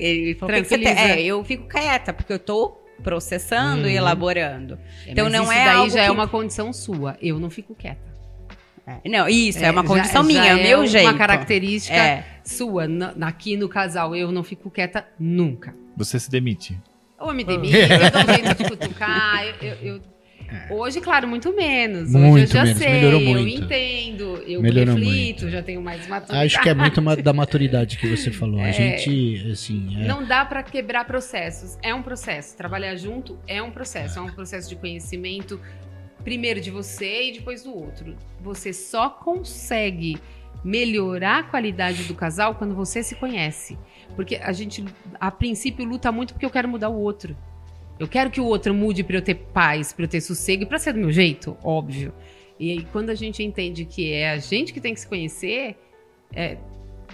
Ele 0.03 0.35
falou, 0.35 0.55
"O 0.55 0.59
que 0.59 0.63
que 0.63 0.69
você 0.69 0.79
tem?" 0.79 0.85
Tranquiliza. 0.95 1.21
É, 1.21 1.25
eu 1.25 1.45
fico 1.45 1.69
quieta, 1.69 2.13
porque 2.13 2.33
eu 2.33 2.39
tô 2.39 2.77
processando 3.03 3.87
e 3.89 3.93
Uhum. 3.93 3.97
elaborando. 3.99 4.79
Então 5.07 5.25
Mas 5.25 5.33
não 5.33 5.43
isso 5.45 5.53
é 5.53 5.65
daí 5.65 5.77
algo 5.77 5.91
já 5.91 6.01
é 6.03 6.05
que- 6.07 6.11
uma 6.11 6.29
condição 6.29 6.73
sua. 6.73 7.17
Eu 7.21 7.39
não 7.39 7.49
fico 7.51 7.75
quieta. 7.75 8.11
É, 8.87 9.09
Não, 9.09 9.29
isso, 9.29 9.59
é, 9.65 9.71
uma 9.71 9.83
já- 9.83 9.89
condição 9.89 10.23
já 10.23 10.29
minha, 10.29 10.45
é 10.51 10.55
o 10.55 10.63
meu 10.63 10.79
uma 10.81 10.87
jeito. 10.87 11.09
Uma 11.09 11.17
característica 11.19 11.97
É. 11.97 12.25
sua. 12.45 12.89
Na- 12.89 13.15
aqui 13.29 13.57
no 13.57 13.69
casal, 13.69 14.17
eu 14.17 14.33
não 14.33 14.43
fico 14.43 14.71
quieta 14.71 15.07
nunca. 15.19 15.75
Você 15.97 16.19
se 16.19 16.31
demite. 16.31 16.77
Ou 17.19 17.29
eu 17.29 17.35
me 17.35 17.45
demito, 17.45 17.77
eu 17.77 18.11
dou 18.11 18.23
um 18.23 18.35
jeito 18.35 18.55
de 18.63 18.71
cutucar, 18.71 19.45
eu, 19.45 19.55
eu- 19.69 19.77
eu- 19.95 20.01
Hoje, 20.69 21.01
claro, 21.01 21.27
muito 21.29 21.55
menos. 21.55 22.11
Muito 22.13 22.35
Hoje 22.35 22.45
eu 22.45 22.47
já 22.49 22.65
menos, 22.65 22.79
sei, 22.83 22.93
melhorou 22.93 23.21
eu 23.21 23.31
muito. 23.41 23.63
entendo, 23.65 24.23
eu 24.47 24.63
Melhorou 24.63 24.95
reflito, 24.95 25.43
muito. 25.43 25.51
já 25.51 25.63
tenho 25.63 25.81
mais 25.83 26.07
maturidade. 26.09 26.47
Acho 26.47 26.63
que 26.63 26.69
é 26.69 26.75
muito 26.75 27.01
da 27.23 27.33
maturidade 27.33 27.97
que 27.99 28.07
você 28.09 28.31
falou. 28.33 28.61
A 28.61 28.69
É. 28.69 28.73
gente, 28.73 29.51
assim, 29.51 30.03
é, 30.03 30.07
Não 30.07 30.25
dá 30.25 30.45
pra 30.45 30.63
quebrar 30.63 31.05
processos. 31.05 31.79
É 31.83 31.95
um 31.95 32.03
processo. 32.03 32.57
Trabalhar 32.57 32.95
junto 32.97 33.39
é 33.47 33.63
um 33.63 33.71
processo. 33.71 34.19
É 34.19 34.23
um 34.23 34.31
processo 34.33 34.69
de 34.69 34.77
conhecimento, 34.77 35.61
primeiro 36.25 36.61
de 36.61 36.71
você 36.71 37.29
e 37.29 37.33
depois 37.33 37.63
do 37.63 37.75
outro. 37.77 38.17
Você 38.41 38.73
só 38.73 39.09
consegue 39.11 40.19
melhorar 40.63 41.39
a 41.39 41.43
qualidade 41.43 42.05
do 42.05 42.15
casal 42.15 42.55
quando 42.55 42.75
você 42.75 43.03
se 43.03 43.15
conhece. 43.15 43.79
Porque 44.15 44.37
a 44.37 44.53
gente, 44.53 44.85
a 45.19 45.31
princípio, 45.31 45.85
luta 45.85 46.11
muito 46.13 46.35
porque 46.35 46.45
eu 46.45 46.51
quero 46.51 46.69
mudar 46.69 46.89
o 46.91 46.99
outro. 47.01 47.37
Eu 48.01 48.09
quero 48.09 48.31
que 48.31 48.41
o 48.41 48.47
outro 48.47 48.73
mude 48.73 49.05
pra 49.05 49.17
eu 49.17 49.21
ter 49.21 49.35
paz, 49.35 49.93
pra 49.93 50.07
eu 50.07 50.09
ter 50.09 50.23
sossego 50.23 50.63
e 50.63 50.67
pra 50.67 50.79
ser 50.79 50.95
do 50.95 50.99
meu 50.99 51.13
jeito, 51.13 51.55
óbvio. 51.63 52.15
E 52.59 52.71
aí, 52.71 52.87
quando 52.91 53.11
a 53.11 53.15
gente 53.15 53.43
entende 53.43 53.85
que 53.85 54.11
é 54.11 54.31
a 54.31 54.39
gente 54.39 54.73
que 54.73 54.81
tem 54.81 54.95
que 54.95 55.01
se 55.01 55.07
conhecer, 55.07 55.77
é, 56.35 56.57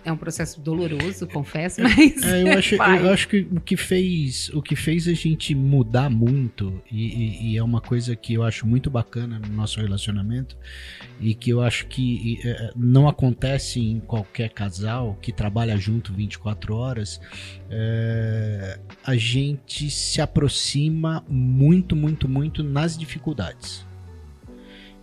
é 0.07 0.13
um 0.13 0.17
processo 0.17 0.61
doloroso, 0.61 1.27
confesso, 1.27 1.83
mas. 1.83 2.23
É, 2.23 2.43
eu, 2.55 2.59
acho, 2.59 2.75
eu 2.77 3.11
acho 3.13 3.29
que 3.29 3.47
o 3.51 3.61
que 3.61 3.77
fez 3.77 4.49
o 4.55 4.63
que 4.63 4.77
fez 4.77 5.09
a 5.09 5.13
gente 5.15 5.55
mudar 5.55 6.09
muito 6.09 6.81
e, 6.91 7.07
e- 7.07 7.53
e 7.53 7.57
é 7.57 7.63
uma 7.63 7.81
coisa 7.81 8.15
que 8.15 8.35
eu 8.35 8.43
acho 8.45 8.67
muito 8.67 8.89
bacana 8.89 9.39
no 9.39 9.49
nosso 9.49 9.81
relacionamento 9.81 10.57
e 11.21 11.35
que 11.35 11.51
eu 11.51 11.61
acho 11.61 11.87
que 11.89 12.39
é, 12.45 12.73
não 12.77 13.09
acontece 13.09 13.81
em 13.81 13.99
qualquer 14.01 14.51
casal 14.51 15.19
que 15.21 15.33
trabalha 15.33 15.77
junto 15.77 16.13
24 16.13 16.75
horas 16.77 17.21
é, 17.71 18.79
a 19.05 19.17
gente 19.17 19.91
se 19.91 20.21
aproxima 20.21 21.25
muito 21.29 21.97
muito 21.97 22.29
muito 22.29 22.63
nas 22.63 22.97
dificuldades 22.97 23.86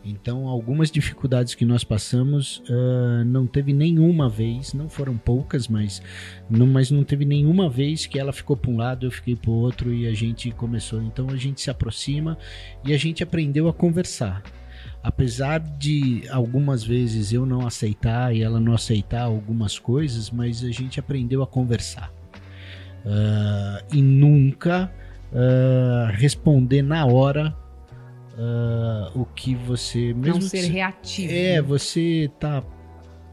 então, 0.06 0.47
algumas 0.47 0.91
dificuldades 0.91 1.56
que 1.56 1.64
nós 1.64 1.84
passamos, 1.84 2.62
ah, 2.70 3.24
não 3.26 3.47
teve 3.47 3.72
nenhuma 3.72 4.28
vez, 4.28 4.74
não 4.74 4.89
foram 4.89 5.18
poucas, 5.18 5.68
mas 5.68 6.01
não, 6.49 6.68
mas 6.68 6.91
não 6.91 7.04
teve 7.04 7.24
nenhuma 7.24 7.70
vez 7.70 8.06
que 8.06 8.20
ela 8.20 8.34
ficou 8.34 8.58
para 8.58 8.70
um 8.70 8.78
lado, 8.78 9.06
eu 9.06 9.12
fiquei 9.12 9.36
para 9.36 9.49
o 9.49 9.54
outro 9.54 9.93
e 9.93 10.06
a 10.06 10.14
gente 10.14 10.51
começou. 10.51 11.01
Então, 11.01 11.30
a 11.30 11.38
gente 11.38 11.62
se 11.62 11.70
aproxima 11.70 12.38
e 12.84 12.93
a 12.93 12.97
gente 12.97 13.24
aprendeu 13.24 13.70
a 13.70 13.74
conversar. 13.74 14.43
Apesar 15.01 15.60
de 15.60 16.24
algumas 16.30 16.84
vezes 16.84 17.32
eu 17.32 17.45
não 17.45 17.66
aceitar 17.66 18.36
e 18.36 18.41
ela 18.41 18.60
não 18.60 18.74
aceitar 18.74 19.24
algumas 19.24 19.80
coisas, 19.80 20.30
mas 20.30 20.64
a 20.64 20.72
gente 20.72 20.99
aprendeu 20.99 21.41
a 21.41 21.47
conversar. 21.47 22.12
Ah, 23.06 23.82
e 23.93 24.01
nunca 24.01 24.91
ah, 25.34 26.12
responder 26.14 26.82
na 26.82 27.06
hora 27.06 27.62
ah, 28.38 29.12
o 29.16 29.26
que 29.26 29.56
você 29.56 30.14
mesmo 30.14 30.36
não 30.36 30.42
ser 30.42 30.64
se- 30.64 30.72
reativo. 30.72 31.34
é, 31.34 31.62
você 31.62 32.30
tá 32.40 32.64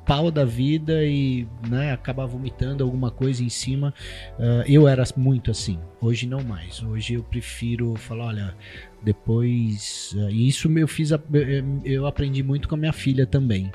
pau 0.07 0.30
da 0.30 0.44
vida 0.44 1.05
e 1.05 1.46
né, 1.68 1.92
acaba 1.92 2.26
vomitando 2.26 2.82
alguma 2.82 3.11
coisa 3.12 3.44
em 3.44 3.48
cima. 3.48 3.94
Ah, 4.38 4.64
eu 4.66 4.88
era 4.88 5.05
muito 5.16 5.51
assim. 5.51 5.78
Hoje 6.01 6.26
não 6.26 6.42
mais. 6.42 6.82
Hoje 6.82 7.14
eu 7.14 7.22
prefiro 7.22 7.94
falar, 7.96 8.26
olha, 8.26 8.55
depois. 9.03 10.14
ah, 10.18 10.30
e 10.30 10.48
isso 10.48 10.68
eu 10.78 10.88
fiz. 10.88 11.12
a- 11.12 11.20
eu- 11.84 12.07
aprendi 12.07 12.42
muito 12.42 12.68
com 12.68 12.74
a 12.74 12.78
minha 12.78 12.92
filha 12.92 13.24
também. 13.26 13.70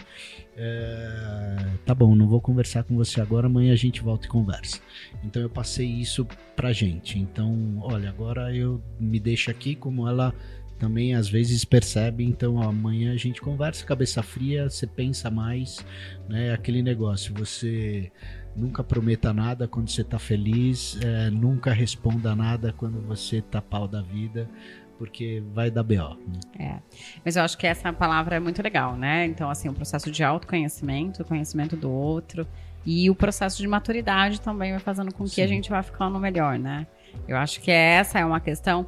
Tá 1.86 1.93
bom, 1.93 2.15
não 2.15 2.28
vou 2.28 2.41
conversar 2.41 2.84
com 2.84 2.95
você 2.95 3.19
agora, 3.21 3.47
amanhã 3.47 3.73
a 3.73 3.76
gente 3.76 4.01
volta 4.01 4.26
e 4.26 4.30
conversa. 4.30 4.80
Então 5.23 5.41
eu 5.41 5.49
passei 5.49 5.86
isso 5.88 6.26
pra 6.55 6.71
gente. 6.73 7.19
Então, 7.19 7.78
olha, 7.82 8.09
agora 8.09 8.53
eu 8.55 8.82
me 8.99 9.19
deixo 9.19 9.51
aqui 9.51 9.76
como 9.76 10.07
ela 10.07 10.34
também 10.80 11.15
às 11.15 11.30
vezes 11.30 11.63
percebe, 11.63 12.23
então 12.23 12.55
ó, 12.55 12.69
amanhã 12.69 13.13
a 13.13 13.17
gente 13.17 13.41
conversa, 13.41 13.86
cabeça 13.86 14.21
fria, 14.21 14.69
você 14.69 14.86
pensa 14.86 15.32
mais, 15.32 15.86
né? 16.28 16.53
Aquele 16.53 16.82
negócio, 16.82 17.34
você 17.34 18.11
nunca 18.55 18.84
prometa 18.84 19.34
nada 19.34 19.67
quando 19.67 19.89
você 19.89 20.03
tá 20.03 20.17
feliz, 20.17 20.97
é, 21.01 21.30
nunca 21.30 21.73
responda 21.73 22.36
nada 22.36 22.73
quando 22.73 23.01
você 23.01 23.41
tá 23.41 23.61
pau 23.61 23.88
da 23.88 24.01
vida, 24.01 24.49
porque 24.97 25.43
vai 25.53 25.69
dar 25.69 25.84
B.O. 25.84 26.15
né? 26.57 26.82
Mas 27.23 27.36
eu 27.36 27.43
acho 27.43 27.57
que 27.57 27.67
essa 27.67 27.91
palavra 27.91 28.38
é 28.38 28.39
muito 28.39 28.61
legal, 28.61 28.95
né? 28.95 29.26
Então, 29.26 29.49
assim, 29.49 29.67
o 29.67 29.73
processo 29.73 30.09
de 30.09 30.23
autoconhecimento, 30.23 31.23
conhecimento 31.26 31.76
do 31.76 31.91
outro 31.91 32.47
e 32.86 33.09
o 33.09 33.15
processo 33.15 33.57
de 33.57 33.67
maturidade 33.67 34.39
também 34.39 34.71
vai 34.71 34.80
fazendo 34.80 35.13
com 35.13 35.23
que 35.26 35.32
Sim. 35.32 35.41
a 35.41 35.47
gente 35.47 35.69
vá 35.69 35.82
ficando 35.82 36.19
melhor, 36.19 36.57
né? 36.57 36.88
Eu 37.28 37.38
acho 37.38 37.59
que 37.61 37.71
essa 37.71 38.19
é 38.19 38.26
uma 38.26 38.39
questão, 38.39 38.86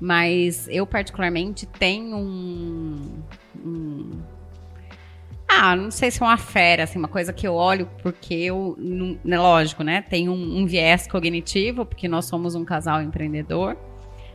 mas 0.00 0.66
eu 0.70 0.86
particularmente 0.86 1.66
tenho 1.66 2.16
um, 2.16 3.22
um- 3.64 4.22
ah, 5.48 5.74
não 5.76 5.90
sei 5.90 6.10
se 6.10 6.22
é 6.22 6.26
uma 6.26 6.36
fera, 6.38 6.84
assim, 6.84 6.98
uma 6.98 7.08
coisa 7.08 7.32
que 7.32 7.46
eu 7.46 7.54
olho 7.54 7.88
porque 8.02 8.34
eu, 8.34 8.74
não- 8.78 9.18
né, 9.24 9.38
lógico, 9.38 9.82
né? 9.82 10.00
Tem 10.02 10.28
um, 10.28 10.58
um 10.58 10.66
viés 10.66 11.06
cognitivo, 11.06 11.84
porque 11.84 12.08
nós 12.08 12.24
somos 12.26 12.54
um 12.54 12.64
casal 12.64 13.02
empreendedor 13.02 13.76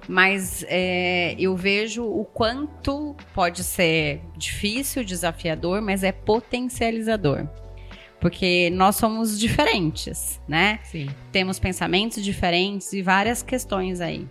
mas 0.08 0.64
é, 0.70 1.36
eu 1.40 1.56
vejo 1.56 2.04
o 2.06 2.24
quanto 2.26 3.16
pode 3.34 3.64
ser 3.64 4.22
difícil, 4.38 5.04
desafiador, 5.04 5.82
mas 5.82 6.04
é 6.04 6.12
potencializador. 6.12 7.48
Porque 8.22 8.70
nós 8.70 8.98
somos 8.98 9.40
diferentes, 9.40 10.40
né? 10.48 10.78
Sim. 10.84 11.08
Temos 11.32 11.58
pensamentos 11.58 12.24
diferentes 12.24 12.94
e 12.94 13.02
várias 13.02 13.42
questões 13.42 14.00
aí. 14.00 14.28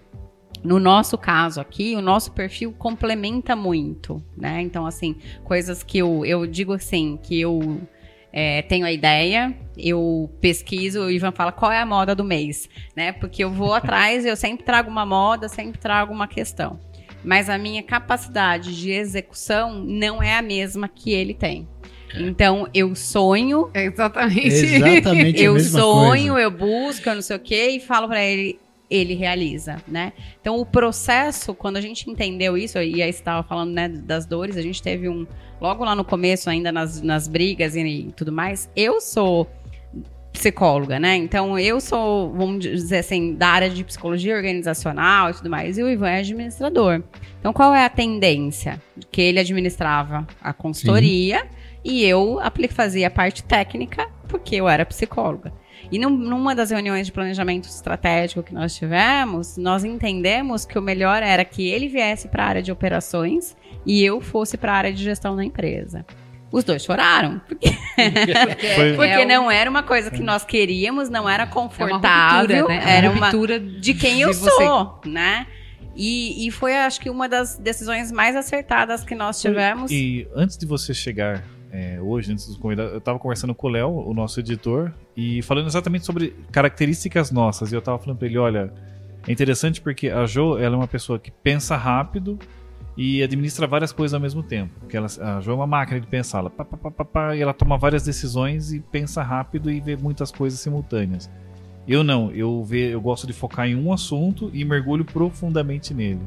No 0.65 0.81
nosso 0.81 1.19
caso 1.19 1.61
aqui, 1.61 1.95
o 1.95 2.01
nosso 2.01 2.33
perfil 2.33 2.73
complementa 2.73 3.55
muito, 3.55 4.25
né? 4.35 4.63
Então, 4.63 4.87
assim, 4.87 5.17
coisas 5.45 5.83
que 5.83 5.99
eu, 5.99 6.25
eu 6.25 6.47
digo 6.47 6.73
assim, 6.73 7.19
que 7.23 7.39
eu 7.39 7.83
é, 8.33 8.63
tenho 8.63 8.87
a 8.87 8.91
ideia, 8.91 9.55
eu 9.77 10.31
pesquiso, 10.41 11.03
o 11.03 11.11
Ivan 11.11 11.33
fala 11.33 11.53
qual 11.53 11.71
é 11.71 11.79
a 11.79 11.87
moda 11.87 12.15
do 12.15 12.25
mês, 12.25 12.69
né? 12.97 13.13
Porque 13.13 13.45
eu 13.45 13.51
vou 13.51 13.75
atrás, 13.75 14.25
eu 14.25 14.35
sempre 14.37 14.65
trago 14.65 14.91
uma 14.91 15.05
moda, 15.05 15.49
sempre 15.49 15.79
trago 15.79 16.13
uma 16.15 16.27
questão. 16.27 16.81
Mas 17.23 17.49
a 17.51 17.59
minha 17.59 17.83
capacidade 17.83 18.75
de 18.75 18.91
execução 18.91 19.75
não 19.85 20.23
é 20.23 20.37
a 20.37 20.43
mesma 20.43 20.89
que 20.89 21.13
ele 21.13 21.35
tem. 21.35 21.69
Então, 22.17 22.69
eu 22.73 22.95
sonho, 22.95 23.71
É 23.75 23.85
exatamente. 23.85 24.47
Exatamente 24.49 25.41
a 25.41 25.45
eu 25.45 25.55
mesma 25.55 25.81
sonho, 25.81 26.33
coisa. 26.33 26.47
eu 26.47 26.51
busco, 26.51 27.09
eu 27.09 27.15
não 27.17 27.23
sei 27.23 27.37
o 27.37 27.41
quê, 27.41 27.69
e 27.71 27.81
falo 27.81 28.09
pra 28.09 28.23
ele, 28.23 28.59
ele 28.91 29.15
realiza, 29.15 29.77
né? 29.89 30.13
Então, 30.41 30.59
o 30.59 30.67
processo, 30.67 31.55
quando 31.55 31.77
a 31.77 31.81
gente 31.81 32.09
entendeu 32.11 32.57
isso, 32.57 32.79
e 32.79 33.03
aí 33.03 33.13
você 33.13 33.19
estava 33.19 33.43
falando 33.47 33.73
né, 33.73 33.89
das 33.89 34.27
dores, 34.27 34.57
a 34.57 34.63
gente 34.63 34.83
teve 34.83 35.09
um. 35.09 35.27
Logo 35.61 35.85
lá 35.85 35.95
no 35.95 36.05
começo, 36.05 36.51
ainda 36.51 36.71
nas, 36.71 37.01
nas 37.01 37.27
brigas 37.27 37.75
e, 37.75 37.81
e 37.81 38.13
tudo 38.13 38.31
mais, 38.31 38.71
eu 38.77 39.01
sou 39.01 39.49
psicóloga, 40.35 40.99
né? 40.99 41.17
Então, 41.17 41.59
eu 41.59 41.81
sou, 41.81 42.33
vamos 42.33 42.59
dizer 42.59 42.99
assim, 42.99 43.35
da 43.35 43.49
área 43.49 43.71
de 43.71 43.85
psicologia 43.85 44.35
organizacional 44.35 45.31
e 45.31 45.35
tudo 45.35 45.49
mais, 45.49 45.79
e 45.79 45.83
o 45.83 45.89
Ivan 45.89 46.11
é 46.11 46.19
administrador. 46.19 47.03
Então, 47.39 47.53
qual 47.53 47.73
é 47.73 47.85
a 47.85 47.89
tendência? 47.89 48.83
Que 49.11 49.23
ele 49.23 49.39
administrava 49.39 50.27
a 50.43 50.53
consultoria 50.53 51.47
e 51.85 52.05
eu 52.05 52.39
fazia 52.71 53.07
a 53.07 53.11
parte 53.11 53.45
técnica, 53.45 54.09
porque 54.29 54.57
eu 54.57 54.69
era 54.69 54.85
psicóloga. 54.85 55.53
E 55.93 55.99
num- 55.99 56.11
numa 56.11 56.55
das 56.55 56.71
reuniões 56.71 57.07
de 57.07 57.13
planejamento 57.13 57.69
estratégico 57.69 58.43
que 58.43 58.55
nós 58.55 58.75
tivemos, 58.75 59.57
nós 59.57 59.85
entendemos 59.85 60.65
que 60.65 60.79
o 60.79 60.83
melhor 60.83 61.23
era 61.23 61.45
que 61.45 61.69
ele 61.69 61.89
viesse 61.89 62.29
para 62.29 62.45
a 62.45 62.47
área 62.49 62.63
de 62.63 62.73
operações 62.73 63.57
e 63.87 64.03
eu 64.05 64.21
fosse 64.21 64.57
para 64.57 64.73
a 64.73 64.77
área 64.77 64.93
de 64.93 65.03
gestão 65.03 65.37
da 65.37 65.45
empresa. 65.45 66.05
Os 66.51 66.63
dois 66.63 66.85
choraram, 66.85 67.41
porque, 67.49 67.67
porque 68.97 69.11
É 69.11 69.25
um- 69.25 69.29
não 69.29 69.51
era 69.51 69.69
uma 69.69 69.83
coisa 69.83 70.11
que 70.11 70.23
nós 70.23 70.45
queríamos, 70.45 71.09
não 71.11 71.29
era 71.29 71.43
É 71.43 71.47
uma 71.47 71.53
confortável, 71.53 72.57
ruptura, 72.67 72.69
né? 72.69 72.93
É 72.93 72.97
era 72.99 73.11
uma 73.11 73.17
uma 73.19 73.27
ruptura 73.27 73.59
de 73.61 73.95
quem 73.95 74.21
eu 74.21 74.31
de 74.31 74.37
você. 74.37 74.51
sou, 74.51 75.01
né? 75.05 75.47
E, 75.97 76.47
e 76.47 76.51
foi, 76.51 76.77
acho 76.77 77.01
que, 77.01 77.09
uma 77.09 77.29
das 77.29 77.57
decisões 77.57 78.11
mais 78.11 78.35
acertadas 78.35 79.05
que 79.05 79.15
nós 79.15 79.41
tivemos. 79.41 79.91
E 79.93 80.27
antes 80.35 80.57
de 80.57 80.67
você 80.67 80.93
chegar 80.93 81.43
é, 81.77 82.01
hoje, 82.01 82.31
antes 82.31 82.47
dos 82.47 82.57
convidados, 82.57 82.95
eu 82.95 83.01
tava 83.01 83.19
conversando 83.19 83.53
com 83.53 83.67
o 83.67 83.71
Léo, 83.71 83.91
o 83.91 84.15
nosso 84.15 84.39
editor, 84.39 84.93
e 85.17 85.43
falando 85.43 85.67
exatamente 85.67 86.07
sobre 86.07 86.37
características 86.53 87.33
nossas. 87.33 87.73
E 87.73 87.75
eu 87.75 87.83
tava 87.83 87.99
falando 87.99 88.17
pra 88.17 88.29
ele, 88.29 88.39
olha, 88.39 88.73
é 89.27 89.33
interessante 89.33 89.81
porque 89.81 90.09
a 90.09 90.25
Jo, 90.25 90.57
ela 90.57 90.77
é 90.77 90.79
uma 90.79 90.87
pessoa 90.87 91.19
que 91.19 91.33
pensa 91.33 91.77
rápido 91.77 92.39
e 92.97 93.25
administra 93.25 93.67
várias 93.67 93.91
coisas 93.91 94.15
ao 94.15 94.21
mesmo 94.21 94.41
tempo. 94.41 94.73
Porque 94.79 94.97
ela, 94.97 95.09
a 95.21 95.41
Jo 95.41 95.51
é 95.51 95.55
uma 95.55 95.67
máquina 95.67 95.99
de 95.99 96.07
pensar, 96.07 96.39
ela, 96.39 96.51
pá, 96.51 96.65
pá, 96.65 97.05
pá, 97.05 97.35
e 97.35 97.43
ela 97.43 97.53
toma 97.53 97.77
várias 97.77 98.05
decisões 98.05 98.73
e 98.73 98.79
pensa 98.79 99.21
rápido 99.21 99.69
e 99.69 99.81
vê 99.81 99.97
muitas 99.97 100.31
coisas 100.31 100.61
simultâneas. 100.61 101.29
Eu 101.89 102.05
não, 102.05 102.31
eu, 102.31 102.63
ve, 102.63 102.91
eu 102.91 103.01
gosto 103.01 103.27
de 103.27 103.33
focar 103.33 103.67
em 103.67 103.75
um 103.75 103.93
assunto 103.93 104.49
e 104.55 104.65
mergulho 104.65 105.05
profundamente 105.05 105.93
nele. 105.93 106.23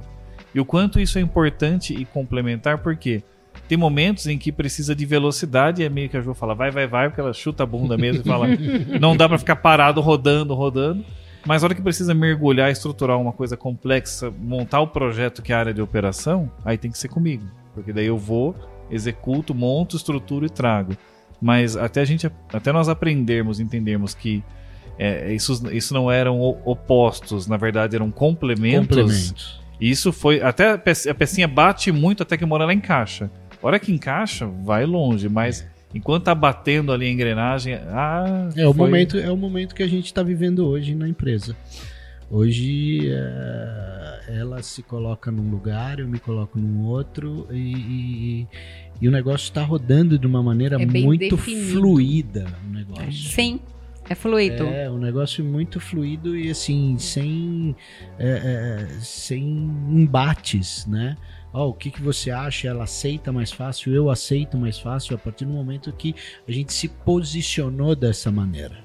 E 0.53 0.59
o 0.59 0.65
quanto 0.65 0.99
isso 0.99 1.17
é 1.17 1.21
importante 1.21 1.93
e 1.93 2.03
complementar, 2.03 2.79
porque 2.79 3.23
tem 3.67 3.77
momentos 3.77 4.27
em 4.27 4.37
que 4.37 4.51
precisa 4.51 4.95
de 4.95 5.05
velocidade 5.05 5.81
e 5.81 5.85
é 5.85 5.89
meio 5.89 6.09
que 6.09 6.17
a 6.17 6.21
Jo 6.21 6.33
fala, 6.33 6.55
vai, 6.55 6.71
vai, 6.71 6.87
vai, 6.87 7.09
porque 7.09 7.21
ela 7.21 7.33
chuta 7.33 7.63
a 7.63 7.65
bunda 7.65 7.97
mesmo 7.97 8.21
e 8.21 8.27
fala, 8.27 8.47
não 8.99 9.15
dá 9.15 9.27
pra 9.27 9.37
ficar 9.37 9.57
parado 9.57 10.01
rodando, 10.01 10.53
rodando. 10.53 11.03
Mas 11.45 11.63
a 11.63 11.67
hora 11.67 11.75
que 11.75 11.81
precisa 11.81 12.13
mergulhar, 12.13 12.69
estruturar 12.71 13.19
uma 13.19 13.31
coisa 13.31 13.55
complexa, 13.55 14.31
montar 14.39 14.81
o 14.81 14.87
projeto 14.87 15.41
que 15.41 15.53
é 15.53 15.55
a 15.55 15.59
área 15.59 15.73
de 15.73 15.81
operação, 15.81 16.51
aí 16.65 16.77
tem 16.77 16.91
que 16.91 16.97
ser 16.97 17.07
comigo. 17.07 17.45
Porque 17.73 17.93
daí 17.93 18.07
eu 18.07 18.17
vou, 18.17 18.55
executo, 18.89 19.53
monto, 19.53 19.95
estruturo 19.95 20.45
e 20.45 20.49
trago. 20.49 20.93
Mas 21.41 21.77
até 21.77 22.01
a 22.01 22.05
gente, 22.05 22.29
até 22.51 22.71
nós 22.71 22.89
aprendermos, 22.89 23.59
entendermos 23.59 24.13
que 24.13 24.43
é, 24.97 25.31
isso, 25.33 25.69
isso 25.71 25.93
não 25.93 26.11
eram 26.11 26.41
opostos, 26.41 27.47
na 27.47 27.55
verdade 27.55 27.95
eram 27.95 28.09
complementos. 28.09 28.97
complementos. 28.97 29.61
Isso 29.79 30.11
foi. 30.11 30.41
Até 30.41 30.71
a 30.71 31.13
pecinha 31.13 31.47
bate 31.47 31.91
muito 31.91 32.23
até 32.23 32.35
que 32.35 32.43
uma 32.43 32.55
hora 32.55 32.63
ela 32.63 32.73
encaixa. 32.73 33.29
Hora 33.67 33.79
que 33.81 33.91
encaixa, 33.91 34.47
vai 34.47 34.85
longe, 34.85 35.27
mas 35.27 35.67
enquanto 35.93 36.23
tá 36.23 36.33
batendo 36.33 36.89
ali 36.93 37.05
a 37.05 37.11
engrenagem. 37.11 37.73
Ah, 37.73 38.49
é, 38.55 38.65
o 38.65 38.73
momento, 38.73 39.17
é 39.17 39.29
o 39.29 39.35
momento 39.35 39.75
que 39.75 39.83
a 39.83 39.87
gente 39.87 40.05
está 40.05 40.23
vivendo 40.23 40.65
hoje 40.65 40.95
na 40.95 41.05
empresa. 41.05 41.53
Hoje 42.31 43.11
é, 43.11 44.39
ela 44.39 44.63
se 44.63 44.81
coloca 44.81 45.29
num 45.29 45.49
lugar, 45.49 45.99
eu 45.99 46.07
me 46.07 46.17
coloco 46.17 46.57
num 46.57 46.85
outro 46.85 47.45
e, 47.51 47.57
e, 47.75 48.47
e 49.01 49.07
o 49.09 49.11
negócio 49.11 49.43
está 49.43 49.63
rodando 49.63 50.17
de 50.17 50.25
uma 50.25 50.41
maneira 50.41 50.81
é 50.81 50.85
muito 50.85 51.35
definido. 51.35 51.71
fluida. 51.73 52.45
O 52.65 52.73
negócio. 52.73 53.11
Sim. 53.11 53.59
É 54.09 54.15
fluido. 54.15 54.63
É, 54.63 54.89
um 54.89 54.97
negócio 54.97 55.43
muito 55.43 55.81
fluido 55.81 56.37
e 56.37 56.49
assim, 56.49 56.97
sem, 56.97 57.75
é, 58.17 58.29
é, 58.29 58.87
sem 59.01 59.43
embates, 59.89 60.85
né? 60.85 61.17
Oh, 61.59 61.69
o 61.69 61.73
que, 61.73 61.89
que 61.89 62.03
você 62.03 62.29
acha? 62.29 62.67
Ela 62.67 62.83
aceita 62.83 63.31
mais 63.31 63.51
fácil, 63.51 63.91
eu 63.91 64.11
aceito 64.11 64.55
mais 64.59 64.77
fácil, 64.77 65.15
a 65.15 65.17
partir 65.17 65.43
do 65.43 65.51
momento 65.51 65.91
que 65.91 66.13
a 66.47 66.51
gente 66.51 66.71
se 66.71 66.87
posicionou 66.87 67.95
dessa 67.95 68.31
maneira. 68.31 68.77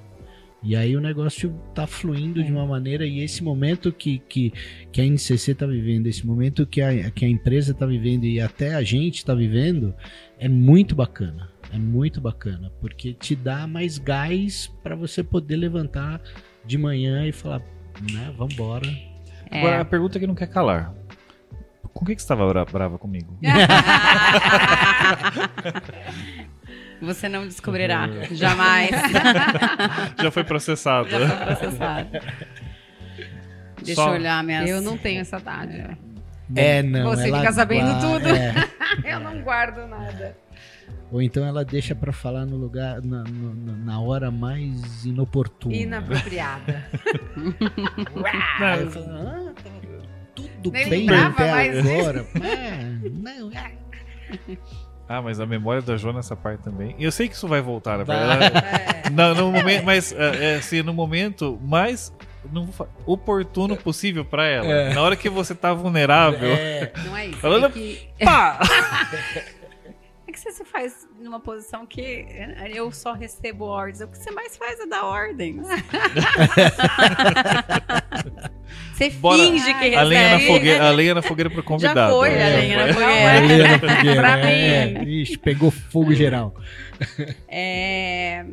E 0.62 0.74
aí 0.74 0.96
o 0.96 1.00
negócio 1.00 1.52
tá 1.74 1.86
fluindo 1.86 2.42
de 2.42 2.50
uma 2.50 2.64
maneira, 2.64 3.04
e 3.04 3.20
esse 3.20 3.44
momento 3.44 3.92
que, 3.92 4.20
que, 4.20 4.54
que 4.90 5.02
a 5.02 5.04
NCC 5.04 5.54
tá 5.54 5.66
vivendo, 5.66 6.06
esse 6.06 6.26
momento 6.26 6.66
que 6.66 6.80
a, 6.80 7.10
que 7.10 7.26
a 7.26 7.28
empresa 7.28 7.74
tá 7.74 7.84
vivendo 7.84 8.24
e 8.24 8.40
até 8.40 8.74
a 8.74 8.82
gente 8.82 9.22
tá 9.22 9.34
vivendo, 9.34 9.94
é 10.38 10.48
muito 10.48 10.94
bacana. 10.94 11.50
É 11.70 11.78
muito 11.78 12.22
bacana, 12.22 12.72
porque 12.80 13.12
te 13.12 13.36
dá 13.36 13.66
mais 13.66 13.98
gás 13.98 14.72
para 14.82 14.96
você 14.96 15.22
poder 15.22 15.56
levantar 15.56 16.22
de 16.64 16.78
manhã 16.78 17.26
e 17.26 17.32
falar, 17.32 17.60
né, 18.12 18.32
vambora. 18.34 18.88
É. 19.50 19.58
Agora, 19.58 19.80
a 19.82 19.84
pergunta 19.84 20.18
que 20.18 20.26
não 20.26 20.34
quer 20.34 20.46
calar. 20.46 20.94
Com 21.92 22.04
que, 22.04 22.14
que 22.16 22.22
você 22.22 22.32
estava 22.32 22.64
brava 22.64 22.98
comigo? 22.98 23.38
Você 27.02 27.28
não 27.28 27.44
descobrirá. 27.44 28.08
Jamais. 28.30 28.90
Já 30.22 30.30
foi 30.30 30.44
processado. 30.44 31.10
Já 31.10 31.28
foi 31.28 31.46
processado. 31.46 32.10
Deixa 33.82 34.00
Só... 34.00 34.10
eu 34.10 34.14
olhar 34.14 34.44
minhas... 34.44 34.70
Eu 34.70 34.80
não 34.80 34.96
tenho 34.96 35.20
essa 35.20 35.40
dádiva. 35.40 35.98
É, 36.54 36.80
não. 36.82 37.10
Você 37.10 37.24
fica 37.24 37.52
sabendo 37.52 38.00
tudo. 38.00 38.28
É. 38.28 38.54
eu 39.12 39.18
não 39.18 39.42
guardo 39.42 39.86
nada. 39.88 40.36
Ou 41.10 41.20
então 41.20 41.44
ela 41.44 41.64
deixa 41.64 41.94
para 41.94 42.12
falar 42.12 42.46
no 42.46 42.56
lugar, 42.56 43.02
na, 43.02 43.24
na, 43.24 43.72
na, 43.84 44.00
hora 44.00 44.30
mais 44.30 45.04
inoportuna. 45.04 45.74
Inapropriada. 45.74 46.84
ah, 48.60 49.52
tudo 50.62 50.72
Nem 50.72 50.88
bem 50.88 51.10
até 51.10 51.70
agora. 51.70 52.26
Ah, 52.36 53.08
não. 53.10 53.50
Ah, 55.08 55.20
mas 55.20 55.40
a 55.40 55.46
memória 55.46 55.82
da 55.82 55.96
Jo 55.96 56.12
nessa 56.12 56.34
parte 56.34 56.62
também. 56.62 56.94
E 56.98 57.04
eu 57.04 57.12
sei 57.12 57.28
que 57.28 57.34
isso 57.34 57.46
vai 57.46 57.60
voltar, 57.60 57.98
na 57.98 58.04
verdade. 58.04 58.56
É. 59.04 59.10
No, 59.10 59.34
no, 59.34 59.52
momento, 59.52 59.84
mas 59.84 60.12
é, 60.12 60.54
é, 60.54 60.56
assim, 60.56 60.82
no 60.82 60.94
momento 60.94 61.58
mais 61.62 62.12
no, 62.50 62.68
oportuno 63.04 63.76
possível 63.76 64.24
para 64.24 64.46
ela. 64.46 64.66
É. 64.66 64.94
Na 64.94 65.02
hora 65.02 65.16
que 65.16 65.28
você 65.28 65.54
tá 65.54 65.74
vulnerável. 65.74 66.52
É. 66.52 66.92
Não 67.04 67.16
é 67.16 67.26
isso. 67.26 67.38
Falando, 67.38 67.66
é 67.66 67.70
que... 67.70 68.08
Pá! 68.24 68.58
É 70.32 70.34
que 70.34 70.40
você 70.40 70.50
se 70.50 70.64
faz 70.64 71.06
numa 71.20 71.38
posição 71.38 71.84
que 71.84 72.24
eu 72.74 72.90
só 72.90 73.12
recebo 73.12 73.66
ordens. 73.66 74.00
O 74.00 74.08
que 74.08 74.16
você 74.16 74.30
mais 74.30 74.56
faz 74.56 74.80
é 74.80 74.86
dar 74.86 75.04
ordens. 75.04 75.66
você 78.94 79.10
Bora. 79.10 79.42
finge 79.42 79.74
que 79.74 79.90
recebe. 79.90 79.96
A 79.96 80.02
lenha 80.04 80.30
na 80.30 80.40
fogueira, 80.40 80.88
a 80.88 80.90
lenha 80.90 81.14
na 81.16 81.20
fogueira 81.20 81.50
pro 81.50 81.62
convidado. 81.62 81.98
Já 81.98 82.08
foi 82.16 82.30
é, 82.30 82.42
a 82.42 82.48
lenha 82.48 82.86
na 82.86 82.94
fogueira. 82.94 83.36
A 83.36 83.40
lenha 83.40 83.68
na 83.68 83.78
fogueira. 83.94 84.22
pra 84.22 84.50
é, 84.50 84.86
mim. 84.86 85.10
Ixi, 85.20 85.36
pegou 85.36 85.70
fogo 85.70 86.14
geral. 86.14 86.54
É, 87.46 88.46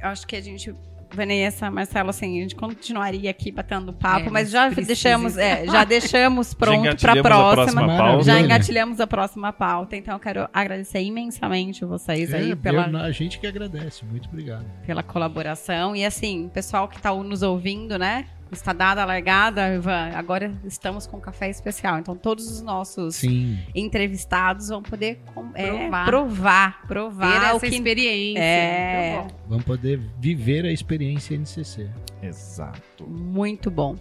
eu 0.00 0.08
acho 0.08 0.24
que 0.28 0.36
a 0.36 0.40
gente 0.40 0.72
Vanessa, 1.14 1.70
Marcelo, 1.70 2.10
assim, 2.10 2.38
a 2.38 2.42
gente 2.42 2.54
continuaria 2.54 3.30
aqui 3.30 3.50
batendo 3.50 3.92
papo, 3.92 4.28
é, 4.28 4.30
mas 4.30 4.50
já 4.50 4.68
deixamos, 4.68 5.36
é, 5.36 5.66
já 5.66 5.84
deixamos 5.84 6.52
pronto 6.54 6.96
para 6.96 7.12
a 7.12 7.22
próxima. 7.22 7.84
próxima 7.84 8.22
já 8.22 8.40
engatilhamos 8.40 9.00
a 9.00 9.06
próxima 9.06 9.52
pauta. 9.52 9.96
Então, 9.96 10.14
eu 10.14 10.20
quero 10.20 10.48
agradecer 10.52 11.00
imensamente 11.00 11.84
vocês 11.84 12.32
é, 12.32 12.38
aí 12.38 12.56
pela. 12.56 12.84
a 13.02 13.10
gente 13.10 13.38
que 13.38 13.46
agradece, 13.46 14.04
muito 14.04 14.28
obrigado. 14.28 14.64
Pela 14.86 15.02
colaboração. 15.02 15.94
E 15.94 16.04
assim, 16.04 16.50
pessoal 16.52 16.88
que 16.88 16.96
está 16.96 17.14
nos 17.14 17.42
ouvindo, 17.42 17.98
né? 17.98 18.26
Está 18.52 18.72
dada 18.72 19.02
a 19.02 19.04
largada, 19.04 19.74
Ivan, 19.74 20.10
agora 20.14 20.52
estamos 20.64 21.06
com 21.06 21.20
café 21.20 21.48
especial. 21.48 21.98
Então, 21.98 22.16
todos 22.16 22.50
os 22.50 22.62
nossos 22.62 23.16
Sim. 23.16 23.58
entrevistados 23.74 24.68
vão 24.68 24.82
poder 24.82 25.20
é, 25.54 25.88
provar, 26.04 26.86
provar, 26.86 27.54
essa 27.54 27.60
que... 27.60 27.74
experiência. 27.74 28.42
É... 28.42 29.26
Vão 29.48 29.60
poder 29.60 30.00
viver 30.18 30.64
a 30.64 30.72
experiência 30.72 31.36
NCC. 31.36 31.90
Exato. 32.22 33.06
Muito 33.06 33.70
bom. 33.70 33.96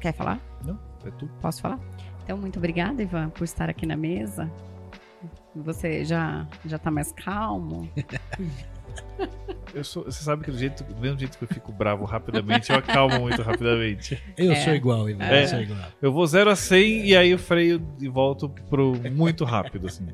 Quer 0.00 0.12
falar? 0.12 0.40
Não, 0.64 0.78
é 1.04 1.10
tudo. 1.12 1.32
Posso 1.40 1.62
falar? 1.62 1.80
Então, 2.22 2.36
muito 2.38 2.58
obrigada, 2.58 3.02
Ivan, 3.02 3.30
por 3.30 3.44
estar 3.44 3.68
aqui 3.68 3.86
na 3.86 3.96
mesa. 3.96 4.50
Você 5.54 6.04
já 6.04 6.46
já 6.66 6.76
está 6.76 6.90
mais 6.90 7.12
calmo? 7.12 7.88
Eu 9.74 9.82
sou, 9.82 10.04
você 10.04 10.22
sabe 10.22 10.44
que 10.44 10.52
do, 10.52 10.56
jeito, 10.56 10.84
do 10.84 11.00
mesmo 11.00 11.18
jeito 11.18 11.36
que 11.36 11.42
eu 11.42 11.48
fico 11.48 11.72
bravo 11.72 12.04
rapidamente, 12.04 12.70
eu 12.70 12.76
acalmo 12.76 13.18
muito 13.20 13.42
rapidamente. 13.42 14.22
Eu 14.36 14.52
é. 14.52 14.56
sou 14.56 14.72
igual, 14.72 15.10
Ivan. 15.10 15.24
É. 15.24 15.42
Eu 15.42 15.48
sou 15.48 15.60
igual. 15.60 15.80
Eu 16.00 16.12
vou 16.12 16.24
0 16.24 16.50
a 16.50 16.56
100 16.56 17.06
e 17.06 17.16
aí 17.16 17.30
eu 17.30 17.38
freio 17.38 17.84
e 18.00 18.08
volto 18.08 18.48
pro 18.70 18.94
muito 19.10 19.44
rápido, 19.44 19.88
assim. 19.88 20.06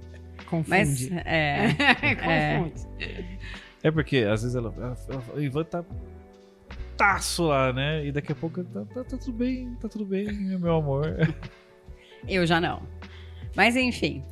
Confunde. 0.46 0.70
Mas, 0.70 1.10
é, 1.26 1.68
Confunde. 2.64 2.88
É. 2.98 3.88
é 3.88 3.90
porque 3.90 4.18
às 4.18 4.42
vezes 4.42 4.56
ela, 4.56 4.72
ela, 4.78 4.96
ela, 5.10 5.24
o 5.34 5.40
Ivan 5.40 5.64
tá 5.64 5.84
taço 6.96 7.44
lá, 7.44 7.72
né? 7.72 8.04
E 8.06 8.12
daqui 8.12 8.32
a 8.32 8.34
pouco 8.34 8.64
tá, 8.64 8.84
tá, 8.84 9.04
tá 9.04 9.16
tudo 9.18 9.32
bem, 9.32 9.74
tá 9.80 9.88
tudo 9.88 10.06
bem, 10.06 10.32
meu 10.32 10.76
amor. 10.76 11.34
Eu 12.26 12.46
já 12.46 12.60
não. 12.60 12.82
Mas 13.54 13.76
enfim, 13.76 14.22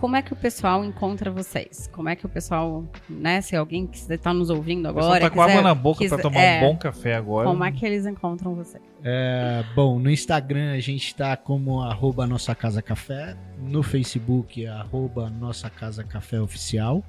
como 0.00 0.16
é 0.16 0.22
que 0.22 0.32
o 0.32 0.36
pessoal 0.36 0.82
encontra 0.82 1.30
vocês? 1.30 1.88
Como 1.92 2.08
é 2.08 2.16
que 2.16 2.24
o 2.24 2.28
pessoal, 2.28 2.84
né, 3.08 3.42
se 3.42 3.54
alguém 3.54 3.86
que 3.86 3.98
está 3.98 4.32
nos 4.32 4.48
ouvindo 4.48 4.88
agora. 4.88 5.20
Tá 5.20 5.28
com 5.28 5.42
água 5.42 5.60
na 5.60 5.74
boca 5.74 6.08
para 6.08 6.18
tomar 6.18 6.40
é, 6.40 6.58
um 6.58 6.68
bom 6.70 6.76
café 6.78 7.14
agora. 7.14 7.46
Como 7.46 7.62
é 7.62 7.70
que 7.70 7.84
eles 7.84 8.06
encontram 8.06 8.54
você? 8.54 8.80
É, 9.04 9.62
bom, 9.74 9.98
no 9.98 10.10
Instagram 10.10 10.72
a 10.72 10.80
gente 10.80 11.06
está 11.06 11.36
como 11.36 11.82
arroba 11.82 12.26
Nossa 12.26 12.54
Casa 12.54 12.80
Café, 12.80 13.36
no 13.58 13.82
Facebook 13.82 14.66
arroba 14.66 15.28
Nossa 15.28 15.68
Casa 15.68 16.02
Café 16.02 16.40
Oficial. 16.40 17.04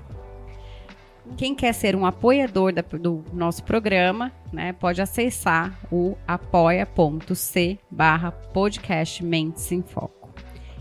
Quem 1.36 1.54
quer 1.54 1.72
ser 1.72 1.94
um 1.94 2.04
apoiador 2.04 2.72
da- 2.72 2.82
do 2.82 3.24
nosso 3.32 3.62
programa, 3.62 4.32
né, 4.52 4.72
pode 4.72 5.00
acessar 5.00 5.78
o 5.90 6.16
apoia.c 6.26 7.78
barra 7.90 8.32
podcast 8.32 9.24
Mentes 9.24 9.70
em 9.70 9.82
Foco. 9.82 10.30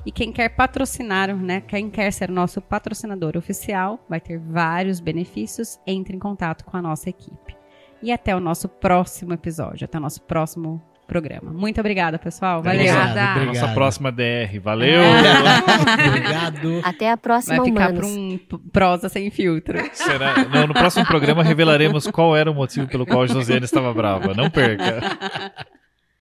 E 0.03 0.11
quem 0.11 0.31
quer 0.33 0.49
patrocinar, 0.49 1.35
né, 1.35 1.61
quem 1.61 1.89
quer 1.91 2.11
ser 2.11 2.29
nosso 2.31 2.59
patrocinador 2.59 3.37
oficial, 3.37 4.03
vai 4.09 4.19
ter 4.19 4.39
vários 4.39 4.99
benefícios. 4.99 5.79
Entre 5.85 6.15
em 6.15 6.19
contato 6.19 6.65
com 6.65 6.75
a 6.75 6.81
nossa 6.81 7.07
equipe. 7.07 7.55
E 8.01 8.11
até 8.11 8.35
o 8.35 8.39
nosso 8.39 8.67
próximo 8.67 9.31
episódio, 9.33 9.85
até 9.85 9.99
o 9.99 10.01
nosso 10.01 10.23
próximo 10.23 10.81
programa. 11.11 11.51
Muito 11.51 11.77
obrigada, 11.81 12.17
pessoal. 12.17 12.63
Valeu. 12.63 12.79
Obrigada. 12.79 13.31
obrigado. 13.31 13.45
Nossa 13.47 13.73
próxima 13.73 14.11
DR. 14.13 14.59
Valeu! 14.61 15.01
Obrigado. 16.07 16.81
Até 16.85 17.11
a 17.11 17.17
próxima, 17.17 17.57
Vai 17.57 17.65
ficar 17.65 17.93
para 17.93 18.05
um 18.05 18.39
prosa 18.71 19.09
sem 19.09 19.29
filtro. 19.29 19.77
Será? 19.91 20.45
No, 20.45 20.67
no 20.67 20.73
próximo 20.73 21.05
programa 21.05 21.43
revelaremos 21.43 22.07
qual 22.07 22.33
era 22.33 22.49
o 22.49 22.55
motivo 22.55 22.87
pelo 22.87 23.05
qual 23.05 23.23
a 23.23 23.27
Josiane 23.27 23.65
estava 23.65 23.93
brava. 23.93 24.33
Não 24.33 24.49
perca. 24.49 25.01